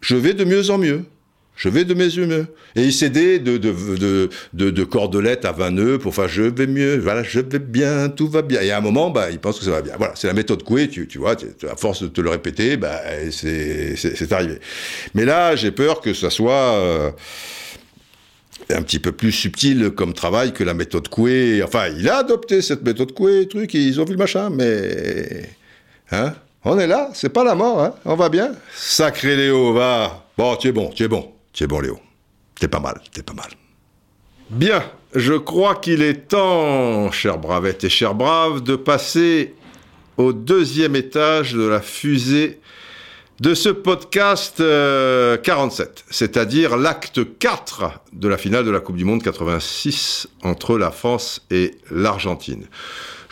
je 0.00 0.16
vais 0.16 0.34
de 0.34 0.44
mieux 0.44 0.70
en 0.70 0.78
mieux. 0.78 1.04
Je 1.54 1.68
vais 1.68 1.84
de 1.84 1.94
mes 1.94 2.08
mieux. 2.26 2.46
Et 2.76 2.82
il 2.84 2.92
s'aidait 2.92 3.38
de, 3.38 3.58
de, 3.58 3.72
de, 3.72 4.30
de, 4.52 4.70
de 4.70 4.84
cordelettes 4.84 5.44
à 5.44 5.52
20 5.52 5.70
nœuds 5.72 5.98
pour 5.98 6.14
faire 6.14 6.28
je 6.28 6.42
vais 6.42 6.66
mieux, 6.66 6.98
voilà, 6.98 7.22
je 7.22 7.40
vais 7.40 7.58
bien, 7.58 8.08
tout 8.08 8.28
va 8.28 8.42
bien. 8.42 8.60
Et 8.62 8.70
à 8.70 8.78
un 8.78 8.80
moment, 8.80 9.10
bah, 9.10 9.30
il 9.30 9.38
pense 9.38 9.58
que 9.58 9.64
ça 9.64 9.70
va 9.70 9.82
bien. 9.82 9.94
Voilà, 9.98 10.14
c'est 10.16 10.26
la 10.26 10.32
méthode 10.32 10.62
Coué, 10.62 10.88
tu, 10.88 11.06
tu 11.06 11.18
vois, 11.18 11.36
à 11.70 11.76
force 11.76 12.02
de 12.02 12.08
te 12.08 12.20
le 12.20 12.30
répéter, 12.30 12.76
bah, 12.76 13.00
c'est 13.30 14.32
arrivé. 14.32 14.58
Mais 15.14 15.24
là, 15.24 15.54
j'ai 15.54 15.70
peur 15.70 16.00
que 16.00 16.14
ça 16.14 16.30
soit 16.30 16.52
euh, 16.52 17.10
un 18.70 18.82
petit 18.82 18.98
peu 18.98 19.12
plus 19.12 19.32
subtil 19.32 19.90
comme 19.90 20.14
travail 20.14 20.52
que 20.52 20.64
la 20.64 20.74
méthode 20.74 21.08
Coué. 21.08 21.62
Enfin, 21.62 21.88
il 21.96 22.08
a 22.08 22.18
adopté 22.18 22.62
cette 22.62 22.82
méthode 22.82 23.12
Coué, 23.12 23.46
truc, 23.46 23.74
ils 23.74 24.00
ont 24.00 24.04
vu 24.04 24.12
le 24.12 24.18
machin, 24.18 24.50
mais. 24.50 25.50
Hein 26.10 26.34
on 26.64 26.78
est 26.78 26.86
là, 26.86 27.10
c'est 27.12 27.30
pas 27.32 27.44
la 27.44 27.54
mort, 27.54 27.82
hein 27.82 27.94
on 28.04 28.14
va 28.14 28.28
bien. 28.28 28.52
Sacré 28.74 29.36
Léo, 29.36 29.72
va. 29.72 30.26
Bon, 30.38 30.56
tu 30.56 30.68
es 30.68 30.72
bon, 30.72 30.90
tu 30.90 31.04
es 31.04 31.08
bon. 31.08 31.32
C'est 31.52 31.66
bon, 31.66 31.80
Léo. 31.80 31.98
T'es 32.58 32.68
pas 32.68 32.80
mal, 32.80 33.00
t'es 33.12 33.22
pas 33.22 33.34
mal. 33.34 33.50
Bien, 34.50 34.82
je 35.14 35.34
crois 35.34 35.76
qu'il 35.76 36.02
est 36.02 36.28
temps, 36.28 37.10
cher 37.10 37.38
Bravette 37.38 37.84
et 37.84 37.88
cher 37.88 38.14
Brave, 38.14 38.62
de 38.62 38.76
passer 38.76 39.54
au 40.16 40.32
deuxième 40.32 40.96
étage 40.96 41.54
de 41.54 41.66
la 41.66 41.80
fusée 41.80 42.60
de 43.40 43.54
ce 43.54 43.70
podcast 43.70 44.58
47, 44.58 44.60
euh, 44.60 46.02
c'est-à-dire 46.10 46.76
l'acte 46.76 47.38
4 47.38 48.00
de 48.12 48.28
la 48.28 48.38
finale 48.38 48.64
de 48.64 48.70
la 48.70 48.80
Coupe 48.80 48.96
du 48.96 49.04
Monde 49.04 49.22
86 49.22 50.28
entre 50.42 50.78
la 50.78 50.90
France 50.90 51.44
et 51.50 51.72
l'Argentine. 51.90 52.66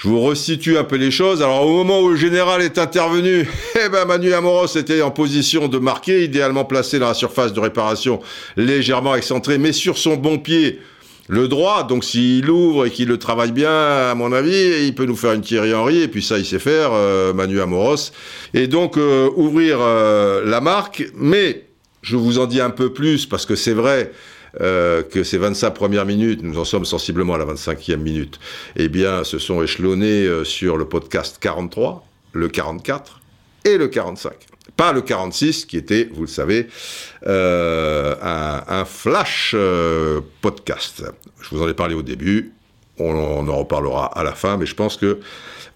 Je 0.03 0.09
vous 0.09 0.23
resitue 0.23 0.79
un 0.79 0.85
peu 0.85 0.97
les 0.97 1.11
choses. 1.11 1.43
Alors 1.43 1.67
au 1.67 1.77
moment 1.77 2.01
où 2.01 2.09
le 2.09 2.17
général 2.17 2.63
est 2.63 2.79
intervenu, 2.79 3.47
eh 3.85 3.91
ben 3.91 4.07
Manu 4.07 4.33
Amoros 4.33 4.79
était 4.79 5.03
en 5.03 5.11
position 5.11 5.69
de 5.69 5.79
marquer, 5.79 6.25
idéalement 6.25 6.65
placé 6.65 6.99
dans 6.99 7.09
la 7.09 7.15
surface 7.15 7.53
de 7.53 7.61
réparation, 7.61 8.19
légèrement 8.57 9.15
excentré, 9.15 9.59
mais 9.59 9.73
sur 9.73 9.99
son 9.99 10.17
bon 10.17 10.39
pied, 10.39 10.81
le 11.29 11.49
droit. 11.49 11.83
Donc 11.83 12.03
s'il 12.03 12.49
ouvre 12.49 12.87
et 12.87 12.91
qu'il 12.91 13.09
le 13.09 13.19
travaille 13.19 13.53
bien, 13.53 13.71
à 13.71 14.15
mon 14.15 14.33
avis, 14.33 14.87
il 14.87 14.95
peut 14.95 15.05
nous 15.05 15.17
faire 15.17 15.35
une 15.35 15.43
Thierry 15.43 15.75
Henry. 15.75 16.01
Et 16.01 16.09
puis 16.09 16.23
ça, 16.23 16.39
il 16.39 16.47
sait 16.47 16.59
faire, 16.59 16.93
euh, 16.95 17.35
Manu 17.35 17.61
Amoros. 17.61 18.13
Et 18.55 18.69
donc 18.69 18.97
euh, 18.97 19.29
ouvrir 19.37 19.81
euh, 19.83 20.43
la 20.47 20.63
marque. 20.63 21.05
Mais 21.15 21.67
je 22.01 22.17
vous 22.17 22.39
en 22.39 22.47
dis 22.47 22.63
un 22.63 22.71
peu 22.71 22.91
plus 22.91 23.27
parce 23.27 23.45
que 23.45 23.55
c'est 23.55 23.75
vrai. 23.75 24.13
Euh, 24.61 25.03
que 25.03 25.23
ces 25.23 25.39
25 25.39 25.71
premières 25.71 26.07
minutes, 26.07 26.43
nous 26.43 26.59
en 26.59 26.65
sommes 26.65 26.85
sensiblement 26.85 27.35
à 27.35 27.39
la 27.39 27.45
25e 27.45 27.97
minute, 27.97 28.41
eh 28.77 28.89
bien, 28.89 29.23
se 29.23 29.39
sont 29.39 29.63
échelonnés 29.63 30.27
euh, 30.27 30.45
sur 30.45 30.77
le 30.77 30.87
podcast 30.87 31.39
43, 31.41 32.05
le 32.33 32.49
44 32.49 33.21
et 33.65 33.77
le 33.77 33.89
45. 33.89 34.33
Pas 34.77 34.93
le 34.93 35.03
46, 35.03 35.67
qui 35.67 35.77
était, 35.77 36.09
vous 36.13 36.23
le 36.23 36.29
savez, 36.29 36.69
euh, 37.27 38.15
un, 38.23 38.85
flash 38.85 39.55
podcast. 40.41 41.05
Je 41.41 41.49
vous 41.51 41.63
en 41.63 41.69
ai 41.69 41.75
parlé 41.75 41.95
au 41.95 42.03
début, 42.03 42.53
on, 42.99 43.49
en 43.49 43.57
reparlera 43.57 44.07
à 44.07 44.25
la 44.25 44.33
fin, 44.33 44.57
mais 44.57 44.67
je 44.67 44.75
pense 44.75 44.97
que 44.97 45.21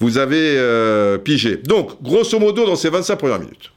vous 0.00 0.18
avez 0.18 1.18
pigé. 1.22 1.56
Donc, 1.56 2.02
grosso 2.02 2.38
modo, 2.38 2.66
dans 2.66 2.76
ces 2.76 2.88
25 2.88 3.16
premières 3.16 3.40
minutes, 3.40 3.72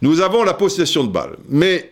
nous 0.00 0.20
avons 0.20 0.42
la 0.42 0.54
possession 0.54 1.04
de 1.04 1.10
balles, 1.10 1.36
mais 1.48 1.91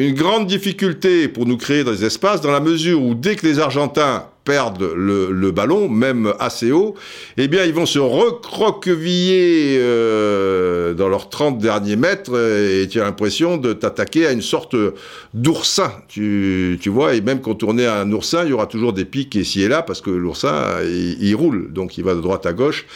une 0.00 0.14
grande 0.14 0.46
difficulté 0.46 1.28
pour 1.28 1.46
nous 1.46 1.58
créer 1.58 1.84
des 1.84 2.04
espaces 2.04 2.40
dans 2.40 2.50
la 2.50 2.60
mesure 2.60 3.02
où 3.02 3.14
dès 3.14 3.36
que 3.36 3.46
les 3.46 3.58
Argentins 3.58 4.24
perdent 4.44 4.90
le, 4.96 5.50
ballon, 5.50 5.88
même 5.90 6.32
assez 6.40 6.72
haut, 6.72 6.94
eh 7.36 7.46
bien 7.46 7.64
ils 7.66 7.74
vont 7.74 7.84
se 7.84 7.98
recroqueviller 7.98 9.76
euh, 9.78 10.94
dans 10.94 11.08
leurs 11.08 11.28
30 11.28 11.58
derniers 11.58 11.96
mètres 11.96 12.34
et 12.34 12.88
tu 12.88 13.00
as 13.00 13.04
l'impression 13.04 13.58
de 13.58 13.74
t'attaquer 13.74 14.26
à 14.26 14.32
une 14.32 14.40
sorte 14.40 14.74
d'oursin, 15.34 15.92
tu, 16.08 16.78
vois, 16.86 17.14
et 17.14 17.20
même 17.20 17.42
quand 17.42 17.54
tournait 17.54 17.86
un 17.86 18.10
oursin, 18.10 18.44
il 18.44 18.50
y 18.50 18.52
aura 18.54 18.66
toujours 18.66 18.94
des 18.94 19.04
pics 19.04 19.34
ici 19.34 19.62
et 19.62 19.68
là 19.68 19.82
parce 19.82 20.00
que 20.00 20.10
l'oursin, 20.10 20.78
il, 20.82 21.34
roule, 21.34 21.72
donc 21.72 21.98
il 21.98 22.04
va 22.04 22.14
de 22.14 22.20
droite 22.20 22.46
à 22.46 22.54
gauche, 22.54 22.86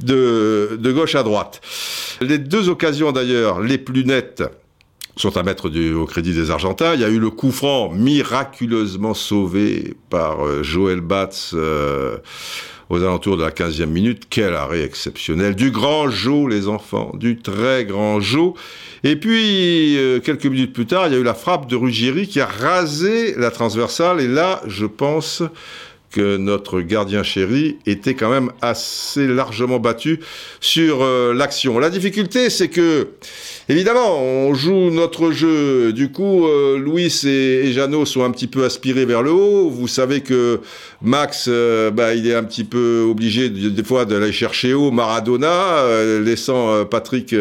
de 0.00 0.92
gauche 0.92 1.16
à 1.16 1.24
droite. 1.24 1.60
Les 2.20 2.38
deux 2.38 2.68
occasions 2.68 3.10
d'ailleurs 3.10 3.60
les 3.60 3.78
plus 3.78 4.04
nettes, 4.04 4.44
sont 5.16 5.36
à 5.36 5.42
mettre 5.42 5.70
au 5.94 6.06
crédit 6.06 6.32
des 6.32 6.50
Argentins. 6.50 6.94
Il 6.94 7.00
y 7.00 7.04
a 7.04 7.08
eu 7.08 7.18
le 7.18 7.30
coup 7.30 7.50
franc 7.50 7.90
miraculeusement 7.90 9.14
sauvé 9.14 9.94
par 10.10 10.44
euh, 10.44 10.62
Joël 10.62 11.00
Batz 11.00 11.52
euh, 11.54 12.18
aux 12.88 13.02
alentours 13.02 13.36
de 13.36 13.42
la 13.42 13.50
15e 13.50 13.86
minute. 13.86 14.24
Quel 14.30 14.54
arrêt 14.54 14.82
exceptionnel. 14.82 15.54
Du 15.54 15.70
grand 15.70 16.08
Joe, 16.08 16.50
les 16.50 16.68
enfants, 16.68 17.12
du 17.14 17.38
très 17.38 17.84
grand 17.84 18.20
Joe. 18.20 18.54
Et 19.04 19.16
puis, 19.16 19.98
euh, 19.98 20.20
quelques 20.20 20.46
minutes 20.46 20.72
plus 20.72 20.86
tard, 20.86 21.08
il 21.08 21.12
y 21.12 21.16
a 21.16 21.18
eu 21.18 21.24
la 21.24 21.34
frappe 21.34 21.68
de 21.68 21.76
Ruggieri 21.76 22.26
qui 22.26 22.40
a 22.40 22.46
rasé 22.46 23.34
la 23.36 23.50
transversale. 23.50 24.20
Et 24.20 24.28
là, 24.28 24.62
je 24.66 24.86
pense 24.86 25.42
que 26.12 26.36
notre 26.36 26.80
gardien 26.80 27.22
chéri 27.22 27.78
était 27.86 28.14
quand 28.14 28.30
même 28.30 28.52
assez 28.60 29.26
largement 29.26 29.78
battu 29.78 30.20
sur 30.60 31.02
euh, 31.02 31.32
l'action. 31.34 31.78
La 31.78 31.90
difficulté, 31.90 32.50
c'est 32.50 32.68
que, 32.68 33.08
évidemment, 33.68 34.20
on 34.20 34.54
joue 34.54 34.90
notre 34.90 35.32
jeu. 35.32 35.92
Du 35.92 36.12
coup, 36.12 36.46
euh, 36.46 36.78
Louis 36.78 37.12
et, 37.24 37.66
et, 37.66 37.72
Jeannot 37.72 38.04
sont 38.04 38.22
un 38.22 38.30
petit 38.30 38.46
peu 38.46 38.64
aspirés 38.64 39.06
vers 39.06 39.22
le 39.22 39.32
haut. 39.32 39.70
Vous 39.70 39.88
savez 39.88 40.20
que 40.20 40.60
Max, 41.00 41.46
euh, 41.48 41.90
bah, 41.90 42.14
il 42.14 42.26
est 42.28 42.34
un 42.34 42.44
petit 42.44 42.64
peu 42.64 43.06
obligé 43.08 43.48
des 43.48 43.82
fois 43.82 44.04
d'aller 44.04 44.32
chercher 44.32 44.74
haut 44.74 44.90
Maradona, 44.90 45.84
laissant 46.20 46.84
Patrick 46.84 47.34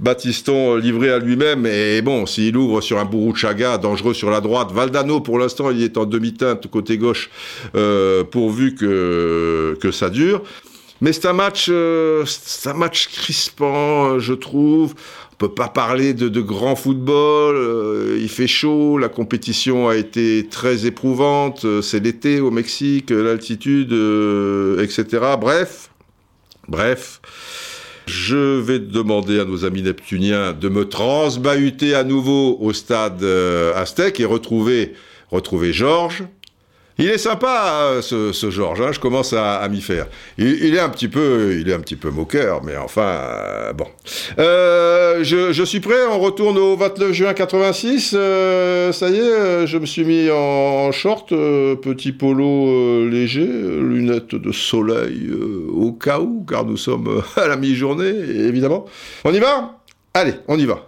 Battiston 0.00 0.76
livré 0.76 1.10
à 1.10 1.18
lui-même. 1.18 1.66
Et 1.66 2.02
bon, 2.02 2.26
s'il 2.26 2.56
ouvre 2.56 2.80
sur 2.80 2.98
un 2.98 3.04
Bourou-Chaga, 3.04 3.78
dangereux 3.78 4.14
sur 4.14 4.30
la 4.30 4.40
droite, 4.40 4.72
Valdano, 4.72 5.20
pour 5.20 5.38
l'instant, 5.38 5.70
il 5.70 5.82
est 5.82 5.96
en 5.96 6.04
demi-teinte 6.04 6.66
côté 6.66 6.98
gauche. 6.98 7.30
Euh, 7.76 8.24
pourvu 8.24 8.74
que, 8.74 9.76
que 9.80 9.90
ça 9.90 10.08
dure. 10.08 10.42
Mais 11.02 11.12
c'est 11.12 11.26
un 11.26 11.34
match, 11.34 11.66
euh, 11.68 12.24
c'est 12.24 12.70
un 12.70 12.74
match 12.74 13.08
crispant, 13.08 14.18
je 14.18 14.32
trouve. 14.32 14.94
On 15.32 15.36
peut 15.36 15.52
pas 15.52 15.68
parler 15.68 16.14
de, 16.14 16.30
de 16.30 16.40
grand 16.40 16.74
football. 16.74 17.54
Euh, 17.54 18.18
il 18.18 18.30
fait 18.30 18.46
chaud, 18.46 18.96
la 18.96 19.10
compétition 19.10 19.88
a 19.88 19.96
été 19.96 20.46
très 20.50 20.86
éprouvante. 20.86 21.66
C'est 21.82 22.02
l'été 22.02 22.40
au 22.40 22.50
Mexique, 22.50 23.10
l'altitude, 23.10 23.92
etc. 24.80 25.04
Bref, 25.38 25.90
bref. 26.68 27.20
Je 28.06 28.60
vais 28.60 28.78
demander 28.78 29.40
à 29.40 29.44
nos 29.44 29.66
amis 29.66 29.82
neptuniens 29.82 30.54
de 30.54 30.68
me 30.70 30.88
transbahuter 30.88 31.94
à 31.94 32.04
nouveau 32.04 32.56
au 32.58 32.72
stade 32.72 33.22
Aztec 33.74 34.18
et 34.20 34.24
retrouver, 34.24 34.94
retrouver 35.30 35.74
Georges, 35.74 36.22
il 36.98 37.10
est 37.10 37.18
sympa, 37.18 37.98
ce, 38.00 38.32
ce 38.32 38.50
Georges. 38.50 38.80
Hein, 38.80 38.92
je 38.92 39.00
commence 39.00 39.32
à, 39.32 39.66
m'y 39.68 39.80
faire. 39.80 40.06
Il, 40.38 40.74
est 40.74 40.80
un 40.80 40.88
petit 40.88 41.08
peu, 41.08 41.56
il 41.60 41.68
est 41.68 41.74
un 41.74 41.80
petit 41.80 41.96
peu 41.96 42.10
moqueur, 42.10 42.62
mais 42.64 42.76
enfin, 42.76 43.02
euh, 43.02 43.72
bon. 43.72 43.86
Euh, 44.38 45.22
je, 45.22 45.64
suis 45.64 45.80
prêt. 45.80 46.06
On 46.10 46.18
retourne 46.18 46.58
au 46.58 46.76
29 46.76 47.12
juin 47.12 47.34
86. 47.34 48.14
Euh, 48.16 48.92
ça 48.92 49.10
y 49.10 49.16
est, 49.16 49.66
je 49.66 49.78
me 49.78 49.86
suis 49.86 50.04
mis 50.04 50.30
en, 50.30 50.92
short, 50.92 51.32
euh, 51.32 51.76
petit 51.76 52.12
polo 52.12 52.68
euh, 52.68 53.08
léger, 53.08 53.46
lunettes 53.46 54.34
de 54.34 54.52
soleil 54.52 55.30
au 55.72 55.92
cas 55.92 56.20
où, 56.20 56.44
car 56.48 56.64
nous 56.64 56.76
sommes 56.76 57.22
à 57.36 57.46
la 57.46 57.56
mi-journée, 57.56 58.08
évidemment. 58.08 58.86
On 59.24 59.32
y 59.32 59.38
va? 59.38 59.78
Allez, 60.14 60.34
on 60.48 60.58
y 60.58 60.64
va. 60.64 60.86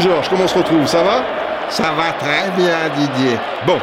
Georges, 0.00 0.28
comment 0.28 0.44
on 0.44 0.48
se 0.48 0.58
retrouve? 0.58 0.86
Ça 0.86 1.02
va? 1.02 1.24
Ça 1.68 1.92
va 1.92 2.12
très 2.12 2.50
bien, 2.56 2.88
Didier. 2.96 3.36
Bon, 3.66 3.78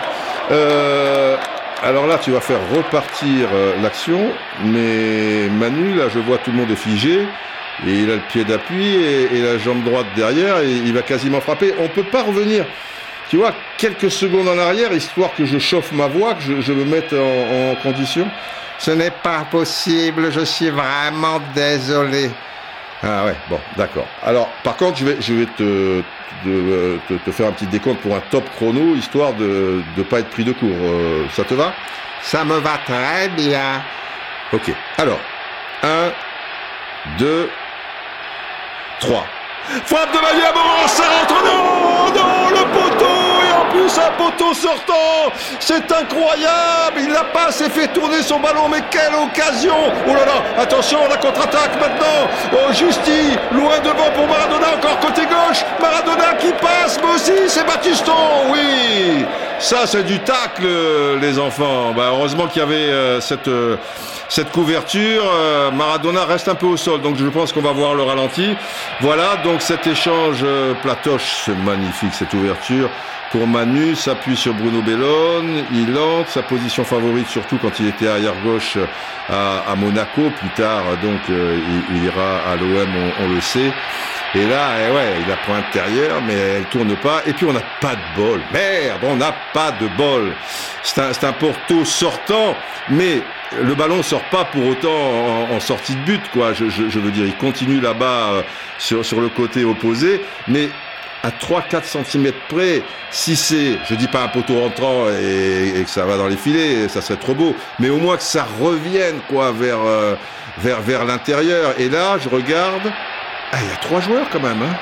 euh, 0.52 1.38
alors 1.84 2.08
là, 2.08 2.18
tu 2.18 2.32
vas 2.32 2.40
faire 2.40 2.60
repartir 2.76 3.50
euh, 3.54 3.74
l'action, 3.82 4.20
mais 4.64 5.48
Manu, 5.50 5.94
là, 5.94 6.06
je 6.10 6.20
vois 6.20 6.38
tout 6.40 6.52
le 6.52 6.58
monde 6.58 6.72
est 6.72 6.76
figé. 6.76 7.22
Et 7.86 8.00
il 8.00 8.12
a 8.12 8.16
le 8.16 8.22
pied 8.30 8.44
d'appui 8.44 8.96
et, 8.96 9.42
la 9.42 9.58
jambe 9.58 9.84
droite 9.84 10.06
derrière 10.16 10.60
et 10.60 10.70
il 10.72 10.94
va 10.94 11.02
quasiment 11.02 11.40
frapper. 11.40 11.74
On 11.80 11.88
peut 11.88 12.04
pas 12.04 12.24
revenir, 12.24 12.66
tu 13.30 13.38
vois, 13.38 13.54
quelques 13.78 14.12
secondes 14.12 14.48
en 14.48 14.58
arrière, 14.58 14.94
histoire 14.94 15.34
que 15.34 15.46
je 15.46 15.58
chauffe 15.58 15.92
ma 15.92 16.08
voix, 16.08 16.36
que 16.36 16.62
je, 16.62 16.74
me 16.74 16.84
mette 16.84 17.14
en, 17.14 17.76
condition. 17.82 18.28
Ce 18.78 18.92
n'est 18.92 19.12
pas 19.12 19.46
possible, 19.50 20.32
je 20.32 20.42
suis 20.42 20.70
vraiment 20.70 21.40
désolé. 21.56 22.30
Ah 23.04 23.26
ouais, 23.26 23.36
bon, 23.50 23.60
d'accord. 23.78 24.06
Alors, 24.24 24.48
par 24.64 24.76
contre, 24.78 24.98
je 24.98 25.06
vais, 25.06 25.18
je 25.20 25.34
vais 25.34 25.46
te, 25.58 26.04
te, 26.44 27.32
faire 27.32 27.48
un 27.48 27.52
petit 27.52 27.66
décompte 27.66 28.00
pour 28.02 28.16
un 28.16 28.22
top 28.30 28.44
chrono, 28.56 28.96
histoire 28.96 29.34
de 29.34 29.82
ne 29.98 30.04
pas 30.04 30.20
être 30.20 30.30
pris 30.30 30.44
de 30.44 30.52
court. 30.52 30.70
Euh, 30.70 31.26
ça 31.34 31.44
te 31.44 31.56
va? 31.56 31.74
Ça 32.22 32.46
me 32.46 32.58
va 32.58 32.78
très 32.86 33.30
bien. 33.30 33.82
Ok. 34.54 34.72
Alors, 35.00 35.20
1, 35.82 36.12
2, 37.18 37.50
3. 39.00 39.26
Frappe 39.86 40.12
de 40.12 40.18
Amoros, 40.18 40.88
ça 40.88 41.04
rentre, 41.04 41.44
non, 41.44 41.71
un 44.00 44.12
poteau 44.18 44.54
sortant, 44.54 45.32
c'est 45.60 45.92
incroyable, 45.92 47.00
il 47.00 47.10
la 47.12 47.24
passe 47.26 47.62
et 47.62 47.70
fait 47.70 47.88
tourner 47.88 48.22
son 48.22 48.40
ballon, 48.40 48.68
mais 48.70 48.82
quelle 48.90 49.14
occasion 49.14 49.76
Oh 50.08 50.14
là 50.14 50.26
là, 50.26 50.62
attention, 50.62 51.00
la 51.10 51.18
contre-attaque 51.18 51.80
maintenant, 51.80 52.30
oh 52.54 52.72
Justi, 52.74 53.38
loin 53.52 53.80
devant 53.80 54.12
pour 54.16 54.28
Maradona, 54.28 54.76
encore 54.76 55.00
côté 55.00 55.24
gauche, 55.24 55.64
Maradona 55.80 56.34
qui 56.40 56.52
passe, 56.54 57.00
mais 57.02 57.16
aussi 57.16 57.50
c'est 57.50 57.66
Batiston, 57.66 58.52
oui 58.52 59.26
ça, 59.62 59.86
c'est 59.86 60.04
du 60.04 60.20
tacle, 60.20 60.68
les 61.22 61.38
enfants. 61.38 61.94
Bah, 61.96 62.06
heureusement 62.08 62.48
qu'il 62.48 62.62
y 62.62 62.66
avait 62.66 62.74
euh, 62.74 63.22
cette, 63.22 63.48
euh, 63.48 63.78
cette 64.28 64.52
couverture. 64.52 65.24
Euh, 65.24 65.70
Maradona 65.70 66.26
reste 66.26 66.48
un 66.48 66.56
peu 66.56 66.66
au 66.66 66.78
sol, 66.78 67.00
donc 67.02 67.16
je 67.18 67.28
pense 67.28 67.54
qu'on 67.54 67.62
va 67.62 67.72
voir 67.72 67.94
le 67.94 68.02
ralenti. 68.02 68.56
Voilà, 69.02 69.38
donc 69.44 69.62
cet 69.62 69.86
échange 69.86 70.44
Platoche, 70.82 71.44
c'est 71.46 71.56
magnifique 71.56 72.12
cette 72.14 72.34
ouverture. 72.34 72.90
Pour 73.32 73.48
Manu, 73.48 73.96
s'appuie 73.96 74.36
sur 74.36 74.54
Bruno 74.54 74.82
Bellone, 74.82 75.64
il 75.72 75.98
entre, 75.98 76.30
sa 76.30 76.44
position 76.44 76.84
favorite 76.84 77.28
surtout 77.28 77.58
quand 77.62 77.80
il 77.80 77.88
était 77.88 78.08
arrière 78.08 78.34
gauche 78.44 78.78
à, 79.30 79.74
Monaco, 79.78 80.30
plus 80.38 80.50
tard 80.50 80.84
donc 81.02 81.22
il, 81.30 82.04
ira 82.04 82.40
à 82.52 82.58
l'OM, 82.58 82.90
on, 83.22 83.34
le 83.34 83.40
sait. 83.40 83.72
Et 84.36 84.46
là, 84.46 84.72
eh 84.86 84.92
ouais, 84.92 85.14
il 85.26 85.32
a 85.32 85.38
point 85.46 85.60
intérieur, 85.60 86.22
mais 86.28 86.34
elle 86.34 86.66
tourne 86.66 86.94
pas. 86.98 87.22
Et 87.26 87.32
puis 87.32 87.46
on 87.46 87.54
n'a 87.54 87.64
pas 87.80 87.96
de 87.96 88.22
bol. 88.22 88.42
Merde, 88.52 89.00
on 89.04 89.16
n'a 89.16 89.34
pas 89.54 89.72
de 89.72 89.88
bol. 89.98 90.34
C'est 90.84 91.00
un, 91.00 91.30
un, 91.30 91.34
Porto 91.34 91.86
sortant, 91.86 92.56
mais 92.90 93.22
le 93.62 93.76
ballon 93.76 94.04
sort 94.04 94.24
pas 94.30 94.46
pour 94.46 94.66
autant 94.66 95.50
en, 95.52 95.60
sortie 95.62 95.96
de 95.96 96.02
but, 96.02 96.22
quoi. 96.34 96.54
Je, 96.54 96.66
veux 96.66 97.12
dire, 97.12 97.26
il 97.26 97.36
continue 97.36 97.80
là-bas 97.80 98.06
euh, 98.32 98.42
sur, 98.78 99.06
sur 99.06 99.22
le 99.22 99.30
côté 99.30 99.64
opposé, 99.64 100.22
mais 100.48 100.70
à 101.24 101.30
3-4 101.30 102.04
cm 102.04 102.32
près, 102.50 102.82
si 103.12 103.36
c'est, 103.36 103.78
je 103.88 103.96
dis 103.96 104.08
pas 104.08 104.24
un 104.24 104.28
poteau 104.28 104.60
rentrant 104.60 105.08
et, 105.10 105.84
que 105.84 105.90
ça 105.90 106.06
va 106.06 106.18
dans 106.18 106.28
les 106.28 106.38
filets, 106.38 106.88
ça 106.88 107.02
serait 107.02 107.20
trop 107.20 107.36
beau, 107.36 107.56
mais 107.80 107.90
au 107.90 107.98
moins 107.98 108.18
que 108.18 108.24
ça 108.24 108.46
revienne, 108.60 109.20
quoi, 109.30 109.52
vers, 109.52 109.80
euh, 109.86 110.16
vers, 110.58 110.82
vers 110.82 111.06
l'intérieur. 111.06 111.74
Et 111.80 111.90
là, 111.90 112.18
je 112.18 112.30
regarde, 112.30 112.92
ah, 113.52 113.58
il 113.62 113.70
y 113.70 113.74
a 113.74 113.78
trois 113.78 114.00
joueurs 114.00 114.30
quand 114.32 114.42
même, 114.42 114.62
hein 114.62 114.76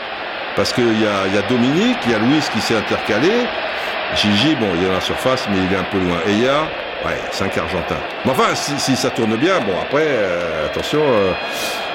Parce 0.55 0.71
qu'il 0.71 1.01
y 1.01 1.05
a, 1.05 1.27
y 1.33 1.37
a 1.37 1.41
Dominique, 1.49 1.97
il 2.05 2.11
y 2.11 2.15
a 2.15 2.19
Louis 2.19 2.41
qui 2.53 2.61
s'est 2.61 2.77
intercalé. 2.77 3.31
Gigi, 4.15 4.55
bon, 4.55 4.67
il 4.75 4.83
est 4.83 4.87
dans 4.87 4.93
la 4.93 5.01
surface, 5.01 5.47
mais 5.51 5.57
il 5.57 5.73
est 5.73 5.77
un 5.77 5.83
peu 5.83 5.99
loin. 5.99 6.17
Et 6.27 6.31
il 6.31 6.43
y 6.43 6.47
a, 6.47 6.67
ouais, 7.05 7.17
cinq 7.31 7.57
Argentins. 7.57 7.99
Mais 8.25 8.31
enfin, 8.31 8.55
si, 8.55 8.79
si 8.79 8.95
ça 8.95 9.09
tourne 9.09 9.35
bien, 9.35 9.59
bon, 9.59 9.73
après, 9.81 10.05
euh, 10.07 10.65
attention, 10.67 11.01
euh, 11.01 11.31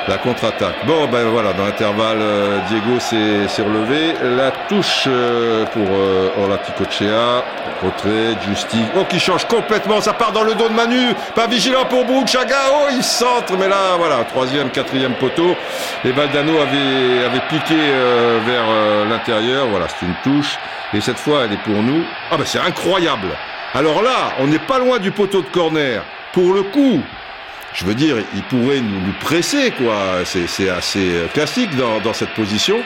la 0.06 0.18
contre-attaque. 0.18 0.84
Bon, 0.86 1.06
ben 1.06 1.24
voilà, 1.28 1.52
dans 1.54 1.64
l'intervalle, 1.64 2.18
euh, 2.20 2.58
Diego 2.68 3.00
s'est 3.00 3.62
relevé. 3.62 4.14
La 4.36 4.50
touche 4.68 5.08
pour 5.72 5.88
euh, 5.90 6.28
Orlaticochea. 6.38 7.42
Retrait, 7.82 8.36
Justi. 8.46 8.82
Oh, 8.96 9.04
qui 9.08 9.18
change 9.18 9.46
complètement. 9.46 10.00
Ça 10.00 10.12
part 10.12 10.32
dans 10.32 10.42
le 10.42 10.54
dos 10.54 10.68
de 10.68 10.74
Manu. 10.74 11.14
Pas 11.34 11.46
vigilant 11.46 11.84
pour 11.86 12.04
Chaga. 12.26 12.56
Oh, 12.72 12.86
il 12.90 13.02
centre. 13.02 13.56
Mais 13.58 13.68
là, 13.68 13.96
voilà, 13.98 14.24
troisième, 14.24 14.70
quatrième 14.70 15.14
poteau. 15.14 15.56
Et 16.04 16.12
Valdano 16.12 16.52
avait, 16.52 17.24
avait 17.24 17.42
piqué 17.48 17.76
vers 18.46 19.06
l'intérieur. 19.08 19.66
Voilà, 19.68 19.86
c'est 19.88 20.06
une 20.06 20.14
touche. 20.22 20.58
Et 20.92 21.00
cette 21.00 21.18
fois, 21.18 21.44
elle 21.44 21.52
est 21.54 21.62
pour 21.62 21.82
nous. 21.82 22.04
Ah 22.30 22.36
ben 22.36 22.44
c'est 22.46 22.60
incroyable. 22.60 23.28
Alors 23.74 24.02
là, 24.02 24.34
on 24.38 24.46
n'est 24.46 24.60
pas 24.60 24.78
loin 24.78 25.00
du 25.00 25.10
poteau 25.10 25.42
de 25.42 25.48
corner. 25.48 26.04
Pour 26.32 26.54
le 26.54 26.62
coup, 26.62 27.02
je 27.74 27.84
veux 27.84 27.96
dire, 27.96 28.16
il 28.32 28.42
pourrait 28.44 28.80
nous, 28.80 29.12
presser, 29.20 29.72
quoi. 29.72 30.24
C'est 30.24 30.68
assez 30.68 31.10
classique 31.32 31.70
dans, 31.76 32.12
cette 32.12 32.34
position. 32.34 32.76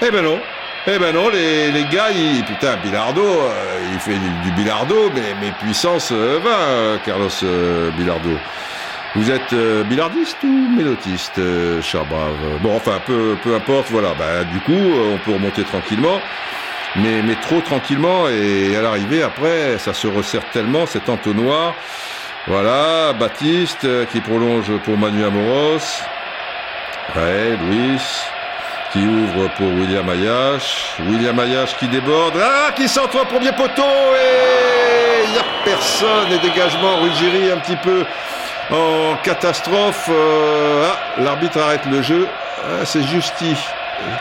Eh 0.00 0.10
ben 0.10 0.24
non. 0.24 0.38
Eh 0.86 0.98
ben 0.98 1.12
non, 1.14 1.28
les, 1.28 1.70
les 1.70 1.84
gars, 1.84 2.10
ils, 2.10 2.42
putain, 2.44 2.76
Bilardo, 2.82 3.20
euh, 3.20 3.90
il 3.92 3.98
fait 3.98 4.16
du, 4.42 4.50
Bilardo, 4.52 5.10
mais, 5.14 5.34
mais 5.38 5.52
puissance 5.60 6.10
euh, 6.12 6.38
va, 6.42 6.50
euh, 6.50 6.96
Carlos 7.04 7.28
Bilardo. 7.98 8.30
Vous 9.14 9.30
êtes 9.30 9.54
bilardiste 9.88 10.36
ou 10.44 10.68
mélotiste, 10.76 11.40
cher 11.82 12.04
brave 12.04 12.36
Bon, 12.62 12.76
enfin, 12.76 13.00
peu, 13.04 13.36
peu 13.42 13.54
importe, 13.54 13.88
voilà. 13.90 14.14
Bah, 14.18 14.44
du 14.44 14.60
coup, 14.60 14.72
on 14.72 15.18
peut 15.18 15.32
remonter 15.32 15.64
tranquillement 15.64 16.20
mais, 16.96 17.22
trop 17.42 17.60
tranquillement. 17.60 18.28
Et 18.28 18.76
à 18.76 18.82
l'arrivée, 18.82 19.22
après, 19.22 19.78
ça 19.78 19.94
se 19.94 20.06
resserre 20.06 20.48
tellement, 20.52 20.86
cet 20.86 21.08
entonnoir. 21.08 21.74
Voilà, 22.46 23.12
Baptiste 23.12 23.84
euh, 23.84 24.06
qui 24.06 24.20
prolonge 24.20 24.72
pour 24.84 24.96
Manu 24.96 25.24
Amoros. 25.24 26.02
Ouais, 27.14 27.56
Luis 27.70 28.00
qui 28.92 29.00
ouvre 29.00 29.50
pour 29.56 29.66
William 29.66 30.08
Ayash. 30.08 30.94
William 31.06 31.38
Ayash 31.38 31.76
qui 31.76 31.88
déborde. 31.88 32.40
Ah, 32.40 32.72
qui 32.72 32.88
centre 32.88 33.20
au 33.20 33.24
premier 33.26 33.52
poteau 33.52 33.82
et 33.82 35.24
il 35.26 35.32
n'y 35.32 35.38
a 35.38 35.44
personne. 35.64 36.32
Et 36.32 36.38
dégagement, 36.38 36.96
Ruggieri 37.02 37.50
un 37.50 37.58
petit 37.58 37.76
peu 37.76 38.04
en 38.70 39.16
catastrophe. 39.22 40.08
Euh, 40.08 40.90
ah, 40.90 41.20
l'arbitre 41.20 41.58
arrête 41.58 41.84
le 41.90 42.02
jeu. 42.02 42.26
Ah, 42.64 42.84
c'est 42.84 43.02
Justi 43.02 43.56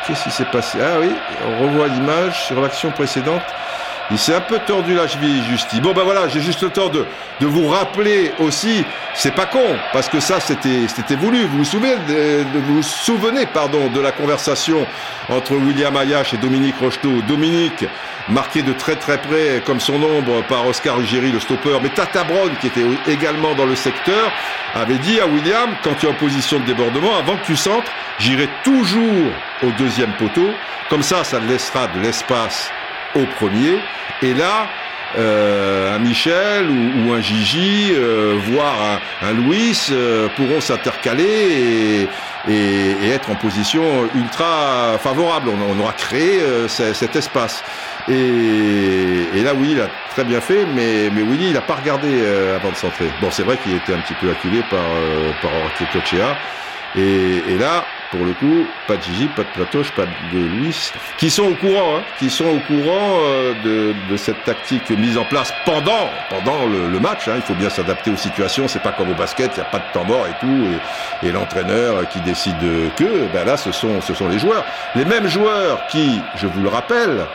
Qu'est-ce 0.05 0.23
qui 0.23 0.31
s'est 0.31 0.45
passé? 0.45 0.79
Ah 0.81 0.99
oui, 0.99 1.11
on 1.45 1.63
revoit 1.63 1.87
l'image 1.87 2.45
sur 2.45 2.61
l'action 2.61 2.91
précédente. 2.91 3.43
Il 4.09 4.17
s'est 4.17 4.33
un 4.33 4.41
peu 4.41 4.57
tordu 4.59 4.95
la 4.95 5.05
cheville, 5.05 5.43
Justi. 5.49 5.81
Bon, 5.81 5.91
ben 5.91 6.03
voilà, 6.03 6.29
j'ai 6.29 6.39
juste 6.39 6.63
le 6.63 6.69
temps 6.69 6.87
de, 6.87 7.05
de 7.41 7.45
vous 7.45 7.67
rappeler 7.67 8.31
aussi, 8.39 8.85
c'est 9.13 9.35
pas 9.35 9.45
con, 9.45 9.75
parce 9.91 10.07
que 10.07 10.21
ça, 10.21 10.39
c'était, 10.39 11.15
voulu. 11.15 11.43
Vous 11.43 11.57
vous 11.57 11.65
souvenez, 11.65 11.95
de, 12.07 12.45
vous, 12.67 12.81
souvenez, 12.81 13.45
pardon, 13.47 13.89
de 13.89 13.99
la 13.99 14.13
conversation 14.13 14.87
entre 15.27 15.55
William 15.55 15.95
Ayash 15.97 16.33
et 16.33 16.37
Dominique 16.37 16.75
Rocheteau. 16.79 17.21
Dominique, 17.27 17.83
marqué 18.29 18.61
de 18.61 18.71
très 18.71 18.95
très 18.95 19.17
près, 19.17 19.61
comme 19.65 19.81
son 19.81 20.01
ombre, 20.01 20.41
par 20.47 20.65
Oscar 20.65 21.01
Ugiri, 21.01 21.33
le 21.33 21.41
stopper, 21.41 21.77
mais 21.83 21.89
Tata 21.89 22.23
Brown, 22.23 22.51
qui 22.61 22.67
était 22.67 22.85
également 23.07 23.55
dans 23.55 23.65
le 23.65 23.75
secteur, 23.75 24.31
avait 24.73 24.99
dit 24.99 25.19
à 25.19 25.27
William, 25.27 25.71
quand 25.83 25.95
tu 25.99 26.05
es 26.05 26.09
en 26.09 26.13
position 26.13 26.61
de 26.61 26.65
débordement, 26.65 27.17
avant 27.17 27.35
que 27.35 27.45
tu 27.45 27.57
centres, 27.57 27.91
j'irai 28.19 28.47
toujours 28.63 29.33
au 29.63 29.71
deuxième 29.77 30.13
poteau, 30.13 30.49
comme 30.89 31.03
ça, 31.03 31.25
ça 31.25 31.39
laissera 31.41 31.87
de 31.87 31.99
l'espace 31.99 32.71
au 33.17 33.25
premier. 33.37 33.79
Et 34.21 34.33
là, 34.33 34.67
euh, 35.17 35.95
un 35.95 35.99
Michel 35.99 36.69
ou, 36.69 37.13
un 37.13 37.21
Gigi, 37.21 37.91
euh, 37.93 38.37
voire 38.51 38.99
un, 39.21 39.33
Louis, 39.33 39.77
euh, 39.91 40.27
pourront 40.35 40.59
s'intercaler 40.59 42.07
et, 42.49 43.09
être 43.09 43.29
en 43.29 43.35
position 43.35 43.83
ultra 44.15 44.97
favorable. 44.99 45.49
On, 45.49 45.79
aura 45.79 45.93
créé 45.93 46.39
cet 46.67 47.15
espace. 47.15 47.63
Et, 48.07 49.43
là, 49.43 49.53
oui, 49.53 49.69
il 49.71 49.81
a 49.81 49.87
très 50.11 50.23
bien 50.23 50.39
fait, 50.39 50.65
mais, 50.65 51.09
mais 51.13 51.21
Willy, 51.23 51.47
il 51.47 51.53
n'a 51.53 51.61
pas 51.61 51.75
regardé 51.75 52.07
avant 52.55 52.71
de 52.71 52.75
centrer. 52.75 53.07
Bon, 53.21 53.29
c'est 53.31 53.43
vrai 53.43 53.57
qu'il 53.57 53.75
était 53.75 53.93
un 53.93 53.99
petit 53.99 54.13
peu 54.13 54.29
acculé 54.29 54.61
par, 54.69 54.85
par 55.41 55.51
Orticochea. 55.65 56.37
Et, 56.95 57.43
et 57.49 57.57
là, 57.57 57.83
pour 58.11 58.25
le 58.25 58.33
coup, 58.33 58.65
pas 58.87 58.97
de 58.97 59.01
Gigi, 59.03 59.27
pas 59.35 59.43
de 59.43 59.49
Platoche, 59.49 59.91
pas 59.91 60.05
de 60.05 60.37
Luis, 60.37 60.91
qui 61.17 61.29
sont 61.29 61.43
au 61.43 61.55
courant, 61.55 61.97
hein, 61.97 62.01
qui 62.19 62.29
sont 62.29 62.45
au 62.45 62.59
courant 62.59 63.19
euh, 63.25 63.93
de, 64.09 64.17
cette 64.17 64.43
tactique 64.45 64.89
mise 64.89 65.17
en 65.17 65.25
place 65.25 65.53
pendant, 65.65 66.09
pendant 66.29 66.65
le, 66.65 66.99
match. 66.99 67.27
Hein. 67.27 67.33
Il 67.35 67.41
faut 67.41 67.53
bien 67.53 67.69
s'adapter 67.69 68.09
aux 68.11 68.17
situations. 68.17 68.67
C'est 68.67 68.81
pas 68.81 68.91
comme 68.91 69.11
au 69.11 69.15
basket, 69.15 69.51
il 69.55 69.59
n'y 69.59 69.65
a 69.65 69.69
pas 69.69 69.79
de 69.79 69.93
temps 69.93 70.05
et 70.07 70.39
tout, 70.39 70.67
et, 71.23 71.27
et 71.27 71.31
l'entraîneur 71.31 72.07
qui 72.09 72.19
décide 72.21 72.55
que, 72.95 73.27
ben 73.33 73.45
là, 73.45 73.57
ce 73.57 73.71
sont, 73.71 74.01
ce 74.01 74.13
sont 74.13 74.27
les 74.29 74.39
joueurs, 74.39 74.63
les 74.95 75.05
mêmes 75.05 75.27
joueurs 75.27 75.85
qui, 75.87 76.21
je 76.35 76.47
vous 76.47 76.61
le 76.61 76.69
rappelle, 76.69 77.25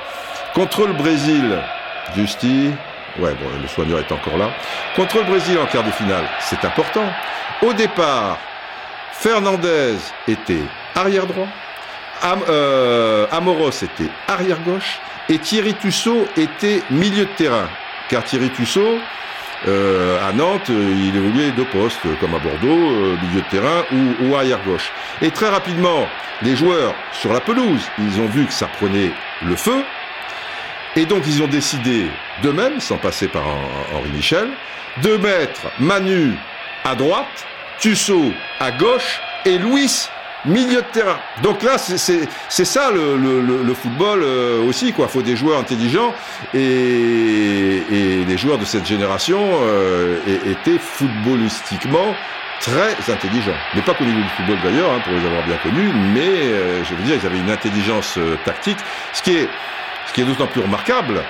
contre 0.54 0.86
le 0.86 0.92
Brésil, 0.94 1.58
Justi, 2.16 2.70
ouais, 3.18 3.34
bon, 3.34 3.46
le 3.60 3.68
soigneur 3.68 4.00
est 4.00 4.12
encore 4.12 4.36
là, 4.38 4.50
contre 4.96 5.18
le 5.18 5.24
Brésil 5.24 5.58
en 5.58 5.66
quart 5.66 5.84
de 5.84 5.90
finale, 5.90 6.24
c'est 6.40 6.64
important. 6.64 7.04
Au 7.62 7.72
départ, 7.72 8.38
Fernandez 9.12 9.96
était 10.26 10.62
arrière 10.94 11.26
droit. 11.26 11.48
Amoros 13.30 13.82
était 13.82 14.10
arrière 14.28 14.60
gauche 14.60 15.00
et 15.28 15.38
Thierry 15.38 15.74
Tussaud 15.74 16.26
était 16.36 16.82
milieu 16.90 17.24
de 17.24 17.30
terrain. 17.36 17.68
Car 18.08 18.24
Thierry 18.24 18.50
Tussaud, 18.50 18.98
à 19.66 20.32
Nantes, 20.32 20.68
il 20.68 21.16
évoluait 21.16 21.52
de 21.52 21.64
postes, 21.64 22.00
comme 22.20 22.34
à 22.34 22.38
Bordeaux, 22.38 23.16
milieu 23.22 23.40
de 23.40 23.48
terrain 23.50 23.84
ou, 23.92 24.26
ou 24.26 24.34
arrière 24.34 24.62
gauche. 24.64 24.90
Et 25.20 25.30
très 25.30 25.48
rapidement, 25.48 26.06
les 26.42 26.56
joueurs 26.56 26.94
sur 27.12 27.32
la 27.32 27.40
pelouse, 27.40 27.88
ils 27.98 28.20
ont 28.20 28.26
vu 28.26 28.46
que 28.46 28.52
ça 28.52 28.66
prenait 28.66 29.12
le 29.44 29.54
feu, 29.56 29.84
et 30.96 31.06
donc 31.06 31.22
ils 31.26 31.42
ont 31.42 31.46
décidé 31.46 32.06
d'eux-mêmes, 32.42 32.80
sans 32.80 32.98
passer 32.98 33.28
par 33.28 33.44
Henri 33.94 34.10
Michel, 34.12 34.48
de 35.02 35.16
mettre 35.16 35.60
Manu 35.78 36.34
à 36.84 36.94
droite, 36.94 37.46
Tussaud 37.78 38.32
à 38.60 38.70
gauche 38.70 39.20
et 39.44 39.58
Louis 39.58 40.08
milieu 40.44 40.82
de 40.82 40.86
terrain. 40.92 41.18
Donc 41.42 41.62
là, 41.62 41.78
c'est 41.78 42.64
ça 42.64 42.90
le, 42.90 43.74
football 43.74 44.22
euh, 44.22 44.66
aussi. 44.66 44.92
Il 44.96 45.08
faut 45.08 45.22
des 45.22 45.36
joueurs 45.36 45.58
intelligents 45.58 46.12
et, 46.54 46.58
et 46.58 48.24
les 48.24 48.36
joueurs 48.36 48.58
de 48.58 48.64
cette 48.64 48.86
génération 48.86 49.40
euh, 49.62 50.18
étaient 50.46 50.78
footballistiquement 50.78 52.14
très 52.60 52.94
intelligents. 53.12 53.56
Mais 53.74 53.82
pas 53.82 53.94
qu'au 53.94 54.04
niveau 54.04 54.20
du 54.20 54.28
football 54.28 54.58
d'ailleurs, 54.62 54.92
hein, 54.92 55.00
pour 55.04 55.12
les 55.12 55.26
avoir 55.26 55.44
bien 55.44 55.56
connus, 55.56 55.92
mais 56.14 56.20
euh, 56.20 56.84
je 56.84 56.94
veux 56.94 57.02
dire, 57.02 57.16
ils 57.20 57.26
avaient 57.26 57.38
une 57.38 57.50
intelligence 57.50 58.18
tactique, 58.44 58.78
ce 59.12 59.22
qui 59.22 59.36
est 59.36 59.48
ce 60.06 60.12
qui 60.12 60.20
est 60.20 60.24
d'autant 60.24 60.48
plus 60.48 60.60
remarquable 60.60 61.22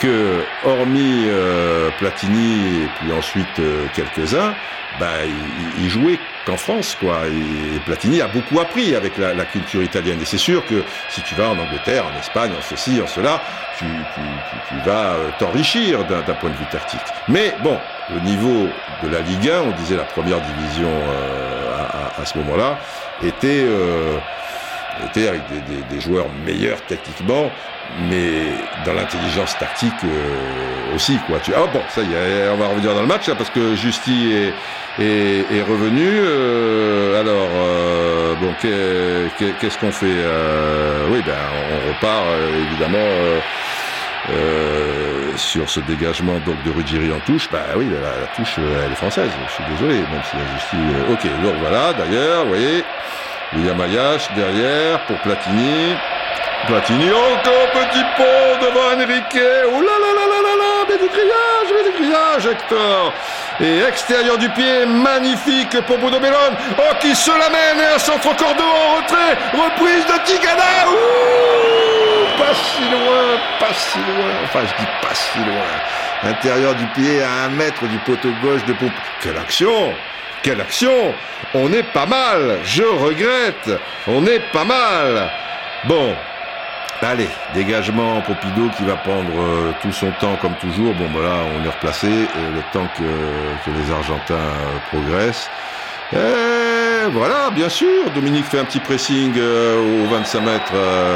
que, 0.00 0.42
hormis 0.64 1.26
euh, 1.26 1.90
Platini 1.98 2.84
et 2.84 2.88
puis 2.98 3.12
ensuite 3.12 3.58
euh, 3.58 3.86
quelques-uns, 3.94 4.54
bah, 4.98 5.06
il, 5.78 5.88
jouait 5.88 6.18
qu'en 6.46 6.56
France, 6.56 6.96
quoi. 6.98 7.20
Et 7.28 7.78
Platini 7.80 8.20
a 8.20 8.26
beaucoup 8.26 8.58
appris 8.58 8.94
avec 8.94 9.16
la, 9.18 9.44
culture 9.44 9.82
italienne. 9.82 10.20
Et 10.20 10.24
c'est 10.24 10.38
sûr 10.38 10.64
que 10.66 10.82
si 11.10 11.22
tu 11.22 11.34
vas 11.34 11.50
en 11.50 11.58
Angleterre, 11.58 12.04
en 12.06 12.18
Espagne, 12.18 12.50
en 12.58 12.62
ceci, 12.62 13.00
en 13.00 13.06
cela, 13.06 13.40
tu, 13.78 13.84
vas 14.84 15.14
euh, 15.14 15.30
t'enrichir 15.38 16.04
d'un 16.04 16.22
point 16.22 16.50
de 16.50 16.56
vue 16.56 16.66
tactique. 16.72 17.00
Mais 17.28 17.54
bon, 17.62 17.78
le 18.12 18.20
niveau 18.20 18.68
de 19.02 19.08
la 19.08 19.20
Ligue 19.20 19.48
1, 19.48 19.60
on 19.62 19.70
disait 19.72 19.96
la 19.96 20.04
première 20.04 20.40
division 20.40 20.90
à, 22.18 22.24
ce 22.24 22.36
moment-là, 22.38 22.78
était 23.22 23.64
était 25.08 25.28
avec 25.28 25.42
des, 25.48 25.60
des, 25.74 25.82
des, 25.90 26.00
joueurs 26.00 26.26
meilleurs 26.46 26.80
techniquement, 26.82 27.50
mais 28.08 28.44
dans 28.84 28.92
l'intelligence 28.92 29.56
tactique 29.58 29.92
euh, 30.04 30.94
aussi 30.94 31.18
quoi. 31.26 31.38
Tu 31.40 31.52
ah 31.54 31.66
bon 31.72 31.80
ça 31.88 32.02
y 32.02 32.12
est, 32.12 32.48
on 32.52 32.56
va 32.56 32.68
revenir 32.68 32.94
dans 32.94 33.02
le 33.02 33.06
match 33.06 33.28
là, 33.28 33.34
parce 33.34 33.50
que 33.50 33.74
Justy 33.74 34.32
est, 34.32 35.02
est, 35.02 35.44
est 35.56 35.62
revenu. 35.62 36.06
Euh, 36.06 37.20
alors 37.20 37.48
euh, 37.54 38.34
bon 38.40 38.52
qu'est-ce 38.60 39.78
qu'on 39.78 39.92
fait 39.92 40.06
euh, 40.08 41.06
Oui 41.10 41.22
ben 41.26 41.34
on 41.72 41.88
repart 41.94 42.26
euh, 42.26 42.64
évidemment. 42.70 43.40
Euh, 44.30 45.32
sur 45.36 45.68
ce 45.70 45.80
dégagement 45.80 46.38
donc 46.44 46.62
de 46.62 46.70
Ruggieri 46.70 47.10
en 47.10 47.20
touche, 47.20 47.48
bah 47.50 47.64
oui, 47.74 47.86
la, 47.90 48.20
la 48.20 48.26
touche 48.36 48.58
elle 48.58 48.92
est 48.92 48.94
française. 48.94 49.30
Je 49.48 49.52
suis 49.52 49.64
désolé, 49.72 49.94
même 49.94 50.22
si 50.30 50.36
la 50.36 50.46
justice. 50.52 50.78
ok, 51.10 51.42
donc 51.42 51.54
voilà. 51.60 51.94
D'ailleurs, 51.94 52.42
vous 52.44 52.50
voyez, 52.50 52.84
William 53.52 53.80
Ayash 53.80 54.30
derrière 54.36 55.04
pour 55.06 55.18
Platini. 55.22 55.96
Platini, 56.66 57.10
encore 57.10 57.70
petit 57.72 58.04
pont 58.16 58.58
devant 58.60 58.92
Enrique. 58.94 59.42
Oh 59.74 59.80
là 59.80 59.96
là 59.98 60.10
là 60.14 60.26
là 60.28 60.40
là 60.46 60.54
là, 60.56 60.86
mais 60.88 60.98
du 60.98 61.08
grillage, 61.08 61.68
mais 61.74 61.90
du 61.90 61.98
grillage, 61.98 62.46
Hector. 62.46 63.12
Et 63.60 63.82
extérieur 63.88 64.38
du 64.38 64.48
pied, 64.50 64.86
magnifique 64.86 65.80
pour 65.86 65.98
Bodo 65.98 66.20
Bellone. 66.20 66.56
Oh, 66.78 66.94
qui 67.00 67.14
se 67.14 67.30
l'amène 67.30 67.80
et 67.80 67.94
un 67.94 67.98
centre 67.98 68.36
cordeau 68.36 68.62
en 68.62 68.96
retrait. 68.96 69.36
Reprise 69.52 70.06
de 70.06 70.24
Tigana. 70.24 70.86
Ouh, 70.86 72.38
pas 72.38 72.54
si 72.54 72.82
loin, 72.82 73.38
pas 73.58 73.74
si 73.74 73.98
loin. 73.98 74.30
Enfin, 74.44 74.60
je 74.60 74.82
dis 74.82 74.90
pas 75.02 75.14
si 75.14 75.38
loin. 75.38 76.30
Intérieur 76.30 76.74
du 76.74 76.86
pied 76.88 77.22
à 77.22 77.46
un 77.46 77.48
mètre 77.48 77.84
du 77.86 77.98
poteau 77.98 78.30
gauche 78.42 78.64
de 78.66 78.74
Pompe. 78.74 78.92
Quelle 79.20 79.38
action! 79.38 79.92
Quelle 80.42 80.60
action 80.62 81.12
On 81.52 81.70
est 81.70 81.82
pas 81.82 82.06
mal, 82.06 82.60
je 82.64 82.82
regrette, 82.82 83.78
on 84.06 84.24
est 84.26 84.40
pas 84.52 84.64
mal. 84.64 85.30
Bon, 85.84 86.14
allez, 87.02 87.28
dégagement 87.52 88.22
Pompidou 88.22 88.70
qui 88.70 88.84
va 88.84 88.96
prendre 88.96 89.30
euh, 89.38 89.72
tout 89.82 89.92
son 89.92 90.10
temps 90.12 90.36
comme 90.40 90.54
toujours. 90.54 90.94
Bon, 90.94 91.08
voilà, 91.12 91.34
on 91.54 91.62
est 91.62 91.68
replacé, 91.68 92.06
euh, 92.06 92.54
le 92.54 92.62
temps 92.72 92.88
que, 92.96 93.02
que 93.02 93.76
les 93.76 93.92
Argentins 93.92 94.34
euh, 94.34 94.78
progressent. 94.90 95.50
Voilà, 97.12 97.50
bien 97.50 97.68
sûr, 97.68 98.10
Dominique 98.14 98.44
fait 98.44 98.60
un 98.60 98.64
petit 98.64 98.78
pressing 98.78 99.32
euh, 99.36 100.04
aux 100.04 100.14
25 100.14 100.40
mètres. 100.40 100.72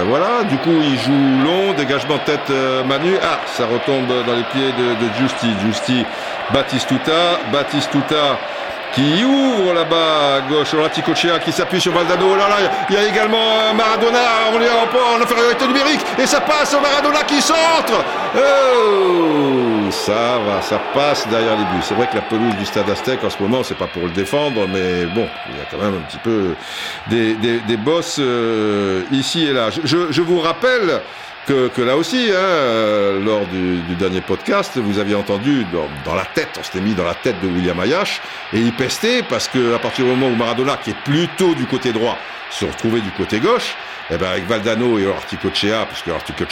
Voilà, 0.06 0.44
du 0.44 0.56
coup, 0.59 0.80
il 0.82 0.98
joue 0.98 1.44
long, 1.44 1.72
dégagement 1.74 2.18
tête 2.18 2.51
Manu. 2.86 3.16
Ah, 3.22 3.40
ça 3.46 3.66
retombe 3.66 4.09
dans 4.09 4.34
les 4.34 4.44
pieds 4.44 4.72
de, 4.72 4.94
de 4.94 5.12
Justi. 5.18 5.48
Justi, 5.64 6.05
Batistuta 6.52 7.38
qui 8.95 9.25
ouvre 9.25 9.73
là-bas 9.73 10.37
à 10.37 10.41
gauche, 10.43 10.75
Cochea 11.05 11.39
qui 11.39 11.53
s'appuie 11.53 11.81
sur 11.81 11.93
Valdano. 11.93 12.27
Oh 12.33 12.37
là 12.37 12.49
là, 12.49 12.57
il 12.89 12.95
y 12.95 12.99
a 12.99 13.05
également 13.05 13.75
Maradona 13.75 14.19
on 14.55 14.61
est 14.61 14.71
en, 14.71 15.16
en 15.16 15.23
infériorité 15.23 15.66
numérique 15.66 16.01
et 16.19 16.27
ça 16.27 16.41
passe 16.41 16.75
au 16.75 16.81
Maradona 16.81 17.25
qui 17.25 17.41
centre. 17.41 18.05
Oh, 18.37 19.91
ça 19.91 20.39
va, 20.47 20.62
ça 20.62 20.81
passe 20.95 21.27
derrière 21.29 21.57
les 21.57 21.65
buts. 21.65 21.83
C'est 21.83 21.95
vrai 21.95 22.07
que 22.07 22.16
la 22.16 22.23
pelouse 22.23 22.55
du 22.57 22.65
Stade 22.65 22.89
Aztec 22.89 23.23
en 23.25 23.31
ce 23.31 23.43
moment, 23.43 23.62
c'est 23.62 23.77
pas 23.77 23.87
pour 23.87 24.05
le 24.05 24.11
défendre, 24.11 24.66
mais 24.69 25.07
bon, 25.07 25.29
il 25.51 25.57
y 25.57 25.61
a 25.61 25.65
quand 25.71 25.79
même 25.79 25.95
un 25.95 26.07
petit 26.09 26.19
peu 26.19 26.55
des, 27.09 27.35
des, 27.35 27.59
des 27.61 27.77
bosses 27.77 28.19
euh, 28.21 29.03
ici 29.12 29.45
et 29.45 29.53
là. 29.53 29.69
Je, 29.85 30.11
je 30.11 30.23
vous 30.23 30.41
rappelle 30.41 31.01
que, 31.47 31.83
là 31.83 31.97
aussi, 31.97 32.31
hein, 32.31 32.35
euh, 32.35 33.25
lors 33.25 33.47
du, 33.47 33.81
dernier 33.99 34.21
podcast, 34.21 34.77
vous 34.77 34.99
aviez 34.99 35.15
entendu 35.15 35.66
dans, 36.05 36.15
la 36.15 36.25
tête, 36.25 36.51
on 36.59 36.62
s'était 36.62 36.81
mis 36.81 36.95
dans 36.95 37.05
la 37.05 37.15
tête 37.15 37.41
de 37.43 37.49
William 37.49 37.79
Ayash, 37.81 38.21
et 38.53 38.59
il 38.59 38.73
pestait 38.73 39.23
parce 39.23 39.49
que 39.49 39.75
à 39.75 39.79
partir 39.79 40.05
du 40.05 40.11
moment 40.11 40.29
où 40.29 40.37
Maradona, 40.37 40.77
qui 40.77 40.91
est 40.91 41.01
plutôt 41.05 41.55
du 41.55 41.66
côté 41.66 41.93
droit, 41.93 42.19
se 42.51 42.65
retrouvait 42.65 43.01
du 43.01 43.11
côté 43.11 43.41
gauche, 43.41 43.75
eh 44.11 44.16
ben 44.16 44.29
avec 44.31 44.47
Valdano 44.47 44.99
et 44.99 45.07
Orticochea, 45.07 45.87
parce 45.87 46.03
que 46.03 46.11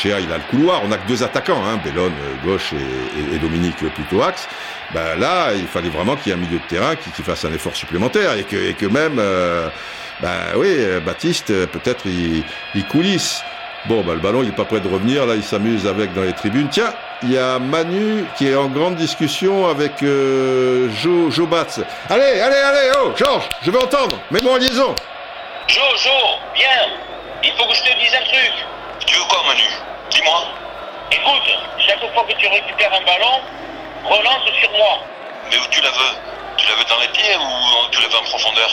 il 0.08 0.32
a 0.32 0.36
le 0.36 0.42
couloir, 0.50 0.82
on 0.84 0.90
a 0.90 0.96
que 0.96 1.06
deux 1.06 1.22
attaquants, 1.22 1.62
hein, 1.64 1.78
Bellone 1.84 2.12
gauche 2.44 2.72
et, 2.72 3.32
et, 3.32 3.36
et, 3.36 3.38
Dominique 3.38 3.76
plutôt 3.94 4.22
axe. 4.22 4.48
Ben 4.94 5.18
là, 5.18 5.52
il 5.54 5.66
fallait 5.66 5.90
vraiment 5.90 6.16
qu'il 6.16 6.32
y 6.32 6.34
ait 6.34 6.38
un 6.38 6.40
milieu 6.40 6.58
de 6.58 6.64
terrain 6.64 6.96
qui, 6.96 7.22
fasse 7.22 7.44
un 7.44 7.52
effort 7.52 7.76
supplémentaire 7.76 8.34
et 8.34 8.44
que, 8.44 8.56
et 8.56 8.88
même, 8.88 9.18
euh, 9.18 9.68
ben 10.20 10.38
oui, 10.56 10.76
Baptiste 11.04 11.66
peut-être 11.66 12.06
il, 12.06 12.42
il 12.74 12.84
coulisse. 12.86 13.42
Bon, 13.86 14.02
bah, 14.02 14.12
le 14.14 14.20
ballon, 14.20 14.42
il 14.42 14.50
n'est 14.50 14.54
pas 14.54 14.64
prêt 14.64 14.78
de 14.78 14.88
revenir. 14.88 15.26
Là, 15.26 15.34
il 15.34 15.42
s'amuse 15.42 15.88
avec 15.88 16.14
dans 16.14 16.22
les 16.22 16.32
tribunes. 16.32 16.68
Tiens, 16.70 16.94
il 17.24 17.32
y 17.32 17.38
a 17.38 17.58
Manu 17.58 18.24
qui 18.36 18.48
est 18.48 18.54
en 18.54 18.68
grande 18.68 18.94
discussion 18.94 19.68
avec 19.68 20.02
euh, 20.04 20.88
Joe, 21.02 21.32
Joe 21.32 21.48
Batz. 21.48 21.80
Allez, 22.08 22.40
allez, 22.40 22.56
allez, 22.56 22.90
oh, 23.02 23.12
Georges, 23.16 23.48
je 23.62 23.72
veux 23.72 23.82
entendre. 23.82 24.16
Mets-moi 24.30 24.52
en 24.52 24.58
liaison. 24.58 24.94
Joe, 25.66 25.82
Joe, 25.96 26.12
viens. 26.54 26.86
Il 27.42 27.50
faut 27.58 27.66
que 27.66 27.74
je 27.74 27.82
te 27.82 27.98
dise 27.98 28.14
un 28.14 28.24
truc. 28.24 28.52
Tu 29.04 29.16
veux 29.16 29.24
quoi, 29.24 29.42
Manu? 29.48 29.66
Dis-moi. 30.10 30.44
Écoute, 31.10 31.50
chaque 31.84 31.98
fois 32.14 32.24
que 32.28 32.34
tu 32.38 32.46
récupères 32.46 32.92
un 32.94 33.04
ballon, 33.04 33.40
relance 34.04 34.46
sur 34.60 34.70
moi. 34.70 34.98
Mais 35.50 35.58
où 35.58 35.66
tu 35.70 35.82
la 35.82 35.90
veux? 35.90 36.14
Tu 36.56 36.68
la 36.68 36.76
veux 36.76 36.84
dans 36.84 37.00
les 37.00 37.08
pieds 37.08 37.34
ou 37.34 37.90
tu 37.90 38.00
la 38.00 38.06
veux 38.06 38.16
en 38.16 38.30
profondeur? 38.30 38.70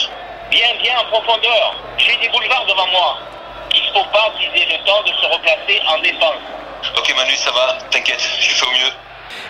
Bien, 0.52 0.68
bien 0.84 0.94
en 1.00 1.06
profondeur. 1.10 1.76
J'ai 1.98 2.16
des 2.18 2.30
boulevards 2.30 2.66
devant 2.68 2.88
moi. 2.92 3.18
Il 3.76 3.82
ne 3.82 3.94
faut 3.94 4.10
pas 4.12 4.32
qu'ils 4.38 4.62
aient 4.62 4.78
le 4.78 4.86
temps 4.86 5.02
de 5.04 5.12
se 5.14 5.26
replacer 5.26 5.82
en 5.88 6.02
défense. 6.02 6.42
Ok 6.98 7.14
Manu, 7.16 7.36
ça 7.36 7.52
va, 7.52 7.78
t'inquiète, 7.92 8.22
je 8.40 8.50
fais 8.54 8.66
au 8.66 8.72
mieux. 8.72 8.94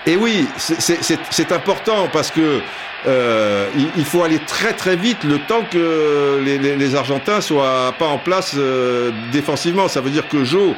Et 0.05 0.15
oui, 0.15 0.47
c'est 0.57 1.51
important 1.51 2.07
parce 2.11 2.31
que 2.31 2.61
euh, 3.07 3.69
il, 3.75 3.89
il, 3.97 4.05
faut 4.05 4.23
aller 4.23 4.39
très 4.39 4.73
très 4.73 4.95
vite 4.95 5.23
le 5.23 5.39
temps 5.39 5.63
que 5.69 6.41
les, 6.43 6.57
les, 6.57 6.75
les 6.75 6.95
Argentins 6.95 7.39
soient 7.39 7.93
pas 7.97 8.07
en 8.07 8.17
place 8.17 8.55
euh, 8.57 9.11
défensivement. 9.31 9.87
Ça 9.87 10.01
veut 10.01 10.09
dire 10.09 10.27
que 10.27 10.43
Joe 10.43 10.73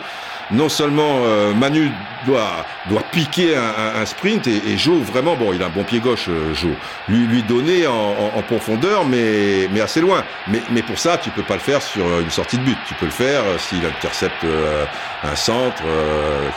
non 0.52 0.69
seulement 0.69 1.22
euh, 1.23 1.53
Manu 1.53 1.91
doit 2.26 2.65
doit 2.90 3.03
piquer 3.11 3.56
un, 3.56 4.06
sprint 4.06 4.48
et, 4.48 4.78
Joe 4.78 5.02
vraiment 5.02 5.36
bon 5.36 5.53
il 5.53 5.61
a 5.61 5.68
un 5.68 5.69
bon 5.69 5.84
pied 5.84 5.99
gauche 5.99 6.28
euh, 6.30 6.53
Joe. 6.53 6.72
Lui 7.07 7.26
lui 7.28 7.44
donner 7.44 7.88
en, 7.88 8.41
profondeur 8.48 9.06
mais 9.06 9.68
mais 9.72 9.82
assez 9.82 10.02
loin. 10.02 10.23
Mais 10.48 10.61
mais 10.72 10.82
pour 10.82 10.98
ça 10.98 11.18
tu 11.18 11.30
peux 11.30 11.44
pas 11.44 11.56
le 11.56 11.60
faire 11.60 11.82
sur 11.82 12.06
une 12.19 12.30
sortie 12.30 12.57
de 12.57 12.64
but. 12.64 12.78
Tu 12.88 12.94
peux 12.95 13.06
le 13.06 13.11
faire 13.11 13.41
euh, 13.45 13.57
s'il 13.57 13.86
intercepte 13.86 14.44
euh, 14.44 14.86
un 15.23 15.36
centre 15.36 15.84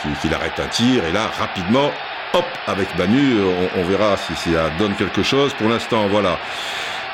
qu'il 0.03 0.31
qu 0.31 0.35
arrête 0.35 0.59
un 0.59 0.69
tir. 0.69 1.05
Et 1.05 1.13
là 1.13 1.31
rapidement 1.39 1.91
hop 2.33 2.47
avec 2.67 2.89
Manu 2.99 3.37
on, 3.77 3.85
verra 3.85 4.17
si, 4.17 4.51
ça 4.51 4.71
donne 4.79 4.95
quelque 4.97 5.23
chose. 5.23 5.53
Pour 5.55 5.69
l'instant 5.69 6.07
voilà. 6.09 6.39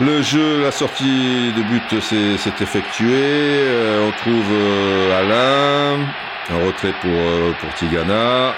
Le 0.01 0.23
jeu, 0.23 0.62
la 0.62 0.73
sortie 0.73 1.52
de 1.52 1.62
but 1.62 2.01
s'est 2.01 2.62
effectuée. 2.62 3.11
Euh, 3.12 4.09
on 4.09 4.12
trouve 4.12 4.51
euh, 4.51 5.20
Alain, 5.20 6.07
un 6.51 6.66
retrait 6.66 6.93
pour, 7.01 7.10
euh, 7.10 7.52
pour 7.60 7.72
Tigana. 7.74 8.55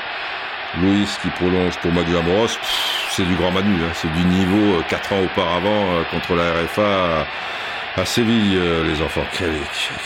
Louis 0.81 1.07
qui 1.21 1.29
prolonge 1.29 1.77
pour 1.79 1.93
Manu 1.93 2.17
Amoros. 2.17 2.59
C'est 3.11 3.25
du 3.27 3.35
grand 3.35 3.51
Manu, 3.51 3.75
hein. 3.85 3.93
c'est 3.93 4.11
du 4.13 4.25
niveau 4.25 4.83
4 4.89 5.13
ans 5.13 5.21
auparavant 5.23 6.03
contre 6.11 6.35
la 6.35 6.53
RFA 6.53 7.27
à 7.97 8.05
Séville, 8.07 8.57
euh, 8.57 8.85
les 8.85 9.03
enfants. 9.03 9.25
Quel, 9.37 9.51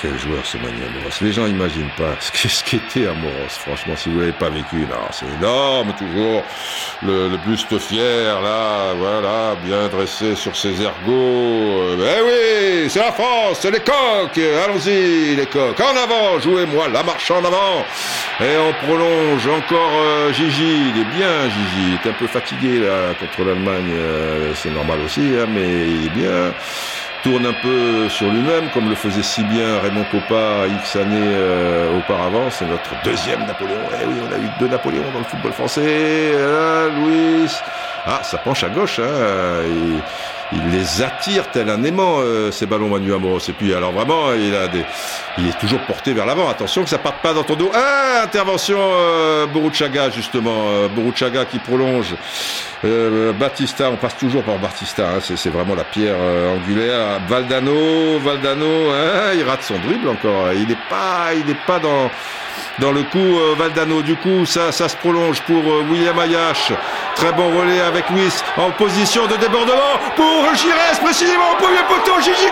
quel 0.02 0.18
joueur 0.18 0.44
ce 0.44 0.56
Manu 0.56 0.78
Amoros. 0.84 1.20
Les 1.20 1.32
gens 1.32 1.46
n'imaginent 1.46 1.90
pas 1.96 2.16
ce 2.20 2.64
qu'était 2.64 3.06
Amoros. 3.06 3.48
Franchement, 3.48 3.94
si 3.96 4.08
vous 4.08 4.18
l'avez 4.20 4.32
pas 4.32 4.50
vécu, 4.50 4.78
non, 4.90 5.06
c'est 5.12 5.26
énorme 5.38 5.92
toujours. 5.96 6.42
Le, 7.02 7.28
le 7.28 7.36
buste 7.46 7.78
fier, 7.78 8.40
là, 8.40 8.92
voilà, 8.96 9.54
bien 9.64 9.86
dressé 9.88 10.34
sur 10.34 10.56
ses 10.56 10.82
ergots. 10.82 11.06
Euh, 11.10 11.96
Eh 12.18 12.22
oui, 12.84 12.90
c'est 12.90 12.98
la 13.00 13.12
France, 13.12 13.58
c'est 13.60 13.70
les 13.70 13.80
coqs. 13.80 14.36
Allons-y, 14.64 15.36
les 15.36 15.46
coqs. 15.46 15.80
En 15.80 15.96
avant, 15.96 16.40
jouez-moi 16.40 16.88
la 16.88 17.02
marche 17.04 17.30
en 17.30 17.44
avant. 17.44 17.84
Et 18.40 18.56
on 18.58 18.72
prolonge 18.84 19.46
encore 19.46 19.92
euh, 19.94 20.32
Gigi. 20.32 20.90
Il 20.94 21.00
est 21.02 21.16
bien, 21.16 21.48
Gigi. 21.48 21.86
Il 21.86 21.94
est 22.04 22.10
un 22.10 22.14
peu 22.14 22.26
fatigué, 22.26 22.80
là, 22.80 23.14
contre 23.20 23.46
l'Allemagne. 23.48 23.92
Euh, 23.92 24.52
c'est 24.54 24.70
normal 24.70 24.98
aussi, 25.04 25.20
hein, 25.38 25.46
mais 25.48 25.86
il 25.86 26.06
est 26.06 26.10
bien 26.10 26.52
tourne 27.22 27.47
un 27.47 27.52
peu 27.52 28.09
sur 28.09 28.30
lui-même, 28.30 28.70
comme 28.72 28.88
le 28.88 28.94
faisait 28.94 29.22
si 29.22 29.43
bien 29.44 29.78
Raymond 29.80 30.05
Coppa 30.10 30.66
X 30.68 30.97
années 30.97 31.16
euh, 31.20 31.98
auparavant. 31.98 32.51
C'est 32.51 32.66
notre 32.66 32.90
deuxième 33.05 33.47
Napoléon. 33.47 33.80
Eh 34.01 34.06
oui, 34.06 34.14
on 34.28 34.32
a 34.32 34.38
eu 34.38 34.48
deux 34.59 34.68
Napoléons 34.68 35.10
dans 35.12 35.20
le 35.20 35.24
football 35.24 35.52
français. 35.52 36.32
Là, 36.32 36.88
Louis. 36.88 37.51
Ah, 38.06 38.20
ça 38.22 38.38
penche 38.38 38.62
à 38.62 38.68
gauche. 38.68 39.01
Hein. 39.01 39.10
Il 40.52 40.70
les 40.70 41.02
attire 41.02 41.51
tel 41.51 41.68
un 41.70 41.82
aimant, 41.82 42.16
euh, 42.18 42.51
ces 42.51 42.66
ballons 42.66 42.89
Manu 42.89 43.12
Amoros. 43.12 43.48
Et 43.48 43.52
puis, 43.52 43.74
alors 43.74 43.93
vraiment, 43.93 44.32
il 44.32 44.55
a 44.55 44.68
des, 44.68 44.85
il 45.39 45.48
est 45.48 45.59
toujours 45.59 45.81
porté 45.81 46.12
vers 46.12 46.27
l'avant. 46.27 46.48
Attention 46.48 46.85
que 46.85 46.90
ça 46.90 46.98
parte 46.98 47.20
pas 47.23 47.32
dans 47.32 47.43
ton 47.43 47.56
dos. 47.56 47.70
Ah, 47.74 48.23
intervention 48.23 48.78
euh, 48.81 49.47
Boruchaga, 49.47 50.10
justement. 50.10 50.66
Euh, 50.68 50.89
Boruchaga 50.89 51.44
qui 51.44 51.59
prolonge. 51.59 52.14
Euh, 52.85 53.32
Batista, 53.32 53.90
on 53.90 53.97
passe 53.97 54.16
toujours 54.16 54.43
par 54.43 54.59
Batista, 54.59 55.09
hein, 55.09 55.18
c'est, 55.20 55.36
c'est 55.36 55.51
vraiment 55.51 55.74
la 55.74 55.85
pierre 55.85 56.16
euh, 56.18 56.56
angulaire. 56.56 57.20
Valdano, 57.27 58.18
Valdano, 58.18 58.90
hein, 58.90 59.32
il 59.35 59.43
rate 59.43 59.62
son 59.62 59.78
dribble 59.78 60.09
encore. 60.09 60.52
Il 60.52 60.68
n'est 60.68 60.78
pas, 60.89 61.35
il 61.35 61.47
n'est 61.47 61.59
pas 61.66 61.78
dans 61.78 62.10
dans 62.78 62.93
le 62.93 63.03
coup 63.05 63.19
euh, 63.19 63.55
Valdano. 63.57 64.03
Du 64.03 64.16
coup, 64.16 64.45
ça, 64.47 64.73
se 64.73 64.97
prolonge 64.97 65.41
pour 65.43 65.62
euh, 65.62 65.85
William 65.91 66.19
Ayash. 66.19 66.73
Très 67.15 67.33
bon 67.33 67.59
relais 67.59 67.81
avec 67.81 68.09
Luis 68.11 68.33
en 68.57 68.70
position 68.73 69.27
de 69.27 69.37
débordement 69.37 69.99
pour 70.15 70.55
Gires 70.55 71.01
précisément 71.03 71.53
au 71.53 71.62
premier 71.62 71.83
poteau. 71.89 72.20
Gigi 72.20 72.51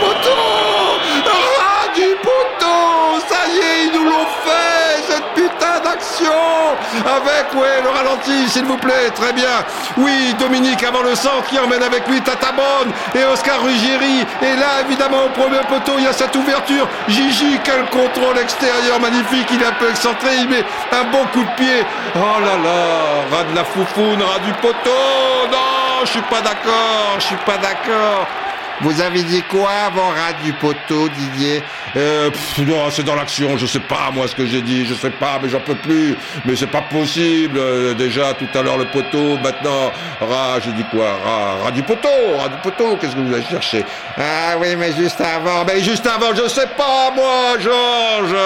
poteau, 0.00 0.69
avec 7.00 7.54
ouais 7.54 7.82
le 7.82 7.88
ralenti 7.90 8.48
s'il 8.48 8.64
vous 8.64 8.76
plaît. 8.76 9.10
Très 9.14 9.32
bien. 9.32 9.64
Oui, 9.96 10.34
Dominique 10.38 10.82
avant 10.82 11.02
le 11.02 11.14
centre 11.14 11.44
qui 11.48 11.58
emmène 11.58 11.82
avec 11.82 12.06
lui 12.08 12.20
Tatabone 12.20 12.92
et 13.14 13.24
Oscar 13.24 13.62
Ruggieri. 13.62 14.26
Et 14.42 14.56
là, 14.56 14.82
évidemment, 14.86 15.24
au 15.26 15.30
premier 15.30 15.60
poteau, 15.68 15.92
il 15.98 16.04
y 16.04 16.06
a 16.06 16.12
cette 16.12 16.34
ouverture. 16.36 16.86
Gigi, 17.08 17.58
quel 17.64 17.84
contrôle 17.86 18.38
extérieur 18.38 19.00
magnifique. 19.00 19.48
Il 19.52 19.62
est 19.62 19.66
un 19.66 19.72
peu 19.72 19.90
excentré. 19.90 20.30
Il 20.38 20.48
met 20.48 20.64
un 20.92 21.04
bon 21.04 21.24
coup 21.32 21.42
de 21.44 21.54
pied. 21.56 21.84
Oh 22.16 22.40
là 22.40 22.56
là, 22.62 23.36
ras 23.36 23.44
de 23.44 23.54
la 23.54 23.64
foufoune, 23.64 24.22
ras 24.22 24.38
du 24.40 24.52
poteau. 24.54 24.90
Non, 25.50 26.04
je 26.04 26.10
suis 26.10 26.22
pas 26.22 26.40
d'accord. 26.40 27.16
Je 27.18 27.24
suis 27.24 27.36
pas 27.46 27.56
d'accord. 27.58 28.26
Vous 28.82 29.00
avez 29.00 29.22
dit 29.24 29.42
quoi 29.42 29.68
avant 29.86 30.08
ras 30.08 30.32
du 30.42 30.52
poteau, 30.54 31.08
Didier 31.08 31.62
Euh, 31.96 32.30
pff, 32.30 32.58
non, 32.66 32.90
c'est 32.90 33.02
dans 33.02 33.14
l'action. 33.14 33.56
Je 33.58 33.66
sais 33.66 33.80
pas 33.80 34.10
moi 34.12 34.26
ce 34.26 34.34
que 34.34 34.46
j'ai 34.46 34.62
dit. 34.62 34.86
Je 34.86 34.94
sais 34.94 35.10
pas, 35.10 35.38
mais 35.42 35.48
j'en 35.48 35.60
peux 35.60 35.74
plus. 35.74 36.16
Mais 36.46 36.56
c'est 36.56 36.66
pas 36.66 36.82
possible. 36.82 37.58
Euh, 37.58 37.94
déjà 37.94 38.32
tout 38.34 38.46
à 38.54 38.62
l'heure 38.62 38.78
le 38.78 38.86
poteau. 38.86 39.36
Maintenant, 39.42 39.92
ras. 40.20 40.60
J'ai 40.64 40.72
dit 40.72 40.84
quoi 40.90 41.06
Ras, 41.24 41.64
ras 41.64 41.70
du 41.72 41.82
poteau. 41.82 42.08
Ras 42.38 42.48
du 42.48 42.56
poteau. 42.62 42.96
Qu'est-ce 42.96 43.14
que 43.16 43.20
vous 43.20 43.34
avez 43.34 43.44
cherché? 43.44 43.84
Ah 44.16 44.54
oui, 44.58 44.74
mais 44.76 44.92
juste 44.94 45.20
avant. 45.20 45.64
Mais 45.66 45.80
juste 45.82 46.06
avant, 46.06 46.34
je 46.34 46.48
sais 46.48 46.68
pas 46.76 47.10
moi, 47.14 47.58
Georges. 47.58 48.36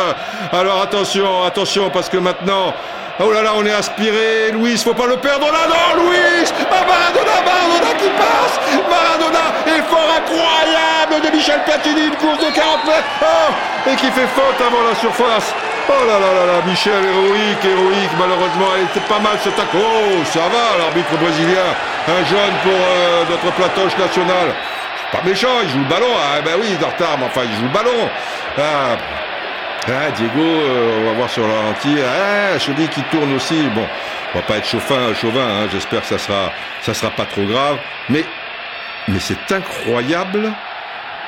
Alors 0.52 0.82
attention, 0.82 1.44
attention, 1.44 1.90
parce 1.90 2.09
que 2.09 2.16
maintenant. 2.16 2.74
Oh 3.20 3.31
là 3.31 3.43
là, 3.43 3.53
on 3.55 3.65
est 3.65 3.70
aspiré, 3.70 4.51
Louis, 4.53 4.77
faut 4.77 4.93
pas 4.93 5.07
le 5.07 5.16
perdre 5.16 5.47
là, 5.47 5.70
non, 5.70 6.03
Louis 6.03 6.19
Ah, 6.66 6.82
Maradona, 6.82 7.47
Maradona 7.47 7.95
qui 7.95 8.11
passe 8.19 8.59
Maradona, 8.91 9.55
effort 9.70 10.11
incroyable 10.19 11.23
de 11.23 11.36
Michel 11.36 11.62
Platini, 11.62 12.07
une 12.11 12.16
course 12.16 12.43
de 12.43 12.51
40 12.51 12.85
mètres, 12.85 13.07
oh, 13.23 13.89
et 13.89 13.95
qui 13.95 14.11
fait 14.11 14.27
faute 14.35 14.59
avant 14.59 14.82
la 14.82 14.97
surface. 14.99 15.55
Oh 15.86 16.05
là 16.09 16.19
là 16.19 16.31
là 16.35 16.45
là, 16.55 16.59
Michel, 16.66 17.05
héroïque, 17.07 17.62
héroïque, 17.62 18.15
malheureusement, 18.19 18.74
elle 18.74 18.91
était 18.91 19.07
pas 19.07 19.20
mal 19.20 19.39
ce 19.39 19.51
tac. 19.51 19.70
Oh, 19.78 20.19
ça 20.27 20.51
va, 20.51 20.82
l'arbitre 20.82 21.15
brésilien, 21.15 21.70
un 22.09 22.24
jeune 22.27 22.55
pour 22.66 22.74
euh, 22.74 23.31
notre 23.31 23.55
platoche 23.55 23.97
national. 23.97 24.51
Pas 25.12 25.23
méchant, 25.23 25.62
il 25.62 25.70
joue 25.70 25.78
le 25.78 25.89
ballon, 25.89 26.11
ah 26.19 26.41
ben 26.43 26.59
oui, 26.59 26.66
il 26.66 26.82
est 26.82 26.85
en 26.85 26.91
retard, 26.91 27.15
mais 27.20 27.27
enfin, 27.27 27.43
il 27.47 27.55
joue 27.55 27.70
le 27.70 27.74
ballon. 27.78 28.11
Ah, 28.59 28.99
ah, 29.86 30.11
Diego, 30.16 30.40
euh, 30.40 31.01
on 31.01 31.05
va 31.05 31.12
voir 31.12 31.31
sur 31.31 31.47
le 31.47 31.52
ralenti. 31.52 31.97
Ah, 32.01 32.59
Chevy 32.59 32.89
qui 32.89 33.02
tourne 33.11 33.35
aussi. 33.35 33.62
Bon, 33.74 33.86
on 34.35 34.39
va 34.39 34.44
pas 34.44 34.56
être 34.56 34.66
chauvin, 34.66 35.12
chauvin. 35.15 35.47
Hein, 35.47 35.69
J'espère 35.70 36.01
que 36.01 36.06
ça 36.06 36.19
sera, 36.19 36.52
ça 36.81 36.94
sera 36.94 37.11
pas 37.11 37.27
trop 37.27 37.44
grave. 37.44 37.77
Mais, 38.09 38.24
mais 39.09 39.20
c'est 39.20 39.52
incroyable. 39.52 40.52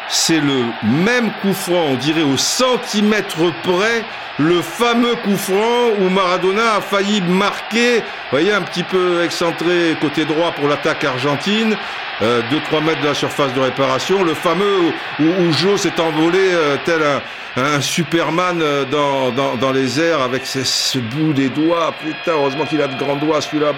C'est 0.08 0.40
le 0.40 0.64
même 0.84 1.32
coup 1.42 1.52
franc, 1.52 1.86
on 1.90 1.94
dirait 1.96 2.22
au 2.22 2.36
centimètre 2.36 3.38
près, 3.64 4.04
le 4.38 4.62
fameux 4.62 5.16
coup 5.16 5.36
franc 5.36 5.90
où 5.98 6.08
Maradona 6.08 6.76
a 6.76 6.80
failli 6.80 7.20
marquer, 7.22 8.04
voyez, 8.30 8.52
un 8.52 8.62
petit 8.62 8.84
peu 8.84 9.24
excentré 9.24 9.96
côté 10.00 10.24
droit 10.24 10.52
pour 10.52 10.68
l'attaque 10.68 11.02
argentine, 11.02 11.76
2-3 12.22 12.84
mètres 12.84 13.00
de 13.00 13.08
la 13.08 13.14
surface 13.14 13.52
de 13.54 13.60
réparation, 13.60 14.22
le 14.22 14.34
fameux 14.34 14.92
où, 15.18 15.24
où 15.24 15.52
Joe 15.52 15.80
s'est 15.80 16.00
envolé 16.00 16.38
euh, 16.52 16.76
tel 16.84 17.02
un, 17.02 17.20
un 17.56 17.80
Superman 17.80 18.60
euh, 18.60 18.84
dans, 18.84 19.30
dans, 19.56 19.72
les 19.72 20.00
airs 20.00 20.20
avec 20.20 20.44
ce, 20.46 20.62
ce 20.64 20.98
bout 20.98 21.32
des 21.32 21.48
doigts. 21.48 21.92
Putain, 22.02 22.32
heureusement 22.32 22.64
qu'il 22.66 22.80
a 22.82 22.86
de 22.88 22.98
grands 22.98 23.16
doigts, 23.16 23.40
celui-là. 23.40 23.72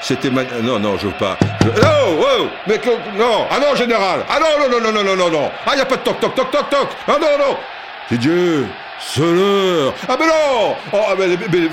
C'était 0.00 0.30
man- 0.30 0.46
Non, 0.62 0.78
non, 0.78 0.96
je 0.98 1.06
veux 1.06 1.12
pas. 1.12 1.36
Je... 1.62 1.68
Oh, 1.68 2.20
oh, 2.22 2.46
mais 2.66 2.78
que- 2.78 2.88
non, 3.18 3.46
ah 3.50 3.58
non, 3.60 3.74
général. 3.76 4.24
Ah 4.28 4.38
non, 4.40 4.68
non, 4.68 4.80
non, 4.80 4.92
non, 4.92 5.04
non, 5.04 5.16
non, 5.16 5.30
non. 5.30 5.50
Ah, 5.66 5.76
y 5.76 5.80
a 5.80 5.84
pas 5.86 5.96
de 5.96 6.02
toc, 6.02 6.18
toc, 6.20 6.34
toc, 6.34 6.50
toc, 6.50 6.70
toc. 6.70 6.88
Ah 7.06 7.16
non, 7.20 7.38
non. 7.38 7.56
Didier, 8.10 8.64
c'est. 9.00 9.22
Ah 10.08 10.16
mais 10.18 10.26
non 10.26 10.74
oh, 10.92 10.96
ah, 11.08 11.14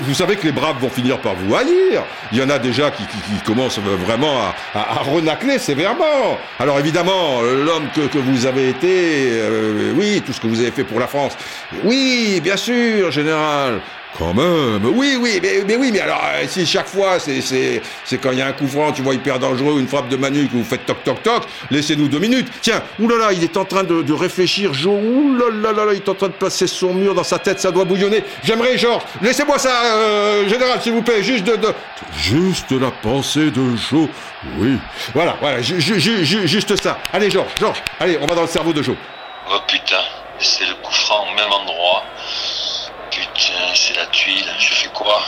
vous 0.00 0.14
savez 0.14 0.36
que 0.36 0.46
les 0.46 0.52
braves 0.52 0.78
vont 0.80 0.88
finir 0.88 1.18
par 1.18 1.34
vous 1.34 1.54
haïr. 1.54 2.02
Il 2.32 2.38
y 2.38 2.42
en 2.42 2.50
a 2.50 2.58
déjà 2.58 2.90
qui, 2.90 3.04
commencent 3.44 3.78
vraiment 3.78 4.40
à, 4.40 4.54
à, 4.78 4.98
à 4.98 5.02
renacler 5.02 5.58
sévèrement. 5.58 6.38
Alors 6.58 6.78
évidemment, 6.78 7.40
l'homme 7.42 7.88
que, 7.94 8.02
que 8.02 8.18
vous 8.18 8.46
avez 8.46 8.68
été, 8.68 9.30
euh, 9.32 9.92
oui, 9.96 10.22
tout 10.24 10.32
ce 10.32 10.40
que 10.40 10.46
vous 10.46 10.60
avez 10.60 10.70
fait 10.70 10.84
pour 10.84 11.00
la 11.00 11.06
France, 11.06 11.36
oui, 11.84 12.40
bien 12.42 12.56
sûr, 12.56 13.10
général. 13.10 13.80
Quand 14.18 14.34
même, 14.34 14.84
oui, 14.96 15.16
oui, 15.20 15.38
mais, 15.40 15.62
mais 15.64 15.76
oui, 15.76 15.90
mais 15.92 16.00
alors 16.00 16.20
euh, 16.24 16.44
si 16.48 16.66
chaque 16.66 16.88
fois 16.88 17.20
c'est 17.20 18.18
quand 18.20 18.32
il 18.32 18.38
y 18.38 18.42
a 18.42 18.48
un 18.48 18.52
coup 18.52 18.66
franc, 18.66 18.90
tu 18.90 19.00
vois 19.02 19.14
hyper 19.14 19.38
dangereux, 19.38 19.78
une 19.78 19.86
frappe 19.86 20.08
de 20.08 20.16
Manu 20.16 20.48
que 20.48 20.54
vous 20.54 20.64
faites 20.64 20.84
toc 20.86 21.04
toc 21.04 21.22
toc, 21.22 21.44
laissez-nous 21.70 22.08
deux 22.08 22.18
minutes. 22.18 22.48
Tiens, 22.60 22.82
oulala, 22.98 23.32
il 23.32 23.44
est 23.44 23.56
en 23.56 23.64
train 23.64 23.84
de, 23.84 24.02
de 24.02 24.12
réfléchir, 24.12 24.74
Joe, 24.74 24.92
oulala, 25.00 25.92
il 25.92 25.98
est 25.98 26.08
en 26.08 26.14
train 26.14 26.26
de 26.26 26.32
placer 26.32 26.66
son 26.66 26.94
mur 26.94 27.14
dans 27.14 27.22
sa 27.22 27.38
tête, 27.38 27.60
ça 27.60 27.70
doit 27.70 27.84
bouillonner. 27.84 28.24
J'aimerais, 28.42 28.76
Georges, 28.76 29.04
laissez-moi 29.22 29.56
ça, 29.56 29.70
euh, 29.84 30.48
général, 30.48 30.80
s'il 30.82 30.94
vous 30.94 31.02
plaît, 31.02 31.22
juste 31.22 31.44
de, 31.44 31.54
de 31.54 31.68
juste 32.16 32.72
la 32.72 32.90
pensée 32.90 33.52
de 33.52 33.76
Joe, 33.76 34.08
oui, 34.58 34.78
voilà, 35.14 35.36
voilà, 35.40 35.62
ju- 35.62 35.80
ju- 35.80 36.00
ju- 36.00 36.48
juste 36.48 36.74
ça. 36.82 36.98
Allez, 37.12 37.30
Georges, 37.30 37.52
Georges, 37.60 37.82
allez, 38.00 38.18
on 38.20 38.26
va 38.26 38.34
dans 38.34 38.42
le 38.42 38.48
cerveau 38.48 38.72
de 38.72 38.82
Joe. 38.82 38.96
Oh 39.48 39.58
putain, 39.68 40.02
c'est 40.40 40.66
le 40.66 40.74
coup 40.82 40.92
franc 40.92 41.24
au 41.30 41.36
même 41.36 41.52
endroit. 41.52 42.02
Putain, 43.38 43.72
c'est 43.72 43.94
la 43.94 44.06
tuile. 44.06 44.52
Je 44.58 44.74
fais 44.74 44.88
quoi? 44.88 45.22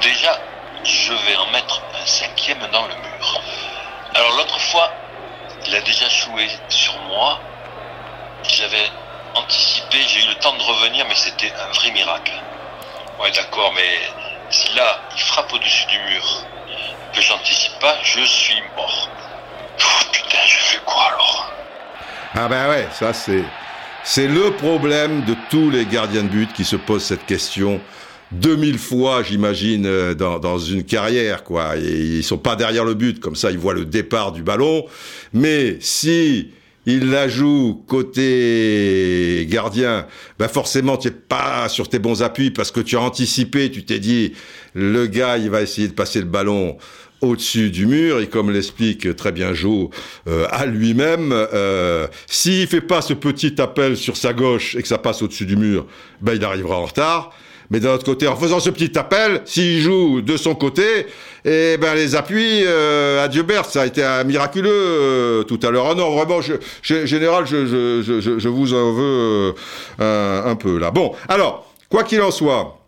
Déjà, 0.00 0.38
je 0.84 1.12
vais 1.12 1.36
en 1.36 1.46
mettre 1.50 1.82
un 2.02 2.06
cinquième 2.06 2.66
dans 2.72 2.86
le 2.86 2.94
mur. 2.94 3.42
Alors 4.14 4.32
l'autre 4.38 4.58
fois, 4.58 4.90
il 5.66 5.74
a 5.74 5.80
déjà 5.82 6.08
joué 6.08 6.48
sur 6.70 6.98
moi. 7.02 7.38
J'avais 8.48 8.90
anticipé, 9.34 9.98
j'ai 10.08 10.24
eu 10.24 10.28
le 10.28 10.34
temps 10.36 10.54
de 10.54 10.62
revenir, 10.62 11.04
mais 11.06 11.14
c'était 11.14 11.52
un 11.52 11.72
vrai 11.72 11.90
miracle. 11.90 12.32
Ouais, 13.20 13.30
d'accord, 13.32 13.72
mais 13.74 14.00
si 14.48 14.72
là, 14.74 14.98
il 15.14 15.20
frappe 15.20 15.52
au-dessus 15.52 15.86
du 15.86 15.98
mur, 15.98 16.24
que 17.12 17.20
j'anticipe 17.20 17.78
pas, 17.80 17.96
je 18.02 18.22
suis 18.22 18.62
mort. 18.76 19.08
Pff, 19.76 20.10
putain, 20.10 20.38
je 20.46 20.56
fais 20.56 20.80
quoi 20.86 21.08
alors? 21.08 21.50
Ah 22.34 22.48
ben 22.48 22.68
ouais, 22.70 22.88
ça 22.92 23.12
c'est 23.12 23.44
c'est 24.04 24.28
le 24.28 24.50
problème 24.52 25.24
de 25.24 25.34
tous 25.50 25.70
les 25.70 25.86
gardiens 25.86 26.22
de 26.22 26.28
but 26.28 26.52
qui 26.52 26.64
se 26.64 26.76
posent 26.76 27.04
cette 27.04 27.26
question 27.26 27.80
2000 28.32 28.78
fois, 28.78 29.22
j'imagine, 29.22 29.86
euh, 29.86 30.14
dans, 30.14 30.38
dans 30.38 30.58
une 30.58 30.82
carrière, 30.82 31.44
quoi. 31.44 31.76
Ils 31.76 32.24
sont 32.24 32.38
pas 32.38 32.56
derrière 32.56 32.84
le 32.84 32.94
but, 32.94 33.20
comme 33.20 33.36
ça, 33.36 33.50
ils 33.50 33.58
voient 33.58 33.74
le 33.74 33.84
départ 33.84 34.32
du 34.32 34.42
ballon. 34.42 34.86
Mais 35.32 35.76
si 35.80 36.50
il 36.86 37.10
la 37.10 37.28
joue 37.28 37.82
côté 37.86 39.46
gardien, 39.48 40.06
ben 40.38 40.48
forcément, 40.48 40.96
tu 40.96 41.08
es 41.08 41.10
pas 41.10 41.68
sur 41.68 41.88
tes 41.88 41.98
bons 41.98 42.22
appuis 42.22 42.50
parce 42.50 42.70
que 42.70 42.80
tu 42.80 42.96
as 42.96 43.00
anticipé, 43.00 43.70
tu 43.70 43.84
t'es 43.84 43.98
dit, 43.98 44.32
le 44.74 45.06
gars, 45.06 45.38
il 45.38 45.48
va 45.48 45.62
essayer 45.62 45.88
de 45.88 45.94
passer 45.94 46.18
le 46.18 46.26
ballon 46.26 46.76
au-dessus 47.20 47.70
du 47.70 47.86
mur 47.86 48.20
et 48.20 48.26
comme 48.28 48.50
l'explique 48.50 49.16
très 49.16 49.32
bien 49.32 49.54
Joe 49.54 49.88
euh, 50.28 50.46
à 50.50 50.66
lui-même, 50.66 51.30
euh, 51.32 52.06
s'il 52.26 52.66
fait 52.66 52.80
pas 52.82 53.00
ce 53.02 53.14
petit 53.14 53.60
appel 53.60 53.96
sur 53.96 54.16
sa 54.16 54.32
gauche 54.32 54.74
et 54.76 54.82
que 54.82 54.88
ça 54.88 54.98
passe 54.98 55.22
au-dessus 55.22 55.46
du 55.46 55.56
mur, 55.56 55.86
ben 56.20 56.34
il 56.34 56.44
arrivera 56.44 56.78
en 56.78 56.84
retard. 56.84 57.32
Mais 57.70 57.80
d'un 57.80 57.94
autre 57.94 58.04
côté, 58.04 58.28
en 58.28 58.36
faisant 58.36 58.60
ce 58.60 58.68
petit 58.68 58.96
appel, 58.98 59.40
s'il 59.46 59.80
joue 59.80 60.20
de 60.20 60.36
son 60.36 60.54
côté, 60.54 61.06
eh 61.46 61.78
ben 61.78 61.94
les 61.94 62.14
appuis, 62.14 62.62
euh, 62.66 63.24
à 63.24 63.64
ça 63.64 63.82
a 63.82 63.86
été 63.86 64.04
un 64.04 64.22
miraculeux 64.24 64.70
euh, 64.70 65.42
tout 65.44 65.58
à 65.62 65.70
l'heure. 65.70 65.86
Ah 65.90 65.94
non, 65.94 66.14
vraiment, 66.14 66.42
je, 66.42 66.52
je- 66.82 67.06
général, 67.06 67.46
je, 67.46 67.64
je, 68.02 68.20
je, 68.20 68.38
je 68.38 68.48
vous 68.48 68.74
en 68.74 68.92
veux 68.92 69.54
euh, 70.00 70.42
un, 70.44 70.50
un 70.50 70.56
peu 70.56 70.78
là. 70.78 70.90
Bon, 70.90 71.12
alors, 71.26 71.72
quoi 71.88 72.04
qu'il 72.04 72.20
en 72.20 72.30
soit, 72.30 72.78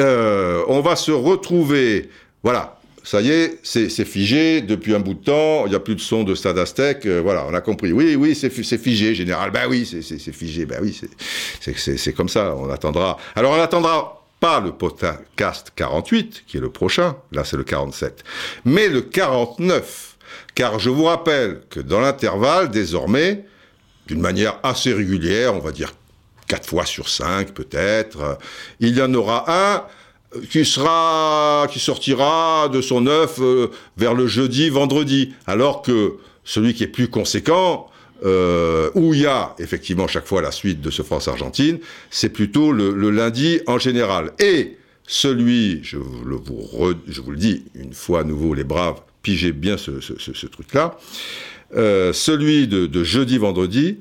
euh, 0.00 0.64
on 0.66 0.80
va 0.80 0.96
se 0.96 1.12
retrouver, 1.12 2.10
voilà. 2.42 2.79
Ça 3.10 3.20
y 3.20 3.28
est, 3.30 3.58
c'est 3.64 4.04
figé 4.04 4.60
depuis 4.60 4.94
un 4.94 5.00
bout 5.00 5.14
de 5.14 5.24
temps. 5.24 5.66
Il 5.66 5.70
n'y 5.70 5.74
a 5.74 5.80
plus 5.80 5.96
de 5.96 6.00
son 6.00 6.22
de 6.22 6.36
Stade 6.36 6.56
Aztec. 6.58 7.04
euh, 7.06 7.20
voilà, 7.20 7.44
on 7.48 7.54
a 7.54 7.60
compris. 7.60 7.90
Oui, 7.90 8.14
oui, 8.14 8.36
c'est 8.36 8.50
fi- 8.50 8.62
c'est 8.62 8.78
figé, 8.78 9.16
général. 9.16 9.50
Ben 9.50 9.66
oui, 9.68 9.84
c'est- 9.84 10.00
figé. 10.32 10.64
Ben 10.64 10.78
oui, 10.80 10.96
c'est- 11.60 12.12
comme 12.12 12.28
ça. 12.28 12.54
On 12.54 12.70
attendra. 12.70 13.16
Alors, 13.34 13.50
on 13.50 13.56
n'attendra 13.56 14.24
pas 14.38 14.60
le 14.60 14.70
podcast 14.70 15.72
48, 15.74 16.44
qui 16.46 16.58
est 16.58 16.60
le 16.60 16.70
prochain. 16.70 17.16
Là, 17.32 17.42
c'est 17.44 17.56
le 17.56 17.64
47. 17.64 18.22
Mais 18.64 18.86
le 18.86 19.00
49. 19.00 20.16
Car 20.54 20.78
je 20.78 20.90
vous 20.90 21.02
rappelle 21.06 21.62
que 21.68 21.80
dans 21.80 21.98
l'intervalle, 21.98 22.70
désormais, 22.70 23.44
d'une 24.06 24.20
manière 24.20 24.60
assez 24.62 24.92
régulière, 24.92 25.56
on 25.56 25.58
va 25.58 25.72
dire 25.72 25.94
quatre 26.46 26.68
fois 26.68 26.86
sur 26.86 27.08
cinq 27.08 27.54
peut-être, 27.54 28.20
euh, 28.20 28.34
il 28.78 28.96
y 28.96 29.02
en 29.02 29.12
aura 29.14 29.46
un 29.48 29.82
qui 30.50 30.64
sera, 30.64 31.66
qui 31.70 31.78
sortira 31.78 32.68
de 32.68 32.80
son 32.80 33.06
œuf 33.06 33.38
euh, 33.40 33.70
vers 33.96 34.14
le 34.14 34.26
jeudi, 34.26 34.68
vendredi, 34.68 35.34
alors 35.46 35.82
que 35.82 36.16
celui 36.44 36.74
qui 36.74 36.84
est 36.84 36.88
plus 36.88 37.08
conséquent, 37.08 37.88
euh, 38.24 38.90
où 38.94 39.14
il 39.14 39.20
y 39.20 39.26
a 39.26 39.54
effectivement 39.58 40.06
chaque 40.06 40.26
fois 40.26 40.42
la 40.42 40.52
suite 40.52 40.80
de 40.80 40.90
ce 40.90 41.02
France-Argentine, 41.02 41.78
c'est 42.10 42.28
plutôt 42.28 42.70
le, 42.72 43.10
lundi 43.10 43.60
en 43.66 43.78
général. 43.78 44.32
Et 44.38 44.76
celui, 45.06 45.80
je 45.82 45.96
vous 45.96 46.24
le, 46.24 47.36
dis 47.36 47.64
une 47.74 47.92
fois 47.92 48.20
à 48.20 48.24
nouveau, 48.24 48.54
les 48.54 48.64
braves, 48.64 49.00
pigez 49.22 49.52
bien 49.52 49.76
ce, 49.76 50.46
truc-là, 50.46 50.98
euh, 51.76 52.12
celui 52.12 52.68
de, 52.68 53.02
jeudi-vendredi, 53.02 53.98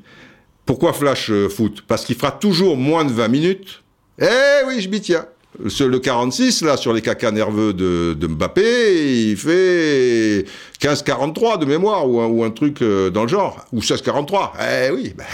pourquoi 0.65 0.93
Flash 0.93 1.31
Foot? 1.49 1.83
Parce 1.87 2.05
qu'il 2.05 2.15
fera 2.15 2.31
toujours 2.31 2.77
moins 2.77 3.03
de 3.03 3.11
20 3.11 3.27
minutes. 3.29 3.81
Eh 4.21 4.65
oui, 4.67 4.81
je 4.81 4.89
m'y 4.89 5.01
tiens. 5.01 5.25
Le 5.57 5.97
46, 5.97 6.61
là, 6.61 6.77
sur 6.77 6.93
les 6.93 7.01
cacas 7.01 7.31
nerveux 7.31 7.73
de, 7.73 8.15
Mbappé, 8.27 9.31
il 9.31 9.35
fait 9.35 10.45
15-43 10.79 11.59
de 11.59 11.65
mémoire, 11.65 12.07
ou 12.07 12.43
un, 12.43 12.51
truc 12.51 12.81
euh, 12.81 13.09
dans 13.09 13.23
le 13.23 13.29
genre. 13.29 13.65
Ou 13.73 13.79
16-43. 13.79 14.51
Eh 14.61 14.91
oui, 14.91 15.13
bah, 15.17 15.25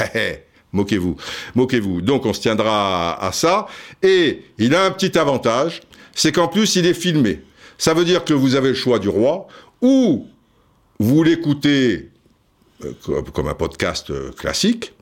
moquez-vous. 0.71 1.17
Moquez-vous. 1.55 2.01
Donc, 2.01 2.25
on 2.25 2.33
se 2.33 2.39
tiendra 2.39 3.21
à, 3.21 3.31
ça. 3.33 3.67
Et 4.01 4.43
il 4.57 4.73
a 4.73 4.85
un 4.85 4.91
petit 4.91 5.17
avantage, 5.17 5.81
c'est 6.13 6.31
qu'en 6.31 6.47
plus, 6.47 6.75
il 6.77 6.85
est 6.85 6.93
filmé. 6.93 7.41
Ça 7.77 7.93
veut 7.93 8.05
dire 8.05 8.23
que 8.23 8.33
vous 8.33 8.55
avez 8.55 8.69
le 8.69 8.75
choix 8.75 8.99
du 8.99 9.09
roi, 9.09 9.47
ou 9.81 10.27
vous 10.97 11.23
l'écoutez 11.23 12.09
euh, 12.85 12.93
comme, 13.03 13.29
comme 13.31 13.47
un 13.49 13.53
podcast 13.53 14.11
euh, 14.11 14.31
classique. 14.31 14.94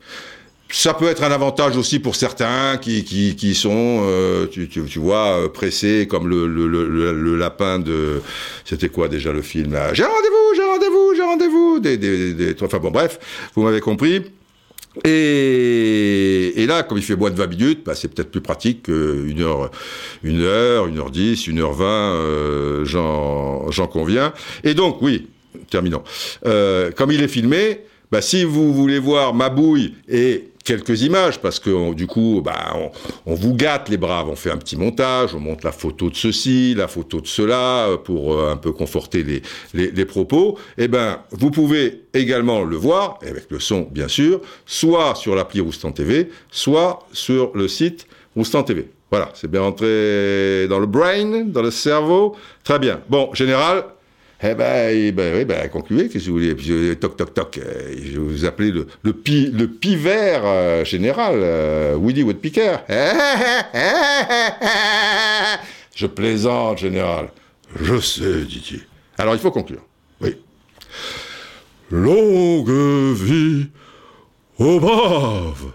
Ça 0.76 0.96
peut 0.96 1.06
être 1.06 1.22
un 1.22 1.32
avantage 1.32 1.78
aussi 1.78 2.00
pour 2.00 2.16
certains 2.16 2.78
qui, 2.82 3.04
qui, 3.04 3.36
qui 3.36 3.54
sont, 3.54 4.02
euh, 4.08 4.48
tu, 4.48 4.68
tu, 4.68 4.84
tu 4.86 4.98
vois, 4.98 5.38
euh, 5.44 5.48
pressés 5.48 6.08
comme 6.10 6.28
le, 6.28 6.48
le, 6.48 6.68
le, 6.68 7.14
le- 7.14 7.36
lapin 7.38 7.78
de... 7.78 8.22
C'était 8.66 8.90
quoi 8.90 9.08
déjà 9.08 9.32
le 9.32 9.44
film 9.44 9.78
J'ai 9.94 10.04
rendez-vous, 10.04 10.56
j'ai 10.56 10.64
rendez-vous, 10.64 11.14
j'ai 11.16 11.22
rendez-vous 11.22 11.80
des, 11.80 11.98
des, 11.98 12.34
des- 12.34 12.56
Enfin 12.64 12.80
bon, 12.80 12.90
bref, 12.90 13.20
vous 13.54 13.62
m'avez 13.62 13.82
compris. 13.82 14.24
Et, 15.06 16.54
et 16.56 16.66
là, 16.66 16.82
comme 16.82 16.98
il 16.98 17.04
fait 17.04 17.16
moins 17.16 17.30
de 17.30 17.36
20 17.36 17.48
minutes, 17.48 17.84
bah, 17.86 17.94
c'est 17.94 18.08
peut-être 18.08 18.32
plus 18.32 18.42
pratique 18.42 18.84
qu'une 18.84 19.42
heure, 19.42 19.70
une 20.24 20.42
heure, 20.42 20.88
une 20.88 20.98
heure 20.98 21.12
dix, 21.12 21.46
une 21.46 21.60
heure 21.60 21.74
vingt, 21.74 22.16
euh, 22.16 22.84
j'en, 22.86 23.70
j'en 23.70 23.86
conviens. 23.88 24.34
Et 24.64 24.74
donc, 24.74 25.02
oui, 25.04 25.28
terminons. 25.70 26.04
Euh, 26.48 26.90
comme 26.92 27.12
il 27.12 27.22
est 27.22 27.28
filmé, 27.28 27.82
bah, 28.12 28.22
si 28.22 28.44
vous 28.44 28.74
voulez 28.74 29.00
voir 29.00 29.34
ma 29.34 29.50
bouille 29.50 29.96
et 30.10 30.46
quelques 30.64 31.02
images, 31.02 31.40
parce 31.40 31.60
que 31.60 31.94
du 31.94 32.08
coup, 32.08 32.42
bah, 32.44 32.74
on, 32.76 32.92
on 33.26 33.36
vous 33.36 33.54
gâte 33.54 33.90
les 33.90 33.98
braves, 33.98 34.30
on 34.30 34.36
fait 34.36 34.52
un 34.52 34.58
petit 34.58 34.78
montage, 34.78 35.36
on 35.36 35.40
monte 35.40 35.64
la 35.64 35.72
photo 35.72 36.10
de 36.10 36.16
ceci, 36.16 36.74
la 36.76 36.88
photo 36.88 37.22
de 37.22 37.28
cela, 37.28 37.88
euh, 37.88 37.98
pour 37.98 38.34
euh, 38.34 38.52
un 38.52 38.58
peu 38.58 38.72
conforter 38.72 39.24
les, 39.24 39.42
les, 39.74 39.92
les 39.92 40.06
propos, 40.06 40.58
eh 40.78 40.88
ben, 40.88 41.20
vous 41.32 41.52
pouvez 41.52 42.04
également 42.14 42.64
le 42.64 42.76
voir, 42.76 43.20
avec 43.22 43.50
le 43.50 43.60
son 43.60 43.88
bien 43.92 44.08
sûr, 44.08 44.42
soit 44.66 45.16
sur 45.16 45.36
l'appli 45.36 45.60
Roustan 45.60 45.92
TV, 45.92 46.30
soit 46.52 47.00
sur 47.12 47.52
le 47.56 47.68
site 47.68 48.08
Roustan 48.36 48.64
TV. 48.64 48.90
Voilà, 49.12 49.30
c'est 49.36 49.50
bien 49.50 49.62
rentré 49.62 50.68
dans 50.68 50.80
le 50.80 50.88
brain, 50.88 51.46
dans 51.46 51.62
le 51.62 51.70
cerveau. 51.70 52.36
Très 52.64 52.80
bien. 52.80 53.00
Bon, 53.10 53.32
général, 53.34 53.84
eh 54.44 54.56
ben, 54.56 54.90
eh 54.92 55.12
ben, 55.12 55.36
oui, 55.38 55.46
ben, 55.46 55.70
concluez, 55.70 56.10
qu'est-ce 56.10 56.26
que 56.26 56.30
vous 56.32 56.38
voulez 56.40 56.56
euh, 56.70 56.96
Toc, 56.96 57.16
toc, 57.16 57.34
toc. 57.34 57.58
euh, 57.58 57.96
Je 57.98 58.12
vais 58.12 58.18
vous 58.18 58.46
appeler 58.46 58.72
le, 58.72 58.88
le, 59.04 59.14
pi, 59.14 59.52
euh, 60.46 60.84
général, 60.86 61.36
euh, 61.38 61.96
Woody 61.96 62.24
Woodpecker. 62.24 62.78
Je 65.96 66.08
plaisante, 66.08 66.80
général. 66.80 67.30
Je 67.80 68.00
sais, 68.00 68.42
Didier. 68.46 68.82
Alors, 69.18 69.34
il 69.36 69.40
faut 69.40 69.52
conclure. 69.52 69.84
Oui. 70.22 70.36
Longue 71.92 72.70
vie 73.16 73.68
aux 74.58 74.80
braves. 74.80 75.72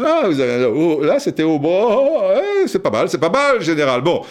Ah, 0.00 0.22
vous 0.26 0.40
avez, 0.40 0.64
oh, 0.64 1.02
là, 1.02 1.18
c'était 1.18 1.42
au 1.42 1.58
bras. 1.58 2.00
Ouais, 2.00 2.66
c'est 2.66 2.78
pas 2.82 2.90
mal, 2.90 3.08
c'est 3.10 3.18
pas 3.18 3.28
mal, 3.28 3.60
général. 3.60 4.00
Bon, 4.00 4.22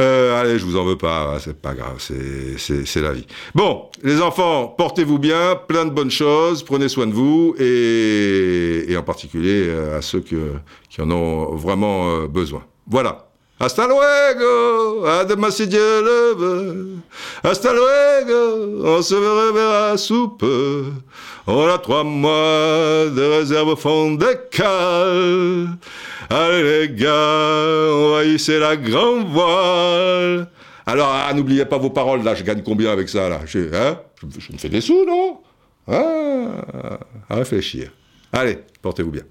euh, 0.00 0.40
allez, 0.40 0.58
je 0.58 0.64
vous 0.64 0.76
en 0.76 0.84
veux 0.84 0.96
pas, 0.96 1.34
hein, 1.34 1.38
c'est 1.42 1.60
pas 1.60 1.74
grave, 1.74 1.96
c'est 1.98 3.00
la 3.00 3.12
vie. 3.12 3.26
Bon, 3.54 3.86
les 4.04 4.20
enfants, 4.22 4.68
portez-vous 4.68 5.18
bien, 5.18 5.58
plein 5.66 5.84
de 5.84 5.90
bonnes 5.90 6.10
choses, 6.12 6.62
prenez 6.62 6.88
soin 6.88 7.06
de 7.08 7.12
vous, 7.12 7.54
et, 7.58 8.84
et 8.92 8.96
en 8.96 9.02
particulier 9.02 9.64
euh, 9.66 9.98
à 9.98 10.02
ceux 10.02 10.20
que- 10.20 10.52
qui 10.88 11.00
en 11.00 11.10
ont 11.10 11.56
vraiment 11.56 12.08
euh, 12.10 12.26
besoin. 12.28 12.62
Voilà. 12.86 13.29
Hasta 13.62 13.86
luego, 13.86 15.04
demain 15.28 15.50
si 15.50 15.66
Dieu 15.66 16.02
le 16.02 16.34
veut. 16.34 16.96
Hasta 17.44 17.70
luego, 17.74 18.80
on 18.86 19.02
se 19.02 19.14
reverra 19.14 19.98
sous 19.98 20.28
peu. 20.28 20.84
On 21.46 21.68
a 21.68 21.76
trois 21.76 22.02
mois 22.02 23.10
de 23.10 23.36
réserve 23.38 23.68
au 23.68 23.76
fond 23.76 24.12
des. 24.12 24.38
Allez 26.30 26.62
les 26.62 26.88
gars, 26.94 27.90
on 27.92 28.12
va 28.12 28.24
hisser 28.24 28.58
la 28.58 28.76
grande 28.76 29.28
voile. 29.28 30.48
Alors, 30.86 31.12
ah, 31.12 31.30
n'oubliez 31.34 31.66
pas 31.66 31.76
vos 31.76 31.90
paroles, 31.90 32.22
là, 32.22 32.34
je 32.34 32.42
gagne 32.42 32.62
combien 32.62 32.90
avec 32.90 33.10
ça, 33.10 33.28
là? 33.28 33.40
Je, 33.44 33.58
hein? 33.74 33.98
Je, 34.38 34.52
me 34.52 34.58
fais 34.58 34.70
des 34.70 34.80
sous, 34.80 35.04
non? 35.04 35.38
Ah, 35.86 36.98
à 37.28 37.34
réfléchir. 37.34 37.90
Allez, 38.32 38.58
portez-vous 38.80 39.10
bien. 39.10 39.22